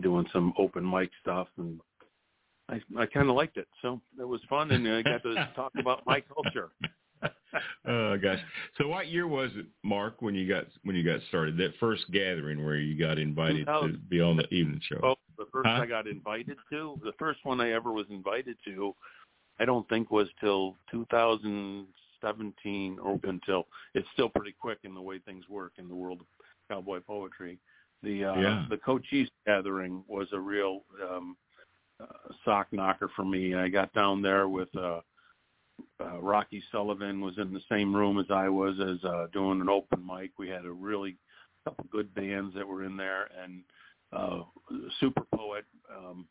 doing 0.00 0.26
some 0.32 0.52
open 0.58 0.88
mic 0.88 1.10
stuff, 1.20 1.46
and 1.56 1.80
I 2.68 2.80
I 2.98 3.06
kind 3.06 3.28
of 3.28 3.36
liked 3.36 3.56
it. 3.56 3.68
So 3.80 4.00
it 4.18 4.26
was 4.26 4.40
fun, 4.48 4.72
and 4.72 4.86
I 4.88 5.02
got 5.02 5.22
to 5.22 5.34
talk 5.54 5.72
about 5.78 6.02
my 6.06 6.20
culture. 6.20 6.70
Oh 7.86 8.16
gosh. 8.16 8.38
So 8.78 8.86
what 8.88 9.08
year 9.08 9.26
was 9.26 9.50
it, 9.56 9.66
Mark, 9.82 10.22
when 10.22 10.34
you 10.34 10.48
got 10.48 10.66
when 10.84 10.94
you 10.94 11.04
got 11.04 11.20
started? 11.28 11.56
That 11.56 11.72
first 11.80 12.04
gathering 12.12 12.64
where 12.64 12.76
you 12.76 12.96
got 12.98 13.18
invited 13.18 13.66
to 13.66 13.98
be 14.08 14.20
on 14.20 14.36
the 14.36 14.48
evening 14.54 14.80
show. 14.88 15.16
The 15.40 15.46
first 15.50 15.68
Huh? 15.68 15.80
I 15.80 15.86
got 15.86 16.06
invited 16.06 16.58
to, 16.68 17.00
the 17.02 17.14
first 17.18 17.40
one 17.44 17.62
I 17.62 17.72
ever 17.72 17.92
was 17.92 18.04
invited 18.10 18.58
to, 18.66 18.94
I 19.58 19.64
don't 19.64 19.88
think 19.88 20.10
was 20.10 20.28
till 20.38 20.76
2017 20.90 22.98
or 22.98 23.18
until 23.24 23.66
it's 23.94 24.06
still 24.12 24.28
pretty 24.28 24.52
quick 24.52 24.80
in 24.84 24.94
the 24.94 25.00
way 25.00 25.18
things 25.18 25.48
work 25.48 25.72
in 25.78 25.88
the 25.88 25.94
world 25.94 26.20
of 26.20 26.26
cowboy 26.68 27.00
poetry. 27.00 27.58
The 28.02 28.26
uh, 28.26 28.38
Yeah. 28.38 28.66
the 28.68 28.76
Cochise 28.76 29.30
gathering 29.46 30.04
was 30.08 30.28
a 30.32 30.38
real 30.38 30.84
um, 31.10 31.38
uh, 31.98 32.04
sock 32.44 32.70
knocker 32.70 33.08
for 33.16 33.24
me. 33.24 33.54
I 33.54 33.68
got 33.68 33.94
down 33.94 34.20
there 34.20 34.46
with 34.46 34.74
uh, 34.76 35.00
uh, 36.00 36.18
Rocky 36.20 36.62
Sullivan 36.70 37.22
was 37.22 37.38
in 37.38 37.54
the 37.54 37.62
same 37.70 37.96
room 37.96 38.18
as 38.18 38.30
I 38.30 38.50
was 38.50 38.78
as 38.78 39.02
uh, 39.04 39.28
doing 39.32 39.62
an 39.62 39.70
open 39.70 40.06
mic. 40.06 40.32
We 40.38 40.50
had 40.50 40.66
a 40.66 40.70
really 40.70 41.16
couple 41.64 41.86
good 41.90 42.14
bands 42.14 42.54
that 42.54 42.66
were 42.66 42.84
in 42.84 42.98
there, 42.98 43.30
and 43.42 43.62
uh, 44.12 44.40
super 45.00 45.22
poet 45.34 45.64
um, 45.94 46.26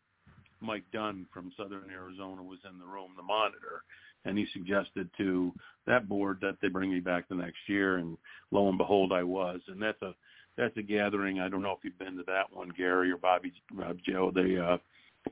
Mike 0.61 0.83
Dunn 0.91 1.25
from 1.33 1.51
Southern 1.57 1.89
Arizona 1.91 2.43
was 2.43 2.59
in 2.69 2.77
the 2.79 2.85
room, 2.85 3.11
the 3.15 3.23
monitor, 3.23 3.83
and 4.25 4.37
he 4.37 4.45
suggested 4.53 5.09
to 5.17 5.53
that 5.87 6.09
board 6.09 6.39
that 6.41 6.57
they 6.61 6.67
bring 6.67 6.91
me 6.91 6.99
back 6.99 7.27
the 7.29 7.35
next 7.35 7.59
year, 7.67 7.97
and 7.97 8.17
lo 8.51 8.67
and 8.67 8.77
behold, 8.77 9.13
I 9.13 9.23
was, 9.23 9.61
and 9.67 9.81
that's 9.81 10.01
a 10.01 10.13
that's 10.57 10.75
a 10.75 10.81
gathering. 10.81 11.39
I 11.39 11.47
don't 11.47 11.61
know 11.61 11.71
if 11.71 11.79
you've 11.83 11.97
been 11.97 12.17
to 12.17 12.23
that 12.27 12.51
one, 12.51 12.73
Gary 12.77 13.11
or 13.11 13.17
Bobby, 13.17 13.53
Rob 13.73 13.97
Joe. 14.05 14.31
They 14.33 14.57
uh, 14.57 14.77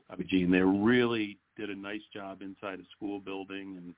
Bobby 0.08 0.24
Jean, 0.24 0.50
they 0.50 0.60
really 0.60 1.38
did 1.56 1.70
a 1.70 1.76
nice 1.76 2.02
job 2.14 2.40
inside 2.40 2.80
a 2.80 2.84
school 2.96 3.20
building, 3.20 3.76
and 3.76 3.94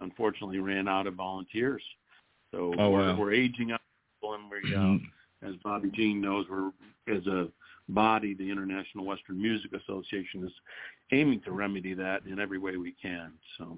unfortunately 0.00 0.58
ran 0.58 0.88
out 0.88 1.06
of 1.06 1.14
volunteers. 1.14 1.82
So 2.50 2.74
Oh, 2.78 2.90
we're, 2.90 3.16
we're 3.16 3.32
aging 3.32 3.72
up, 3.72 3.80
and 4.22 4.50
we 4.50 4.74
uh, 4.74 5.48
as 5.48 5.54
Bobby 5.62 5.90
Jean 5.94 6.20
knows, 6.20 6.46
we're 6.50 6.70
as 7.14 7.26
a 7.26 7.48
body, 7.88 8.34
the 8.34 8.50
International 8.50 9.04
Western 9.04 9.40
Music 9.40 9.72
Association 9.72 10.44
is 10.44 10.52
aiming 11.12 11.40
to 11.42 11.52
remedy 11.52 11.94
that 11.94 12.24
in 12.26 12.38
every 12.38 12.58
way 12.58 12.76
we 12.76 12.94
can. 13.00 13.32
So 13.58 13.76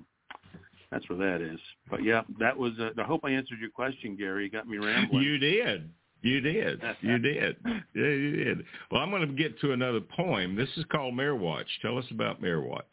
that's 0.90 1.08
where 1.08 1.18
that 1.18 1.44
is. 1.44 1.60
But 1.90 2.04
yeah, 2.04 2.22
that 2.38 2.56
was. 2.56 2.72
Uh, 2.80 2.90
I 2.98 3.04
hope 3.04 3.22
I 3.24 3.30
answered 3.30 3.58
your 3.60 3.70
question, 3.70 4.16
Gary. 4.16 4.44
You 4.44 4.50
got 4.50 4.68
me 4.68 4.78
rambling. 4.78 5.22
You 5.22 5.38
did. 5.38 5.90
You 6.22 6.40
did. 6.40 6.82
You 7.00 7.18
did. 7.20 7.56
Yeah, 7.64 8.04
you 8.04 8.44
did. 8.44 8.64
Well, 8.90 9.02
I'm 9.02 9.10
going 9.10 9.26
to 9.26 9.34
get 9.34 9.58
to 9.60 9.72
another 9.72 10.00
poem. 10.00 10.56
This 10.56 10.68
is 10.76 10.84
called 10.90 11.14
Mare 11.14 11.36
Watch. 11.36 11.66
Tell 11.82 11.98
us 11.98 12.06
about 12.10 12.40
Mare 12.40 12.60
Watch. 12.60 12.84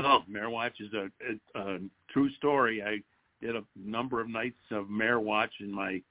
Oh, 0.00 0.20
Mare 0.26 0.50
Watch 0.50 0.80
is 0.80 0.92
a, 0.92 1.08
a, 1.58 1.74
a 1.74 1.78
true 2.10 2.30
story. 2.34 2.82
I 2.82 2.98
did 3.44 3.56
a 3.56 3.62
number 3.76 4.20
of 4.20 4.28
nights 4.28 4.58
of 4.70 4.90
Mare 4.90 5.20
Watch 5.20 5.52
in 5.60 5.72
my 5.72 6.02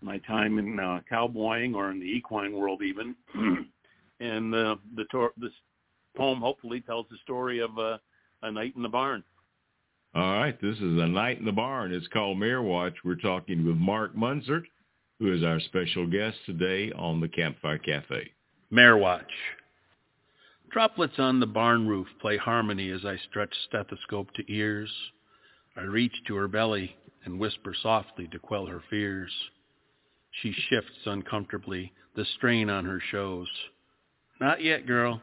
my 0.00 0.18
time 0.18 0.58
in 0.58 0.78
uh, 0.78 1.00
cowboying 1.08 1.74
or 1.74 1.90
in 1.90 2.00
the 2.00 2.06
equine 2.06 2.52
world, 2.52 2.82
even. 2.82 3.14
and 4.20 4.54
uh, 4.54 4.76
the 4.94 5.04
tor- 5.10 5.32
this 5.36 5.52
poem 6.16 6.40
hopefully 6.40 6.80
tells 6.80 7.06
the 7.10 7.18
story 7.22 7.60
of 7.60 7.78
uh, 7.78 7.98
a 8.42 8.50
night 8.50 8.74
in 8.76 8.82
the 8.82 8.88
barn. 8.88 9.22
All 10.14 10.38
right. 10.38 10.58
This 10.62 10.76
is 10.76 10.98
A 10.98 11.06
Night 11.06 11.40
in 11.40 11.44
the 11.44 11.52
Barn. 11.52 11.92
It's 11.92 12.08
called 12.08 12.38
Mare 12.38 12.62
Watch. 12.62 12.94
We're 13.04 13.16
talking 13.16 13.66
with 13.66 13.76
Mark 13.76 14.16
Munzert, 14.16 14.62
who 15.18 15.30
is 15.30 15.44
our 15.44 15.60
special 15.60 16.06
guest 16.06 16.38
today 16.46 16.90
on 16.92 17.20
the 17.20 17.28
Campfire 17.28 17.76
Cafe. 17.76 18.30
Mare 18.70 18.96
Watch. 18.96 19.30
Droplets 20.70 21.18
on 21.18 21.38
the 21.38 21.46
barn 21.46 21.86
roof 21.86 22.06
play 22.20 22.36
harmony 22.38 22.90
as 22.90 23.04
I 23.04 23.16
stretch 23.28 23.54
stethoscope 23.68 24.32
to 24.34 24.52
ears. 24.52 24.90
I 25.76 25.82
reach 25.82 26.14
to 26.28 26.36
her 26.36 26.48
belly 26.48 26.96
and 27.24 27.38
whisper 27.38 27.74
softly 27.82 28.26
to 28.28 28.38
quell 28.38 28.64
her 28.66 28.82
fears. 28.88 29.32
She 30.42 30.52
shifts 30.52 31.06
uncomfortably, 31.06 31.92
the 32.14 32.24
strain 32.36 32.68
on 32.68 32.84
her 32.84 33.00
shows. 33.10 33.48
Not 34.40 34.62
yet, 34.62 34.86
girl. 34.86 35.20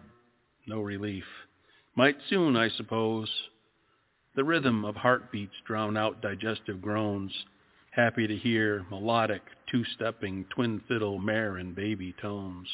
No 0.65 0.81
relief. 0.81 1.25
Might 1.95 2.17
soon, 2.29 2.55
I 2.55 2.69
suppose. 2.69 3.29
The 4.35 4.43
rhythm 4.43 4.83
of 4.83 4.95
heartbeats 4.95 5.53
drown 5.65 5.95
out 5.95 6.21
digestive 6.21 6.81
groans, 6.81 7.31
happy 7.91 8.25
to 8.25 8.35
hear 8.35 8.85
melodic, 8.89 9.43
two-stepping, 9.69 10.45
twin 10.49 10.81
fiddle 10.87 11.19
mare 11.19 11.57
and 11.57 11.75
baby 11.75 12.15
tones. 12.19 12.67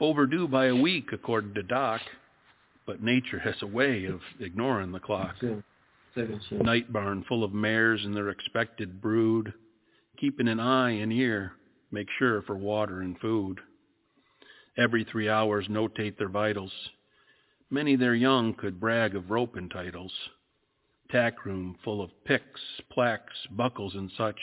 Overdue 0.00 0.48
by 0.48 0.66
a 0.66 0.74
week, 0.74 1.12
according 1.12 1.54
to 1.54 1.62
Doc, 1.62 2.00
but 2.86 3.02
nature 3.02 3.38
has 3.38 3.54
a 3.62 3.66
way 3.66 4.06
of 4.06 4.20
ignoring 4.40 4.90
the 4.90 4.98
clock. 4.98 5.36
Night 6.50 6.92
barn 6.92 7.24
full 7.28 7.44
of 7.44 7.54
mares 7.54 8.04
and 8.04 8.16
their 8.16 8.30
expected 8.30 9.00
brood, 9.00 9.54
keeping 10.18 10.48
an 10.48 10.60
eye 10.60 10.90
and 10.90 11.12
ear, 11.12 11.52
make 11.90 12.08
sure 12.18 12.42
for 12.42 12.56
water 12.56 13.00
and 13.00 13.18
food. 13.18 13.60
Every 14.78 15.04
three 15.04 15.28
hours 15.28 15.66
notate 15.68 16.16
their 16.16 16.28
vitals. 16.28 16.72
Many 17.70 17.96
their 17.96 18.14
young 18.14 18.54
could 18.54 18.80
brag 18.80 19.14
of 19.14 19.30
rope 19.30 19.56
and 19.56 19.70
titles. 19.70 20.12
Tack 21.10 21.44
room 21.44 21.76
full 21.84 22.02
of 22.02 22.10
picks, 22.24 22.60
plaques, 22.90 23.34
buckles 23.50 23.94
and 23.94 24.10
such. 24.16 24.38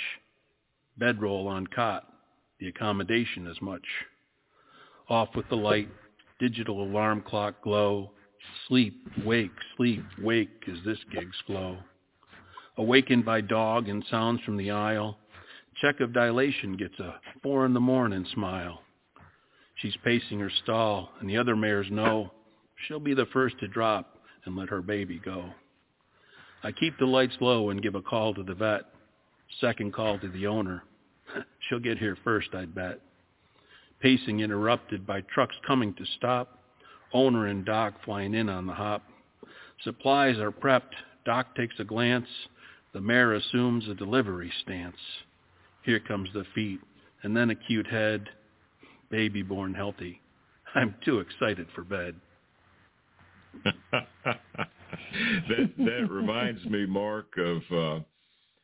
Bedroll 0.97 1.47
on 1.47 1.65
cot, 1.67 2.03
the 2.59 2.67
accommodation 2.67 3.47
as 3.47 3.59
much. 3.61 3.85
Off 5.09 5.29
with 5.35 5.47
the 5.49 5.55
light, 5.55 5.89
digital 6.39 6.83
alarm 6.83 7.23
clock 7.25 7.61
glow. 7.63 8.11
Sleep, 8.67 8.95
wake, 9.25 9.51
sleep, 9.75 10.03
wake 10.21 10.63
as 10.71 10.77
this 10.85 10.99
gig's 11.11 11.37
flow. 11.47 11.77
Awakened 12.77 13.25
by 13.25 13.41
dog 13.41 13.89
and 13.89 14.03
sounds 14.09 14.41
from 14.41 14.55
the 14.55 14.71
aisle, 14.71 15.17
check 15.81 15.99
of 15.99 16.13
dilation 16.13 16.75
gets 16.77 16.99
a 16.99 17.15
four 17.41 17.65
in 17.65 17.73
the 17.73 17.79
morning 17.79 18.25
smile. 18.33 18.81
She's 19.75 19.95
pacing 20.03 20.39
her 20.39 20.51
stall, 20.63 21.09
and 21.19 21.29
the 21.29 21.37
other 21.37 21.55
mares 21.55 21.87
know 21.89 22.31
she'll 22.87 22.99
be 22.99 23.13
the 23.13 23.27
first 23.27 23.59
to 23.59 23.67
drop 23.67 24.17
and 24.45 24.55
let 24.55 24.69
her 24.69 24.81
baby 24.81 25.21
go. 25.23 25.45
I 26.63 26.71
keep 26.73 26.97
the 26.97 27.05
lights 27.05 27.37
low 27.39 27.69
and 27.69 27.81
give 27.81 27.95
a 27.95 28.01
call 28.01 28.33
to 28.33 28.43
the 28.43 28.53
vet. 28.53 28.81
Second 29.61 29.93
call 29.93 30.19
to 30.19 30.27
the 30.27 30.47
owner. 30.47 30.83
She'll 31.67 31.79
get 31.79 31.97
here 31.97 32.17
first, 32.23 32.49
I'd 32.53 32.75
bet. 32.75 32.99
Pacing 34.01 34.41
interrupted 34.41 35.07
by 35.07 35.21
trucks 35.21 35.55
coming 35.65 35.93
to 35.93 36.05
stop. 36.17 36.59
Owner 37.13 37.47
and 37.47 37.65
Doc 37.65 37.93
flying 38.03 38.33
in 38.33 38.49
on 38.49 38.67
the 38.67 38.73
hop. 38.73 39.03
Supplies 39.83 40.37
are 40.37 40.51
prepped. 40.51 40.93
Doc 41.25 41.55
takes 41.55 41.75
a 41.79 41.83
glance. 41.83 42.27
The 42.93 43.01
mare 43.01 43.33
assumes 43.33 43.87
a 43.87 43.93
delivery 43.93 44.51
stance. 44.61 44.97
Here 45.83 45.99
comes 45.99 46.29
the 46.33 46.43
feet, 46.53 46.79
and 47.23 47.35
then 47.35 47.49
a 47.49 47.55
cute 47.55 47.87
head. 47.87 48.29
Baby 49.09 49.41
born 49.41 49.73
healthy. 49.73 50.21
I'm 50.75 50.93
too 51.03 51.19
excited 51.19 51.67
for 51.73 51.83
bed. 51.83 52.15
that 53.63 54.39
that 55.77 56.07
reminds 56.09 56.63
me, 56.65 56.85
Mark, 56.85 57.37
of 57.37 57.61
uh, 57.71 57.99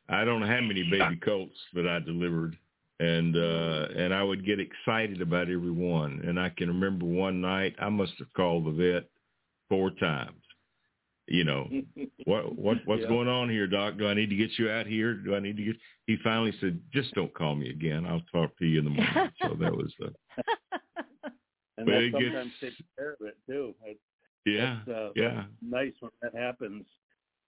I 0.09 0.24
don't 0.24 0.39
know 0.39 0.47
how 0.47 0.61
many 0.61 0.84
baby 0.84 1.20
colts 1.24 1.57
that 1.74 1.88
I 1.88 1.99
delivered, 1.99 2.57
and 2.99 3.36
uh, 3.36 3.88
and 3.97 4.13
I 4.13 4.24
would 4.24 4.45
get 4.45 4.59
excited 4.59 5.22
about 5.22 5.49
every 5.49 5.72
one. 5.72 6.22
And 6.26 6.39
I 6.39 6.49
can 6.49 6.68
remember 6.68 7.05
one 7.05 7.41
night 7.41 7.76
I 7.80 7.89
must 7.89 8.13
have 8.20 8.32
called 8.34 8.66
the 8.66 8.72
vet 8.72 9.09
four 9.68 9.89
times. 9.91 10.41
You 11.28 11.43
know, 11.43 11.69
what 12.26 12.55
what 12.57 12.78
what's 12.86 13.01
Yeah. 13.01 13.07
going 13.07 13.28
on 13.28 13.49
here, 13.49 13.67
doc? 13.67 13.97
Do 13.97 14.07
I 14.07 14.13
need 14.13 14.30
to 14.30 14.36
get 14.36 14.51
you 14.59 14.69
out 14.69 14.86
here? 14.86 15.13
Do 15.15 15.36
I 15.36 15.39
need 15.39 15.57
to 15.57 15.63
get? 15.63 15.76
He 16.05 16.17
finally 16.23 16.53
said, 16.59 16.80
"Just 16.93 17.13
don't 17.15 17.34
call 17.34 17.55
me 17.55 17.69
again. 17.69 18.05
I'll 18.05 18.21
talk 18.32 18.55
to 18.59 18.65
you 18.65 18.80
in 18.80 18.86
the 18.86 18.91
morning." 18.91 19.32
so 19.41 19.55
that 19.59 19.76
was 19.76 19.91
uh, 20.03 20.09
and 21.78 21.88
that 21.88 22.01
it 22.03 22.11
gets- 22.11 22.26
sometimes 22.26 22.51
takes 22.61 22.76
care 22.97 23.13
of 23.19 23.28
it 23.28 23.38
too. 23.47 23.73
It, 23.84 23.99
yeah, 24.45 24.80
uh, 24.93 25.09
yeah, 25.15 25.45
nice 25.61 25.93
when 25.99 26.11
that 26.21 26.36
happens. 26.36 26.86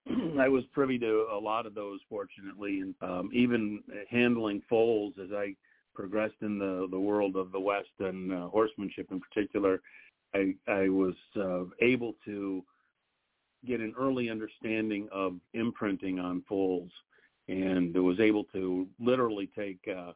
I 0.39 0.47
was 0.47 0.63
privy 0.73 0.97
to 0.99 1.27
a 1.31 1.37
lot 1.37 1.65
of 1.65 1.75
those, 1.75 1.99
fortunately, 2.09 2.79
and 2.79 2.95
um, 3.01 3.29
even 3.33 3.83
handling 4.09 4.61
foals 4.67 5.13
as 5.21 5.31
I 5.31 5.55
progressed 5.93 6.41
in 6.41 6.57
the 6.57 6.87
the 6.89 6.99
world 6.99 7.35
of 7.35 7.51
the 7.51 7.59
West 7.59 7.89
and 7.99 8.33
uh, 8.33 8.47
horsemanship 8.47 9.11
in 9.11 9.19
particular. 9.19 9.81
I 10.33 10.55
I 10.67 10.89
was 10.89 11.15
uh, 11.35 11.65
able 11.81 12.15
to 12.25 12.63
get 13.67 13.79
an 13.79 13.93
early 13.99 14.29
understanding 14.29 15.07
of 15.11 15.35
imprinting 15.53 16.19
on 16.19 16.43
foals, 16.47 16.91
and 17.47 17.95
was 17.95 18.19
able 18.19 18.43
to 18.45 18.87
literally 18.99 19.49
take 19.55 19.79
uh, 19.87 20.13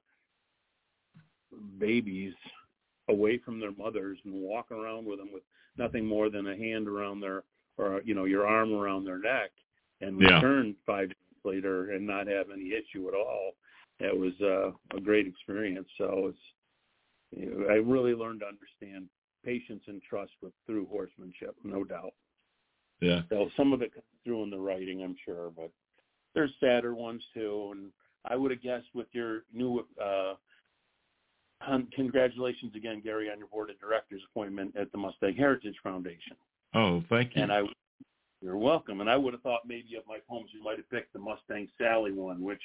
babies 1.79 2.33
away 3.09 3.37
from 3.37 3.59
their 3.59 3.71
mothers 3.73 4.17
and 4.25 4.33
walk 4.33 4.71
around 4.71 5.05
with 5.05 5.19
them 5.19 5.29
with 5.33 5.43
nothing 5.77 6.05
more 6.05 6.29
than 6.29 6.47
a 6.47 6.55
hand 6.55 6.87
around 6.87 7.19
their 7.19 7.43
or 7.77 8.01
you 8.05 8.13
know 8.13 8.25
your 8.25 8.45
arm 8.47 8.73
around 8.73 9.03
their 9.03 9.19
neck 9.19 9.51
and 10.01 10.19
Yeah. 10.19 10.35
return 10.35 10.75
five 10.85 11.09
minutes 11.09 11.45
later 11.45 11.91
and 11.91 12.05
not 12.05 12.27
have 12.27 12.49
any 12.51 12.73
issue 12.73 13.07
at 13.07 13.13
all. 13.13 13.55
It 13.99 14.17
was 14.17 14.33
uh, 14.41 14.71
a 14.95 15.01
great 15.01 15.27
experience. 15.27 15.87
So 15.97 16.27
it's 16.27 16.39
you 17.31 17.49
know, 17.49 17.67
I 17.67 17.75
really 17.75 18.13
learned 18.13 18.41
to 18.41 18.47
understand 18.47 19.09
patience 19.43 19.83
and 19.87 20.01
trust 20.01 20.33
with 20.41 20.53
through 20.65 20.87
horsemanship, 20.87 21.55
no 21.63 21.83
doubt. 21.83 22.13
Yeah. 23.01 23.21
So 23.29 23.49
some 23.57 23.73
of 23.73 23.81
it 23.81 23.93
comes 23.93 24.05
through 24.23 24.43
in 24.43 24.49
the 24.49 24.59
writing, 24.59 25.03
I'm 25.03 25.15
sure, 25.25 25.51
but 25.55 25.71
there's 26.33 26.51
sadder 26.59 26.93
ones 26.93 27.23
too. 27.33 27.69
And 27.73 27.91
I 28.25 28.35
would 28.35 28.51
have 28.51 28.61
guessed 28.61 28.87
with 28.93 29.07
your 29.11 29.43
new, 29.53 29.85
uh, 30.01 30.35
congratulations 31.95 32.73
again, 32.75 33.01
Gary, 33.03 33.29
on 33.29 33.37
your 33.37 33.47
board 33.47 33.69
of 33.69 33.79
directors 33.79 34.21
appointment 34.31 34.75
at 34.77 34.91
the 34.91 34.97
Mustang 34.97 35.35
Heritage 35.35 35.75
Foundation. 35.83 36.35
Oh, 36.73 37.03
thank 37.09 37.35
you. 37.35 37.43
And 37.43 37.51
I, 37.51 37.63
you're 38.41 38.57
welcome. 38.57 39.01
And 39.01 39.09
I 39.09 39.17
would 39.17 39.33
have 39.33 39.41
thought 39.41 39.61
maybe 39.67 39.95
of 39.97 40.03
my 40.07 40.17
poems, 40.27 40.49
you 40.53 40.63
might 40.63 40.77
have 40.77 40.89
picked 40.89 41.13
the 41.13 41.19
Mustang 41.19 41.67
Sally 41.77 42.11
one, 42.11 42.41
which 42.41 42.61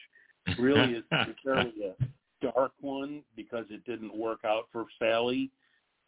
really 0.59 0.95
is 0.95 1.05
fairly 1.45 1.73
a 1.85 2.05
dark 2.53 2.73
one 2.81 3.23
because 3.35 3.65
it 3.71 3.85
didn't 3.85 4.17
work 4.17 4.41
out 4.45 4.69
for 4.73 4.87
Sally 4.99 5.51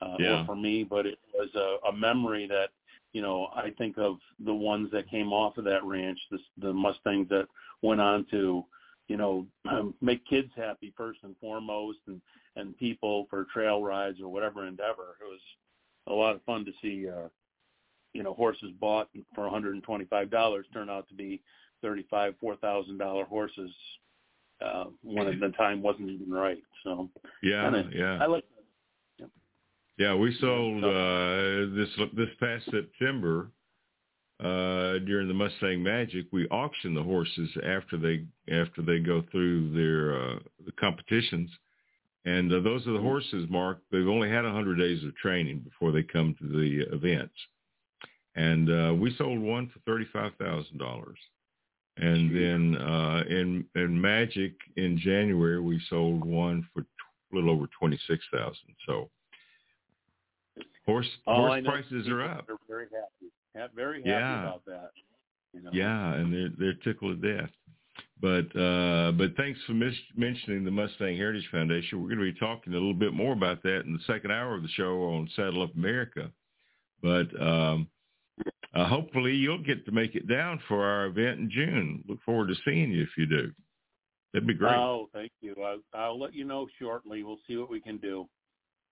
uh, 0.01 0.17
Yeah. 0.19 0.43
or 0.43 0.47
for 0.47 0.57
me, 0.57 0.85
but 0.85 1.07
it 1.07 1.19
was 1.35 1.49
a, 1.55 1.89
a 1.89 1.93
memory 1.93 2.47
that 2.47 2.71
you 3.19 3.25
know 3.25 3.49
I 3.53 3.71
think 3.77 3.99
of 3.99 4.19
the 4.45 4.55
ones 4.55 4.91
that 4.93 5.11
came 5.11 5.33
off 5.33 5.59
of 5.59 5.65
that 5.65 5.83
ranch, 5.83 6.21
the, 6.31 6.39
the 6.59 6.73
Mustangs 6.73 7.29
that 7.31 7.49
went 7.83 8.01
on 8.01 8.25
to 8.31 8.65
you 9.09 9.17
know 9.17 9.45
um, 9.69 9.93
make 10.01 10.25
kids 10.25 10.53
happy 10.55 10.95
first 10.97 11.19
and 11.25 11.35
foremost, 11.41 11.99
and 12.07 12.21
and 12.55 12.79
people 12.79 13.27
for 13.29 13.45
trail 13.53 13.83
rides 13.83 14.21
or 14.21 14.29
whatever 14.29 14.69
endeavor. 14.69 15.17
It 15.21 15.25
was 15.25 15.41
a 16.07 16.13
lot 16.13 16.37
of 16.37 16.45
fun 16.45 16.65
to 16.65 16.71
see. 16.81 17.09
Uh, 17.09 17.27
you 18.15 18.23
know, 18.23 18.35
horses 18.35 18.71
bought 18.81 19.09
for 19.35 19.49
$125 19.51 20.63
turn 20.73 20.89
out 20.89 21.09
to 21.09 21.15
be 21.15 21.43
thirty-five, 21.83 22.35
four 22.41 22.55
thousand 22.57 22.99
dollar 22.99 23.25
horses 23.25 23.71
uh, 24.65 24.85
when 25.03 25.27
at 25.27 25.41
the 25.41 25.49
time 25.57 25.83
wasn't 25.83 26.09
even 26.09 26.31
right. 26.31 26.63
So 26.85 27.11
yeah, 27.43 27.65
kinda- 27.65 27.91
yeah. 27.93 28.19
I 28.23 28.27
like 28.27 28.45
Yeah, 29.99 30.15
we 30.15 30.33
sold 30.41 30.85
uh, 30.85 31.75
this 31.75 31.89
this 32.17 32.29
past 32.39 32.67
September 32.71 33.51
uh, 34.39 35.01
during 35.05 35.27
the 35.27 35.35
Mustang 35.35 35.83
Magic. 35.83 36.27
We 36.31 36.47
auction 36.51 36.95
the 36.95 37.03
horses 37.03 37.51
after 37.65 37.97
they 37.99 38.25
after 38.49 38.81
they 38.81 39.01
go 39.01 39.25
through 39.33 39.73
their 39.73 40.15
uh, 40.15 40.39
the 40.65 40.71
competitions, 40.79 41.51
and 42.25 42.53
uh, 42.53 42.61
those 42.61 42.87
are 42.87 42.93
the 42.93 43.01
horses. 43.01 43.47
Mark, 43.51 43.81
they've 43.91 44.07
only 44.07 44.31
had 44.31 44.45
a 44.45 44.53
hundred 44.53 44.79
days 44.79 45.03
of 45.03 45.17
training 45.17 45.59
before 45.59 45.91
they 45.91 46.05
come 46.05 46.37
to 46.39 46.47
the 46.47 46.95
events, 46.95 47.35
and 48.37 48.71
uh, 48.71 48.95
we 48.95 49.13
sold 49.17 49.41
one 49.41 49.69
for 49.69 49.81
thirty 49.81 50.07
five 50.13 50.33
thousand 50.37 50.79
dollars. 50.79 51.19
And 51.97 52.33
then 52.33 52.81
uh, 52.81 53.25
in 53.29 53.65
in 53.75 54.01
Magic 54.01 54.53
in 54.77 54.97
January 54.97 55.61
we 55.61 55.83
sold 55.91 56.25
one 56.25 56.65
for 56.73 56.83
a 56.83 57.35
little 57.35 57.51
over 57.51 57.67
twenty 57.77 57.99
six 58.07 58.25
thousand. 58.33 58.77
So 58.87 59.11
horse 60.89 61.07
all 61.27 61.47
horse 61.47 61.63
know 61.63 61.71
prices 61.71 62.09
are 62.09 62.23
up. 62.23 62.47
They're 62.47 62.57
very 62.69 62.87
happy, 62.87 63.33
ha- 63.57 63.69
very 63.75 63.99
happy 63.99 64.11
Yeah. 64.11 64.43
about 64.43 64.65
that. 64.67 64.91
You 65.53 65.63
know? 65.63 65.71
Yeah, 65.73 66.15
and 66.15 66.33
they're 66.33 66.51
they're 66.59 66.75
tickled 66.85 67.21
to 67.23 67.37
death. 67.37 67.51
But 68.21 68.47
uh, 68.59 69.13
but 69.13 69.37
thanks 69.37 69.61
for 69.67 69.75
mis- 69.75 69.95
mentioning 70.17 70.65
the 70.65 70.71
Mustang 70.71 71.17
Heritage 71.17 71.49
Foundation. 71.53 72.01
We're 72.03 72.09
going 72.15 72.27
to 72.27 72.33
be 72.33 72.39
talking 72.39 72.73
a 72.73 72.77
little 72.77 72.95
bit 72.95 73.13
more 73.13 73.33
about 73.33 73.63
that 73.63 73.81
in 73.87 73.93
the 73.93 74.13
second 74.13 74.33
hour 74.33 74.55
of 74.55 74.63
the 74.63 74.69
show 74.71 75.03
on 75.05 75.29
Saddle 75.37 75.63
Up 75.63 75.75
America. 75.77 76.31
But 77.03 77.29
um, 77.41 77.89
uh, 78.75 78.87
hopefully 78.87 79.35
you'll 79.35 79.63
get 79.63 79.85
to 79.87 79.93
make 79.93 80.15
it 80.17 80.29
down 80.29 80.61
for 80.69 80.85
our 80.85 81.07
event 81.07 81.39
in 81.41 81.51
June. 81.51 82.05
Look 82.09 82.21
forward 82.25 82.49
to 82.49 82.55
seeing 82.65 82.91
you 82.91 83.03
if 83.03 83.11
you 83.17 83.27
do. 83.27 83.53
That'd 84.33 84.47
be 84.49 84.55
great. 84.55 84.75
Oh, 84.75 85.09
thank 85.15 85.33
you. 85.41 85.55
I, 85.65 85.77
I'll 85.97 86.19
let 86.19 86.35
you 86.35 86.45
know 86.45 86.67
shortly. 86.79 87.23
We'll 87.23 87.39
see 87.47 87.57
what 87.57 87.71
we 87.71 87.81
can 87.81 87.97
do. 87.99 88.29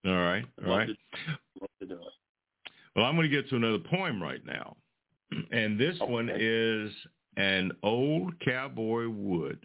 all 0.07 0.13
right, 0.13 0.45
all 0.65 0.77
right. 0.77 0.89
To, 0.89 1.67
to 1.89 1.95
do 1.95 2.01
it. 2.01 2.71
Well, 2.95 3.05
I'm 3.05 3.15
going 3.15 3.31
to 3.31 3.35
get 3.35 3.49
to 3.51 3.57
another 3.57 3.79
poem 3.79 4.23
right 4.23 4.45
now, 4.45 4.77
and 5.53 5.79
this 5.79 5.97
one 6.01 6.31
is 6.35 6.91
an 7.37 7.73
old 7.83 8.33
cowboy 8.41 9.09
wood. 9.09 9.65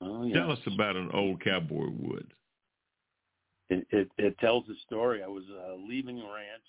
Oh, 0.00 0.28
Tell 0.32 0.50
us 0.50 0.58
about 0.66 0.96
an 0.96 1.10
old 1.12 1.42
cowboy 1.42 1.88
wood. 1.90 2.32
it, 3.70 3.86
it, 3.90 4.10
it 4.18 4.38
tells 4.38 4.64
a 4.68 4.74
story. 4.86 5.22
I 5.22 5.28
was 5.28 5.44
uh, 5.50 5.74
leaving 5.74 6.18
a 6.20 6.24
ranch, 6.24 6.64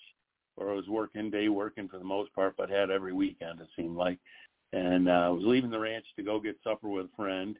or 0.56 0.70
I 0.70 0.74
was 0.74 0.88
working 0.88 1.30
day 1.30 1.48
working 1.48 1.88
for 1.88 1.98
the 1.98 2.04
most 2.04 2.32
part, 2.34 2.54
but 2.56 2.70
had 2.70 2.90
every 2.90 3.12
weekend 3.12 3.60
it 3.60 3.68
seemed 3.76 3.96
like. 3.96 4.18
And 4.72 5.08
uh, 5.08 5.12
I 5.12 5.28
was 5.28 5.44
leaving 5.44 5.70
the 5.70 5.78
ranch 5.78 6.06
to 6.16 6.22
go 6.22 6.40
get 6.40 6.56
supper 6.64 6.88
with 6.88 7.06
a 7.06 7.16
friend, 7.16 7.56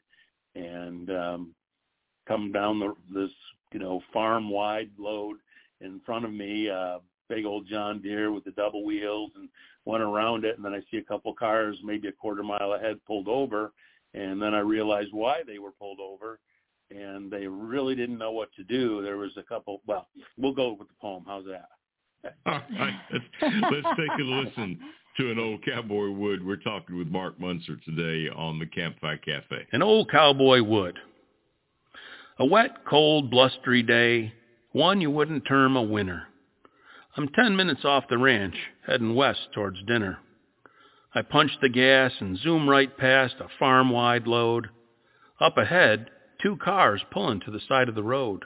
and 0.55 1.09
um, 1.09 1.55
come 2.27 2.51
down 2.51 2.79
the 2.79 2.93
this 3.13 3.31
you 3.71 3.79
know 3.79 4.01
farm 4.13 4.49
wide 4.49 4.91
load 4.97 5.37
in 5.81 6.01
front 6.05 6.25
of 6.25 6.31
me, 6.31 6.69
uh, 6.69 6.99
big 7.29 7.45
old 7.45 7.67
John 7.67 8.01
Deere 8.01 8.31
with 8.31 8.43
the 8.43 8.51
double 8.51 8.85
wheels, 8.85 9.31
and 9.35 9.49
went 9.85 10.03
around 10.03 10.45
it, 10.45 10.55
and 10.55 10.65
then 10.65 10.73
I 10.73 10.81
see 10.91 10.97
a 10.97 11.03
couple 11.03 11.33
cars 11.33 11.77
maybe 11.83 12.07
a 12.07 12.11
quarter 12.11 12.43
mile 12.43 12.73
ahead 12.73 12.99
pulled 13.05 13.27
over, 13.27 13.73
and 14.13 14.41
then 14.41 14.53
I 14.53 14.59
realized 14.59 15.09
why 15.11 15.41
they 15.45 15.59
were 15.59 15.71
pulled 15.71 15.99
over 15.99 16.39
and 16.89 17.31
they 17.31 17.47
really 17.47 17.95
didn't 17.95 18.17
know 18.17 18.31
what 18.31 18.53
to 18.53 18.63
do. 18.63 19.01
There 19.01 19.17
was 19.17 19.31
a 19.37 19.43
couple. 19.43 19.81
Well, 19.87 20.07
we'll 20.37 20.53
go 20.53 20.73
with 20.73 20.87
the 20.87 20.93
poem. 21.01 21.23
How's 21.27 21.45
that? 21.45 21.69
All 22.45 22.61
right, 22.79 22.99
let's, 23.11 23.25
let's 23.41 23.97
take 23.97 24.19
a 24.19 24.23
listen 24.23 24.79
to 25.17 25.31
an 25.31 25.39
old 25.39 25.63
cowboy 25.63 26.09
wood. 26.09 26.45
We're 26.45 26.57
talking 26.57 26.97
with 26.97 27.07
Mark 27.07 27.39
Munzert 27.39 27.83
today 27.83 28.29
on 28.35 28.59
the 28.59 28.65
Campfire 28.65 29.17
Cafe. 29.17 29.67
An 29.71 29.81
old 29.81 30.09
cowboy 30.09 30.61
wood. 30.61 30.97
A 32.39 32.45
wet, 32.45 32.85
cold, 32.87 33.31
blustery 33.31 33.81
day, 33.81 34.31
one 34.77 35.01
you 35.01 35.09
wouldn't 35.09 35.43
term 35.47 35.75
a 35.75 35.81
winner. 35.81 36.27
I'm 37.15 37.29
ten 37.29 37.55
minutes 37.55 37.83
off 37.83 38.03
the 38.09 38.17
ranch, 38.19 38.55
heading 38.85 39.15
west 39.15 39.47
towards 39.51 39.81
dinner. 39.87 40.19
I 41.15 41.23
punch 41.23 41.49
the 41.61 41.69
gas 41.69 42.11
and 42.19 42.37
zoom 42.37 42.69
right 42.69 42.95
past 42.95 43.33
a 43.39 43.47
farm-wide 43.57 44.27
load. 44.27 44.67
Up 45.41 45.57
ahead, 45.57 46.11
two 46.43 46.57
cars 46.57 47.01
pulling 47.11 47.39
to 47.39 47.49
the 47.51 47.59
side 47.67 47.89
of 47.89 47.95
the 47.95 48.03
road. 48.03 48.45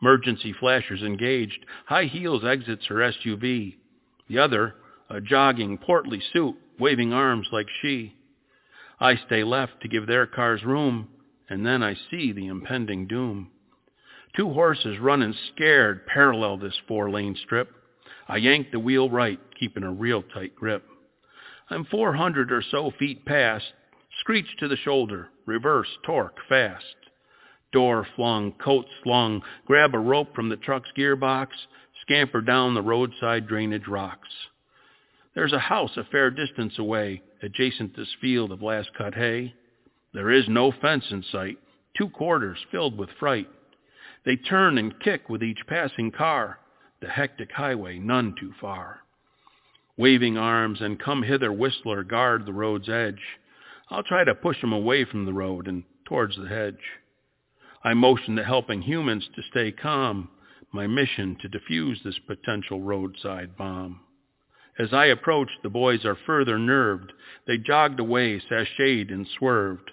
Emergency 0.00 0.54
flashers 0.60 1.02
engaged, 1.02 1.66
high 1.86 2.04
heels 2.04 2.44
exits 2.44 2.86
her 2.86 2.96
SUV. 2.96 3.74
The 4.28 4.38
other, 4.38 4.76
a 5.10 5.20
jogging, 5.20 5.78
portly 5.78 6.22
suit, 6.32 6.54
waving 6.78 7.12
arms 7.12 7.48
like 7.50 7.66
she. 7.82 8.14
I 9.00 9.16
stay 9.26 9.42
left 9.42 9.80
to 9.82 9.88
give 9.88 10.06
their 10.06 10.28
cars 10.28 10.62
room, 10.62 11.08
and 11.48 11.66
then 11.66 11.82
I 11.82 11.96
see 12.08 12.30
the 12.30 12.46
impending 12.46 13.08
doom. 13.08 13.50
Two 14.36 14.52
horses 14.52 14.98
running 14.98 15.34
scared 15.54 16.06
parallel 16.06 16.56
this 16.56 16.78
four-lane 16.88 17.36
strip. 17.44 17.70
I 18.26 18.38
yank 18.38 18.72
the 18.72 18.80
wheel 18.80 19.08
right, 19.08 19.38
keeping 19.58 19.84
a 19.84 19.92
real 19.92 20.22
tight 20.22 20.56
grip. 20.56 20.84
I'm 21.70 21.84
400 21.84 22.50
or 22.50 22.62
so 22.62 22.90
feet 22.98 23.24
past, 23.24 23.64
screech 24.20 24.56
to 24.58 24.68
the 24.68 24.76
shoulder, 24.76 25.28
reverse, 25.46 25.88
torque, 26.04 26.38
fast. 26.48 26.84
Door 27.72 28.08
flung, 28.16 28.52
coat 28.52 28.86
slung, 29.02 29.42
grab 29.66 29.94
a 29.94 29.98
rope 29.98 30.34
from 30.34 30.48
the 30.48 30.56
truck's 30.56 30.90
gearbox, 30.96 31.48
scamper 32.02 32.40
down 32.40 32.74
the 32.74 32.82
roadside 32.82 33.46
drainage 33.46 33.86
rocks. 33.86 34.28
There's 35.34 35.52
a 35.52 35.58
house 35.58 35.96
a 35.96 36.04
fair 36.04 36.30
distance 36.30 36.78
away, 36.78 37.22
adjacent 37.42 37.96
this 37.96 38.14
field 38.20 38.52
of 38.52 38.62
last 38.62 38.90
cut 38.96 39.14
hay. 39.14 39.54
There 40.12 40.30
is 40.30 40.48
no 40.48 40.72
fence 40.72 41.04
in 41.10 41.24
sight, 41.30 41.58
two 41.96 42.08
quarters 42.08 42.58
filled 42.70 42.96
with 42.98 43.10
fright. 43.18 43.48
They 44.24 44.36
turn 44.36 44.78
and 44.78 44.98
kick 45.00 45.28
with 45.28 45.42
each 45.42 45.66
passing 45.66 46.10
car, 46.10 46.58
the 47.00 47.08
hectic 47.08 47.52
highway 47.52 47.98
none 47.98 48.34
too 48.38 48.52
far. 48.60 49.00
Waving 49.96 50.38
arms 50.38 50.80
and 50.80 50.98
come 50.98 51.22
hither 51.22 51.52
whistler 51.52 52.02
guard 52.02 52.46
the 52.46 52.52
road's 52.52 52.88
edge. 52.88 53.22
I'll 53.90 54.02
try 54.02 54.24
to 54.24 54.34
push 54.34 54.64
'em 54.64 54.72
away 54.72 55.04
from 55.04 55.24
the 55.24 55.32
road 55.32 55.68
and 55.68 55.84
towards 56.04 56.36
the 56.36 56.48
hedge. 56.48 56.82
I 57.82 57.92
motion 57.94 58.34
the 58.34 58.44
helping 58.44 58.82
humans 58.82 59.28
to 59.28 59.42
stay 59.42 59.70
calm, 59.70 60.30
my 60.72 60.86
mission 60.86 61.36
to 61.36 61.48
defuse 61.48 62.02
this 62.02 62.18
potential 62.18 62.80
roadside 62.80 63.56
bomb. 63.56 64.00
As 64.78 64.92
I 64.92 65.06
approached, 65.06 65.62
the 65.62 65.70
boys 65.70 66.04
are 66.04 66.16
further 66.16 66.58
nerved. 66.58 67.12
They 67.46 67.58
jogged 67.58 68.00
away, 68.00 68.40
sashayed 68.40 69.12
and 69.12 69.28
swerved. 69.28 69.92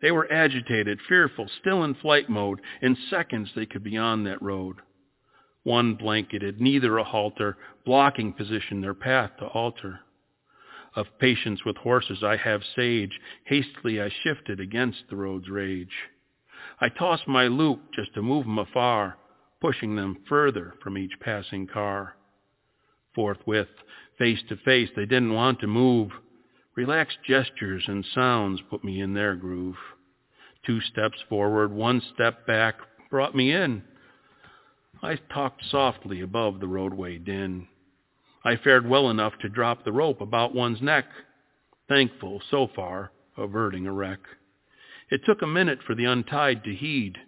They 0.00 0.12
were 0.12 0.32
agitated, 0.32 1.00
fearful, 1.08 1.48
still 1.60 1.82
in 1.84 1.94
flight 1.94 2.28
mode. 2.28 2.60
In 2.80 2.96
seconds 3.10 3.50
they 3.54 3.66
could 3.66 3.82
be 3.82 3.96
on 3.96 4.24
that 4.24 4.40
road. 4.40 4.76
One 5.64 5.94
blanketed, 5.94 6.60
neither 6.60 6.98
a 6.98 7.04
halter, 7.04 7.56
blocking 7.84 8.32
position 8.32 8.80
their 8.80 8.94
path 8.94 9.32
to 9.38 9.46
alter. 9.46 10.00
Of 10.94 11.18
patience 11.18 11.64
with 11.64 11.76
horses 11.76 12.22
I 12.22 12.36
have 12.36 12.62
sage, 12.76 13.20
hastily 13.44 14.00
I 14.00 14.08
shifted 14.08 14.60
against 14.60 15.08
the 15.08 15.16
road's 15.16 15.48
rage. 15.48 15.92
I 16.80 16.88
tossed 16.88 17.28
my 17.28 17.48
loop 17.48 17.92
just 17.92 18.14
to 18.14 18.22
move 18.22 18.46
'em 18.46 18.58
afar, 18.58 19.18
pushing 19.60 19.96
them 19.96 20.24
further 20.28 20.74
from 20.80 20.96
each 20.96 21.18
passing 21.20 21.66
car. 21.66 22.16
Forthwith, 23.14 23.68
face 24.16 24.42
to 24.44 24.56
face, 24.56 24.90
they 24.94 25.06
didn't 25.06 25.34
want 25.34 25.60
to 25.60 25.66
move. 25.66 26.12
Relaxed 26.78 27.18
gestures 27.26 27.82
and 27.88 28.06
sounds 28.14 28.60
put 28.70 28.84
me 28.84 29.00
in 29.00 29.12
their 29.12 29.34
groove. 29.34 29.74
Two 30.64 30.80
steps 30.80 31.18
forward, 31.28 31.72
one 31.72 32.00
step 32.14 32.46
back, 32.46 32.76
brought 33.10 33.34
me 33.34 33.50
in. 33.50 33.82
I 35.02 35.16
talked 35.34 35.64
softly 35.64 36.20
above 36.20 36.60
the 36.60 36.68
roadway 36.68 37.18
din. 37.18 37.66
I 38.44 38.54
fared 38.54 38.88
well 38.88 39.10
enough 39.10 39.32
to 39.40 39.48
drop 39.48 39.84
the 39.84 39.90
rope 39.90 40.20
about 40.20 40.54
one's 40.54 40.80
neck, 40.80 41.06
thankful, 41.88 42.40
so 42.48 42.68
far, 42.76 43.10
averting 43.36 43.88
a 43.88 43.92
wreck. 43.92 44.20
It 45.10 45.22
took 45.26 45.42
a 45.42 45.48
minute 45.48 45.80
for 45.84 45.96
the 45.96 46.04
untied 46.04 46.62
to 46.62 46.72
heed. 46.72 47.18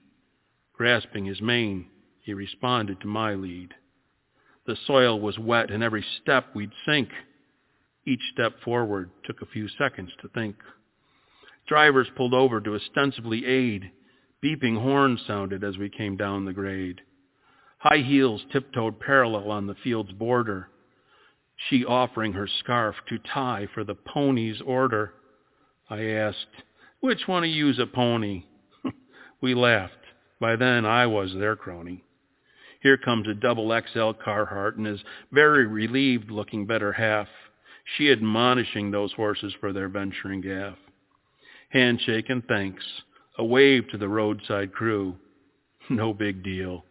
Grasping 0.75 1.25
his 1.25 1.43
mane, 1.43 1.87
he 2.21 2.35
responded 2.35 3.01
to 3.01 3.09
my 3.09 3.35
lead. 3.35 3.75
The 4.69 4.77
soil 4.87 5.19
was 5.19 5.41
wet, 5.41 5.73
and 5.73 5.83
every 5.83 6.05
step 6.23 6.55
we'd 6.55 6.71
sink. 6.87 7.09
Each 8.07 8.23
step 8.33 8.55
forward 8.65 9.11
took 9.25 9.43
a 9.43 9.47
few 9.47 9.69
seconds 9.69 10.11
to 10.23 10.29
think. 10.29 10.57
Drivers 11.69 12.09
pulled 12.17 12.35
over 12.35 12.61
to 12.61 12.75
ostensibly 12.75 13.47
aid. 13.47 13.91
Beeping 14.43 14.81
horns 14.81 15.21
sounded 15.27 15.63
as 15.63 15.77
we 15.77 15.89
came 15.91 16.17
down 16.17 16.45
the 16.45 16.53
grade. 16.53 17.01
High 17.79 17.99
heels 17.99 18.45
tiptoed 18.53 19.01
parallel 19.01 19.51
on 19.51 19.67
the 19.67 19.75
field's 19.83 20.13
border, 20.13 20.69
she 21.69 21.85
offering 21.85 22.33
her 22.33 22.47
scarf 22.47 22.97
to 23.09 23.19
tie 23.19 23.69
for 23.75 23.85
the 23.85 23.95
pony's 23.95 24.61
order. 24.63 25.13
I 25.89 26.05
asked, 26.05 26.65
which 27.01 27.27
one 27.27 27.45
of 27.45 27.51
you's 27.51 27.79
a 27.79 27.87
pony? 27.87 28.45
we 29.41 29.55
laughed. 29.55 29.95
By 30.41 30.57
then 30.57 30.87
I 30.87 31.07
was 31.07 31.35
their 31.35 31.57
crony. 31.57 32.05
Here 32.83 32.97
comes 32.97 33.29
a 33.29 33.35
double 33.35 33.69
XL 33.69 34.13
Carhartt 34.13 34.77
and 34.77 34.87
his 34.87 35.01
very 35.33 35.67
relieved 35.67 36.31
looking 36.31 36.67
better 36.67 36.93
half, 36.93 37.29
she 37.97 38.11
admonishing 38.11 38.91
those 38.91 39.13
horses 39.13 39.55
for 39.61 39.73
their 39.73 39.89
venturing 39.89 40.41
gaff. 40.41 40.77
Handshake 41.71 42.31
and 42.31 42.45
thanks, 42.47 42.85
a 43.39 43.45
wave 43.45 43.89
to 43.91 43.99
the 43.99 44.09
roadside 44.09 44.73
crew. 44.73 45.17
No 45.89 46.15
big 46.15 46.45
deal, 46.45 46.85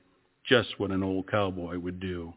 just 0.46 0.78
what 0.78 0.92
an 0.92 1.04
old 1.04 1.32
cowboy 1.32 1.80
would 1.80 2.02
do. 2.02 2.34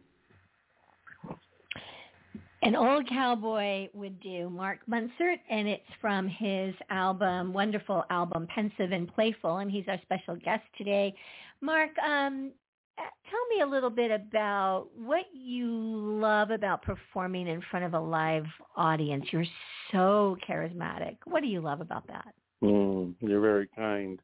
An 2.63 2.77
old 2.77 3.09
cowboy 3.09 3.89
would 3.95 4.21
do 4.21 4.49
Mark 4.49 4.79
Munzert, 4.89 5.41
and 5.51 5.67
it's 5.67 5.83
from 6.01 6.29
his 6.29 6.73
album, 6.91 7.53
wonderful 7.53 8.05
album, 8.11 8.47
Pensive 8.47 8.93
and 8.93 9.13
Playful, 9.13 9.57
and 9.57 9.69
he's 9.69 9.89
our 9.89 9.99
special 10.03 10.37
guest 10.37 10.63
today. 10.79 11.13
Mark, 11.61 11.91
um, 11.99 12.53
tell 12.97 13.47
me 13.57 13.63
a 13.63 13.67
little 13.67 13.91
bit 13.91 14.11
about 14.11 14.89
what 14.97 15.25
you 15.33 15.67
love 15.71 16.51
about 16.51 16.83
performing 16.83 17.49
in 17.49 17.63
front 17.71 17.85
of 17.85 17.95
a 17.95 18.01
live 18.01 18.47
audience. 18.77 19.25
You're 19.31 19.45
so 19.91 20.37
charismatic. 20.49 21.17
What 21.25 21.41
do 21.41 21.49
you 21.49 21.61
love 21.61 21.81
about 21.81 22.07
that? 22.09 22.35
Mm, 22.63 23.15
you're 23.21 23.41
very 23.41 23.69
kind. 23.75 24.21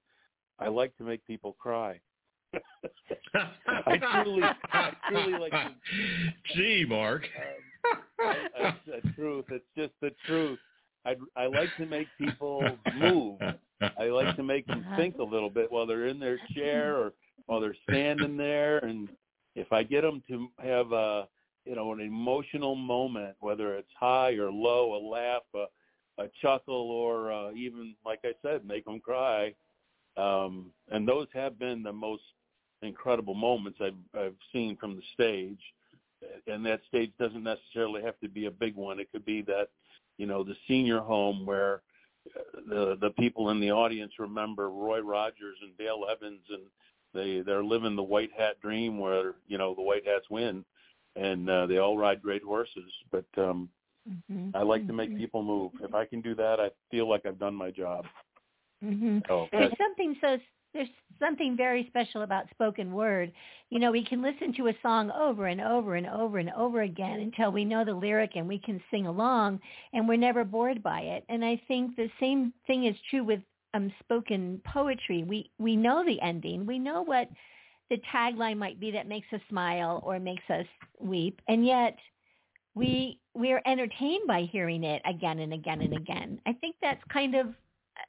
I 0.59 0.69
like 0.69 0.97
to 0.99 1.05
make 1.05 1.27
people 1.27 1.57
cry. 1.59 2.01
I 3.35 4.23
truly, 4.23 4.43
I 4.73 4.93
truly 5.09 5.39
like. 5.39 5.53
To, 5.53 5.71
Gee, 6.55 6.85
Mark. 6.89 7.23
Um, 8.21 8.35
I, 8.61 8.75
the 8.85 9.13
truth. 9.15 9.45
It's 9.51 9.65
just 9.77 9.93
the 10.03 10.11
truth. 10.27 10.59
I 11.07 11.15
I 11.37 11.47
like 11.47 11.69
to 11.79 11.87
make 11.87 12.09
people 12.19 12.77
move. 12.97 13.39
I 13.81 14.07
like 14.07 14.35
to 14.37 14.43
make 14.43 14.67
them 14.67 14.85
think 14.97 15.19
a 15.19 15.23
little 15.23 15.49
bit 15.49 15.71
while 15.71 15.87
they're 15.87 16.09
in 16.09 16.19
their 16.19 16.39
chair 16.55 16.97
or 16.97 17.13
while 17.47 17.61
they're 17.61 17.77
standing 17.89 18.37
there 18.37 18.79
and 18.79 19.09
if 19.55 19.73
I 19.73 19.83
get 19.83 20.03
them 20.03 20.23
to 20.29 20.49
have 20.63 20.93
a 20.93 21.29
you 21.65 21.75
know 21.75 21.93
an 21.93 22.01
emotional 22.01 22.75
moment 22.75 23.37
whether 23.41 23.75
it's 23.75 23.93
high 23.99 24.33
or 24.33 24.51
low 24.51 24.95
a 24.95 25.01
laugh 25.07 25.43
a, 25.55 26.23
a 26.23 26.29
chuckle 26.41 26.91
or 26.91 27.33
uh, 27.33 27.53
even 27.53 27.95
like 28.05 28.21
I 28.25 28.33
said 28.43 28.67
make 28.67 28.85
them 28.85 29.01
cry 29.01 29.55
um 30.17 30.71
and 30.91 31.07
those 31.07 31.29
have 31.35 31.59
been 31.59 31.83
the 31.83 31.93
most 31.93 32.23
incredible 32.83 33.35
moments 33.35 33.79
I've 33.83 34.19
I've 34.19 34.37
seen 34.53 34.77
from 34.77 34.97
the 34.97 35.03
stage. 35.15 35.61
And 36.49 36.67
that 36.67 36.81
stage 36.89 37.13
doesn't 37.19 37.45
necessarily 37.45 38.03
have 38.03 38.19
to 38.21 38.29
be 38.29 38.47
a 38.47 38.51
big 38.51 38.75
one. 38.75 38.99
It 38.99 39.11
could 39.13 39.25
be 39.25 39.43
that 39.43 39.69
you 40.17 40.27
know 40.27 40.43
the 40.43 40.57
senior 40.67 41.01
home 41.01 41.47
where 41.47 41.83
uh, 42.37 42.61
the 42.69 42.99
the 43.01 43.11
people 43.11 43.51
in 43.51 43.61
the 43.61 43.71
audience 43.71 44.13
remember 44.19 44.71
Roy 44.71 45.01
Rogers 45.01 45.59
and 45.63 45.77
Dale 45.79 46.07
Evans 46.11 46.43
and 46.51 46.63
they 47.15 47.41
they're 47.41 47.65
living 47.65 47.97
the 47.97 48.03
white 48.03 48.31
hat 48.37 48.61
dream 48.61 48.99
where 48.99 49.35
you 49.47 49.59
know 49.59 49.75
the 49.75 49.83
white 49.83 50.07
hats 50.07 50.27
win, 50.31 50.65
and 51.17 51.49
uh, 51.49 51.67
they 51.67 51.79
all 51.79 51.97
ride 51.97 52.23
great 52.23 52.43
horses. 52.43 52.93
But 53.11 53.27
um, 53.37 53.69
mm-hmm. 54.09 54.57
I 54.57 54.63
like 54.63 54.87
to 54.87 54.93
make 54.93 55.11
mm-hmm. 55.11 55.19
people 55.19 55.43
move. 55.43 55.73
If 55.83 55.95
I 55.95 56.05
can 56.05 56.21
do 56.21 56.35
that, 56.37 56.61
I 56.61 56.71
feel 56.91 57.09
like 57.09 57.27
I've 57.27 57.39
done 57.39 57.55
my 57.55 57.71
job. 57.71 58.05
Mm-hmm. 58.85 59.19
So, 59.27 59.49
there's 59.53 59.73
something 59.79 60.17
so 60.21 60.39
there's 60.75 60.89
something 61.19 61.57
very 61.57 61.87
special 61.89 62.23
about 62.23 62.49
spoken 62.51 62.93
word. 62.93 63.33
You 63.71 63.81
know, 63.81 63.91
we 63.91 64.05
can 64.05 64.23
listen 64.23 64.55
to 64.55 64.69
a 64.69 64.75
song 64.83 65.11
over 65.11 65.47
and 65.47 65.61
over 65.61 65.97
and 65.97 66.07
over 66.07 66.39
and 66.39 66.51
over 66.51 66.83
again 66.83 67.21
until 67.21 67.51
we 67.51 67.65
know 67.65 67.85
the 67.85 67.95
lyric 67.95 68.33
and 68.37 68.47
we 68.47 68.59
can 68.59 68.81
sing 68.91 69.07
along 69.07 69.61
and 69.93 70.07
we're 70.07 70.17
never 70.17 70.45
bored 70.45 70.83
by 70.83 71.01
it. 71.01 71.25
And 71.29 71.45
I 71.45 71.61
think 71.69 71.97
the 71.97 72.11
same 72.21 72.53
thing 72.67 72.85
is 72.85 72.95
true 73.11 73.25
with 73.25 73.41
um, 73.75 73.93
spoken 74.01 74.61
poetry, 74.65 75.25
we 75.25 75.51
we 75.59 75.77
know 75.77 76.05
the 76.05 76.21
ending. 76.21 76.67
We 76.67 76.79
know 76.79 77.03
what 77.03 77.29
the 77.91 77.99
tagline 78.13 78.59
might 78.59 78.81
be 78.81 78.91
that 78.93 79.09
makes 79.09 79.27
us 79.33 79.41
smile 79.49 80.03
or 80.05 80.19
makes 80.19 80.49
us 80.51 80.67
weep, 81.01 81.41
and 81.49 81.67
yet 81.67 81.97
we 82.75 83.19
we're 83.35 83.63
entertained 83.67 84.27
by 84.27 84.43
hearing 84.51 84.85
it 84.85 85.03
again 85.05 85.41
and 85.41 85.53
again 85.53 85.81
and 85.81 85.95
again. 85.95 86.41
I 86.47 86.53
think 86.55 86.77
that's 86.81 87.03
kind 87.13 87.35
of 87.35 87.49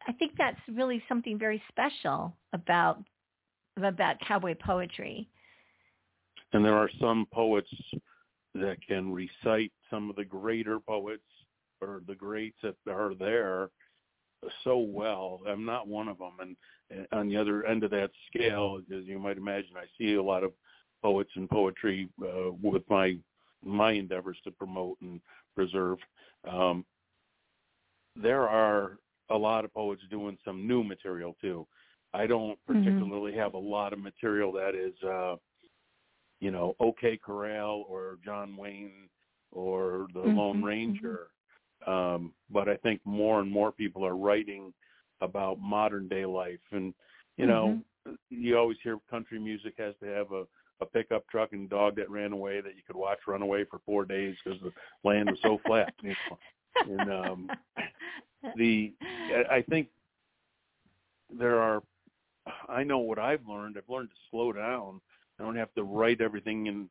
I 0.08 0.14
think 0.14 0.34
that's 0.38 0.60
really 0.68 1.04
something 1.08 1.38
very 1.38 1.62
special 1.70 2.36
about 2.54 3.04
about 3.78 4.20
cowboy 4.22 4.56
poetry. 4.56 5.28
And 6.54 6.66
there 6.66 6.78
are 6.78 6.90
some 7.00 7.28
poets 7.32 7.70
that 8.56 8.78
can 8.88 9.12
recite 9.12 9.72
some 9.90 10.10
of 10.10 10.16
the 10.16 10.26
greater 10.26 10.80
poets 10.80 11.24
or 11.82 12.02
the 12.08 12.16
greats 12.16 12.58
that 12.64 12.76
are 12.88 13.14
there 13.14 13.70
so 14.64 14.78
well. 14.78 15.42
I'm 15.48 15.66
not 15.66 15.88
one 15.88 16.08
of 16.08 16.18
them. 16.18 16.34
And, 16.40 16.56
and 16.90 17.08
on 17.12 17.30
the 17.30 17.38
other 17.38 17.66
end 17.66 17.84
of 17.84 17.92
that 17.92 18.12
scale, 18.28 18.80
as 18.96 19.06
you 19.06 19.20
might 19.20 19.38
imagine, 19.38 19.72
I 19.76 19.86
see 19.98 20.16
a 20.16 20.24
lot 20.24 20.44
of 20.44 20.52
poets 21.02 21.32
and 21.36 21.50
poetry 21.50 22.10
uh, 22.22 22.52
with 22.62 22.84
my 22.90 23.18
my 23.64 23.92
endeavors 23.92 24.38
to 24.46 24.52
promote 24.52 24.98
and 25.02 25.20
preserve. 25.54 25.98
Um, 26.50 26.86
there 28.16 28.48
are 28.48 28.98
a 29.30 29.38
lot 29.38 29.66
of 29.66 29.74
poets 29.74 30.02
doing 30.10 30.38
some 30.46 30.68
new 30.68 30.84
material 30.84 31.36
too. 31.42 31.68
I 32.14 32.26
don't 32.26 32.52
mm-hmm. 32.52 32.84
particularly 32.84 33.32
mm-hmm. 33.32 33.42
have 33.42 33.54
a 33.54 33.60
lot 33.60 33.94
of 33.94 34.00
material 34.00 34.52
that 34.54 34.76
is, 34.76 34.94
uh, 35.04 35.36
you 36.40 36.52
know, 36.52 36.76
OK 36.80 37.20
Corral 37.24 37.86
or 37.88 38.18
John 38.24 38.56
Wayne 38.56 39.10
or 39.52 40.08
the 40.14 40.22
mm-hmm. 40.22 40.38
Lone 40.38 40.64
Ranger. 40.64 41.28
Um, 41.88 42.34
but 42.50 42.68
I 42.68 42.76
think 42.78 43.02
more 43.06 43.40
and 43.40 43.52
more 43.52 43.72
people 43.72 44.06
are 44.06 44.16
writing 44.16 44.74
about 45.22 45.60
modern 45.60 46.08
day 46.08 46.26
life, 46.26 46.60
and 46.72 46.94
you 47.38 47.46
know, 47.46 47.80
mm-hmm. 48.08 48.14
you 48.30 48.58
always 48.58 48.78
hear 48.84 48.98
country 49.10 49.40
music 49.40 49.76
has 49.78 49.94
to 50.02 50.08
have 50.08 50.32
a 50.32 50.46
a 50.82 50.86
pickup 50.86 51.28
truck 51.28 51.52
and 51.52 51.70
dog 51.70 51.96
that 51.98 52.10
ran 52.10 52.32
away 52.32 52.62
that 52.62 52.76
you 52.76 52.82
could 52.86 52.96
watch 52.96 53.20
run 53.28 53.42
away 53.42 53.66
for 53.66 53.80
four 53.86 54.06
days 54.06 54.36
because 54.44 54.60
the 54.62 54.72
land 55.04 55.30
was 55.30 55.40
so 55.42 55.60
flat. 55.66 55.94
You 56.02 56.10
know? 56.10 56.38
And 56.88 57.12
um, 57.12 57.50
the 58.56 58.94
I 59.52 59.64
think 59.70 59.88
there 61.38 61.60
are. 61.60 61.84
I 62.68 62.84
know 62.84 63.00
what 63.00 63.20
I've 63.20 63.46
learned. 63.48 63.78
I've 63.78 63.90
learned 63.90 64.10
to 64.10 64.16
slow 64.32 64.54
down. 64.54 65.02
I 65.40 65.44
don't 65.44 65.56
have 65.56 65.74
to 65.76 65.84
write 65.84 66.22
everything 66.22 66.68
and 66.68 66.90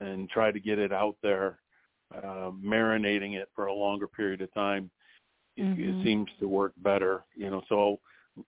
and 0.00 0.28
try 0.28 0.50
to 0.50 0.60
get 0.60 0.78
it 0.78 0.92
out 0.92 1.16
there, 1.22 1.58
uh, 2.16 2.50
marinating 2.64 3.34
it 3.34 3.48
for 3.54 3.66
a 3.66 3.74
longer 3.74 4.06
period 4.06 4.40
of 4.42 4.52
time. 4.54 4.90
It, 5.56 5.62
Mm-hmm. 5.64 5.90
it 5.90 6.04
seems 6.04 6.28
to 6.40 6.48
work 6.48 6.72
better, 6.78 7.24
you 7.36 7.50
know. 7.50 7.62
So 7.68 8.00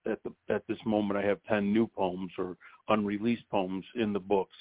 at 0.06 0.18
the 0.22 0.32
at 0.54 0.66
this 0.66 0.78
moment, 0.86 1.18
I 1.18 1.26
have 1.26 1.38
ten 1.48 1.72
new 1.72 1.86
poems 1.86 2.32
or 2.38 2.56
unreleased 2.88 3.48
poems 3.50 3.84
in 3.94 4.12
the 4.12 4.20
books 4.20 4.56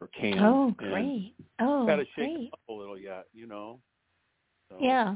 or 0.00 0.08
canned. 0.08 0.40
Oh, 0.40 0.74
great. 0.76 1.34
Oh, 1.60 1.86
Got 1.86 1.96
to 1.96 2.04
shake 2.04 2.14
great. 2.14 2.52
up 2.52 2.60
a 2.68 2.72
little 2.72 2.98
yet, 2.98 3.26
you 3.32 3.46
know. 3.46 3.80
So, 4.68 4.76
Yeah. 4.80 5.14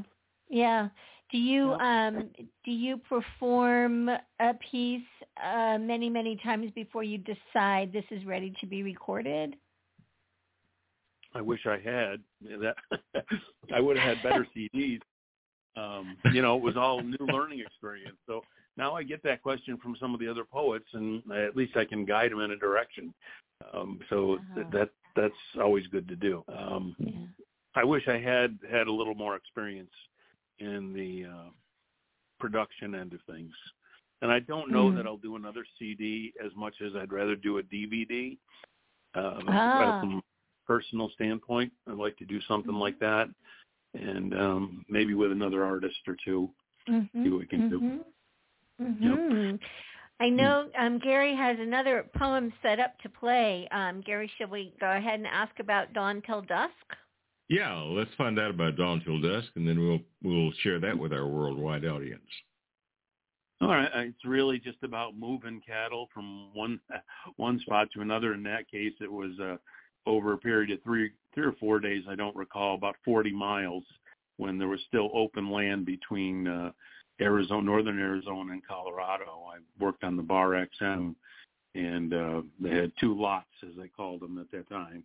Yeah. 0.49 0.89
Do 1.31 1.37
you 1.37 1.73
um 1.73 2.29
do 2.63 2.71
you 2.71 2.97
perform 2.97 4.09
a 4.09 4.53
piece 4.71 5.01
uh 5.43 5.77
many 5.79 6.09
many 6.09 6.35
times 6.43 6.71
before 6.75 7.03
you 7.03 7.17
decide 7.17 7.91
this 7.91 8.05
is 8.11 8.25
ready 8.25 8.53
to 8.61 8.67
be 8.67 8.83
recorded? 8.83 9.55
I 11.35 11.41
wish 11.41 11.65
I 11.65 11.77
had 11.79 12.21
that. 12.41 12.75
I 13.73 13.79
would 13.79 13.95
have 13.97 14.05
had 14.05 14.21
better 14.23 14.45
CDs. 14.55 14.99
Um, 15.75 16.17
you 16.31 16.41
know, 16.41 16.55
it 16.55 16.61
was 16.61 16.77
all 16.77 17.01
new 17.01 17.25
learning 17.27 17.59
experience. 17.61 18.17
So 18.27 18.43
now 18.77 18.93
I 18.93 19.01
get 19.03 19.23
that 19.23 19.41
question 19.41 19.77
from 19.77 19.95
some 19.99 20.13
of 20.13 20.19
the 20.19 20.27
other 20.27 20.43
poets, 20.43 20.85
and 20.93 21.23
at 21.31 21.55
least 21.55 21.75
I 21.75 21.85
can 21.85 22.05
guide 22.05 22.31
them 22.31 22.41
in 22.41 22.51
a 22.51 22.55
direction. 22.57 23.13
Um, 23.73 23.99
so 24.09 24.35
Uh-huh. 24.35 24.63
that 24.71 24.89
that's 25.15 25.33
always 25.61 25.85
good 25.87 26.07
to 26.07 26.15
do. 26.15 26.43
Um, 26.47 26.95
Yeah. 26.99 27.27
I 27.75 27.83
wish 27.83 28.07
I 28.07 28.17
had 28.19 28.59
had 28.69 28.87
a 28.87 28.91
little 28.91 29.15
more 29.15 29.35
experience 29.35 29.91
in 30.59 30.93
the 30.93 31.25
uh, 31.25 31.49
production 32.39 32.93
end 32.95 33.13
of 33.13 33.21
things. 33.23 33.53
And 34.21 34.31
I 34.31 34.39
don't 34.39 34.69
know 34.71 34.89
Mm. 34.91 34.95
that 34.95 35.05
I'll 35.07 35.17
do 35.17 35.35
another 35.35 35.65
CD 35.77 36.33
as 36.43 36.53
much 36.55 36.81
as 36.81 36.95
I'd 36.95 37.11
rather 37.11 37.35
do 37.35 37.57
a 37.57 37.63
DVD. 37.63 38.37
Um, 39.15 39.49
Ah. 39.49 40.21
Personal 40.65 41.09
standpoint, 41.15 41.71
I'd 41.87 41.97
like 41.97 42.17
to 42.17 42.25
do 42.25 42.39
something 42.47 42.73
like 42.73 42.99
that, 42.99 43.29
and 43.93 44.33
um, 44.33 44.85
maybe 44.89 45.13
with 45.13 45.31
another 45.31 45.63
artist 45.63 45.97
or 46.07 46.15
two. 46.23 46.49
Mm-hmm. 46.89 47.23
See 47.23 47.29
what 47.29 47.39
we 47.39 47.47
can 47.47 47.69
do. 47.69 47.99
hmm 48.83 49.55
I 50.19 50.29
know 50.29 50.69
um, 50.79 50.99
Gary 50.99 51.35
has 51.35 51.57
another 51.59 52.05
poem 52.15 52.53
set 52.61 52.79
up 52.79 52.97
to 52.99 53.09
play. 53.09 53.67
Um, 53.71 54.01
Gary, 54.05 54.31
shall 54.37 54.47
we 54.47 54.73
go 54.79 54.89
ahead 54.89 55.15
and 55.15 55.27
ask 55.27 55.51
about 55.59 55.91
Dawn 55.93 56.21
Till 56.25 56.41
Dusk? 56.41 56.71
Yeah, 57.49 57.73
let's 57.81 58.13
find 58.17 58.39
out 58.39 58.51
about 58.51 58.77
Dawn 58.77 59.01
Till 59.03 59.19
Dusk, 59.19 59.49
and 59.55 59.67
then 59.67 59.79
we'll 59.79 59.99
we'll 60.23 60.51
share 60.61 60.79
that 60.79 60.97
with 60.97 61.11
our 61.13 61.27
worldwide 61.27 61.85
audience. 61.85 62.21
All 63.59 63.69
right, 63.69 63.89
uh, 63.95 63.99
it's 63.99 64.25
really 64.25 64.59
just 64.59 64.81
about 64.83 65.17
moving 65.17 65.61
cattle 65.65 66.09
from 66.13 66.53
one 66.53 66.79
one 67.37 67.59
spot 67.59 67.89
to 67.93 68.01
another. 68.01 68.33
In 68.33 68.43
that 68.43 68.69
case, 68.69 68.93
it 69.01 69.11
was 69.11 69.31
uh, 69.41 69.57
over 70.05 70.33
a 70.33 70.37
period 70.37 70.71
of 70.71 70.83
three 70.83 71.11
three 71.33 71.45
or 71.45 71.53
four 71.53 71.79
days. 71.79 72.03
I 72.09 72.15
don't 72.15 72.35
recall 72.35 72.75
about 72.75 72.95
40 73.03 73.31
miles 73.31 73.83
when 74.37 74.57
there 74.57 74.67
was 74.67 74.79
still 74.87 75.09
open 75.13 75.51
land 75.51 75.85
between 75.85 76.47
uh, 76.47 76.71
Arizona, 77.21 77.63
northern 77.63 77.99
Arizona, 77.99 78.53
and 78.53 78.65
Colorado. 78.65 79.45
I 79.51 79.59
worked 79.83 80.03
on 80.03 80.15
the 80.15 80.23
Bar 80.23 80.67
XM, 80.81 81.15
and 81.75 82.13
uh, 82.13 82.41
they 82.59 82.69
had 82.69 82.91
two 82.99 83.19
lots, 83.19 83.47
as 83.63 83.75
they 83.77 83.87
called 83.87 84.21
them 84.21 84.37
at 84.39 84.51
that 84.51 84.69
time, 84.69 85.03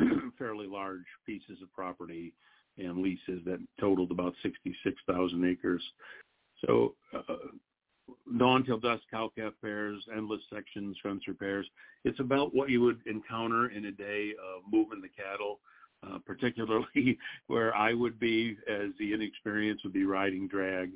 fairly 0.38 0.66
large 0.66 1.04
pieces 1.26 1.62
of 1.62 1.72
property 1.72 2.32
and 2.76 2.98
leases 2.98 3.44
that 3.44 3.60
totaled 3.80 4.10
about 4.10 4.34
66,000 4.42 5.44
acres. 5.44 5.82
So 6.66 6.94
uh, 7.14 7.34
dawn 8.38 8.64
till 8.64 8.78
dusk 8.78 9.02
cow 9.10 9.30
calf 9.36 9.52
pairs, 9.62 10.04
endless 10.14 10.40
sections, 10.52 10.96
fence 11.02 11.22
repairs. 11.26 11.66
It's 12.04 12.20
about 12.20 12.54
what 12.54 12.70
you 12.70 12.80
would 12.82 13.00
encounter 13.06 13.68
in 13.70 13.86
a 13.86 13.92
day 13.92 14.32
of 14.32 14.62
moving 14.70 15.00
the 15.00 15.08
cattle, 15.08 15.60
uh, 16.06 16.18
particularly 16.26 17.18
where 17.46 17.74
I 17.74 17.92
would 17.94 18.18
be 18.18 18.56
as 18.68 18.90
the 18.98 19.12
inexperienced 19.12 19.84
would 19.84 19.92
be 19.92 20.04
riding 20.04 20.48
drag. 20.48 20.92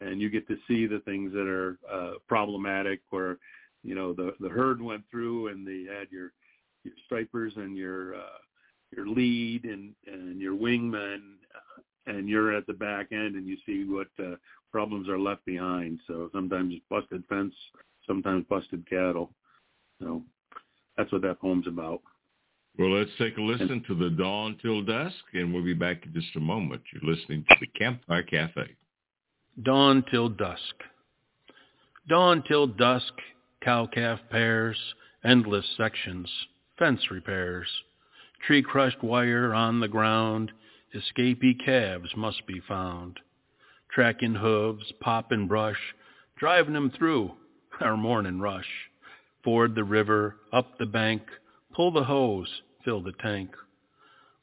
And 0.00 0.20
you 0.20 0.30
get 0.30 0.46
to 0.48 0.56
see 0.68 0.86
the 0.86 1.00
things 1.00 1.32
that 1.32 1.48
are 1.48 1.78
uh, 1.92 2.12
problematic 2.28 3.00
where, 3.10 3.38
you 3.82 3.94
know, 3.94 4.12
the, 4.12 4.34
the 4.40 4.48
herd 4.48 4.80
went 4.80 5.02
through 5.10 5.48
and 5.48 5.66
they 5.66 5.92
had 5.92 6.08
your, 6.10 6.32
your 6.84 6.94
stripers 7.04 7.52
and 7.56 7.76
your, 7.76 8.14
uh, 8.14 8.38
your 8.96 9.08
lead 9.08 9.64
and, 9.64 9.94
and 10.06 10.40
your 10.40 10.54
wingmen 10.54 11.34
uh, 11.54 11.82
and 12.08 12.28
you're 12.28 12.56
at 12.56 12.66
the 12.66 12.72
back 12.72 13.08
end 13.12 13.34
and 13.34 13.46
you 13.46 13.56
see 13.66 13.84
what 13.84 14.08
uh, 14.18 14.36
problems 14.70 15.08
are 15.08 15.18
left 15.18 15.44
behind. 15.44 16.00
So 16.06 16.30
sometimes 16.32 16.74
it's 16.74 16.84
busted 16.90 17.24
fence, 17.28 17.54
sometimes 18.06 18.44
busted 18.48 18.88
cattle. 18.88 19.30
So 20.00 20.22
that's 20.96 21.10
what 21.12 21.22
that 21.22 21.40
poem's 21.40 21.66
about. 21.66 22.00
Well, 22.78 22.92
let's 22.92 23.10
take 23.18 23.36
a 23.36 23.40
listen 23.40 23.82
to 23.88 23.94
the 23.96 24.10
Dawn 24.10 24.56
Till 24.62 24.82
Dusk, 24.82 25.14
and 25.34 25.52
we'll 25.52 25.64
be 25.64 25.74
back 25.74 26.06
in 26.06 26.12
just 26.12 26.36
a 26.36 26.40
moment. 26.40 26.82
You're 26.92 27.12
listening 27.12 27.44
to 27.48 27.56
the 27.60 27.66
Campfire 27.66 28.22
Cafe. 28.22 28.76
Dawn 29.64 30.04
till 30.08 30.28
dusk. 30.28 30.74
Dawn 32.08 32.44
till 32.46 32.68
dusk, 32.68 33.12
cow-calf 33.60 34.20
pairs, 34.30 34.76
endless 35.24 35.66
sections, 35.76 36.30
fence 36.78 37.10
repairs, 37.10 37.66
tree-crushed 38.46 39.02
wire 39.02 39.52
on 39.52 39.80
the 39.80 39.88
ground, 39.88 40.52
escapee 40.94 41.58
calves 41.64 42.10
must 42.16 42.46
be 42.46 42.60
found. 42.68 43.18
Tracking 43.90 44.34
hooves, 44.34 44.92
popping 45.00 45.48
brush, 45.48 45.94
driving 46.36 46.76
'em 46.76 46.90
through 46.90 47.34
our 47.80 47.96
morning 47.96 48.40
rush. 48.40 48.90
Ford 49.42 49.74
the 49.74 49.84
river, 49.84 50.36
up 50.52 50.78
the 50.78 50.86
bank, 50.86 51.22
pull 51.72 51.90
the 51.90 52.04
hose, 52.04 52.62
fill 52.84 53.00
the 53.00 53.12
tank. 53.12 53.56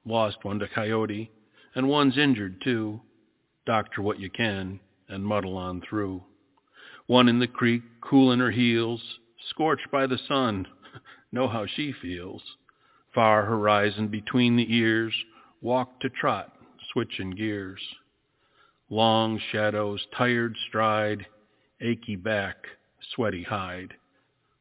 Lost 0.05 0.43
one 0.43 0.59
to 0.59 0.67
coyote, 0.67 1.31
and 1.73 1.89
one's 1.89 2.17
injured 2.17 2.61
too. 2.61 3.01
Doctor 3.65 4.01
what 4.01 4.19
you 4.19 4.29
can, 4.29 4.79
and 5.07 5.25
muddle 5.25 5.57
on 5.57 5.81
through. 5.81 6.23
One 7.07 7.29
in 7.29 7.39
the 7.39 7.47
creek, 7.47 7.83
cooling 8.01 8.39
her 8.39 8.51
heels, 8.51 9.19
scorched 9.49 9.91
by 9.91 10.07
the 10.07 10.17
sun, 10.17 10.67
know 11.31 11.47
how 11.47 11.65
she 11.65 11.91
feels. 11.91 12.41
Far 13.13 13.45
horizon 13.45 14.07
between 14.07 14.55
the 14.55 14.73
ears, 14.75 15.13
walk 15.61 15.99
to 15.99 16.09
trot, 16.09 16.57
switching 16.91 17.31
gears. 17.31 17.81
Long 18.89 19.39
shadows, 19.51 20.05
tired 20.15 20.55
stride, 20.67 21.25
achy 21.81 22.15
back, 22.15 22.67
sweaty 23.15 23.41
hide. 23.41 23.95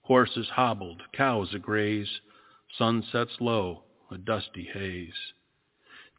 Horses 0.03 0.49
hobbled, 0.51 1.03
cows 1.13 1.53
a 1.55 1.59
graze, 1.59 2.21
sun 2.79 3.05
sets 3.13 3.33
low, 3.41 3.83
a 4.11 4.17
dusty 4.17 4.65
haze. 4.73 5.33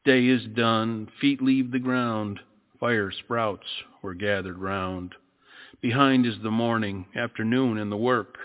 Day 0.04 0.28
is 0.28 0.46
done, 0.56 1.08
feet 1.20 1.42
leave 1.42 1.72
the 1.72 1.80
ground, 1.80 2.40
fire 2.80 3.12
sprouts 3.12 3.66
were 4.04 4.14
gathered 4.14 4.60
round. 4.60 5.16
Behind 5.82 6.28
is 6.28 6.36
the 6.44 6.52
morning, 6.52 7.08
afternoon, 7.16 7.80
and 7.80 7.92
the 7.92 7.98
work. 7.98 8.38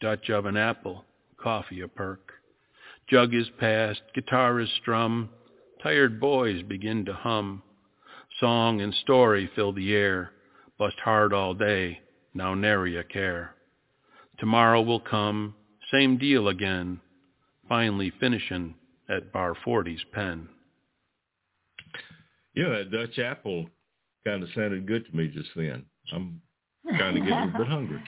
Dutch 0.00 0.28
oven 0.28 0.58
apple, 0.58 1.04
coffee 1.38 1.80
a 1.80 1.88
perk. 1.88 2.32
Jug 3.08 3.34
is 3.34 3.48
passed, 3.58 4.02
guitar 4.14 4.60
is 4.60 4.68
strum, 4.80 5.30
tired 5.82 6.20
boys 6.20 6.62
begin 6.62 7.06
to 7.06 7.14
hum. 7.14 7.62
Song 8.40 8.80
and 8.80 8.94
story 8.94 9.50
fill 9.54 9.72
the 9.72 9.94
air, 9.94 10.32
bust 10.78 10.96
hard 11.04 11.32
all 11.32 11.52
day, 11.54 12.00
now 12.34 12.54
nary 12.54 12.96
a 12.96 13.04
care. 13.04 13.54
Tomorrow 14.38 14.80
will 14.82 15.00
come, 15.00 15.54
same 15.92 16.16
deal 16.16 16.48
again, 16.48 17.00
finally 17.68 18.10
finishing 18.18 18.74
at 19.08 19.32
Bar 19.32 19.54
40's 19.66 20.02
pen. 20.12 20.48
Yeah, 22.54 22.70
that 22.70 22.90
Dutch 22.90 23.18
apple 23.18 23.66
kind 24.26 24.42
of 24.42 24.48
sounded 24.54 24.86
good 24.86 25.04
to 25.06 25.16
me 25.16 25.28
just 25.28 25.50
then. 25.54 25.84
I'm 26.12 26.40
kind 26.98 27.18
of 27.18 27.24
getting 27.24 27.52
a 27.54 27.58
bit 27.58 27.66
hungry. 27.68 28.02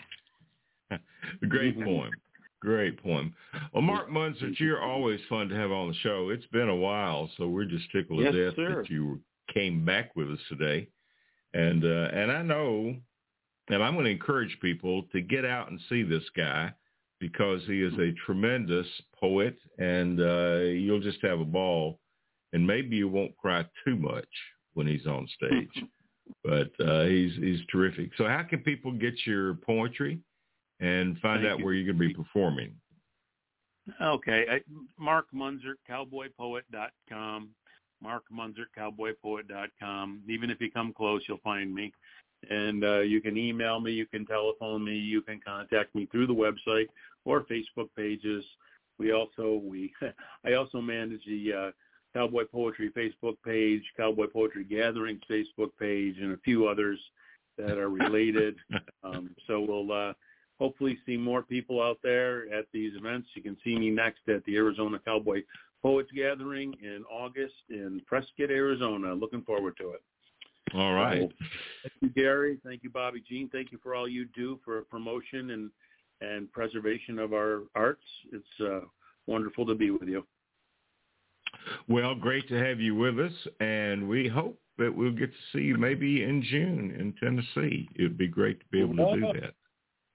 Great 1.49 1.79
poem. 1.85 2.11
Great 2.61 3.03
poem. 3.03 3.35
Well, 3.73 3.83
Mark 3.83 4.09
Munzert, 4.09 4.59
you're 4.61 4.81
always 4.83 5.21
fun 5.29 5.49
to 5.49 5.57
have 5.57 5.73
on 5.73 5.89
the 5.89 5.95
show. 5.97 6.29
It's 6.31 6.47
been 6.47 6.69
a 6.69 6.77
while, 6.77 7.29
so 7.37 7.49
we're 7.49 7.65
just 7.65 7.91
tickled 7.93 8.21
Yes, 8.21 8.33
to 8.33 8.45
death 8.47 8.57
sir. 8.57 8.83
that 8.83 8.91
you 8.91 9.21
came 9.53 9.85
back 9.85 10.15
with 10.17 10.31
us 10.31 10.39
today. 10.49 10.89
And 11.55 11.85
uh, 11.85 12.09
and 12.13 12.33
I 12.33 12.43
know, 12.43 12.97
and 13.69 13.83
I'm 13.83 13.95
going 13.95 14.07
to 14.07 14.11
encourage 14.11 14.57
people 14.61 15.05
to 15.13 15.21
get 15.21 15.45
out 15.45 15.71
and 15.71 15.81
see 15.89 16.03
this 16.03 16.25
guy 16.37 16.73
because 17.21 17.61
he 17.67 17.83
is 17.83 17.93
a 17.95 18.13
tremendous 18.27 18.87
poet, 19.21 19.57
and 19.79 20.21
uh, 20.21 20.61
you'll 20.65 21.01
just 21.01 21.23
have 21.23 21.41
a 21.41 21.45
ball. 21.45 21.99
And 22.55 22.67
maybe 22.67 22.97
you 22.97 23.09
won't 23.09 23.37
cry 23.37 23.65
too 23.85 23.97
much 23.97 24.29
when 24.75 24.87
he's 24.87 25.07
on 25.07 25.27
stage, 25.37 25.85
but 26.45 26.71
uh, 26.85 27.05
he's 27.05 27.35
he's 27.37 27.61
terrific. 27.71 28.11
So 28.17 28.27
how 28.27 28.43
can 28.43 28.61
people 28.61 28.93
get 28.93 29.15
your 29.27 29.55
poetry 29.55 30.21
and 30.81 31.19
find 31.19 31.43
Thank 31.43 31.53
out 31.53 31.59
you. 31.59 31.65
where 31.65 31.75
you're 31.75 31.93
going 31.93 31.99
to 31.99 32.09
be 32.09 32.15
performing? 32.15 32.75
Okay. 34.01 34.45
I, 34.51 34.61
Mark 34.99 35.27
Munzert, 35.35 35.77
cowboypoet.com. 35.89 37.51
Mark 38.03 38.25
Munzert, 38.33 38.67
cowboypoet.com. 38.77 40.23
Even 40.29 40.51
if 40.51 40.61
you 40.61 40.71
come 40.71 40.93
close, 40.93 41.23
you'll 41.29 41.39
find 41.39 41.75
me. 41.75 41.93
And 42.51 42.85
uh, 42.85 43.01
you 43.01 43.21
can 43.21 43.37
email 43.37 43.81
me, 43.81 43.93
you 43.93 44.07
can 44.07 44.27
telephone 44.27 44.85
me, 44.85 44.97
you 44.97 45.23
can 45.23 45.41
contact 45.47 45.95
me 45.95 46.07
through 46.11 46.27
the 46.27 46.35
website 46.35 46.89
or 47.25 47.45
Facebook 47.45 47.89
pages. 47.97 48.45
We 48.99 49.13
also 49.13 49.61
we 49.65 49.93
I 50.45 50.55
also 50.55 50.81
manage 50.81 51.25
the 51.25 51.53
uh, 51.53 51.71
Cowboy 52.15 52.45
Poetry 52.45 52.91
Facebook 52.91 53.37
page, 53.45 53.83
Cowboy 53.97 54.27
Poetry 54.27 54.65
Gatherings 54.65 55.23
Facebook 55.31 55.71
page, 55.79 56.17
and 56.19 56.33
a 56.33 56.39
few 56.39 56.67
others 56.67 56.99
that 57.57 57.79
are 57.79 57.89
related. 57.89 58.57
um, 59.05 59.31
so 59.47 59.61
we'll 59.61 59.93
uh, 59.93 60.13
hopefully 60.59 60.99
see 61.07 61.17
more 61.17 61.43
people 61.43 61.81
out 61.81 61.99
there 62.03 62.53
at 62.53 62.67
these 62.73 62.93
events. 62.97 63.29
You 63.35 63.43
can 63.43 63.57
see 63.65 63.79
me 63.79 63.91
next 63.91 64.29
at 64.29 64.45
the 64.45 64.57
Arizona 64.57 64.99
Cowboy 65.05 65.43
Poets 65.83 66.11
Gathering 66.15 66.75
in 66.81 67.05
August 67.11 67.55
in 67.69 68.01
Prescott, 68.07 68.51
Arizona. 68.51 69.15
Looking 69.15 69.43
forward 69.43 69.77
to 69.79 69.91
it. 69.91 70.03
All 70.75 70.95
right. 70.95 71.29
So, 71.29 71.47
thank 71.83 71.95
you, 72.01 72.23
Gary. 72.23 72.59
Thank 72.65 72.83
you, 72.83 72.91
Bobby 72.91 73.23
Jean. 73.29 73.49
Thank 73.51 73.73
you 73.73 73.79
for 73.83 73.95
all 73.95 74.09
you 74.09 74.27
do 74.35 74.59
for 74.65 74.83
promotion 74.83 75.51
and 75.51 75.71
and 76.21 76.51
preservation 76.53 77.19
of 77.19 77.33
our 77.33 77.63
arts. 77.75 78.05
It's 78.33 78.61
uh, 78.61 78.87
wonderful 79.27 79.67
to 79.67 79.75
be 79.75 79.91
with 79.91 80.09
you. 80.09 80.25
Well, 81.89 82.15
great 82.15 82.49
to 82.49 82.55
have 82.55 82.81
you 82.81 82.95
with 82.95 83.19
us, 83.19 83.33
and 83.61 84.09
we 84.09 84.29
hope 84.29 84.59
that 84.79 84.95
we'll 84.95 85.13
get 85.13 85.31
to 85.31 85.39
see 85.53 85.65
you 85.65 85.77
maybe 85.77 86.23
in 86.23 86.43
June 86.43 86.95
in 86.99 87.13
Tennessee. 87.21 87.89
It'd 87.97 88.17
be 88.17 88.29
great 88.29 88.61
to 88.61 88.67
be 88.71 88.81
able 88.81 88.97
to 88.97 89.15
do 89.17 89.41
that. 89.41 89.55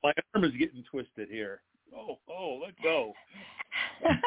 My 0.03 0.13
arm 0.33 0.45
is 0.45 0.53
getting 0.53 0.83
twisted 0.89 1.27
here. 1.29 1.61
Oh, 1.95 2.19
oh, 2.29 2.59
let 2.63 2.73
go. 2.81 3.13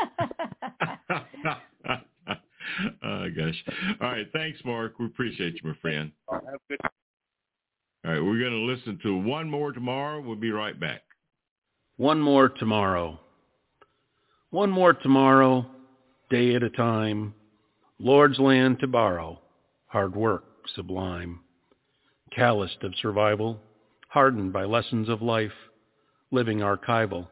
oh 3.05 3.28
gosh. 3.36 3.64
All 4.01 4.09
right. 4.09 4.27
Thanks, 4.32 4.59
Mark. 4.64 4.98
We 4.98 5.06
appreciate 5.06 5.55
you, 5.55 5.70
my 5.70 5.77
friend. 5.81 6.12
Have 6.31 6.43
a 6.43 6.59
good 6.68 6.78
All 6.82 8.12
right. 8.12 8.20
We're 8.20 8.39
going 8.39 8.52
to 8.52 8.72
listen 8.72 8.98
to 9.02 9.16
one 9.16 9.48
more 9.48 9.72
tomorrow. 9.72 10.20
We'll 10.20 10.36
be 10.36 10.51
right 10.51 10.78
back. 10.78 11.02
One 11.97 12.20
more 12.20 12.48
tomorrow. 12.48 13.20
One 14.51 14.70
more 14.70 14.94
tomorrow, 14.94 15.64
day 16.28 16.56
at 16.56 16.62
a 16.62 16.70
time. 16.70 17.35
Lord's 18.01 18.39
land 18.39 18.81
to 18.81 18.89
borrow, 18.89 19.39
hard 19.86 20.16
work 20.16 20.44
sublime. 20.74 21.40
Calloused 22.35 22.82
of 22.82 22.93
survival, 23.01 23.60
hardened 24.09 24.52
by 24.52 24.64
lessons 24.64 25.09
of 25.09 25.22
life, 25.22 25.52
living 26.32 26.59
archival, 26.59 27.28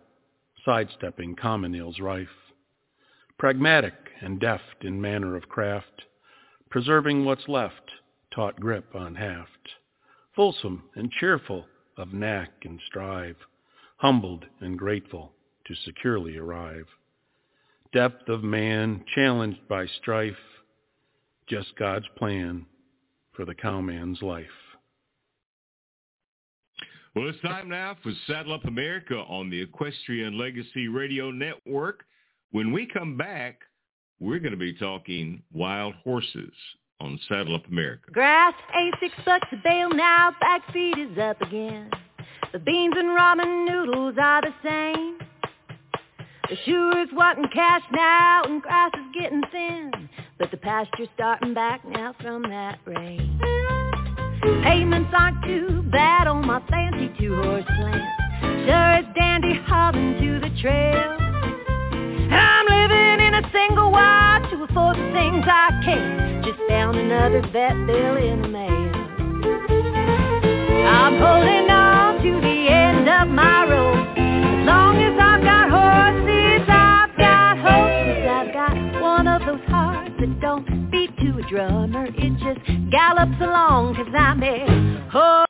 sidestepping 0.69 1.35
common 1.35 1.75
ills 1.75 1.99
rife. 1.99 2.29
Pragmatic 3.39 3.95
and 4.21 4.39
deft 4.39 4.83
in 4.83 5.01
manner 5.01 5.35
of 5.35 5.49
craft, 5.49 6.03
preserving 6.69 7.25
what's 7.25 7.49
left, 7.49 7.91
taught 8.35 8.61
grip 8.61 8.95
on 8.95 9.15
haft. 9.15 9.51
Fulsome 10.37 10.83
and 10.95 11.11
cheerful 11.11 11.65
of 11.97 12.13
knack 12.13 12.51
and 12.65 12.79
strive, 12.87 13.37
humbled 13.97 14.45
and 14.61 14.79
grateful 14.79 15.33
to 15.67 15.75
securely 15.87 16.37
arrive. 16.37 16.87
Depth 17.95 18.29
of 18.29 18.45
man 18.45 19.03
challenged 19.15 19.67
by 19.69 19.87
strife, 19.87 20.37
just 21.47 21.69
God's 21.79 22.09
plan 22.19 22.67
for 23.33 23.47
the 23.47 23.55
cowman's 23.55 24.21
life. 24.21 24.68
Well, 27.15 27.29
it's 27.29 27.41
time 27.41 27.69
now 27.69 27.97
for 28.03 28.13
Saddle 28.27 28.53
Up 28.53 28.65
America 28.65 29.17
on 29.17 29.51
the 29.51 29.61
Equestrian 29.61 30.39
Legacy 30.39 30.89
Radio 30.89 31.31
Network. 31.31 32.05
When 32.51 32.73
we 32.73 32.87
come 32.87 33.17
back, 33.17 33.61
we're 34.21 34.39
going 34.39 34.53
to 34.53 34.59
be 34.59 34.75
talking 34.75 35.43
wild 35.53 35.95
horses 36.05 36.53
on 37.01 37.19
Saddle 37.29 37.55
Up 37.55 37.67
America. 37.67 38.11
Grass, 38.13 38.55
ain't 38.77 38.95
six 39.01 39.15
bucks 39.25 39.49
a 39.53 39.57
bale 39.65 39.91
now, 39.91 40.35
back 40.41 40.63
feed 40.73 40.99
is 40.99 41.19
up 41.19 41.41
again. 41.41 41.91
The 42.53 42.59
beans 42.59 42.95
and 42.97 43.09
ramen 43.09 43.67
noodles 43.69 44.15
are 44.21 44.43
the 44.43 44.55
same. 44.63 45.19
The 46.49 46.57
shoer's 46.65 47.09
wanting 47.13 47.49
cash 47.53 47.83
now 47.93 48.43
and 48.45 48.63
grass 48.63 48.91
is 48.95 49.21
getting 49.21 49.43
thin. 49.53 50.09
But 50.39 50.51
the 50.51 50.57
pasture's 50.57 51.09
starting 51.15 51.53
back 51.53 51.85
now 51.85 52.15
from 52.21 52.43
that 52.45 52.79
rain. 52.87 53.58
Payments 54.43 55.11
aren't 55.17 55.43
too 55.45 55.83
bad 55.91 56.27
on 56.27 56.47
my 56.47 56.61
fancy 56.71 57.11
two-horse 57.19 57.65
land. 57.81 58.03
Sure 58.67 58.95
it's 59.01 59.09
dandy 59.19 59.55
hobbing 59.67 60.15
to 60.21 60.41
the 60.41 60.51
trail. 60.61 61.17
I'm 62.31 62.67
living 62.67 63.27
in 63.27 63.35
a 63.35 63.51
single 63.53 63.91
wide 63.91 64.47
to 64.51 64.63
afford 64.65 64.97
the 64.97 65.11
things 65.13 65.45
I 65.47 65.81
can. 65.85 66.43
Just 66.45 66.61
found 66.69 66.97
another 66.99 67.41
vet 67.53 67.75
bill 67.87 68.17
in 68.17 68.43
the 68.43 68.49
mail. 68.49 68.95
I'm 70.87 71.19
holding 71.19 71.71
on 71.71 72.23
to 72.23 72.41
the 72.41 72.69
end 72.71 73.09
of 73.09 73.29
my 73.29 73.68
that 80.19 80.41
don't 80.41 80.91
beat 80.91 81.17
to 81.19 81.39
a 81.39 81.49
drummer. 81.49 82.07
It 82.07 82.33
just 82.39 82.91
gallops 82.91 83.41
along 83.41 83.95
cause 83.97 84.13
I'm 84.15 84.43
a 84.43 85.11
horse 85.11 85.48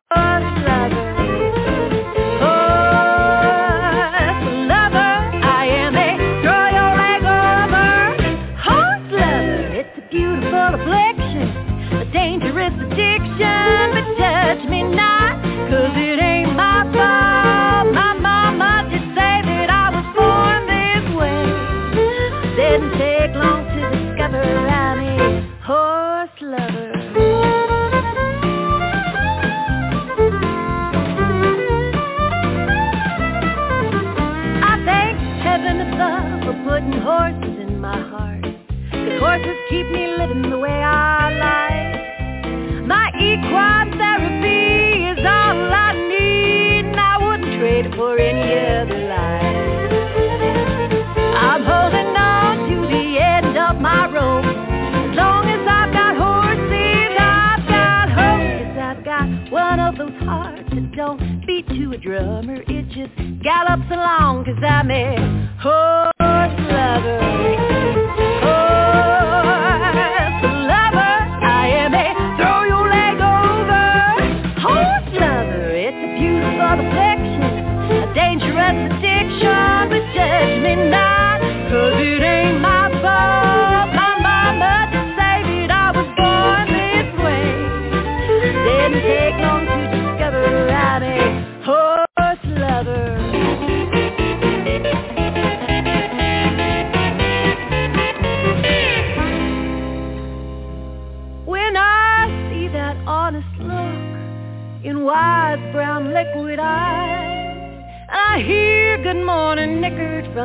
drummer. 62.08 62.62
It 62.66 62.88
just 62.88 63.42
gallops 63.42 63.90
along 63.90 64.46
cause 64.46 64.64
I'm 64.64 64.90
a 64.90 65.47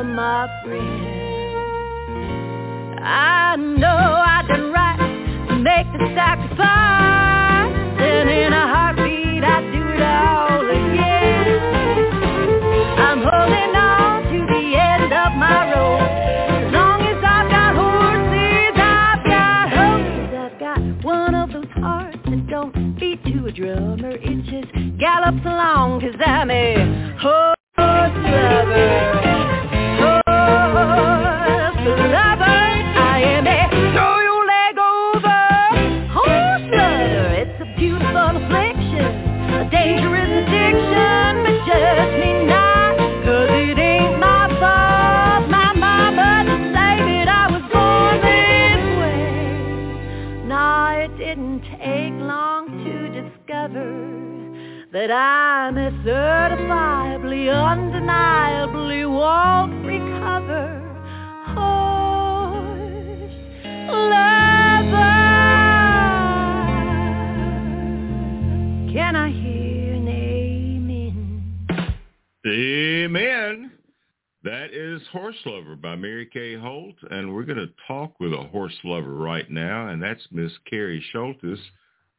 my 0.04 0.48
Can 68.94 69.16
I 69.16 69.28
hear 69.28 69.94
an 69.94 70.08
amen? 70.08 71.64
Amen. 72.46 73.72
That 74.44 74.70
is 74.72 75.02
Horse 75.10 75.34
Lover 75.44 75.74
by 75.74 75.96
Mary 75.96 76.26
Kay 76.32 76.54
Holt, 76.54 76.94
and 77.10 77.34
we're 77.34 77.42
going 77.42 77.58
to 77.58 77.70
talk 77.88 78.12
with 78.20 78.32
a 78.32 78.42
horse 78.52 78.76
lover 78.84 79.14
right 79.16 79.50
now, 79.50 79.88
and 79.88 80.00
that's 80.00 80.20
Miss 80.30 80.52
Cary 80.70 81.04
Scholtes, 81.12 81.58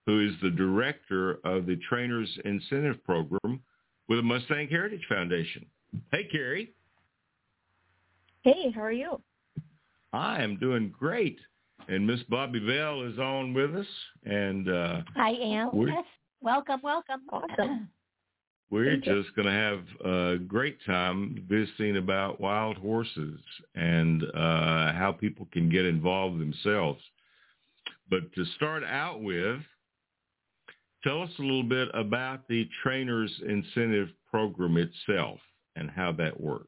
who 0.06 0.19
is 0.27 0.34
the 0.41 0.49
director 0.49 1.39
of 1.45 1.65
the 1.65 1.77
Trainers 1.88 2.30
Incentive 2.43 3.02
Program 3.06 3.61
with 4.10 4.19
the 4.19 4.23
Mustang 4.23 4.68
Heritage 4.68 5.06
Foundation. 5.07 5.65
Hey, 6.11 6.26
Cary. 6.30 6.73
Hey, 8.41 8.69
how 8.76 8.81
are 8.81 8.91
you? 8.91 9.22
I 10.11 10.43
am 10.43 10.57
doing 10.57 10.93
great. 10.97 11.38
And 11.88 12.06
Miss 12.06 12.22
Bobby 12.23 12.60
Bell 12.60 13.03
is 13.03 13.18
on 13.18 13.53
with 13.53 13.76
us, 13.76 13.88
and 14.26 14.68
uh, 14.68 15.02
I 15.15 15.30
am. 15.30 15.69
We're- 15.73 15.93
Yes. 15.93 16.03
Welcome, 16.41 16.82
welcome. 16.84 17.22
Awesome. 17.32 17.90
we're 18.70 18.91
Thank 18.91 19.03
just 19.03 19.36
going 19.36 19.48
to 19.48 19.52
have 19.52 19.84
a 20.03 20.38
great 20.38 20.78
time 20.86 21.44
visiting 21.48 21.98
about 21.98 22.40
wild 22.40 22.78
horses 22.78 23.40
and 23.76 24.24
uh, 24.34 24.94
how 24.94 25.16
people 25.18 25.48
can 25.52 25.70
get 25.70 25.86
involved 25.86 26.40
themselves. 26.40 27.02
But 28.10 28.32
to 28.34 28.45
start 28.56 28.84
out 28.84 29.22
with, 29.22 29.60
tell 31.03 31.22
us 31.22 31.32
a 31.40 31.41
little 31.41 31.64
bit 31.64 31.90
about 31.94 32.48
the 32.48 32.68
Trainers 32.84 33.32
Incentive 33.48 34.10
Program 34.30 34.78
itself 34.78 35.40
and 35.76 35.90
how 35.90 36.12
that 36.14 36.40
works. 36.40 36.68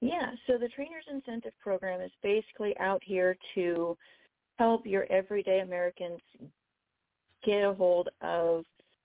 Yeah, 0.00 0.32
so 0.46 0.58
the 0.58 0.68
Trainers 0.68 1.04
Incentive 1.10 1.52
Program 1.62 2.00
is 2.00 2.10
basically 2.22 2.76
out 2.78 3.02
here 3.04 3.36
to 3.54 3.96
help 4.58 4.86
your 4.86 5.10
everyday 5.10 5.60
Americans 5.60 6.20
get 7.44 7.64
a 7.64 7.74
hold 7.74 8.08
of 8.20 8.64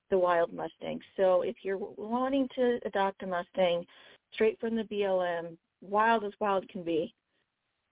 the 0.09 0.17
wild 0.17 0.53
Mustang. 0.53 0.99
So 1.17 1.41
if 1.43 1.57
you're 1.61 1.77
wanting 1.77 2.47
to 2.55 2.79
adopt 2.85 3.23
a 3.23 3.27
Mustang 3.27 3.85
straight 4.33 4.59
from 4.59 4.75
the 4.75 4.83
BLM, 4.83 5.57
wild 5.81 6.23
as 6.23 6.33
wild 6.39 6.67
can 6.69 6.83
be, 6.83 7.13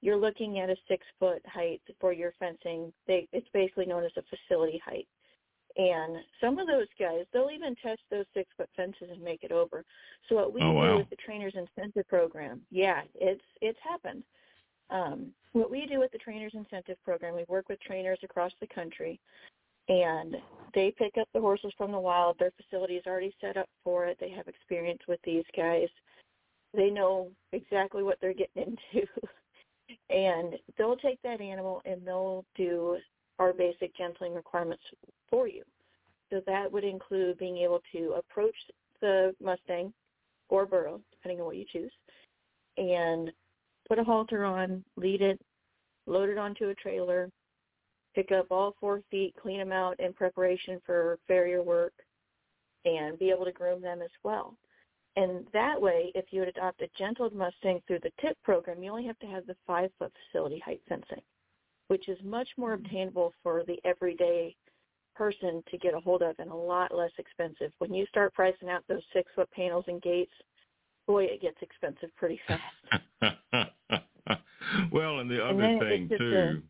you're 0.01 0.17
looking 0.17 0.59
at 0.59 0.69
a 0.69 0.75
six 0.87 1.05
foot 1.19 1.41
height 1.45 1.81
for 1.99 2.13
your 2.13 2.33
fencing. 2.39 2.93
They, 3.07 3.27
it's 3.31 3.47
basically 3.53 3.85
known 3.85 4.03
as 4.03 4.11
a 4.17 4.23
facility 4.23 4.81
height. 4.83 5.07
And 5.77 6.17
some 6.41 6.57
of 6.57 6.65
those 6.65 6.87
guys, 6.99 7.25
they'll 7.31 7.51
even 7.53 7.75
test 7.75 8.01
those 8.09 8.25
six 8.33 8.49
foot 8.57 8.69
fences 8.75 9.09
and 9.11 9.21
make 9.21 9.43
it 9.43 9.51
over. 9.51 9.83
So 10.27 10.35
what 10.35 10.53
we 10.53 10.61
Oh, 10.63 10.73
do 10.73 10.97
with 10.97 11.09
the 11.09 11.15
trainers 11.17 11.53
incentive 11.55 12.07
program, 12.07 12.61
yeah, 12.71 13.01
it's 13.13 13.43
it's 13.61 13.77
happened. 13.83 14.23
Um, 14.89 15.27
what 15.51 15.69
we 15.69 15.85
do 15.85 15.99
with 15.99 16.11
the 16.11 16.17
trainers 16.17 16.53
incentive 16.55 16.97
program, 17.03 17.35
we 17.35 17.45
work 17.47 17.69
with 17.69 17.79
trainers 17.81 18.19
across 18.23 18.51
the 18.59 18.67
country, 18.67 19.19
and 19.89 20.35
they 20.73 20.93
pick 20.97 21.17
up 21.19 21.27
the 21.33 21.41
horses 21.41 21.71
from 21.77 21.91
the 21.91 21.99
wild. 21.99 22.37
Their 22.39 22.51
facility 22.51 22.95
is 22.95 23.05
already 23.07 23.33
set 23.41 23.57
up 23.57 23.69
for 23.83 24.05
it. 24.05 24.17
They 24.19 24.29
have 24.29 24.47
experience 24.47 24.99
with 25.07 25.19
these 25.23 25.45
guys. 25.55 25.87
They 26.73 26.89
know 26.89 27.31
exactly 27.53 28.03
what 28.03 28.17
they're 28.21 28.33
getting 28.33 28.77
into. 28.93 29.07
and 30.09 30.55
they'll 30.77 30.97
take 30.97 31.21
that 31.23 31.41
animal 31.41 31.81
and 31.85 32.05
they'll 32.05 32.45
do 32.55 32.97
our 33.39 33.53
basic 33.53 33.95
gentling 33.95 34.33
requirements 34.33 34.83
for 35.29 35.47
you. 35.47 35.63
So 36.29 36.41
that 36.45 36.71
would 36.71 36.83
include 36.83 37.37
being 37.37 37.57
able 37.57 37.81
to 37.93 38.15
approach 38.17 38.55
the 38.99 39.33
Mustang 39.41 39.93
or 40.49 40.65
burro, 40.65 40.99
depending 41.11 41.39
on 41.39 41.45
what 41.45 41.55
you 41.55 41.65
choose, 41.71 41.91
and 42.77 43.31
put 43.87 43.99
a 43.99 44.03
halter 44.03 44.43
on, 44.43 44.83
lead 44.97 45.21
it, 45.21 45.39
load 46.05 46.29
it 46.29 46.37
onto 46.37 46.69
a 46.69 46.75
trailer, 46.75 47.29
pick 48.17 48.31
up 48.31 48.47
all 48.49 48.73
four 48.79 49.03
feet, 49.11 49.35
clean 49.39 49.59
them 49.59 49.71
out 49.71 49.99
in 49.99 50.11
preparation 50.11 50.81
for 50.83 51.19
farrier 51.27 51.61
work, 51.61 51.93
and 52.83 53.19
be 53.19 53.29
able 53.29 53.45
to 53.45 53.51
groom 53.51 53.79
them 53.79 54.01
as 54.01 54.09
well. 54.23 54.55
And 55.15 55.45
that 55.53 55.79
way, 55.79 56.11
if 56.15 56.25
you 56.31 56.39
would 56.39 56.49
adopt 56.49 56.81
a 56.81 56.89
gentled 56.97 57.35
Mustang 57.35 57.79
through 57.85 57.99
the 58.01 58.11
TIP 58.19 58.35
program, 58.43 58.81
you 58.81 58.89
only 58.89 59.05
have 59.05 59.19
to 59.19 59.27
have 59.27 59.45
the 59.45 59.55
five-foot 59.67 60.11
facility 60.31 60.59
height 60.65 60.81
fencing, 60.89 61.21
which 61.89 62.09
is 62.09 62.17
much 62.23 62.47
more 62.57 62.75
mm-hmm. 62.75 62.85
obtainable 62.85 63.33
for 63.43 63.63
the 63.67 63.79
everyday 63.85 64.55
person 65.15 65.63
to 65.69 65.77
get 65.77 65.93
a 65.93 65.99
hold 65.99 66.23
of 66.23 66.35
and 66.39 66.49
a 66.49 66.55
lot 66.55 66.95
less 66.95 67.11
expensive. 67.19 67.71
When 67.77 67.93
you 67.93 68.07
start 68.07 68.33
pricing 68.33 68.69
out 68.69 68.83
those 68.87 69.03
six-foot 69.13 69.51
panels 69.51 69.85
and 69.87 70.01
gates, 70.01 70.33
boy, 71.05 71.25
it 71.25 71.41
gets 71.41 71.57
expensive 71.61 72.09
pretty 72.15 72.39
fast. 72.47 72.63
well, 74.91 75.19
and 75.19 75.29
the 75.29 75.43
other 75.43 75.61
then 75.61 75.79
thing 75.79 76.09
too, 76.17 76.63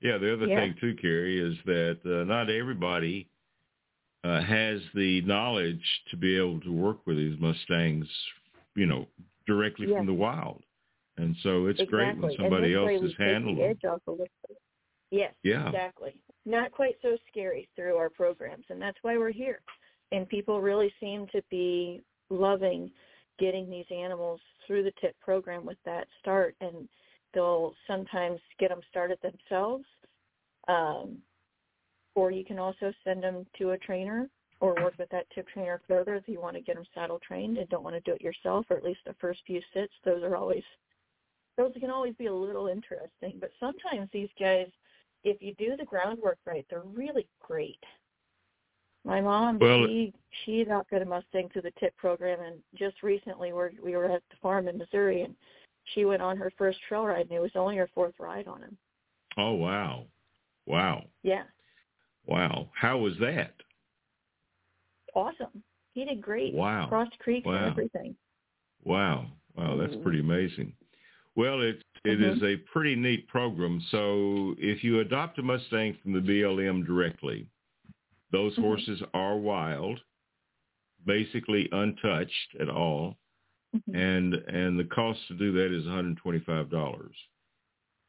yeah, 0.00 0.18
the 0.18 0.32
other 0.32 0.46
Yeah. 0.46 0.60
thing 0.60 0.74
too, 0.80 0.94
Cary, 0.94 1.40
is 1.40 1.56
that 1.64 1.98
uh, 2.04 2.24
not 2.24 2.50
everybody 2.50 3.28
uh, 4.24 4.40
has 4.42 4.80
the 4.94 5.20
knowledge 5.22 6.02
to 6.10 6.16
be 6.16 6.36
able 6.36 6.60
to 6.60 6.72
work 6.72 7.06
with 7.06 7.16
these 7.16 7.38
Mustangs, 7.38 8.08
you 8.74 8.86
know, 8.86 9.06
directly 9.46 9.88
Yeah. 9.88 9.98
from 9.98 10.06
the 10.06 10.14
wild. 10.14 10.64
And 11.18 11.36
so 11.42 11.66
it's 11.66 11.82
great 11.84 12.16
when 12.16 12.34
somebody 12.36 12.74
else 12.74 13.02
is 13.02 13.14
handling 13.16 13.56
them. 13.56 13.70
edge 13.70 13.84
off 13.84 14.02
a 14.06 14.10
little 14.10 14.26
bit. 14.48 14.58
Yes, 15.10 15.34
Yeah. 15.42 15.66
exactly. 15.66 16.20
Not 16.44 16.72
quite 16.72 17.00
so 17.00 17.16
scary 17.28 17.68
through 17.74 17.96
our 17.96 18.10
programs, 18.10 18.66
and 18.70 18.80
that's 18.80 18.98
why 19.02 19.16
we're 19.18 19.30
here. 19.30 19.62
And 20.12 20.28
people 20.28 20.60
really 20.60 20.92
seem 21.00 21.26
to 21.28 21.42
be 21.50 22.02
loving 22.30 22.92
getting 23.38 23.70
these 23.70 23.86
animals 23.90 24.40
through 24.66 24.82
the 24.82 24.92
TIP 25.00 25.18
program 25.20 25.64
with 25.64 25.78
that 25.84 26.08
start, 26.18 26.56
and 26.60 26.88
they'll 27.34 27.74
sometimes 27.86 28.40
get 28.58 28.70
them 28.70 28.80
started 28.90 29.18
themselves, 29.22 29.84
um, 30.68 31.18
or 32.14 32.30
you 32.30 32.44
can 32.44 32.58
also 32.58 32.92
send 33.04 33.22
them 33.22 33.46
to 33.58 33.70
a 33.70 33.78
trainer 33.78 34.28
or 34.60 34.74
work 34.82 34.94
with 34.98 35.08
that 35.10 35.26
tip 35.34 35.46
trainer 35.48 35.80
further 35.86 36.16
if 36.16 36.26
you 36.26 36.40
want 36.40 36.56
to 36.56 36.62
get 36.62 36.74
them 36.74 36.84
saddle 36.94 37.20
trained 37.20 37.58
and 37.58 37.68
don't 37.68 37.84
want 37.84 37.94
to 37.94 38.00
do 38.00 38.12
it 38.12 38.20
yourself, 38.20 38.66
or 38.70 38.76
at 38.76 38.84
least 38.84 39.00
the 39.06 39.14
first 39.20 39.40
few 39.46 39.60
sits. 39.72 39.92
Those 40.04 40.22
are 40.22 40.36
always 40.36 40.64
those 41.56 41.72
can 41.80 41.90
always 41.90 42.14
be 42.14 42.26
a 42.26 42.34
little 42.34 42.68
interesting. 42.68 43.34
But 43.40 43.50
sometimes 43.58 44.08
these 44.12 44.28
guys, 44.38 44.68
if 45.24 45.42
you 45.42 45.54
do 45.54 45.76
the 45.76 45.84
groundwork 45.84 46.38
right, 46.46 46.64
they're 46.70 46.82
really 46.82 47.26
great. 47.40 47.82
My 49.04 49.20
mom, 49.20 49.58
Well- 49.58 49.86
she 49.86 50.12
she 50.44 50.60
adopted 50.60 51.02
a 51.02 51.04
Mustang 51.04 51.48
through 51.48 51.62
the 51.62 51.70
TIP 51.72 51.96
program, 51.96 52.40
and 52.40 52.62
just 52.74 53.02
recently 53.02 53.52
we 53.52 53.70
we 53.82 53.96
were 53.96 54.06
at 54.06 54.22
the 54.30 54.36
farm 54.36 54.68
in 54.68 54.78
Missouri, 54.78 55.22
and 55.22 55.34
she 55.94 56.04
went 56.04 56.22
on 56.22 56.36
her 56.36 56.52
first 56.56 56.78
trail 56.88 57.04
ride, 57.04 57.22
and 57.26 57.32
it 57.32 57.40
was 57.40 57.50
only 57.54 57.76
her 57.76 57.88
fourth 57.94 58.14
ride 58.18 58.46
on 58.46 58.62
him. 58.62 58.76
Oh 59.36 59.52
wow, 59.52 60.06
wow, 60.66 61.04
Yeah, 61.22 61.44
wow! 62.26 62.70
How 62.74 62.98
was 62.98 63.14
that? 63.20 63.54
awesome. 65.14 65.62
He 65.94 66.04
did 66.04 66.20
great. 66.20 66.54
Wow. 66.54 66.86
Crossed 66.88 67.18
creeks 67.18 67.46
Wow. 67.46 67.54
and 67.54 67.66
everything. 67.66 68.16
Wow. 68.84 69.26
Wow, 69.56 69.76
that's 69.76 69.94
Mm. 69.94 70.02
pretty 70.02 70.20
amazing. 70.20 70.72
Well, 71.34 71.60
it 71.62 71.82
it 72.04 72.20
Mhm. 72.20 72.36
is 72.36 72.42
a 72.42 72.56
pretty 72.58 72.94
neat 72.94 73.26
program. 73.26 73.80
So 73.90 74.54
if 74.58 74.84
you 74.84 75.00
adopt 75.00 75.38
a 75.38 75.42
Mustang 75.42 75.94
from 75.94 76.12
the 76.12 76.20
BLM 76.20 76.84
directly, 76.84 77.48
those 78.30 78.54
Mhm. 78.56 78.62
horses 78.62 79.02
are 79.14 79.36
wild, 79.36 80.00
basically 81.04 81.68
untouched 81.72 82.54
at 82.60 82.68
all, 82.68 83.16
Mhm. 83.74 83.94
and 83.94 84.34
and 84.34 84.78
the 84.78 84.84
cost 84.84 85.20
to 85.28 85.34
do 85.34 85.52
that 85.52 85.72
is 85.72 85.84
$125. 85.86 87.12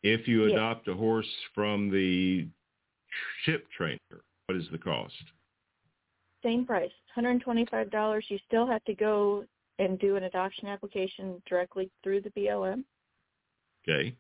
If 0.04 0.28
you 0.28 0.46
Yeah. 0.46 0.54
adopt 0.54 0.88
a 0.88 0.94
horse 0.94 1.30
from 1.54 1.90
the 1.90 2.48
ship 3.44 3.70
trainer, 3.72 4.24
what 4.46 4.56
is 4.58 4.70
the 4.70 4.78
cost? 4.78 5.24
Same 6.42 6.66
price, 6.66 6.92
$125. 7.16 8.30
You 8.30 8.38
still 8.48 8.66
have 8.66 8.84
to 8.86 8.94
go 8.94 9.46
and 9.80 10.00
do 10.00 10.16
an 10.16 10.24
adoption 10.24 10.68
application 10.68 11.42
directly 11.46 11.92
through 12.02 12.22
the 12.22 12.30
BLM. 12.32 12.86
Okay. 13.84 14.16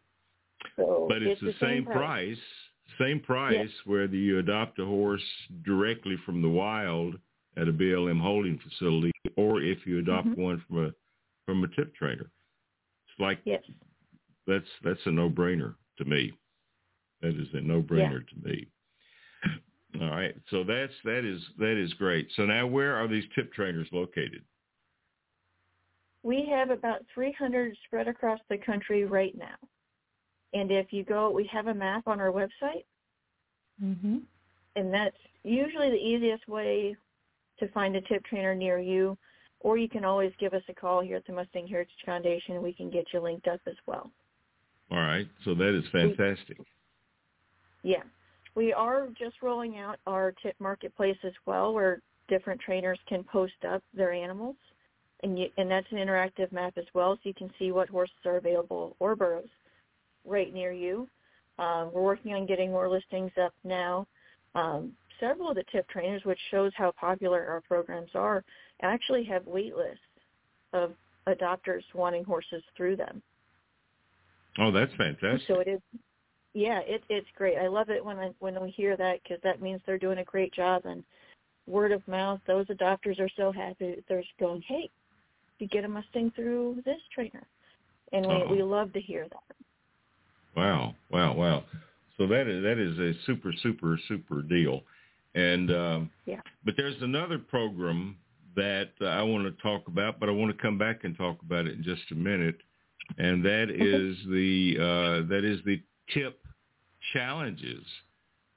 So 0.76 1.06
But 1.08 1.24
it's, 1.24 1.40
the, 1.42 1.54
same 1.54 1.86
price. 1.86 2.38
price. 2.38 2.40
Same 2.98 3.20
price 3.22 3.70
Yes. 3.70 3.86
whether 3.86 4.16
you 4.16 4.40
adopt 4.40 4.80
a 4.80 4.86
horse 4.86 5.24
directly 5.64 6.18
from 6.26 6.42
the 6.42 6.50
wild 6.50 7.20
at 7.56 7.68
a 7.68 7.74
BLM 7.74 8.20
holding 8.20 8.58
facility 8.60 9.12
or 9.38 9.62
if 9.62 9.86
you 9.86 10.00
adopt 10.00 10.28
Mhm. 10.30 10.38
one 10.38 10.60
from 10.68 10.86
a 10.86 10.94
from 11.50 11.64
a 11.64 11.68
tip 11.70 11.96
trainer. 11.96 12.30
It's 13.08 13.20
like 13.20 13.40
Yes. 13.44 13.64
that's 14.46 14.70
that's 14.84 15.00
a 15.08 15.12
no 15.12 15.32
brainer 15.32 15.74
to 15.98 16.06
me. 16.06 16.32
That 17.24 17.30
is 17.30 17.48
a 17.54 17.62
no 17.62 17.82
brainer 17.82 18.22
to 18.28 18.36
me. 18.48 18.68
All 20.00 20.12
right. 20.12 20.36
So 20.52 20.64
that's 20.64 20.94
that 21.06 21.26
is 21.26 21.42
that 21.58 21.76
is 21.76 21.92
great. 21.96 22.30
So 22.36 22.46
now 22.46 22.68
where 22.68 22.96
are 22.96 23.08
these 23.08 23.24
tip 23.34 23.52
trainers 23.52 23.88
located? 23.92 24.44
We 26.22 26.46
have 26.52 26.70
about 26.70 27.04
300 27.16 27.76
spread 27.86 28.08
across 28.08 28.40
the 28.48 28.58
country 28.60 29.06
right 29.06 29.36
now. 29.36 29.56
And 30.54 30.72
if 30.72 30.94
you 30.94 31.04
go, 31.04 31.32
we 31.32 31.50
have 31.52 31.66
a 31.66 31.74
map 31.74 32.08
on 32.08 32.20
our 32.20 32.32
website, 32.32 32.86
Mm-hmm. 33.84 34.18
and 34.76 34.94
that's 34.94 35.18
usually 35.44 35.90
the 35.90 35.96
easiest 35.96 36.48
way 36.48 36.96
to 37.60 37.68
find 37.70 37.96
a 37.96 38.02
tip 38.02 38.24
trainer 38.26 38.54
near 38.54 38.78
you. 38.78 39.18
Or 39.62 39.78
you 39.78 39.90
can 39.90 40.06
always 40.06 40.32
give 40.40 40.54
us 40.54 40.64
a 40.70 40.74
call 40.74 41.02
here 41.02 41.18
at 41.18 41.28
the 41.28 41.34
Mustang 41.34 41.68
Heritage 41.68 41.94
Foundation, 42.06 42.56
and 42.56 42.64
we 42.64 42.74
can 42.74 42.90
get 42.90 43.06
you 43.14 43.20
linked 43.20 43.48
up 43.48 43.60
as 43.68 43.76
well. 43.86 44.12
All 44.92 44.98
right. 44.98 45.28
So 45.44 45.54
that 45.56 45.78
is 45.78 45.84
fantastic. 45.92 46.58
Yeah. 47.84 48.04
We 48.56 48.74
are 48.74 49.08
just 49.18 49.42
rolling 49.42 49.78
out 49.78 50.00
our 50.08 50.34
tip 50.44 50.56
marketplace 50.60 51.18
as 51.24 51.34
well 51.46 51.74
where 51.74 52.02
different 52.28 52.60
trainers 52.62 53.00
can 53.08 53.24
post 53.24 53.54
up 53.68 53.84
their 53.94 54.12
animals. 54.12 54.56
And 55.22 55.38
you, 55.38 55.48
and 55.58 55.70
that's 55.70 55.88
an 55.92 55.98
interactive 55.98 56.52
map 56.52 56.74
as 56.78 56.86
well 56.94 57.16
so 57.16 57.22
you 57.24 57.34
can 57.34 57.52
see 57.60 57.72
what 57.72 57.90
horses 57.90 58.16
are 58.26 58.38
available 58.38 58.96
or 59.00 59.16
burros 59.16 59.50
right 60.26 60.54
near 60.54 60.72
you. 60.72 61.08
Um, 61.58 61.92
we're 61.94 62.02
working 62.02 62.34
on 62.34 62.46
getting 62.46 62.72
more 62.72 62.90
listings 62.90 63.32
up 63.42 63.54
now. 63.64 64.08
Um, 64.56 64.94
several 65.20 65.50
of 65.50 65.56
the 65.56 65.64
tip 65.72 65.88
trainers, 65.90 66.24
which 66.26 66.40
shows 66.52 66.72
how 66.76 66.92
popular 66.92 67.46
our 67.46 67.62
programs 67.62 68.12
are, 68.16 68.44
actually 68.82 69.24
have 69.26 69.46
wait 69.46 69.76
lists 69.76 70.00
of 70.74 70.94
adopters 71.28 71.84
wanting 71.94 72.24
horses 72.24 72.64
through 72.76 72.96
them. 72.96 73.22
Oh, 74.58 74.72
that's 74.72 74.94
fantastic. 74.96 75.48
So 75.48 75.60
it 75.60 75.68
is, 75.68 75.82
yeah, 76.54 76.80
it, 76.86 77.04
it's 77.10 77.28
great. 77.36 77.58
I 77.58 77.68
love 77.68 77.90
it 77.90 78.04
when 78.04 78.18
I 78.18 78.32
when 78.40 78.62
we 78.62 78.72
hear 78.72 78.98
that 78.98 79.22
because 79.24 79.40
that 79.44 79.62
means 79.62 79.82
they're 79.86 79.98
doing 79.98 80.18
a 80.20 80.24
great 80.24 80.54
job 80.54 80.86
and 80.86 81.04
word 81.68 81.92
of 81.92 82.06
mouth. 82.08 82.40
Those 82.48 82.66
adopters 82.68 83.20
are 83.20 83.30
so 83.38 83.52
happy. 83.52 84.04
They're 84.08 84.22
just 84.22 84.38
going, 84.40 84.64
hey, 84.68 84.90
you 85.60 85.68
get 85.68 85.86
a 85.86 85.88
Mustang 85.88 86.32
through 86.36 86.82
this 86.86 87.00
trainer, 87.14 87.46
and 88.12 88.26
we 88.26 88.34
Oh. 88.34 88.48
we 88.50 88.62
uh-huh. 88.62 88.66
love 88.66 88.94
to 88.94 89.02
hear 89.02 89.28
that. 89.30 89.56
Wow, 90.56 90.96
wow, 91.10 91.34
wow. 91.34 91.64
So 92.18 92.28
that 92.28 92.48
is 92.48 92.64
that 92.64 92.78
is 92.78 92.98
a 93.00 93.14
super, 93.26 93.54
super, 93.62 93.98
super 94.08 94.42
deal. 94.42 94.82
And 95.36 95.72
um, 95.72 96.12
Yeah. 96.26 96.42
but 96.66 96.76
there's 96.78 97.02
another 97.02 97.38
program 97.38 98.18
that 98.56 98.90
uh, 99.02 99.06
I 99.06 99.22
want 99.24 99.46
to 99.46 99.62
talk 99.62 99.88
about, 99.88 100.20
but 100.20 100.28
I 100.28 100.32
want 100.32 100.56
to 100.56 100.62
come 100.62 100.78
back 100.78 101.04
and 101.04 101.16
talk 101.16 101.42
about 101.42 101.66
it 101.68 101.76
in 101.78 101.84
just 101.84 102.02
a 102.12 102.16
minute. 102.16 102.58
And 103.18 103.44
that 103.46 103.70
is 103.70 104.18
the 104.28 104.78
uh, 104.78 105.28
that 105.30 105.44
is 105.44 105.60
the 105.66 105.82
tip 106.14 106.40
challenges 107.14 107.86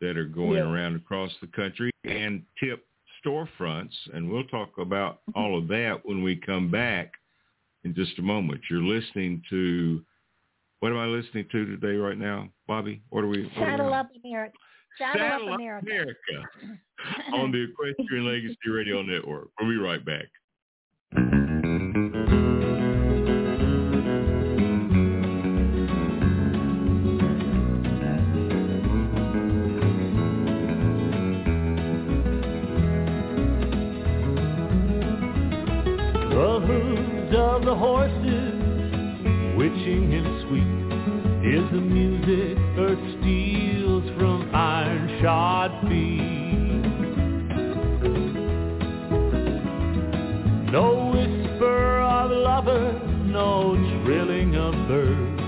that 0.01 0.17
are 0.17 0.25
going 0.27 0.57
Yeah. 0.57 0.71
around 0.71 0.97
across 0.97 1.31
the 1.41 1.47
country 1.49 1.91
and 2.05 2.43
tip 2.59 2.87
storefronts. 3.25 3.95
And 4.13 4.31
we'll 4.31 4.45
talk 4.45 4.79
about 4.79 5.21
all 5.35 5.57
of 5.57 5.69
that 5.69 6.05
when 6.05 6.23
we 6.23 6.37
come 6.37 6.71
back 6.71 7.13
in 7.85 7.95
just 7.95 8.19
a 8.19 8.23
moment. 8.23 8.61
You're 8.69 8.83
listening 8.83 9.43
to 9.51 10.03
what 10.81 10.91
am 10.91 10.99
I 10.99 11.07
listening 11.07 11.47
to 11.53 11.65
today 11.65 11.95
right 11.95 12.19
now, 12.19 12.49
Bobby? 12.67 13.01
What 13.11 13.23
are 13.23 13.29
we? 13.29 13.45
what 13.45 13.57
are 13.57 13.61
we 13.61 13.71
Saddle 13.71 13.95
up 13.95 14.09
America. 14.25 14.57
Saddle, 14.99 15.21
Saddle 15.21 15.49
up 15.49 15.55
Up 15.55 15.59
America. 15.61 15.87
America 15.87 16.81
on 17.35 17.53
the 17.53 17.65
Equestrian 17.65 18.27
Legacy 18.27 18.57
Radio 18.69 19.03
Network. 19.03 19.49
We'll 19.61 19.71
be 19.71 19.77
right 19.77 20.05
back. 20.05 20.27
The 36.33 36.61
hooves 36.67 37.37
of 37.37 37.65
the 37.65 37.75
horses, 37.75 39.57
witching 39.57 40.15
and 40.15 40.27
sweet, 40.49 40.83
is 41.55 41.71
the 41.71 41.81
music 41.81 42.59
earth 42.79 42.99
steals 43.21 43.23
from 43.23 43.62
iron-shod 45.25 45.89
feet. 45.89 46.33
No 50.73 51.11
whisper 51.13 52.01
of 52.01 52.31
lover, 52.31 53.01
no 53.27 53.75
trilling 54.05 54.57
of 54.57 54.75
bird 54.89 55.39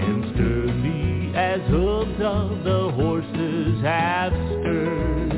can 0.00 0.32
stir 0.34 0.72
me 0.74 1.32
as 1.34 1.60
hooves 1.68 2.20
of 2.20 2.64
the 2.64 2.90
horses 2.92 3.82
have 3.82 4.32
stirred. 4.32 5.30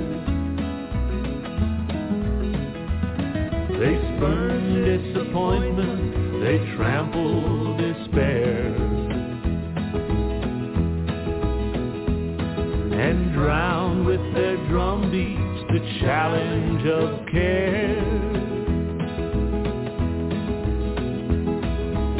They 3.80 3.96
spurn 4.16 4.62
disappointment, 4.84 6.40
they 6.40 6.58
trample 6.76 7.76
despair, 7.76 8.91
and 13.02 13.32
drown 13.32 14.04
with 14.04 14.20
their 14.32 14.56
drum 14.68 15.10
beats 15.10 15.64
the 15.72 15.80
challenge 16.00 16.86
of 16.86 17.26
care. 17.26 18.00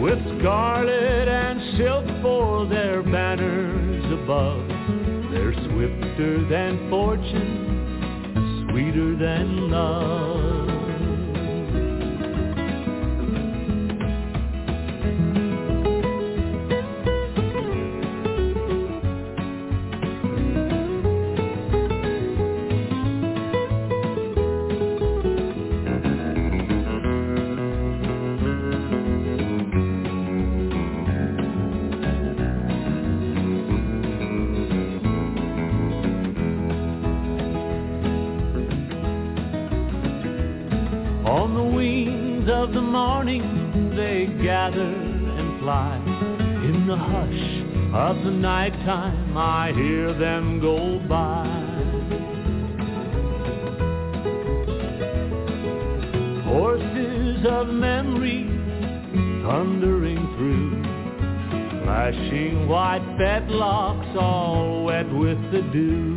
With 0.02 0.18
scarlet 0.40 1.28
and 1.28 1.78
silk 1.78 2.04
for 2.20 2.66
their 2.66 3.00
banners 3.04 4.04
above, 4.24 4.66
they're 5.30 5.54
swifter 5.70 6.44
than 6.48 6.90
fortune, 6.90 8.66
sweeter 8.68 9.16
than 9.16 9.70
love. 9.70 10.61
Of 48.12 48.24
the 48.24 48.30
nighttime 48.30 49.38
I 49.38 49.72
hear 49.72 50.12
them 50.12 50.60
go 50.60 50.98
by. 51.08 51.46
Horses 56.44 57.46
of 57.48 57.68
memory 57.68 58.44
thundering 59.42 60.20
through. 60.36 60.82
Flashing 61.84 62.68
white 62.68 63.06
fetlocks 63.18 64.14
all 64.14 64.84
wet 64.84 65.10
with 65.10 65.40
the 65.50 65.62
dew. 65.72 66.11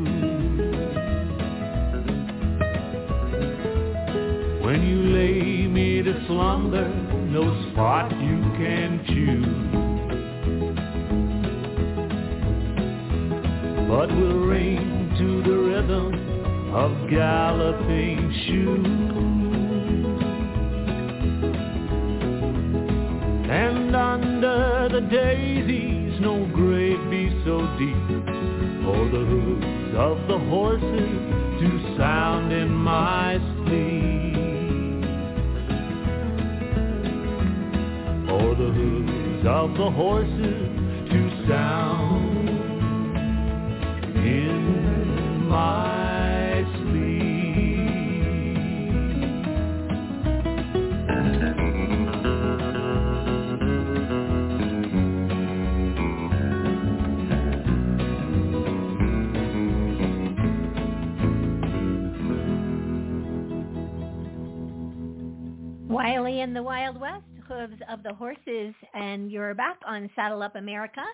Saddle 70.36 70.44
Up 70.44 70.56
America. 70.58 71.06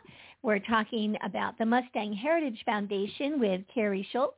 We're 0.41 0.57
talking 0.57 1.15
about 1.23 1.55
the 1.59 1.65
Mustang 1.65 2.13
Heritage 2.13 2.63
Foundation 2.65 3.39
with 3.39 3.61
Cary 3.71 4.07
Scholtes. 4.11 4.31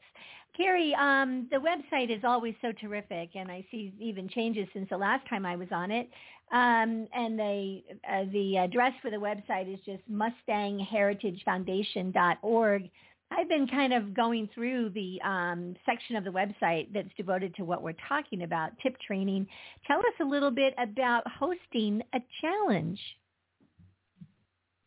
Cary, 0.57 0.93
um, 0.95 1.47
the 1.51 1.57
website 1.57 2.13
is 2.15 2.23
always 2.25 2.53
so 2.61 2.73
terrific, 2.73 3.29
and 3.35 3.49
I 3.49 3.65
see 3.71 3.93
even 3.97 4.27
changes 4.27 4.67
since 4.73 4.89
the 4.89 4.97
last 4.97 5.25
time 5.29 5.45
I 5.45 5.55
was 5.55 5.69
on 5.71 5.89
it. 5.89 6.09
Um, 6.51 7.07
and 7.15 7.39
they, 7.39 7.85
uh, 8.11 8.25
the 8.33 8.57
address 8.57 8.91
for 9.01 9.09
the 9.09 9.15
website 9.15 9.73
is 9.73 9.79
just 9.85 10.03
mustangheritagefoundation.org. 10.11 12.89
I've 13.31 13.49
been 13.49 13.67
kind 13.67 13.93
of 13.93 14.13
going 14.13 14.49
through 14.53 14.89
the 14.89 15.21
um, 15.23 15.77
section 15.85 16.17
of 16.17 16.25
the 16.25 16.29
website 16.29 16.89
that's 16.93 17.07
devoted 17.15 17.55
to 17.55 17.63
what 17.63 17.81
we're 17.81 17.95
talking 18.09 18.43
about, 18.43 18.71
tip 18.83 18.97
training. 18.99 19.47
Tell 19.87 19.99
us 19.99 20.13
a 20.19 20.25
little 20.25 20.51
bit 20.51 20.73
about 20.77 21.23
hosting 21.39 22.01
a 22.13 22.19
challenge. 22.41 22.99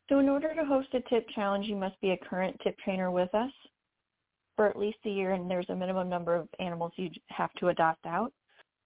So 0.09 0.21
in 0.21 0.29
order 0.29 0.55
to 0.55 0.65
host 0.65 0.89
a 0.95 1.01
tip 1.09 1.27
challenge, 1.35 1.67
you 1.67 1.77
must 1.77 2.01
be 2.01 2.11
a 2.11 2.17
current 2.17 2.57
tip 2.63 2.79
trainer 2.79 3.11
with 3.11 3.35
us 3.35 3.51
for 4.55 4.67
at 4.67 4.79
least 4.79 4.99
a 5.05 5.11
year, 5.11 5.33
and 5.33 5.51
there's 5.51 5.69
a 5.69 5.75
minimum 5.75 6.09
number 6.09 6.35
of 6.35 6.49
animals 6.61 6.93
you 6.97 7.11
have 7.29 7.53
to 7.55 7.69
adopt 7.69 8.07
out. 8.07 8.33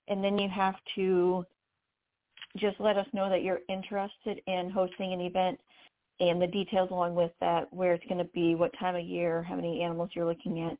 And 0.08 0.24
then 0.24 0.38
you 0.38 0.48
have 0.48 0.74
to 0.96 1.44
just 2.56 2.80
let 2.80 2.96
us 2.96 3.06
know 3.12 3.28
that 3.28 3.42
you're 3.42 3.60
interested 3.68 4.40
in 4.46 4.70
hosting 4.70 5.12
an 5.12 5.20
event 5.20 5.60
and 6.18 6.42
the 6.42 6.46
details 6.46 6.90
along 6.90 7.14
with 7.14 7.30
that, 7.40 7.72
where 7.72 7.94
it's 7.94 8.04
going 8.06 8.18
to 8.18 8.30
be, 8.32 8.54
what 8.54 8.76
time 8.78 8.96
of 8.96 9.04
year, 9.04 9.42
how 9.42 9.54
many 9.54 9.82
animals 9.82 10.10
you're 10.12 10.26
looking 10.26 10.62
at, 10.62 10.76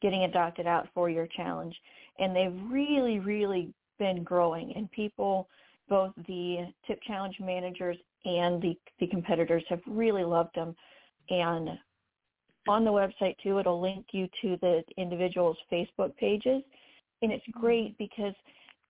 getting 0.00 0.24
adopted 0.24 0.66
out 0.66 0.88
for 0.94 1.10
your 1.10 1.26
challenge. 1.26 1.76
And 2.18 2.34
they've 2.34 2.58
really, 2.70 3.18
really 3.18 3.72
been 3.98 4.24
growing, 4.24 4.72
and 4.74 4.90
people, 4.90 5.48
both 5.88 6.12
the 6.26 6.72
tip 6.86 7.00
challenge 7.06 7.36
managers 7.40 7.96
and 8.24 8.62
the, 8.62 8.76
the 9.00 9.06
competitors 9.08 9.64
have 9.68 9.80
really 9.86 10.24
loved 10.24 10.54
them. 10.54 10.74
And 11.30 11.70
on 12.68 12.84
the 12.84 12.90
website 12.90 13.36
too, 13.42 13.58
it'll 13.58 13.80
link 13.80 14.06
you 14.12 14.28
to 14.42 14.56
the 14.60 14.82
individuals' 14.96 15.56
Facebook 15.70 16.16
pages. 16.16 16.62
And 17.22 17.32
it's 17.32 17.44
mm-hmm. 17.48 17.60
great 17.60 17.98
because 17.98 18.34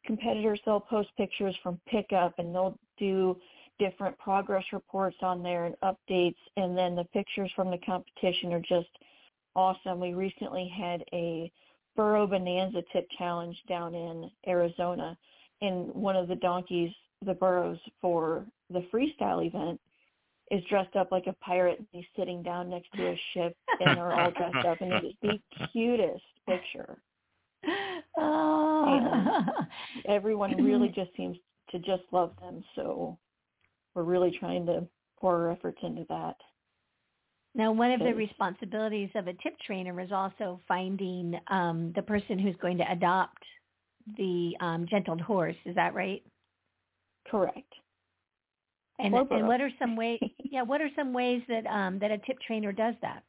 competitors, 0.05 0.61
they'll 0.65 0.81
post 0.81 1.09
pictures 1.17 1.57
from 1.63 1.81
pickup 1.87 2.39
and 2.39 2.55
they'll 2.55 2.79
do 2.99 3.37
different 3.79 4.17
progress 4.19 4.65
reports 4.73 5.17
on 5.23 5.43
there 5.43 5.65
and 5.65 5.75
updates 5.83 6.37
and 6.57 6.77
then 6.77 6.95
the 6.95 7.05
pictures 7.05 7.51
from 7.57 7.71
the 7.71 7.79
competition 7.79 8.53
are 8.53 8.61
just 8.61 8.91
awesome. 9.57 9.99
We 9.99 10.15
recently 10.15 10.73
had 10.77 11.03
a 11.13 11.51
burro 11.97 12.27
bonanza 12.27 12.83
tip 12.93 13.09
challenge 13.19 13.57
down 13.69 13.95
in 13.95 14.31
Arizona 14.47 15.17
and 15.61 15.93
one 15.95 16.17
of 16.17 16.29
the 16.29 16.37
donkeys, 16.37 16.93
the 17.25 17.35
burros 17.35 17.79
for 18.01 18.45
the 18.71 18.85
freestyle 18.93 19.45
event 19.47 19.81
is 20.51 20.63
dressed 20.69 20.97
up 20.97 21.11
like 21.11 21.27
a 21.27 21.33
pirate 21.35 21.79
and 21.79 21.87
he's 21.93 22.05
sitting 22.17 22.43
down 22.43 22.69
next 22.69 22.89
to 22.95 23.09
a 23.09 23.21
ship 23.33 23.57
and 23.81 23.97
they're 23.97 24.13
all 24.13 24.31
dressed 24.31 24.67
up 24.67 24.81
and 24.81 24.93
it 24.93 25.05
is 25.05 25.15
the 25.23 25.39
cutest 25.73 26.23
picture. 26.47 26.99
Oh. 28.19 28.85
And 28.87 29.49
everyone 30.07 30.63
really 30.63 30.89
just 30.89 31.11
seems 31.17 31.39
to 31.71 31.79
just 31.79 32.03
love 32.11 32.33
them. 32.41 32.63
So 32.75 33.17
we're 33.95 34.03
really 34.03 34.37
trying 34.39 34.67
to 34.67 34.87
pour 35.19 35.47
our 35.47 35.53
efforts 35.53 35.79
into 35.83 36.05
that. 36.09 36.37
Now, 37.55 37.71
one 37.71 37.93
of 37.93 38.01
the 38.01 38.15
responsibilities 38.15 39.11
of 39.15 39.29
a 39.29 39.35
tip 39.35 39.55
trainer 39.67 40.01
is 40.01 40.11
also 40.11 40.59
finding 40.67 41.39
um, 41.49 41.93
the 41.95 42.03
person 42.03 42.39
who's 42.39 42.57
going 42.63 42.79
to 42.79 42.91
adopt 42.91 43.43
the 44.17 44.57
um, 44.61 44.87
gentled 44.89 45.21
horse. 45.21 45.57
Is 45.67 45.75
that 45.75 45.95
right? 45.95 46.23
Correct. 47.29 47.73
And, 48.99 49.15
and 49.15 49.47
what 49.49 49.61
are 49.61 49.71
some 49.79 49.97
ways? 49.97 50.21
Yeah, 50.45 50.63
what 50.63 50.83
are 50.83 50.91
some 50.95 51.15
ways 51.15 51.41
that 51.49 51.67
um, 51.67 51.99
that 52.01 52.11
a 52.11 52.19
tip 52.19 52.39
trainer 52.47 52.73
does 52.73 52.95
that? 53.01 53.23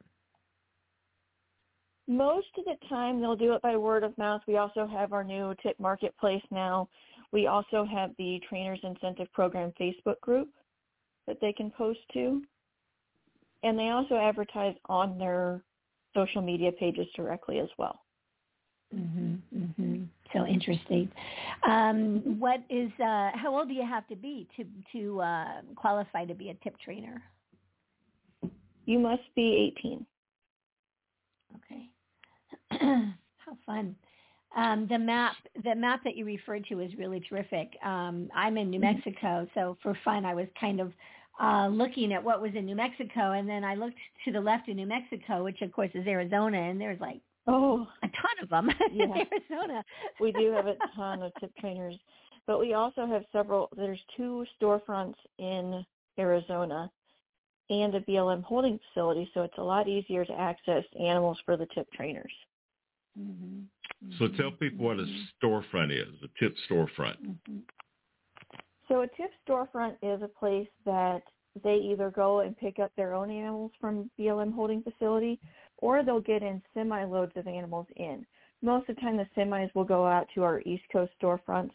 Most 2.06 2.48
of 2.58 2.66
the 2.66 2.76
time 2.90 3.22
they'll 3.22 3.38
do 3.38 3.54
it 3.54 3.62
by 3.62 3.78
word 3.78 4.04
of 4.04 4.18
mouth. 4.18 4.42
We 4.46 4.58
also 4.58 4.86
have 4.86 5.14
our 5.14 5.24
new 5.24 5.56
tip 5.64 5.80
marketplace 5.80 6.44
now. 6.52 6.90
We 7.32 7.48
also 7.48 7.86
have 7.86 8.12
the 8.18 8.42
Trainers 8.50 8.80
Incentive 8.84 9.32
Program 9.32 9.72
Facebook 9.80 10.20
group 10.20 10.50
that 11.28 11.38
they 11.40 11.54
can 11.54 11.72
post 11.72 12.00
to. 12.14 12.42
And 13.64 13.80
they 13.80 13.90
also 13.90 14.16
advertise 14.16 14.76
on 14.90 15.18
their 15.18 15.64
social 16.14 16.42
media 16.42 16.74
pages 16.74 17.08
directly 17.16 17.60
as 17.60 17.70
well. 17.78 18.02
hmm 18.94 19.36
hmm 19.50 19.53
So 20.34 20.46
interesting. 20.46 21.10
Um, 21.68 22.40
what 22.40 22.62
is? 22.70 22.92
Uh, 23.00 23.30
how 23.36 23.56
old 23.56 23.68
do 23.68 23.74
you 23.74 23.86
have 23.86 24.08
to 24.08 24.16
be 24.16 24.48
to 24.58 24.66
to 24.92 25.22
uh, 25.22 25.62
qualify 25.76 26.26
to 26.26 26.34
be 26.34 26.50
a 26.50 26.56
tip 26.56 26.76
trainer? 26.84 27.22
You 28.86 29.00
must 29.00 29.24
be 29.36 29.74
18. 29.78 30.06
Okay. 31.56 31.90
How 33.38 33.58
fun. 33.66 33.96
Um, 34.56 34.88
the 34.88 35.00
map, 35.00 35.36
the 35.64 35.74
map 35.74 36.02
that 36.04 36.16
you 36.16 36.26
referred 36.26 36.66
to 36.70 36.80
is 36.80 36.92
really 36.98 37.22
terrific. 37.28 37.74
Um, 37.84 38.30
I'm 38.36 38.58
in 38.58 38.70
New 38.70 38.80
Mexico, 38.80 39.48
so 39.56 39.78
for 39.82 39.98
fun, 40.04 40.26
I 40.26 40.36
was 40.36 40.48
kind 40.60 40.80
of 40.80 40.92
uh, 41.42 41.68
looking 41.70 42.14
at 42.14 42.24
what 42.24 42.42
was 42.42 42.52
in 42.56 42.66
New 42.66 42.76
Mexico, 42.76 43.32
and 43.32 43.50
then 43.50 43.64
I 43.64 43.74
looked 43.76 43.98
to 44.26 44.32
the 44.32 44.40
left 44.40 44.70
of 44.70 44.76
New 44.76 44.86
Mexico, 44.86 45.44
which 45.44 45.62
of 45.62 45.72
course 45.72 45.90
is 45.96 46.06
Arizona, 46.06 46.58
and 46.58 46.80
there's 46.80 47.00
like 47.00 47.22
Oh, 47.46 47.88
a 48.04 48.08
ton 48.08 48.38
of 48.42 48.50
them 48.50 48.70
in 48.94 49.12
Arizona. 49.12 49.84
we 50.20 50.32
do 50.32 50.52
have 50.52 50.68
a 50.68 50.76
ton 50.96 51.24
of 51.24 51.32
tip 51.40 51.52
trainers, 51.60 51.96
but 52.48 52.60
we 52.60 52.74
also 52.74 53.06
have 53.06 53.24
several. 53.32 53.70
There's 53.76 54.00
two 54.16 54.46
storefronts 54.62 55.16
in 55.40 55.86
Arizona 56.18 56.90
and 57.70 57.96
a 57.96 58.02
BLM 58.02 58.44
holding 58.44 58.80
facility, 58.88 59.30
so 59.34 59.42
it's 59.44 59.58
a 59.58 59.64
lot 59.64 59.88
easier 59.88 60.26
to 60.26 60.34
access 60.34 60.84
animals 61.00 61.38
for 61.46 61.58
the 61.58 61.66
tip 61.74 61.92
trainers. 61.94 62.32
Mhm. 63.20 63.68
So 64.18 64.28
tell 64.28 64.52
people 64.52 64.86
what 64.86 65.00
a 65.00 65.08
storefront 65.42 65.92
is, 65.92 66.22
a 66.24 66.28
tip 66.40 66.56
storefront. 66.70 67.18
Mhm. 67.48 67.64
So 68.88 69.02
a 69.02 69.08
tip 69.08 69.32
storefront 69.48 69.98
is 70.02 70.22
a 70.22 70.28
place 70.28 70.70
that 70.86 71.24
they 71.64 71.76
either 71.76 72.10
go 72.10 72.40
and 72.42 72.58
pick 72.58 72.80
up 72.80 72.92
their 72.96 73.14
own 73.14 73.30
animals 73.30 73.72
from 73.80 74.10
BLM 74.18 74.52
holding 74.52 74.82
facility 74.82 75.40
or 75.84 76.02
they'll 76.02 76.22
get 76.22 76.42
in 76.42 76.62
semi 76.74 77.04
loads 77.04 77.34
of 77.36 77.46
animals 77.46 77.88
in. 77.98 78.26
Most 78.62 78.88
of 78.88 78.96
the 78.96 79.02
time 79.02 79.18
the 79.18 79.28
semis 79.36 79.70
will 79.76 79.84
go 79.84 80.08
out 80.08 80.28
to 80.34 80.44
our 80.44 80.62
East 80.62 80.86
Coast 80.94 81.12
storefronts 81.22 81.74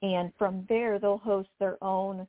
and 0.00 0.30
from 0.38 0.64
there 0.68 1.00
they'll 1.00 1.18
host 1.18 1.48
their 1.58 1.82
own 1.82 2.24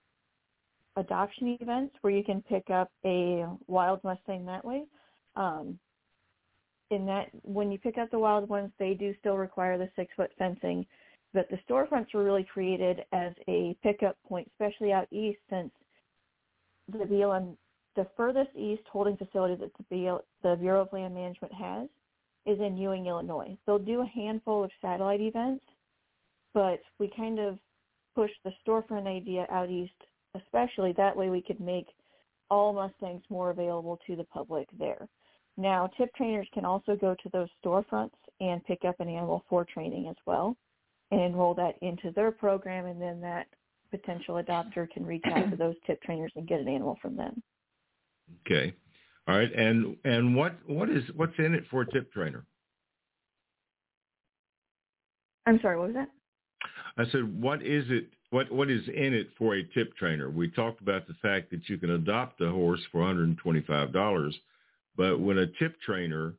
adoption 0.95 1.56
events 1.61 1.94
where 2.02 2.11
you 2.11 2.23
can 2.23 2.41
pick 2.41 2.72
up 2.72 2.91
a 3.06 3.45
wild 3.68 4.03
Mustang 4.03 4.44
that 4.48 4.65
way. 4.65 4.85
Um, 5.35 5.77
in 6.90 7.06
that 7.06 7.30
when 7.44 7.72
you 7.72 7.77
pick 7.77 7.99
up 7.99 8.10
the 8.10 8.18
wild 8.18 8.49
ones, 8.49 8.72
they 8.80 8.95
do 8.95 9.14
still 9.19 9.38
require 9.38 9.77
the 9.77 9.90
six 9.95 10.11
foot 10.15 10.31
fencing, 10.40 10.84
but 11.31 11.48
the 11.52 11.60
storefronts 11.69 12.11
were 12.14 12.23
really 12.23 12.44
created 12.44 13.06
as 13.11 13.34
a 13.48 13.77
pickup 13.84 14.18
point, 14.27 14.49
especially 14.53 14.91
out 14.91 15.07
east, 15.11 15.40
since 15.49 15.72
the 16.91 17.06
BLM, 17.06 17.56
the 17.95 18.07
furthest 18.17 18.55
east 18.55 18.83
holding 18.91 19.17
facility 19.17 19.55
that 19.55 19.71
the, 19.89 20.55
Bureau 20.55 20.81
of 20.81 20.93
Land 20.93 21.13
Management 21.13 21.53
has 21.53 21.87
is 22.45 22.59
in 22.59 22.77
Ewing, 22.77 23.07
Illinois. 23.07 23.57
They'll 23.65 23.79
do 23.79 24.01
a 24.01 24.05
handful 24.05 24.63
of 24.63 24.71
satellite 24.81 25.21
events, 25.21 25.63
but 26.53 26.81
we 26.99 27.11
kind 27.15 27.39
of 27.39 27.57
pushed 28.15 28.39
the 28.43 28.51
storefront 28.65 29.07
idea 29.07 29.47
out 29.49 29.69
east, 29.69 29.93
especially 30.35 30.93
that 30.93 31.15
way 31.15 31.29
we 31.29 31.41
could 31.41 31.59
make 31.59 31.87
all 32.49 32.73
Mustangs 32.73 33.23
more 33.29 33.49
available 33.49 33.99
to 34.05 34.15
the 34.15 34.25
public 34.25 34.67
there. 34.77 35.07
Now, 35.57 35.87
tip 35.97 36.13
trainers 36.15 36.47
can 36.53 36.65
also 36.65 36.95
go 36.95 37.15
to 37.15 37.29
those 37.31 37.49
storefronts 37.63 38.11
and 38.39 38.63
pick 38.65 38.85
up 38.85 38.99
an 38.99 39.07
animal 39.07 39.43
for 39.49 39.63
training 39.65 40.07
as 40.07 40.15
well 40.25 40.57
and 41.11 41.21
enroll 41.21 41.53
that 41.55 41.75
into 41.81 42.11
their 42.11 42.31
program, 42.31 42.85
and 42.85 42.99
then 43.01 43.21
that 43.21 43.47
potential 43.91 44.43
adopter 44.43 44.89
can 44.89 45.05
reach 45.05 45.23
out 45.27 45.49
to 45.51 45.55
those 45.55 45.75
tip 45.85 46.01
trainers 46.01 46.31
and 46.35 46.47
get 46.47 46.59
an 46.59 46.67
animal 46.67 46.97
from 47.01 47.15
them. 47.15 47.41
Okay. 48.45 48.73
All 49.27 49.37
right. 49.37 49.51
And 49.53 49.97
and 50.03 50.35
what 50.35 50.55
what 50.67 50.89
is 50.89 51.03
what's 51.15 51.37
in 51.37 51.53
it 51.53 51.63
for 51.69 51.81
a 51.81 51.91
tip 51.91 52.11
trainer? 52.11 52.45
I'm 55.45 55.59
sorry, 55.61 55.77
what 55.77 55.87
was 55.87 55.95
that? 55.95 56.09
I 56.97 57.09
said, 57.11 57.41
what 57.41 57.61
is 57.61 57.85
it? 57.89 58.09
What 58.29 58.51
what 58.51 58.69
is 58.69 58.87
in 58.87 59.13
it 59.13 59.29
for 59.37 59.55
a 59.55 59.63
tip 59.63 59.95
trainer? 59.97 60.29
We 60.29 60.49
talked 60.49 60.81
about 60.81 61.07
the 61.07 61.15
fact 61.21 61.51
that 61.51 61.67
you 61.69 61.77
can 61.77 61.91
adopt 61.91 62.41
a 62.41 62.49
horse 62.49 62.81
for 62.91 63.01
$125, 63.01 64.33
but 64.95 65.19
when 65.19 65.37
a 65.39 65.47
tip 65.47 65.79
trainer 65.81 66.33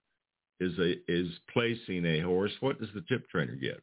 is 0.60 0.78
a 0.78 0.94
is 1.10 1.28
placing 1.52 2.04
a 2.04 2.20
horse, 2.20 2.52
what 2.60 2.80
does 2.80 2.88
the 2.94 3.02
tip 3.02 3.28
trainer 3.28 3.54
get? 3.54 3.82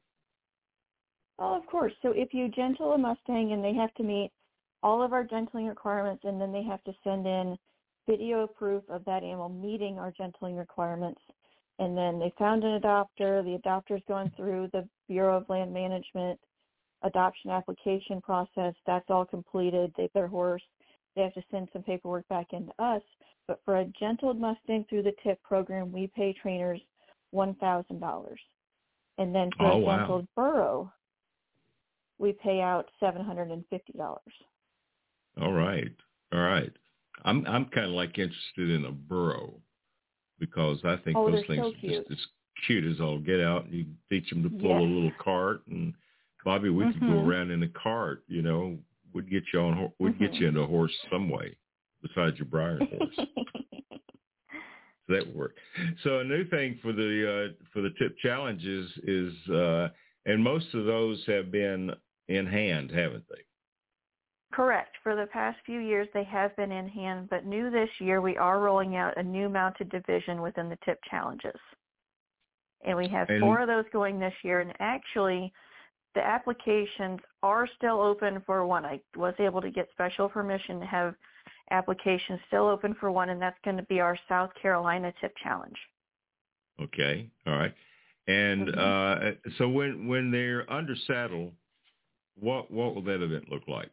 Oh, 1.40 1.58
of 1.58 1.66
course. 1.66 1.94
So 2.02 2.12
if 2.12 2.34
you 2.34 2.50
gentle 2.50 2.94
a 2.94 2.98
Mustang 2.98 3.54
and 3.54 3.64
they 3.64 3.74
have 3.74 3.94
to 3.96 4.04
meet 4.04 4.32
all 4.84 5.02
of 5.02 5.14
our 5.14 5.24
gentling 5.24 5.68
requirements 5.68 6.24
and 6.26 6.40
then 6.40 6.52
they 6.52 6.64
have 6.64 6.84
to 6.84 6.94
send 7.04 7.26
in 7.26 7.58
video 8.08 8.48
proof 8.48 8.84
of 8.90 9.06
that 9.06 9.24
animal 9.24 9.50
meeting 9.50 10.00
our 10.00 10.12
gentling 10.12 10.56
requirements 10.56 11.22
and 11.80 11.98
then 11.98 12.20
they 12.20 12.32
found 12.38 12.64
an 12.64 12.80
adopter, 12.80 13.44
the 13.44 13.60
adopter's 13.66 14.04
going 14.08 14.32
through 14.38 14.70
the 14.72 14.88
Bureau 15.08 15.38
of 15.38 15.50
Land 15.50 15.74
Management 15.74 16.40
adoption 17.04 17.50
application 17.50 18.22
process, 18.22 18.76
that's 18.86 19.10
all 19.10 19.26
completed. 19.26 19.92
They 19.98 20.08
their 20.14 20.28
horse. 20.28 20.62
They 21.16 21.24
have 21.24 21.34
to 21.34 21.44
send 21.50 21.70
some 21.74 21.82
paperwork 21.82 22.28
back 22.28 22.48
into 22.52 22.72
us. 22.78 23.02
But 23.48 23.62
for 23.66 23.80
a 23.80 23.86
gentled 24.00 24.40
Mustang 24.40 24.86
through 24.88 25.04
the 25.04 25.16
TIP 25.24 25.42
program, 25.42 25.92
we 25.92 26.12
pay 26.16 26.34
trainers 26.40 26.80
one 27.32 27.56
thousand 27.56 28.00
dollars, 28.00 28.40
and 29.18 29.34
then 29.34 29.50
for 29.58 29.66
Oh, 29.66 29.80
a 29.80 29.86
wow. 29.86 29.98
gentled 29.98 30.28
burro, 30.36 30.94
we 32.20 32.34
pay 32.34 32.62
out 32.62 32.90
seven 33.00 33.26
hundred 33.26 33.50
and 33.50 33.66
fifty 33.70 33.94
dollars. 33.94 34.22
All 35.42 35.54
right. 35.54 35.92
All 36.32 36.42
right. 36.42 36.72
I'm 37.24 37.46
I'm 37.48 37.66
kind 37.66 37.88
of 37.88 37.92
like 37.94 38.18
interested 38.18 38.70
in 38.70 38.86
a 38.86 38.92
burro 38.92 39.60
because 40.40 40.80
I 40.84 40.98
think 40.98 41.18
Oh, 41.18 41.30
those 41.32 41.46
things 41.46 41.62
so 41.64 41.70
are 41.70 41.90
just 42.00 42.12
as 42.12 42.18
cute 42.66 42.84
as 42.86 43.00
all 43.00 43.20
get 43.20 43.40
out. 43.40 43.66
And 43.66 43.74
you 43.74 43.86
teach 44.10 44.30
them 44.30 44.44
to 44.44 44.50
pull 44.50 44.70
Yes. 44.70 44.80
a 44.80 44.84
little 44.84 45.12
cart, 45.20 45.62
and 45.68 45.94
Bobby, 46.44 46.70
we 46.70 46.86
could 46.92 47.02
go 47.02 47.08
Mhm. 47.14 47.28
around 47.28 47.52
in 47.52 47.62
a 47.64 47.68
cart. 47.70 48.24
You 48.28 48.42
know, 48.42 48.80
we'd 49.14 49.30
get 49.30 49.44
you 49.54 49.60
on. 49.62 49.74
ho- 49.74 49.94
We'd 50.00 50.18
get 50.20 50.34
you 50.36 50.48
into 50.48 50.62
a 50.62 50.66
horse 50.68 50.94
some 51.12 51.30
way 51.30 51.56
besides 52.02 52.38
your 52.40 52.48
Briar 52.48 52.80
horse. 52.86 53.16
So 55.08 55.14
that 55.16 55.26
would 55.28 55.36
work. 55.36 55.56
So 56.04 56.20
a 56.20 56.24
new 56.24 56.46
thing 56.46 56.78
for 56.82 56.94
the 56.94 57.50
uh, 57.52 57.66
for 57.74 57.82
the 57.82 57.90
tip 58.00 58.16
challenges 58.20 58.90
is, 59.04 59.34
uh, 59.50 59.90
and 60.26 60.44
most 60.44 60.74
of 60.76 60.86
those 60.86 61.24
have 61.26 61.52
been 61.52 61.92
in 62.28 62.46
hand, 62.46 62.92
haven't 62.92 63.26
they? 63.28 63.42
Correct. 64.52 64.98
For 65.02 65.16
the 65.16 65.28
past 65.28 65.58
few 65.66 65.80
years, 65.80 66.08
they 66.14 66.26
have 66.26 66.56
been 66.58 66.72
in 66.72 66.88
hand, 66.88 67.30
but 67.30 67.46
new 67.46 67.70
this 67.70 67.90
year, 68.00 68.22
we 68.22 68.38
are 68.38 68.60
rolling 68.60 68.98
out 68.98 69.18
a 69.18 69.24
new 69.24 69.48
mounted 69.48 69.90
division 69.90 70.42
within 70.42 70.70
the 70.70 70.78
tip 70.84 71.00
challenges. 71.10 71.60
And 72.86 72.98
we 72.98 73.08
have 73.10 73.28
four 73.40 73.60
of 73.62 73.68
those 73.68 73.86
going 73.94 74.20
this 74.20 74.34
year. 74.44 74.60
And 74.60 74.74
actually, 74.80 75.54
the 76.16 76.26
applications 76.26 77.20
are 77.44 77.68
still 77.78 78.02
open 78.02 78.42
for 78.46 78.66
one. 78.66 78.86
I 78.86 79.00
was 79.16 79.36
able 79.40 79.62
to 79.62 79.72
get 79.72 79.88
special 79.92 80.28
permission 80.28 80.80
to 80.80 80.86
have 80.86 81.16
applications 81.70 82.40
still 82.48 82.68
open 82.68 82.94
for 82.96 83.12
one, 83.12 83.30
and 83.30 83.42
that's 83.42 83.58
going 83.64 83.78
to 83.78 83.84
be 83.84 84.02
our 84.02 84.18
South 84.28 84.52
Carolina 84.62 85.14
tip 85.22 85.34
challenge. 85.42 85.78
Okay, 86.82 87.30
all 87.48 87.56
right. 87.56 87.74
And 88.28 88.68
Mhm. 88.68 88.78
uh, 88.78 89.50
so 89.58 89.70
when 89.70 90.08
when 90.08 90.32
they're 90.32 90.70
under 90.72 90.96
saddle, 90.96 91.54
what 92.36 92.70
what 92.72 92.96
will 92.96 93.02
that 93.04 93.22
event 93.22 93.50
look 93.50 93.68
like? 93.68 93.92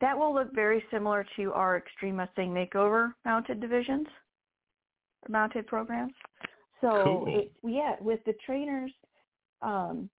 That 0.00 0.16
will 0.18 0.34
look 0.34 0.52
very 0.54 0.84
similar 0.90 1.24
to 1.36 1.52
our 1.52 1.76
Extreme 1.76 2.16
Mustang 2.16 2.50
Makeover 2.52 3.12
mounted 3.24 3.60
divisions, 3.60 4.06
mounted 5.28 5.66
programs. 5.66 6.12
So, 6.80 7.02
Cool. 7.04 7.38
it, 7.40 7.52
yeah, 7.64 7.96
with 8.00 8.20
the 8.24 8.34
trainers, 8.44 8.92
um, 9.62 10.10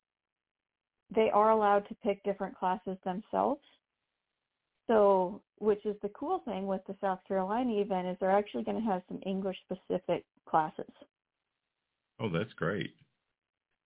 they 1.14 1.30
are 1.30 1.52
allowed 1.52 1.88
to 1.90 1.96
pick 1.96 2.24
different 2.24 2.58
classes 2.58 2.98
themselves. 3.06 3.62
So, 4.88 5.42
which 5.60 5.86
is 5.86 5.96
the 6.02 6.10
cool 6.10 6.40
thing 6.40 6.66
with 6.66 6.82
the 6.88 6.96
South 7.00 7.20
Carolina 7.28 7.80
event 7.80 8.08
is 8.08 8.18
they're 8.20 8.32
actually 8.32 8.64
going 8.64 8.82
to 8.82 8.90
have 8.90 9.04
some 9.08 9.20
English 9.26 9.58
specific 9.66 10.26
classes. 10.50 10.92
Oh, 12.20 12.30
that's 12.30 12.54
great. 12.54 12.94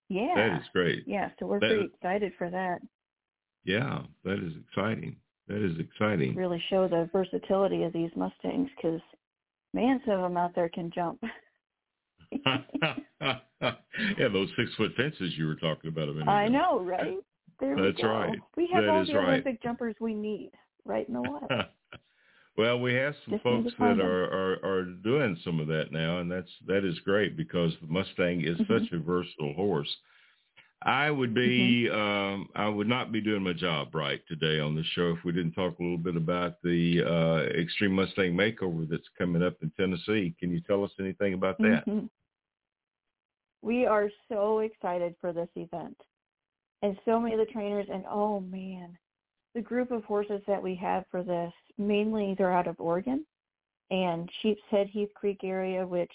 Yeah. 0.07 0.34
That 0.35 0.61
is 0.61 0.68
great. 0.73 1.03
yeah, 1.07 1.30
so 1.39 1.47
we're 1.47 1.59
that 1.59 1.68
pretty 1.68 1.85
is- 1.85 1.91
excited 1.95 2.34
for 2.38 2.49
that. 2.49 2.80
Yeah, 3.63 4.03
that 4.23 4.39
is 4.43 4.53
exciting. 4.68 5.18
That 5.51 5.63
is 5.65 5.77
exciting. 5.79 6.33
Really 6.33 6.63
show 6.69 6.87
the 6.87 7.09
versatility 7.11 7.83
of 7.83 7.91
these 7.91 8.09
Mustangs 8.15 8.69
because, 8.75 9.01
man, 9.73 9.99
some 10.05 10.15
of 10.15 10.21
them 10.21 10.37
out 10.37 10.55
there 10.55 10.69
can 10.69 10.89
jump. 10.95 11.21
yeah, 12.45 14.27
those 14.31 14.49
six 14.55 14.73
foot 14.77 14.93
fences 14.95 15.33
you 15.37 15.45
were 15.47 15.55
talking 15.55 15.89
about 15.89 16.07
a 16.07 16.13
minute 16.13 16.31
I 16.31 16.47
know, 16.47 16.79
right? 16.79 17.17
There 17.59 17.75
we 17.75 17.81
That's 17.81 18.01
go. 18.01 18.07
right. 18.07 18.39
We 18.55 18.69
have 18.73 18.83
That 18.85 18.89
all 18.89 19.05
the 19.05 19.15
right. 19.15 19.27
Olympic 19.27 19.61
jumpers 19.61 19.95
we 19.99 20.13
need 20.13 20.51
right 20.85 21.05
in 21.05 21.15
the 21.15 21.21
water. 21.21 21.67
well, 22.57 22.79
we 22.79 22.93
have 22.93 23.13
some 23.25 23.33
Just 23.33 23.43
folks 23.43 23.73
that 23.79 23.99
are, 23.99 24.23
are 24.23 24.65
are 24.65 24.83
doing 25.03 25.37
some 25.43 25.59
of 25.59 25.67
that 25.67 25.91
now, 25.91 26.19
and 26.19 26.31
that's 26.31 26.49
that 26.67 26.85
is 26.85 26.97
great 26.99 27.35
because 27.35 27.73
the 27.81 27.87
Mustang 27.87 28.41
is 28.45 28.57
Mhm. 28.59 28.67
such 28.67 28.91
a 28.93 28.99
versatile 28.99 29.53
horse. 29.53 29.93
I 30.83 31.11
would 31.11 31.35
be 31.35 31.89
um, 31.91 32.49
I 32.55 32.67
would 32.67 32.87
not 32.87 33.11
be 33.11 33.21
doing 33.21 33.43
my 33.43 33.53
job 33.53 33.93
right 33.93 34.21
today 34.27 34.59
on 34.59 34.75
the 34.75 34.83
show 34.95 35.15
if 35.17 35.23
we 35.23 35.31
didn't 35.31 35.51
talk 35.51 35.77
a 35.77 35.83
little 35.83 35.97
bit 35.97 36.15
about 36.15 36.61
the 36.63 37.03
uh, 37.05 37.59
Extreme 37.59 37.93
Mustang 37.93 38.33
Makeover 38.33 38.89
that's 38.89 39.07
coming 39.15 39.43
up 39.43 39.55
in 39.61 39.71
Tennessee. 39.79 40.33
Can 40.39 40.51
you 40.51 40.59
tell 40.61 40.83
us 40.83 40.91
anything 40.99 41.35
about 41.35 41.59
that? 41.59 41.83
Mhm. 41.87 42.09
We 43.61 43.85
are 43.85 44.09
so 44.27 44.59
excited 44.59 45.15
for 45.21 45.31
this 45.31 45.49
event. 45.55 45.97
And 46.81 46.97
so 47.05 47.19
many 47.19 47.35
of 47.35 47.39
the 47.39 47.53
trainers 47.53 47.87
and 47.93 48.03
oh 48.09 48.39
man, 48.39 48.97
the 49.53 49.61
group 49.61 49.91
of 49.91 50.03
horses 50.05 50.41
that 50.47 50.63
we 50.63 50.73
have 50.75 51.05
for 51.11 51.21
this, 51.21 51.53
mainly 51.77 52.33
they're 52.37 52.51
out 52.51 52.67
of 52.67 52.79
Oregon 52.79 53.23
and 53.91 54.27
Sheep's 54.41 54.61
Head 54.71 54.87
Heath 54.87 55.13
Creek 55.13 55.43
area, 55.43 55.85
which 55.85 56.11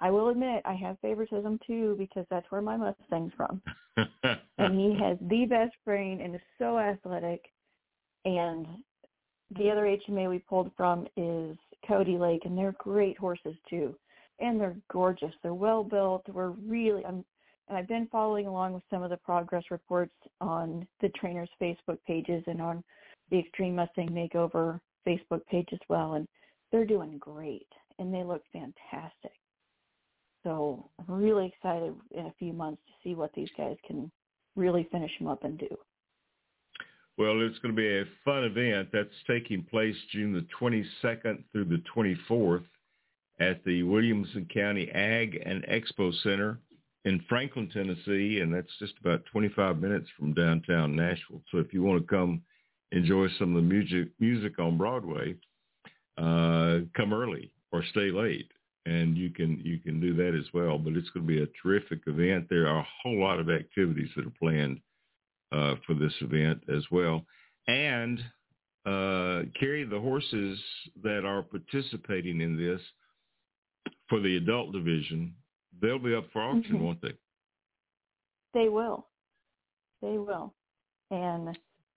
I 0.00 0.10
will 0.10 0.28
admit 0.28 0.62
I 0.64 0.74
have 0.74 0.98
favoritism 1.00 1.58
too 1.66 1.94
because 1.98 2.24
that's 2.30 2.50
where 2.50 2.62
my 2.62 2.76
Mustang's 2.76 3.32
from. 3.36 3.60
and 4.58 4.78
he 4.78 4.96
has 4.98 5.18
the 5.20 5.44
best 5.44 5.74
brain 5.84 6.20
and 6.20 6.34
is 6.34 6.40
so 6.58 6.78
athletic. 6.78 7.44
And 8.24 8.66
the 9.56 9.70
other 9.70 9.82
HMA 9.82 10.28
we 10.28 10.38
pulled 10.38 10.70
from 10.76 11.06
is 11.16 11.56
Cody 11.86 12.16
Lake, 12.16 12.42
and 12.44 12.56
they're 12.56 12.74
great 12.78 13.18
horses 13.18 13.56
too, 13.68 13.94
and 14.38 14.60
they're 14.60 14.76
gorgeous. 14.90 15.32
They're 15.42 15.54
well 15.54 15.82
built. 15.82 16.22
We're 16.28 16.50
really, 16.50 17.04
I'm, 17.04 17.24
and 17.68 17.76
I've 17.76 17.88
been 17.88 18.08
following 18.10 18.46
along 18.46 18.74
with 18.74 18.82
some 18.90 19.02
of 19.02 19.10
the 19.10 19.16
progress 19.16 19.64
reports 19.70 20.14
on 20.40 20.86
the 21.00 21.08
trainers' 21.10 21.48
Facebook 21.60 21.98
pages 22.06 22.42
and 22.46 22.60
on 22.60 22.84
the 23.30 23.38
Extreme 23.38 23.76
Mustang 23.76 24.10
Makeover 24.10 24.80
Facebook 25.06 25.44
page 25.46 25.68
as 25.72 25.80
well, 25.88 26.14
and 26.14 26.28
they're 26.70 26.86
doing 26.86 27.18
great, 27.18 27.68
and 27.98 28.12
they 28.12 28.22
look 28.22 28.42
fantastic. 28.52 29.32
So 30.42 30.88
I'm 30.98 31.14
really 31.14 31.46
excited 31.46 31.94
in 32.12 32.26
a 32.26 32.34
few 32.38 32.52
months 32.52 32.80
to 32.86 32.92
see 33.08 33.14
what 33.14 33.32
these 33.34 33.50
guys 33.56 33.76
can 33.86 34.10
really 34.56 34.88
finish 34.90 35.10
them 35.18 35.28
up 35.28 35.44
and 35.44 35.58
do. 35.58 35.68
Well, 37.18 37.42
it's 37.42 37.58
going 37.58 37.74
to 37.74 37.80
be 37.80 37.98
a 37.98 38.04
fun 38.24 38.44
event 38.44 38.88
that's 38.92 39.08
taking 39.26 39.62
place 39.64 39.96
June 40.10 40.32
the 40.32 40.46
22nd 40.58 41.44
through 41.52 41.66
the 41.66 41.82
24th 41.94 42.64
at 43.40 43.62
the 43.64 43.82
Williamson 43.82 44.48
County 44.52 44.90
Ag 44.90 45.42
and 45.44 45.64
Expo 45.64 46.14
Center 46.22 46.58
in 47.04 47.22
Franklin, 47.28 47.68
Tennessee, 47.72 48.40
and 48.40 48.52
that's 48.52 48.72
just 48.78 48.94
about 49.00 49.24
25 49.32 49.78
minutes 49.80 50.08
from 50.18 50.34
downtown 50.34 50.94
Nashville. 50.94 51.42
So 51.50 51.58
if 51.58 51.72
you 51.72 51.82
want 51.82 52.02
to 52.02 52.06
come 52.06 52.42
enjoy 52.92 53.28
some 53.38 53.56
of 53.56 53.62
the 53.62 53.68
music 53.68 54.08
music 54.18 54.58
on 54.58 54.76
Broadway, 54.76 55.36
uh, 56.18 56.80
come 56.96 57.12
early 57.12 57.50
or 57.72 57.84
stay 57.90 58.10
late, 58.10 58.50
and 58.90 59.16
you 59.16 59.30
can 59.30 59.60
you 59.64 59.78
can 59.78 60.00
do 60.00 60.14
that 60.16 60.36
as 60.36 60.52
well. 60.52 60.76
But 60.76 60.94
it's 60.94 61.08
going 61.10 61.26
to 61.26 61.32
be 61.32 61.42
a 61.42 61.46
terrific 61.62 62.00
event. 62.06 62.48
There 62.50 62.66
are 62.66 62.80
a 62.80 62.86
whole 63.02 63.20
lot 63.20 63.38
of 63.38 63.48
activities 63.48 64.10
that 64.16 64.26
are 64.26 64.32
planned 64.38 64.80
uh, 65.52 65.76
for 65.86 65.94
this 65.94 66.12
event 66.20 66.62
as 66.74 66.82
well. 66.90 67.24
And 67.68 68.18
uh, 68.84 69.42
Cary, 69.58 69.84
the 69.84 70.00
horses 70.00 70.58
that 71.04 71.24
are 71.24 71.42
participating 71.42 72.40
in 72.40 72.56
this 72.56 72.80
for 74.08 74.20
the 74.20 74.36
adult 74.36 74.72
division, 74.72 75.34
they'll 75.80 75.98
be 75.98 76.14
up 76.14 76.26
for 76.32 76.42
auction, 76.42 76.76
Mhm. 76.78 76.80
won't 76.80 77.02
they? 77.02 77.14
They 78.54 78.68
will. 78.68 79.06
They 80.02 80.18
will. 80.18 80.52
And 81.12 81.56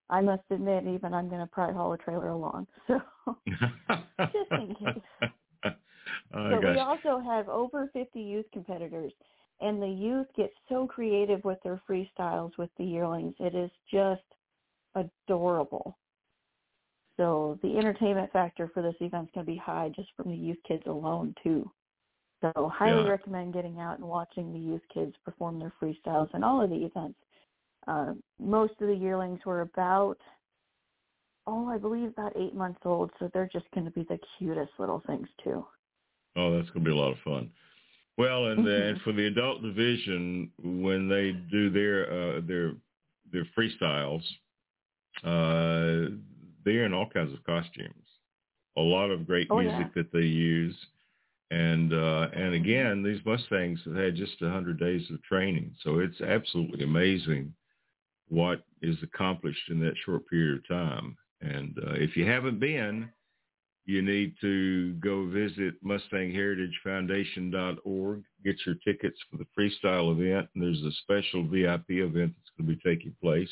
I 0.09 0.21
must 0.21 0.43
admit, 0.51 0.85
even 0.85 1.13
I'm 1.13 1.27
going 1.29 1.41
to 1.41 1.47
probably 1.47 1.73
haul 1.73 1.93
a 1.93 1.97
trailer 1.97 2.27
along. 2.27 2.67
So, 2.87 3.01
Just 4.19 4.51
in 4.51 4.75
case. 4.75 5.01
Oh, 6.35 6.49
but 6.49 6.62
we 6.73 6.79
also 6.79 7.19
have 7.19 7.49
over 7.49 7.89
50 7.93 8.19
youth 8.19 8.45
competitors, 8.51 9.13
and 9.61 9.81
the 9.81 9.87
youth 9.87 10.27
get 10.35 10.51
so 10.69 10.87
creative 10.87 11.43
with 11.43 11.61
their 11.63 11.81
freestyles 11.89 12.57
with 12.57 12.69
the 12.77 12.85
yearlings. 12.85 13.35
It 13.39 13.55
is 13.55 13.71
just 13.91 14.21
adorable. 14.95 15.97
So 17.17 17.59
the 17.61 17.77
entertainment 17.77 18.31
factor 18.31 18.67
for 18.73 18.81
this 18.81 18.95
event 18.99 19.25
is 19.25 19.31
going 19.33 19.45
to 19.45 19.51
be 19.51 19.57
high 19.57 19.89
just 19.95 20.09
from 20.15 20.29
the 20.29 20.35
youth 20.35 20.57
kids 20.67 20.83
alone 20.87 21.35
too. 21.43 21.71
So 22.41 22.69
highly 22.69 23.03
Yeah. 23.03 23.09
recommend 23.09 23.53
getting 23.53 23.79
out 23.79 23.99
and 23.99 24.07
watching 24.07 24.51
the 24.51 24.59
youth 24.59 24.81
kids 24.93 25.15
perform 25.23 25.59
their 25.59 25.71
freestyles 25.81 26.33
and 26.33 26.43
all 26.43 26.61
of 26.61 26.69
the 26.69 26.83
events. 26.85 27.19
Uh, 27.87 28.15
most 28.39 28.73
of 28.81 28.87
the 28.87 28.95
yearlings 28.95 29.45
were 29.45 29.61
about, 29.61 30.17
oh, 31.45 31.67
I 31.67 31.77
believe 31.77 32.09
about 32.09 32.35
eight 32.35 32.55
months 32.55 32.81
old, 32.85 33.11
so 33.19 33.27
they're 33.33 33.49
just 33.51 33.69
going 33.71 33.85
to 33.85 33.91
be 33.91 34.03
the 34.03 34.19
cutest 34.37 34.71
little 34.79 35.01
things 35.01 35.27
too. 35.43 35.65
Oh, 36.35 36.55
that's 36.55 36.69
going 36.71 36.83
to 36.83 36.89
be 36.91 36.95
a 36.95 36.99
lot 36.99 37.11
of 37.11 37.19
fun. 37.19 37.49
Well, 38.17 38.47
and 38.47 38.65
then 38.65 38.95
Mhm. 38.95 39.01
for 39.01 39.11
the 39.11 39.25
adult 39.27 39.61
division, 39.63 40.51
when 40.61 41.07
they 41.07 41.31
do 41.31 41.69
their 41.69 42.11
uh, 42.11 42.41
their 42.41 42.75
their 43.31 43.45
freestyles, 43.57 44.23
uh, 45.23 46.09
they're 46.63 46.85
in 46.85 46.93
all 46.93 47.09
kinds 47.09 47.33
of 47.33 47.43
costumes. 47.43 48.05
A 48.77 48.81
lot 48.81 49.11
of 49.11 49.27
great 49.27 49.47
Oh, 49.51 49.59
music 49.59 49.87
yeah. 49.87 49.91
that 49.95 50.11
they 50.11 50.25
use, 50.25 50.75
and 51.51 51.93
uh, 51.93 52.29
and 52.33 52.53
again, 52.55 53.03
these 53.03 53.23
Mustangs 53.25 53.79
have 53.85 53.95
had 53.95 54.15
just 54.15 54.41
a 54.41 54.49
hundred 54.49 54.79
days 54.79 55.09
of 55.11 55.21
training, 55.23 55.75
so 55.81 55.99
it's 55.99 56.21
absolutely 56.21 56.83
amazing 56.83 57.53
what 58.29 58.63
is 58.81 59.01
accomplished 59.03 59.69
in 59.69 59.79
that 59.79 59.97
short 60.05 60.27
period 60.27 60.57
of 60.57 60.67
time. 60.67 61.15
And 61.41 61.77
uh, 61.79 61.93
if 61.93 62.15
you 62.17 62.25
haven't 62.25 62.59
been, 62.59 63.09
you 63.85 64.01
need 64.01 64.35
to 64.41 64.93
go 64.95 65.27
visit 65.27 65.75
MustangHeritageFoundation.org, 65.83 68.23
get 68.43 68.55
your 68.65 68.75
tickets 68.85 69.17
for 69.29 69.37
the 69.37 69.45
freestyle 69.57 70.11
event. 70.11 70.49
And 70.53 70.63
there's 70.63 70.81
a 70.83 70.91
special 71.01 71.45
VIP 71.45 71.89
event 71.89 72.33
that's 72.37 72.51
going 72.57 72.69
to 72.69 72.75
be 72.75 72.79
taking 72.83 73.13
place. 73.21 73.49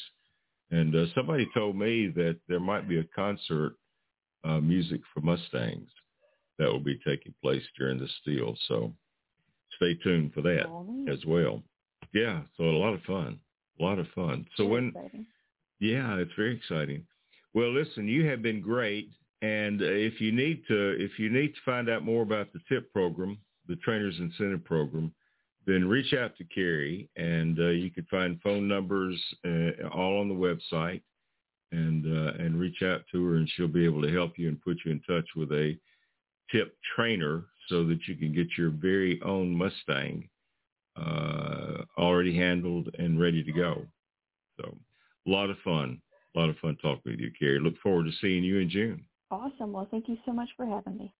And 0.71 0.95
uh, 0.95 1.05
somebody 1.13 1.47
told 1.53 1.75
me 1.75 2.07
that 2.15 2.37
there 2.47 2.61
might 2.61 2.87
be 2.87 2.99
a 2.99 3.03
concert, 3.15 3.73
uh, 4.45 4.61
music 4.61 5.01
for 5.13 5.19
Mustangs, 5.21 5.89
that 6.57 6.71
will 6.71 6.79
be 6.79 6.97
taking 7.05 7.33
place 7.41 7.63
during 7.77 7.99
this 7.99 8.13
deal. 8.25 8.55
So 8.67 8.93
stay 9.75 9.95
tuned 9.95 10.33
for 10.33 10.41
that 10.43 10.67
as 11.11 11.25
well. 11.25 11.61
Yeah, 12.13 12.41
so 12.57 12.63
a 12.63 12.77
lot 12.77 12.93
of 12.93 13.01
fun, 13.01 13.37
a 13.79 13.83
lot 13.83 13.99
of 13.99 14.07
fun. 14.15 14.45
So 14.57 14.65
when, 14.65 14.87
exciting. 14.89 15.25
yeah, 15.79 16.15
it's 16.17 16.31
very 16.37 16.55
exciting. 16.55 17.05
Well, 17.53 17.73
listen, 17.73 18.07
you 18.07 18.25
have 18.27 18.41
been 18.41 18.61
great, 18.61 19.09
and 19.41 19.81
if 19.81 20.21
you 20.21 20.31
need 20.31 20.63
to, 20.67 20.95
if 20.99 21.17
you 21.17 21.29
need 21.29 21.49
to 21.49 21.61
find 21.65 21.89
out 21.89 22.05
more 22.05 22.21
about 22.21 22.53
the 22.53 22.59
TIP 22.69 22.91
program, 22.93 23.39
the 23.67 23.75
Trainers 23.77 24.15
Incentive 24.19 24.63
Program, 24.63 25.13
then 25.65 25.87
reach 25.87 26.13
out 26.13 26.35
to 26.37 26.43
Cary, 26.45 27.09
and 27.15 27.59
uh, 27.59 27.69
you 27.69 27.91
can 27.91 28.05
find 28.05 28.41
phone 28.41 28.67
numbers 28.67 29.19
uh, 29.45 29.87
all 29.93 30.19
on 30.19 30.27
the 30.27 30.35
website, 30.35 31.01
and 31.71 32.05
uh, 32.05 32.33
and 32.43 32.59
reach 32.59 32.81
out 32.83 33.01
to 33.11 33.25
her, 33.25 33.35
and 33.35 33.49
she'll 33.49 33.67
be 33.67 33.85
able 33.85 34.01
to 34.01 34.11
help 34.11 34.37
you 34.37 34.47
and 34.47 34.61
put 34.61 34.77
you 34.85 34.91
in 34.91 34.99
touch 35.01 35.27
with 35.35 35.51
a 35.51 35.77
tip 36.51 36.75
trainer 36.95 37.45
so 37.67 37.85
that 37.85 38.07
you 38.07 38.15
can 38.15 38.33
get 38.33 38.47
your 38.57 38.69
very 38.69 39.21
own 39.23 39.55
Mustang 39.55 40.27
uh, 40.97 41.83
already 41.97 42.35
handled 42.35 42.89
and 42.99 43.19
ready 43.19 43.43
to 43.43 43.51
go. 43.51 43.85
So 44.59 44.75
a 45.27 45.29
lot 45.29 45.49
of 45.49 45.57
fun, 45.63 46.01
a 46.35 46.39
lot 46.39 46.49
of 46.49 46.57
fun 46.57 46.77
talking 46.81 47.11
with 47.11 47.19
you, 47.19 47.31
Cary. 47.39 47.59
Look 47.59 47.77
forward 47.81 48.05
to 48.05 48.11
seeing 48.19 48.43
you 48.43 48.59
in 48.59 48.69
June. 48.69 49.05
Awesome. 49.31 49.71
Well, 49.71 49.87
thank 49.89 50.09
you 50.09 50.17
so 50.25 50.33
much 50.33 50.49
for 50.57 50.65
having 50.65 50.97
me. 50.97 51.13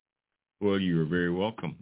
Well, 0.59 0.77
you 0.77 1.01
are 1.01 1.05
very 1.05 1.31
welcome. 1.31 1.77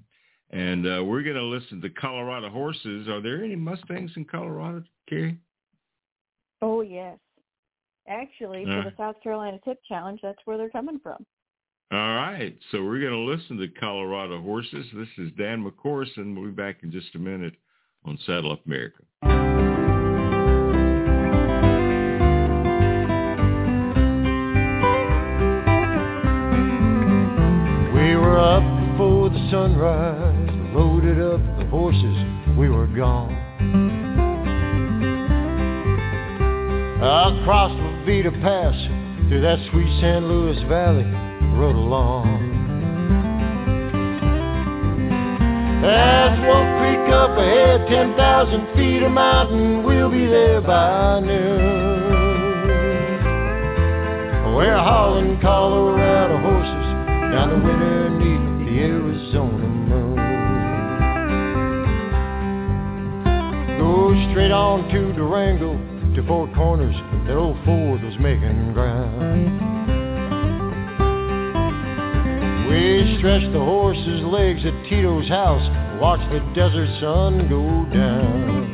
And 0.52 0.86
uh, 0.86 1.04
we're 1.04 1.24
going 1.24 1.36
to 1.36 1.44
listen 1.44 1.82
to 1.82 1.90
Colorado 1.90 2.50
Horses. 2.50 3.08
Are 3.08 3.22
there 3.22 3.44
any 3.44 3.56
Mustangs 3.56 4.12
in 4.16 4.26
Colorado, 4.26 4.84
Cary? 5.08 5.38
Oh, 6.62 6.82
yes. 6.82 7.18
Actually, 8.08 8.64
Uh. 8.64 8.84
for 8.84 8.90
the 8.90 8.96
South 8.98 9.16
Carolina 9.22 9.60
Tip 9.66 9.80
Challenge, 9.88 10.20
that's 10.24 10.40
where 10.46 10.58
they're 10.58 10.70
coming 10.70 11.00
from. 11.00 11.26
All 11.92 12.16
right. 12.16 12.56
So 12.72 12.84
we're 12.84 13.00
going 13.00 13.14
to 13.14 13.32
listen 13.32 13.58
to 13.58 13.68
Colorado 13.80 14.42
Horses. 14.42 14.86
This 14.94 15.10
is 15.18 15.32
Dan 15.38 15.64
McCorison. 15.64 16.36
We'll 16.36 16.46
be 16.46 16.52
back 16.52 16.78
in 16.84 16.92
just 16.92 17.14
a 17.16 17.20
minute 17.20 17.56
on 18.06 18.18
Saddle 18.26 18.52
Up 18.52 18.66
America. 18.66 19.04
Sunrise, 29.52 30.50
loaded 30.76 31.20
up 31.20 31.42
the 31.58 31.66
horses, 31.72 32.18
we 32.56 32.70
were 32.70 32.86
gone. 32.86 33.34
Across 37.02 37.72
La 37.72 38.06
Veta 38.06 38.30
Pass, 38.30 38.76
through 39.28 39.42
that 39.42 39.58
sweet 39.72 39.90
San 40.02 40.28
Luis 40.28 40.62
Valley, 40.70 41.06
rode 41.58 41.76
along. 41.76 42.28
As 45.84 46.40
Wolf 46.46 46.70
Creek 46.78 47.10
up 47.10 47.36
ahead, 47.36 47.88
10,000 47.88 48.76
feet 48.76 49.02
of 49.02 49.12
mountain, 49.12 49.82
we'll 49.82 50.12
be 50.12 50.28
there 50.28 50.62
by 50.62 51.22
noon. 51.22 51.90
We're 54.56 54.78
hauling 54.78 55.40
Colorado 55.42 56.38
horses 56.38 56.88
down 57.34 57.50
the 57.50 57.66
winter 57.66 58.10
neath 58.12 58.49
the 58.70 58.78
Arizona 58.82 59.68
moon. 59.68 60.16
Go 63.80 64.14
straight 64.30 64.52
on 64.52 64.88
to 64.90 65.12
Durango, 65.14 65.74
to 66.16 66.28
Four 66.28 66.48
Corners, 66.54 66.96
that 67.26 67.36
old 67.36 67.58
Ford 67.66 68.04
was 68.04 68.14
making 68.20 68.74
ground. 68.74 69.58
We 72.70 73.18
stretched 73.18 73.52
the 73.54 73.60
horses' 73.60 74.22
legs 74.30 74.62
at 74.64 74.74
Tito's 74.88 75.28
house, 75.28 75.66
watched 76.00 76.30
the 76.32 76.40
desert 76.54 76.90
sun 77.02 77.50
go 77.50 77.66
down. 77.90 78.70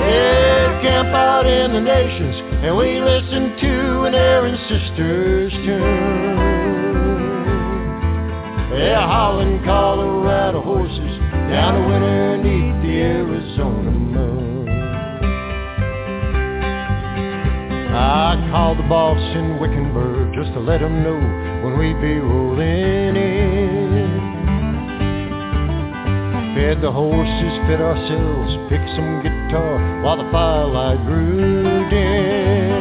Yeah, 0.00 0.80
camp 0.80 1.08
out 1.08 1.46
in 1.46 1.74
the 1.74 1.80
nations, 1.80 2.36
and 2.64 2.74
we 2.74 3.00
listen 3.02 3.54
to 3.60 4.04
an 4.04 4.14
Aaron 4.14 4.56
Sisters 4.66 5.52
tune. 5.52 6.23
They're 8.74 9.00
hauling 9.00 9.62
Colorado 9.62 10.60
horses 10.60 11.18
down 11.48 11.80
the 11.80 11.86
winter 11.86 12.36
neath 12.38 12.82
the 12.82 13.02
Arizona 13.02 13.90
moon. 13.92 14.68
I 17.94 18.48
called 18.50 18.78
the 18.80 18.88
boss 18.88 19.36
in 19.36 19.60
Wickenburg 19.60 20.34
just 20.34 20.52
to 20.54 20.58
let 20.58 20.82
him 20.82 21.04
know 21.04 21.20
when 21.62 21.78
we'd 21.78 22.00
be 22.02 22.18
rolling 22.18 23.14
in. 23.14 24.10
Fed 26.56 26.82
the 26.82 26.90
horses, 26.90 27.54
fed 27.68 27.80
ourselves, 27.80 28.56
picked 28.68 28.90
some 28.96 29.22
guitar 29.22 30.02
while 30.02 30.16
the 30.16 30.28
firelight 30.32 31.06
grew 31.06 31.88
dim. 31.90 32.73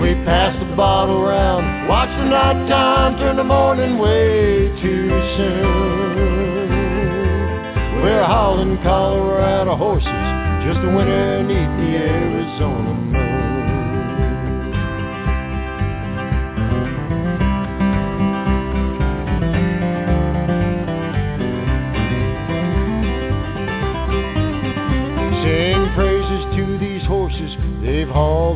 We 0.00 0.14
pass 0.24 0.54
the 0.60 0.76
bottle 0.76 1.22
round, 1.22 1.88
watched 1.88 2.16
the 2.18 2.24
night 2.24 2.68
time 2.68 3.16
turn 3.18 3.36
the 3.36 3.44
morning 3.44 3.98
way 3.98 4.68
too 4.82 5.08
soon. 5.36 6.68
We're 8.02 8.24
hauling 8.24 8.78
Colorado 8.82 9.74
horses, 9.76 10.06
just 10.64 10.78
a 10.84 10.90
winter 10.94 11.42
neath 11.42 11.72
the 11.80 11.96
Arizona 11.96 13.05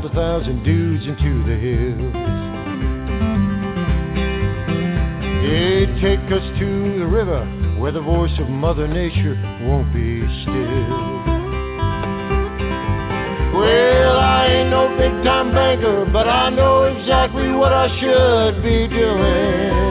hauled 0.01 0.13
a 0.13 0.15
thousand 0.15 0.65
dudes 0.65 1.07
into 1.07 1.45
the 1.45 1.57
hills. 1.57 2.15
They 5.43 5.87
take 6.01 6.21
us 6.33 6.59
to 6.59 6.99
the 6.99 7.07
river 7.07 7.45
where 7.79 7.93
the 7.93 8.01
voice 8.01 8.33
of 8.39 8.49
Mother 8.49 8.89
Nature 8.89 9.35
won't 9.63 9.93
be 9.93 10.21
still. 10.43 11.11
Well, 13.59 14.17
I 14.17 14.47
ain't 14.49 14.71
no 14.71 14.89
big 14.97 15.25
time 15.25 15.53
banker, 15.53 16.07
but 16.13 16.29
I 16.29 16.51
know 16.51 16.85
exactly 16.85 17.51
what 17.53 17.73
I 17.73 17.89
should 18.01 18.63
be 18.63 18.89
doing. 18.89 19.91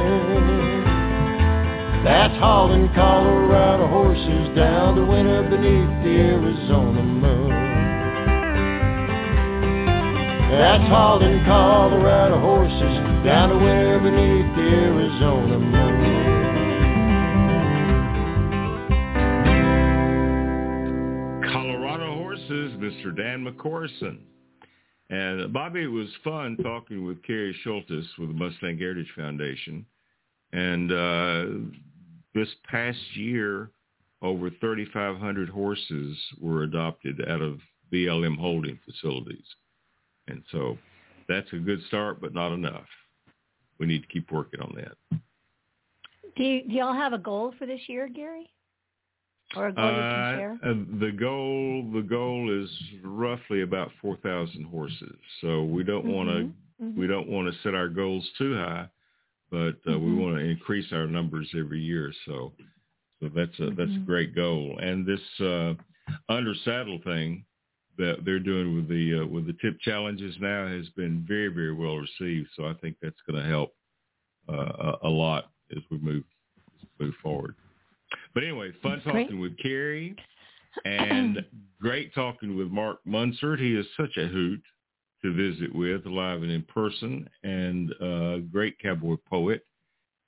That's 2.03 2.33
hauling 2.39 2.89
Colorado 2.95 3.87
horses 3.87 4.55
down 4.55 4.95
the 4.95 5.05
winter 5.05 5.43
beneath 5.43 6.03
the 6.03 6.19
Arizona 6.33 7.03
moon. 7.03 7.38
That's 10.49 10.83
hauling 10.89 11.45
Colorado 11.45 12.39
horses 12.39 13.23
down 13.23 13.49
the 13.49 13.57
winter 13.57 13.99
beneath 13.99 14.55
the 14.55 14.61
Arizona 14.61 15.59
moon. 15.59 16.29
Colorado 21.51 22.15
Horses, 22.15 22.73
Mr. 22.79 23.15
Dan 23.15 23.45
McCorison. 23.45 24.21
And 25.11 25.53
Bobby, 25.53 25.83
it 25.83 25.87
was 25.87 26.09
fun 26.23 26.57
talking 26.57 27.05
with 27.05 27.21
Cary 27.21 27.55
Scholtes 27.63 28.07
with 28.17 28.29
the 28.29 28.33
Mustang 28.33 28.79
Heritage 28.79 29.11
Foundation. 29.15 29.85
And 30.51 30.91
uh, 30.91 31.45
this 32.33 32.49
past 32.69 32.97
year, 33.13 33.69
over 34.23 34.49
3,500 34.49 35.47
horses 35.49 36.17
were 36.41 36.63
adopted 36.63 37.21
out 37.29 37.41
of 37.41 37.59
BLM 37.93 38.35
holding 38.37 38.79
facilities. 38.83 39.45
And 40.29 40.43
so 40.51 40.77
that's 41.27 41.51
a 41.53 41.57
good 41.57 41.81
start, 41.87 42.21
but 42.21 42.33
not 42.33 42.53
enough. 42.53 42.85
We 43.79 43.87
need 43.87 44.01
to 44.01 44.07
keep 44.07 44.31
working 44.31 44.61
on 44.61 44.73
that. 44.75 45.19
Do, 46.35 46.43
you, 46.43 46.63
do 46.67 46.73
y'all 46.73 46.93
have 46.93 47.13
a 47.13 47.17
goal 47.17 47.53
for 47.57 47.65
this 47.65 47.81
year, 47.87 48.07
Gary? 48.07 48.49
Or 49.55 49.67
a 49.67 49.73
goal 49.73 49.85
you 49.85 49.95
can 49.95 50.25
share? 50.37 50.59
Uh, 50.63 50.73
the 50.99 51.11
goal 51.11 51.89
the 51.93 52.01
goal 52.01 52.63
is 52.63 52.69
roughly 53.03 53.61
about 53.63 53.89
4,000 54.01 54.63
horses. 54.65 55.15
So 55.41 55.63
we 55.63 55.83
don't 55.83 56.05
want 56.05 56.29
to 56.29 56.53
Mhm. 56.83 56.95
we 56.95 57.07
don't 57.07 57.27
want 57.27 57.51
to 57.51 57.59
set 57.61 57.73
our 57.73 57.89
goals 57.89 58.29
too 58.37 58.53
high, 58.55 58.87
but 59.49 59.75
uh, 59.87 59.97
we 59.99 60.11
Mhm. 60.11 60.17
want 60.21 60.37
to 60.37 60.43
increase 60.43 60.91
our 60.93 61.07
numbers 61.07 61.49
every 61.55 61.81
year. 61.81 62.13
So 62.25 62.53
so 63.19 63.29
that's 63.29 63.59
a 63.59 63.71
that's 63.71 63.91
a 63.91 63.99
Mhm. 63.99 64.05
great 64.05 64.35
goal. 64.35 64.77
And 64.79 65.05
this 65.05 65.41
uh, 65.41 65.73
under 66.29 66.53
saddle 66.63 66.99
thing 66.99 67.43
that 67.99 68.25
they're 68.25 68.39
doing 68.39 68.75
with 68.75 68.87
the 68.87 69.21
uh, 69.21 69.25
with 69.27 69.45
the 69.45 69.55
tip 69.61 69.79
challenges 69.81 70.35
now 70.39 70.67
has 70.67 70.89
been 70.89 71.23
very 71.27 71.49
very 71.49 71.73
well 71.73 71.97
received. 71.97 72.49
So 72.55 72.65
I 72.65 72.73
think 72.81 72.95
that's 73.01 73.19
going 73.29 73.41
to 73.41 73.47
help 73.47 73.75
uh, 74.47 74.95
a, 75.03 75.09
lot 75.09 75.51
as 75.75 75.83
we 75.91 75.99
move 75.99 76.23
move 76.99 77.13
forward. 77.21 77.55
But 78.33 78.43
anyway, 78.43 78.71
fun 78.81 79.01
Great. 79.03 79.23
talking 79.25 79.39
with 79.39 79.57
Cary 79.59 80.15
and 80.85 81.45
great 81.81 82.13
talking 82.15 82.57
with 82.57 82.67
Mark 82.69 82.99
Munzert. 83.07 83.59
He 83.59 83.75
is 83.75 83.85
such 83.97 84.17
a 84.17 84.27
hoot 84.27 84.61
to 85.21 85.33
visit 85.33 85.75
with 85.75 86.05
live 86.05 86.41
and 86.41 86.51
in 86.51 86.63
person 86.63 87.29
and 87.43 87.91
a 88.01 88.39
great 88.51 88.79
cowboy 88.79 89.17
poet. 89.29 89.65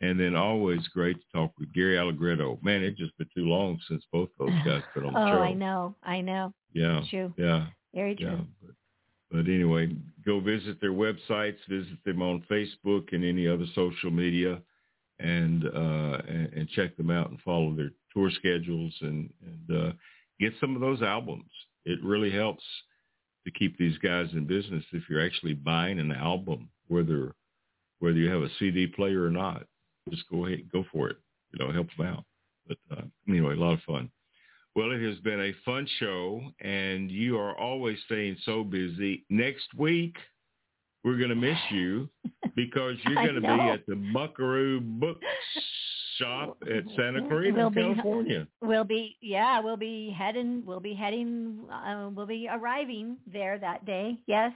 And 0.02 0.20
then 0.20 0.36
always 0.36 0.88
great 0.88 1.18
to 1.18 1.26
talk 1.32 1.52
with 1.60 1.72
Gary 1.74 1.98
Allegretto. 1.98 2.60
Man, 2.64 2.84
it's 2.84 2.98
just 2.98 3.16
been 3.18 3.30
too 3.36 3.46
long 3.46 3.80
since 3.88 4.04
both 4.12 4.30
those 4.40 4.50
guys 4.66 4.82
been 4.96 5.06
on 5.06 5.14
the 5.14 5.20
oh, 5.22 5.28
show. 5.28 5.42
I 5.42 5.54
know. 5.54 5.96
I 6.04 6.22
know. 6.22 6.54
Yeah. 6.74 7.02
True. 7.10 7.34
Yeah. 7.38 7.68
Very 7.94 8.16
true. 8.16 8.28
Yeah. 8.28 8.44
But, 8.62 8.76
but 9.32 9.52
anyway, 9.52 9.96
go 10.26 10.40
visit 10.40 10.82
their 10.82 10.92
websites, 10.92 11.58
visit 11.70 12.04
them 12.04 12.22
on 12.22 12.44
Facebook 12.50 13.14
and 13.14 13.24
any 13.24 13.48
other 13.48 13.66
social 13.76 14.10
media, 14.10 14.60
and 15.20 15.66
uh, 15.66 16.22
and, 16.28 16.54
and 16.54 16.70
check 16.70 16.98
them 16.98 17.12
out 17.12 17.30
and 17.30 17.40
follow 17.42 17.76
their 17.76 17.92
tour 18.14 18.32
schedules 18.32 18.96
and 19.02 19.32
and 19.46 19.78
uh, 19.78 19.92
get 20.40 20.54
some 20.60 20.76
of 20.76 20.82
those 20.82 21.02
albums. 21.02 21.50
It 21.86 22.04
really 22.04 22.32
helps 22.32 22.64
to 23.46 23.52
keep 23.52 23.78
these 23.78 23.98
guys 24.00 24.28
in 24.34 24.46
business 24.46 24.84
if 24.92 25.04
you're 25.10 25.26
actually 25.26 25.54
buying 25.54 26.00
an 26.00 26.12
album, 26.12 26.70
whether 26.88 27.34
whether 28.00 28.18
you 28.18 28.30
have 28.30 28.42
a 28.42 28.50
CD 28.58 28.88
player 28.88 29.24
or 29.24 29.30
not. 29.30 29.66
Just 30.10 30.24
go 30.30 30.46
ahead, 30.46 30.60
and 30.60 30.72
go 30.72 30.84
for 30.92 31.10
it. 31.10 31.18
You 31.54 31.66
know, 31.66 31.72
help 31.72 31.88
them 31.98 32.08
out. 32.08 32.24
But 32.68 32.78
uh, 32.92 33.02
anyway, 33.28 33.54
a 33.56 33.60
lot 33.60 33.74
of 33.74 33.82
fun. 33.82 34.10
Well, 34.76 34.92
it 34.92 35.02
has 35.02 35.20
been 35.20 35.42
a 35.42 35.52
fun 35.66 35.86
show, 36.00 36.42
and 36.62 37.12
you 37.12 37.38
are 37.38 37.58
always 37.58 37.98
staying 38.06 38.38
so 38.46 38.64
busy. 38.64 39.26
Next 39.30 39.68
week, 39.78 40.16
we're 41.04 41.18
going 41.18 41.30
to 41.30 41.36
miss 41.36 41.58
you 41.72 42.08
because 42.56 42.96
you're 43.06 43.16
going 43.16 43.36
to 43.36 43.42
be 43.42 43.48
at 43.48 43.86
the 43.86 43.96
Buckaroo 44.14 44.80
Book 44.80 45.20
Shop 46.18 46.58
at 46.64 46.84
Santa 46.96 47.22
Clarita, 47.28 47.58
We'll 47.58 47.70
be- 47.70 47.82
California. 47.82 48.48
We'll 48.62 48.84
be 48.84 49.18
yeah, 49.22 49.60
we'll 49.60 49.78
be 49.78 50.16
heading 50.18 50.64
we'll 50.66 50.80
be 50.80 50.94
heading 50.94 51.66
uh, 51.72 52.10
we'll 52.14 52.28
be 52.28 52.48
arriving 52.50 53.18
there 53.32 53.58
that 53.60 53.86
day. 53.86 54.18
Yes. 54.28 54.54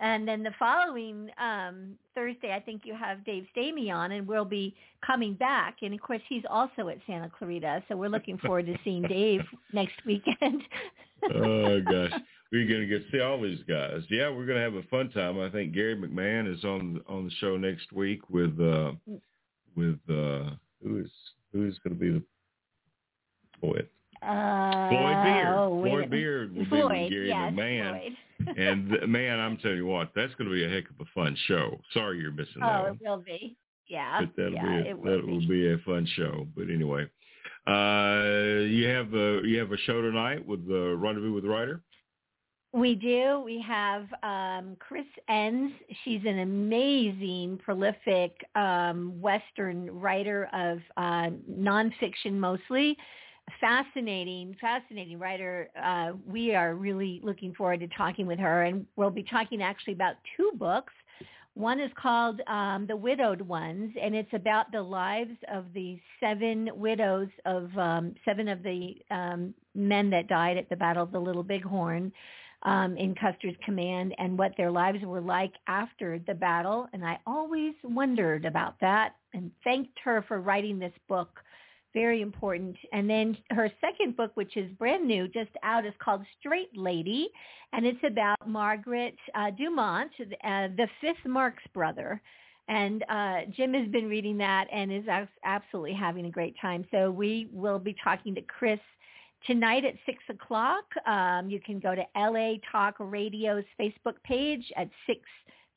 And 0.00 0.28
then 0.28 0.42
the 0.42 0.52
following 0.58 1.30
um 1.42 1.96
Thursday 2.14 2.52
I 2.52 2.60
think 2.60 2.82
you 2.84 2.94
have 2.94 3.24
Dave 3.24 3.46
Stamey 3.56 3.92
on 3.92 4.12
and 4.12 4.26
we'll 4.26 4.44
be 4.44 4.74
coming 5.04 5.34
back 5.34 5.78
and 5.82 5.94
of 5.94 6.00
course 6.00 6.20
he's 6.28 6.44
also 6.48 6.88
at 6.88 6.98
Santa 7.06 7.30
Clarita. 7.36 7.82
So 7.88 7.96
we're 7.96 8.08
looking 8.08 8.38
forward 8.44 8.66
to 8.66 8.76
seeing 8.84 9.02
Dave 9.02 9.42
next 9.72 9.94
weekend. 10.06 10.62
oh 11.34 11.80
gosh, 11.80 12.12
we're 12.52 12.68
going 12.68 12.80
to 12.80 12.86
get 12.86 13.04
to 13.04 13.10
see 13.10 13.20
all 13.20 13.40
these 13.40 13.62
guys. 13.68 14.02
Yeah, 14.10 14.30
we're 14.30 14.46
going 14.46 14.58
to 14.58 14.64
have 14.64 14.74
a 14.74 14.82
fun 14.84 15.10
time. 15.10 15.40
I 15.40 15.50
think 15.50 15.74
Gary 15.74 15.96
McMahon 15.96 16.52
is 16.52 16.64
on 16.64 17.00
on 17.08 17.24
the 17.24 17.32
show 17.40 17.56
next 17.56 17.92
week 17.92 18.28
with 18.30 18.58
uh 18.60 18.92
with 19.76 19.98
uh 20.08 20.50
who 20.82 21.00
is 21.00 21.10
who 21.52 21.66
is 21.66 21.78
going 21.84 21.98
to 21.98 22.00
be 22.00 22.10
the 22.10 22.22
poet? 23.60 23.90
Uh, 24.22 24.88
Floyd 24.88 25.24
Beard. 25.24 25.46
oh, 25.48 25.82
Floyd 25.82 26.10
Beard 26.10 26.54
will 26.54 26.64
be 26.64 26.68
Floyd, 26.70 26.90
with 27.02 27.10
Gary 27.10 27.28
yes. 27.28 27.54
Floyd. 27.54 28.12
and 28.56 28.88
th- 28.90 29.02
man, 29.08 29.38
I'm 29.40 29.56
telling 29.58 29.76
you 29.78 29.86
what, 29.86 30.10
that's 30.14 30.34
going 30.34 30.48
to 30.48 30.54
be 30.54 30.64
a 30.64 30.68
heck 30.68 30.84
of 30.90 30.96
a 31.00 31.04
fun 31.14 31.36
show. 31.46 31.80
Sorry 31.92 32.18
you're 32.20 32.32
missing 32.32 32.60
that 32.60 32.80
Oh, 32.80 32.86
it 32.92 32.98
will 33.00 33.18
be. 33.18 33.56
Yeah. 33.88 34.20
but 34.20 34.30
that'll 34.36 34.52
yeah, 34.52 34.82
be 34.82 34.88
a, 34.88 34.90
it 34.90 34.98
will 34.98 35.16
that 35.16 35.26
be. 35.26 35.32
will 35.32 35.48
be 35.48 35.72
a 35.72 35.78
fun 35.78 36.06
show. 36.16 36.46
But 36.56 36.64
anyway, 36.70 37.04
uh, 37.66 38.64
you 38.66 38.86
have 38.86 39.12
a 39.14 39.40
you 39.44 39.58
have 39.58 39.72
a 39.72 39.76
show 39.78 40.00
tonight 40.02 40.46
with 40.46 40.66
the 40.68 40.96
Rendezvous 40.96 41.32
with 41.32 41.44
the 41.44 41.50
Writer. 41.50 41.80
We 42.74 42.94
do. 42.94 43.40
We 43.44 43.62
have 43.66 44.06
um, 44.22 44.76
Chris 44.78 45.06
Enss. 45.30 45.72
She's 46.04 46.20
an 46.26 46.40
amazing, 46.40 47.58
prolific 47.64 48.32
um, 48.54 49.18
Western 49.22 49.90
writer 49.90 50.48
of 50.52 50.78
uh, 50.98 51.30
nonfiction 51.50 52.34
mostly. 52.34 52.94
Fascinating, 53.60 54.56
fascinating 54.60 55.18
writer. 55.18 55.70
Uh, 55.82 56.12
we 56.26 56.54
are 56.54 56.74
really 56.74 57.20
looking 57.22 57.54
forward 57.54 57.80
to 57.80 57.88
talking 57.88 58.26
with 58.26 58.38
her, 58.38 58.64
and 58.64 58.86
we'll 58.96 59.10
be 59.10 59.22
talking 59.22 59.62
actually 59.62 59.94
about 59.94 60.16
two 60.36 60.52
books. 60.56 60.92
One 61.54 61.80
is 61.80 61.90
called 62.00 62.40
um, 62.46 62.86
The 62.86 62.96
Widowed 62.96 63.40
Ones, 63.40 63.92
and 64.00 64.14
it's 64.14 64.32
about 64.32 64.70
the 64.70 64.82
lives 64.82 65.36
of 65.52 65.64
the 65.74 65.98
seven 66.20 66.70
widows 66.74 67.28
of 67.46 67.76
um, 67.76 68.14
seven 68.24 68.48
of 68.48 68.62
the 68.62 68.94
um, 69.10 69.54
men 69.74 70.08
that 70.10 70.28
died 70.28 70.56
at 70.56 70.68
the 70.68 70.76
Battle 70.76 71.02
of 71.02 71.10
the 71.10 71.18
Little 71.18 71.42
Bighorn 71.42 72.12
um, 72.62 72.96
in 72.96 73.14
Custer's 73.14 73.56
command 73.64 74.14
and 74.18 74.38
what 74.38 74.52
their 74.56 74.70
lives 74.70 74.98
were 75.04 75.20
like 75.20 75.52
after 75.66 76.20
the 76.26 76.34
battle. 76.34 76.88
And 76.92 77.04
I 77.04 77.18
always 77.26 77.74
wondered 77.82 78.44
about 78.44 78.74
that 78.80 79.14
and 79.34 79.50
thanked 79.64 79.98
her 80.04 80.24
for 80.28 80.40
writing 80.40 80.78
this 80.78 80.92
book. 81.08 81.40
Very 81.98 82.22
important. 82.22 82.76
And 82.92 83.10
then 83.10 83.36
her 83.50 83.68
second 83.80 84.16
book, 84.16 84.30
which 84.34 84.56
is 84.56 84.70
brand 84.78 85.04
new, 85.04 85.26
just 85.26 85.50
out, 85.64 85.84
is 85.84 85.92
called 85.98 86.22
Straight 86.38 86.70
Lady. 86.76 87.28
And 87.72 87.84
it's 87.84 87.98
about 88.06 88.38
Margaret 88.46 89.16
uh, 89.34 89.50
Dumont, 89.50 90.12
uh, 90.20 90.68
the 90.76 90.86
fifth 91.00 91.26
Marx 91.26 91.60
brother. 91.74 92.22
And 92.68 93.04
uh, 93.08 93.38
Jim 93.56 93.74
has 93.74 93.88
been 93.88 94.08
reading 94.08 94.38
that 94.38 94.68
and 94.72 94.92
is 94.92 95.06
absolutely 95.42 95.92
having 95.92 96.26
a 96.26 96.30
great 96.30 96.54
time. 96.62 96.86
So 96.92 97.10
we 97.10 97.48
will 97.52 97.80
be 97.80 97.96
talking 98.04 98.32
to 98.36 98.42
Chris 98.42 98.78
tonight 99.44 99.84
at 99.84 99.94
6 100.06 100.18
o'clock. 100.30 100.84
Um, 101.04 101.50
you 101.50 101.58
can 101.58 101.80
go 101.80 101.96
to 101.96 102.04
LA 102.14 102.58
Talk 102.70 102.94
Radio's 103.00 103.64
Facebook 103.76 104.22
page 104.22 104.70
at 104.76 104.88
6 105.08 105.18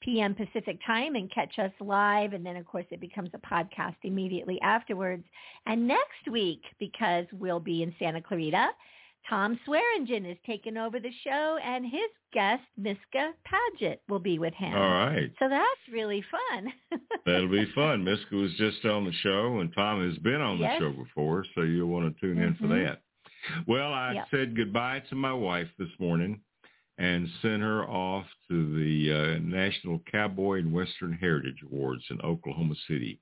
p.m. 0.02 0.36
Pacific 0.36 0.80
time 0.86 1.16
and 1.16 1.32
catch 1.32 1.58
us 1.60 1.72
live. 1.80 2.34
And 2.34 2.46
then, 2.46 2.58
of 2.58 2.66
course, 2.66 2.86
it 2.92 3.00
becomes 3.00 3.30
a 3.34 3.38
podcast 3.40 3.96
immediately 4.04 4.60
afterwards. 4.62 5.24
And 5.66 5.88
next 5.88 6.28
week, 6.30 6.62
because 6.80 7.26
we'll 7.32 7.60
be 7.60 7.84
in 7.84 7.94
Santa 8.00 8.22
Clarita, 8.22 8.70
Tom 9.30 9.60
Swearingen 9.66 10.26
is 10.26 10.38
taking 10.48 10.78
over 10.78 11.00
the 11.00 11.12
show, 11.24 11.60
and 11.64 11.86
his 11.86 12.10
guest, 12.34 12.64
Miska 12.76 13.34
Paget, 13.46 14.02
will 14.10 14.18
be 14.20 14.40
with 14.40 14.54
him. 14.56 14.74
All 14.74 14.80
right, 14.90 15.32
So 15.38 15.48
that's 15.48 15.94
really 15.94 16.24
fun. 16.32 16.74
that'll 17.28 17.48
be 17.48 17.72
fun. 17.76 18.04
Miska 18.04 18.34
was 18.36 18.52
just 18.58 18.84
on 18.84 19.06
the 19.06 19.12
show, 19.22 19.60
and 19.60 19.72
Tom 19.76 20.04
has 20.10 20.18
been 20.20 20.42
on 20.42 20.58
the 20.58 20.64
Yes. 20.64 20.80
show 20.80 20.92
before, 20.92 21.46
so 21.54 21.62
you'll 21.62 21.90
want 21.90 22.12
to 22.14 22.20
tune 22.20 22.40
in 22.42 22.56
for 22.56 22.66
Mhm. 22.66 22.84
that. 22.86 23.02
Well, 23.68 23.94
I 23.94 24.14
Yep. 24.14 24.28
said 24.32 24.56
goodbye 24.56 25.02
to 25.10 25.16
my 25.16 25.34
wife 25.34 25.70
this 25.78 25.90
morning 26.00 26.42
and 27.02 27.28
sent 27.42 27.64
her 27.64 27.84
off 27.86 28.26
to 28.48 28.76
the 28.76 29.12
uh, 29.12 29.40
National 29.42 30.00
Cowboy 30.12 30.60
and 30.60 30.72
Western 30.72 31.12
Heritage 31.14 31.58
Awards 31.66 32.04
in 32.12 32.22
Oklahoma 32.22 32.76
City. 32.88 33.20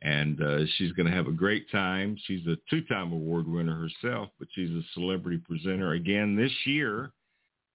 And 0.00 0.42
uh, 0.42 0.60
she's 0.76 0.92
going 0.92 1.06
to 1.06 1.14
have 1.14 1.26
a 1.26 1.32
great 1.32 1.70
time. 1.70 2.16
She's 2.24 2.46
a 2.46 2.56
two-time 2.70 3.12
award 3.12 3.46
winner 3.46 3.78
herself, 3.78 4.30
but 4.38 4.48
she's 4.52 4.70
a 4.70 4.80
celebrity 4.94 5.36
presenter 5.36 5.92
again 5.92 6.36
this 6.36 6.52
year. 6.64 7.12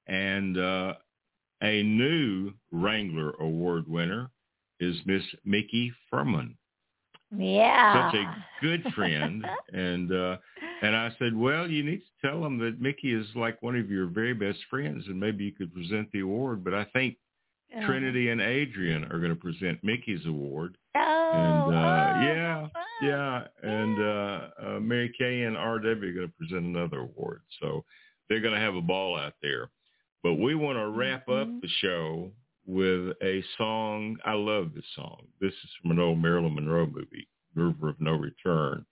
And 0.07 0.57
uh, 0.57 0.95
a 1.61 1.83
new 1.83 2.53
Wrangler 2.71 3.33
Award 3.39 3.87
winner 3.87 4.31
is 4.79 4.95
Miss 5.05 5.21
Micki 5.47 5.91
Fuhrman 6.11 6.55
yeah. 7.35 8.11
such 8.11 8.19
a 8.19 8.45
good 8.61 8.83
friend 8.93 9.45
and 9.73 10.11
uh 10.11 10.37
and 10.81 10.95
I 10.95 11.11
said, 11.17 11.35
"Well, 11.35 11.67
you 11.69 11.83
need 11.83 12.01
to 12.01 12.27
tell 12.27 12.41
them 12.41 12.59
that 12.59 12.79
Micki 12.81 13.19
is 13.19 13.25
like 13.35 13.61
one 13.63 13.75
of 13.75 13.89
your 13.89 14.05
very 14.07 14.33
best 14.33 14.59
friends 14.69 15.03
and 15.07 15.19
maybe 15.19 15.43
you 15.45 15.51
could 15.51 15.73
present 15.73 16.11
the 16.11 16.19
award, 16.21 16.63
but 16.63 16.73
I 16.73 16.85
think 16.93 17.17
Uh, 17.75 17.85
Trinity 17.85 18.29
and 18.29 18.39
Adrian 18.39 19.03
are 19.11 19.19
going 19.19 19.35
to 19.35 19.41
present 19.47 19.83
Micki's 19.83 20.25
award." 20.25 20.77
Oh, 20.95 21.31
and 21.33 21.75
uh 21.75 22.13
oh, 22.15 22.21
yeah, 22.21 22.67
yeah, 23.01 23.47
and 23.63 23.99
uh, 24.01 24.49
uh 24.65 24.79
Mary 24.79 25.11
Kay 25.17 25.43
and 25.43 25.55
RW 25.57 26.03
are 26.03 26.13
going 26.13 26.27
to 26.27 26.33
present 26.37 26.65
another 26.65 26.99
award. 26.99 27.41
So 27.59 27.83
they're 28.29 28.39
going 28.41 28.53
to 28.53 28.59
have 28.67 28.75
a 28.75 28.81
ball 28.81 29.17
out 29.17 29.33
there. 29.41 29.69
But 30.23 30.35
we 30.35 30.55
want 30.55 30.77
to 30.77 30.89
wrap 30.89 31.27
up 31.29 31.47
Mhm. 31.47 31.61
the 31.61 31.67
show 31.81 32.31
with 32.67 33.15
a 33.23 33.43
song. 33.57 34.17
I 34.25 34.33
love 34.33 34.71
this 34.75 34.85
song. 34.95 35.25
This 35.41 35.53
is 35.53 35.69
from 35.81 35.91
an 35.91 35.99
old 35.99 36.19
Marilyn 36.19 36.53
Monroe 36.53 36.85
movie, 36.85 37.27
River 37.55 37.89
of 37.89 38.01
No 38.01 38.11
Return, 38.11 38.85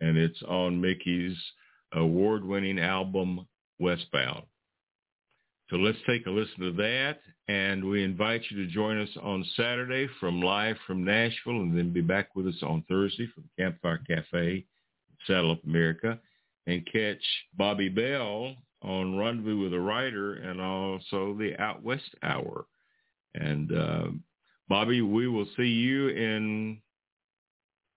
and 0.00 0.16
it's 0.16 0.42
on 0.48 0.80
Micki's 0.80 1.38
award-winning 1.92 2.80
album 2.80 3.46
Westbound. 3.78 4.42
So 5.70 5.76
let's 5.76 5.98
take 6.08 6.26
a 6.26 6.30
listen 6.30 6.60
to 6.60 6.72
that, 6.72 7.20
and 7.48 7.84
we 7.84 8.02
invite 8.02 8.42
you 8.48 8.56
to 8.64 8.72
join 8.72 8.98
us 8.98 9.14
on 9.22 9.44
Saturday 9.54 10.08
from 10.18 10.40
live 10.40 10.76
from 10.86 11.04
Nashville, 11.04 11.60
and 11.60 11.76
then 11.76 11.92
be 11.92 12.00
back 12.00 12.34
with 12.34 12.48
us 12.48 12.62
on 12.62 12.82
Thursday 12.88 13.28
from 13.34 13.44
Campfire 13.58 14.00
Cafe, 14.08 14.64
Saddle 15.26 15.52
Up 15.52 15.62
America, 15.64 16.18
and 16.66 16.88
catch 16.90 17.22
Bobby 17.58 17.90
Bell 17.90 18.54
on 18.82 19.18
Rendezvous 19.18 19.62
with 19.62 19.74
a 19.74 19.80
Writer, 19.80 20.34
and 20.34 20.58
also 20.60 21.36
the 21.38 21.54
Out 21.60 21.82
West 21.82 22.14
Hour. 22.22 22.64
And 23.34 23.72
uh, 23.76 24.06
Bobby, 24.68 25.00
we 25.02 25.28
will 25.28 25.46
see 25.56 25.64
you 25.68 26.08
in 26.08 26.78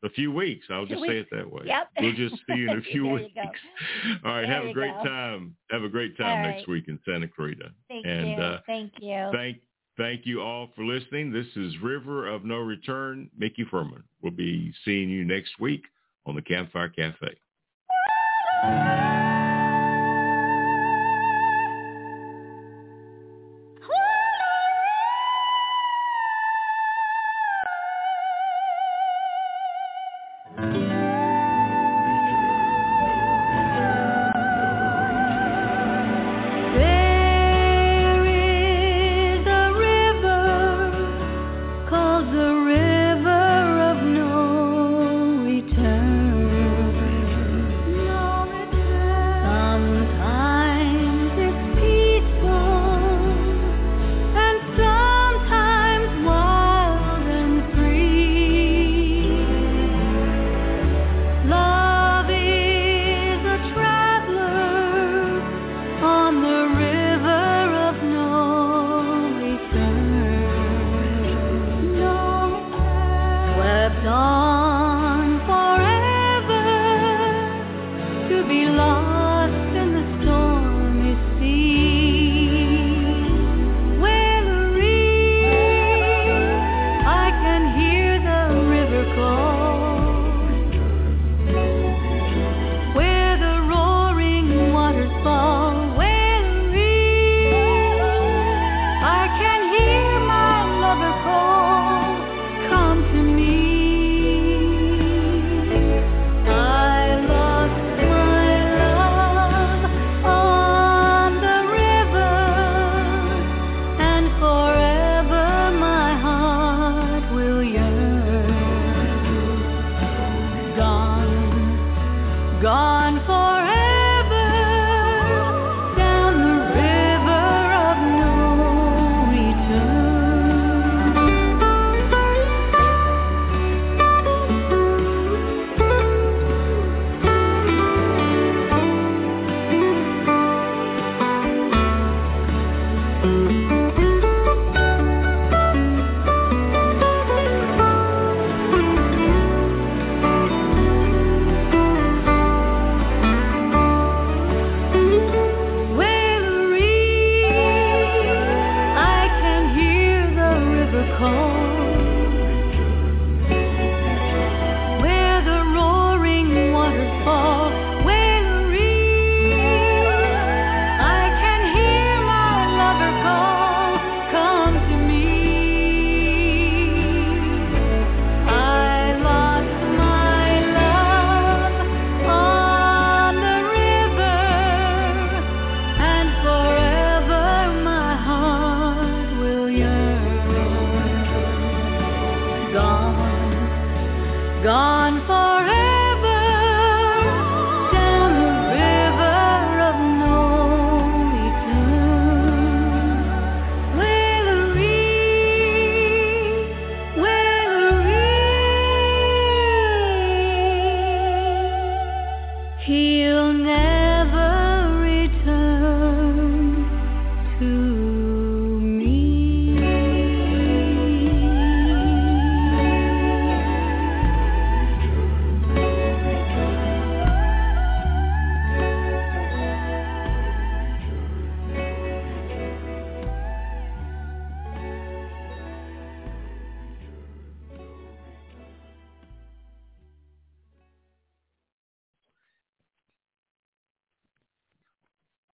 a 0.03 0.09
few 0.09 0.31
weeks. 0.31 0.65
I'll 0.69 0.85
just 0.85 1.01
say 1.01 1.17
it 1.19 1.27
that 1.31 1.49
way. 1.51 1.63
Yep. 1.65 1.87
We'll 1.99 2.13
just 2.15 2.35
see 2.47 2.55
you 2.57 2.71
in 2.71 2.77
a 2.77 2.81
few 2.91 3.07
weeks. 3.07 3.31
All 4.25 4.31
right. 4.31 4.41
There 4.41 4.45
have 4.47 4.65
a 4.65 4.73
great 4.73 4.93
go. 5.03 5.03
time. 5.03 5.55
Have 5.69 5.83
a 5.83 5.89
great 5.89 6.11
All 6.19 6.25
time 6.25 6.43
right. 6.45 6.55
next 6.55 6.67
week 6.67 6.85
in 6.87 6.99
Santa 7.05 7.27
Clarita. 7.27 7.71
Thank 7.87 8.05
and 8.05 8.29
you. 8.31 8.35
uh, 8.37 8.59
Thank 8.65 8.93
you. 8.99 9.29
thank 9.33 9.57
thank 9.97 10.25
you 10.25 10.41
all 10.41 10.69
for 10.75 10.83
listening. 10.83 11.31
This 11.31 11.45
is 11.55 11.73
River 11.83 12.27
of 12.27 12.43
No 12.45 12.57
Return. 12.57 13.29
Micki 13.39 13.67
Fuhrman. 13.71 14.01
We'll 14.23 14.31
be 14.31 14.73
seeing 14.85 15.09
you 15.09 15.23
next 15.25 15.59
week 15.59 15.83
on 16.25 16.35
the 16.35 16.41
Campfire 16.41 16.89
Cafe. 16.89 17.35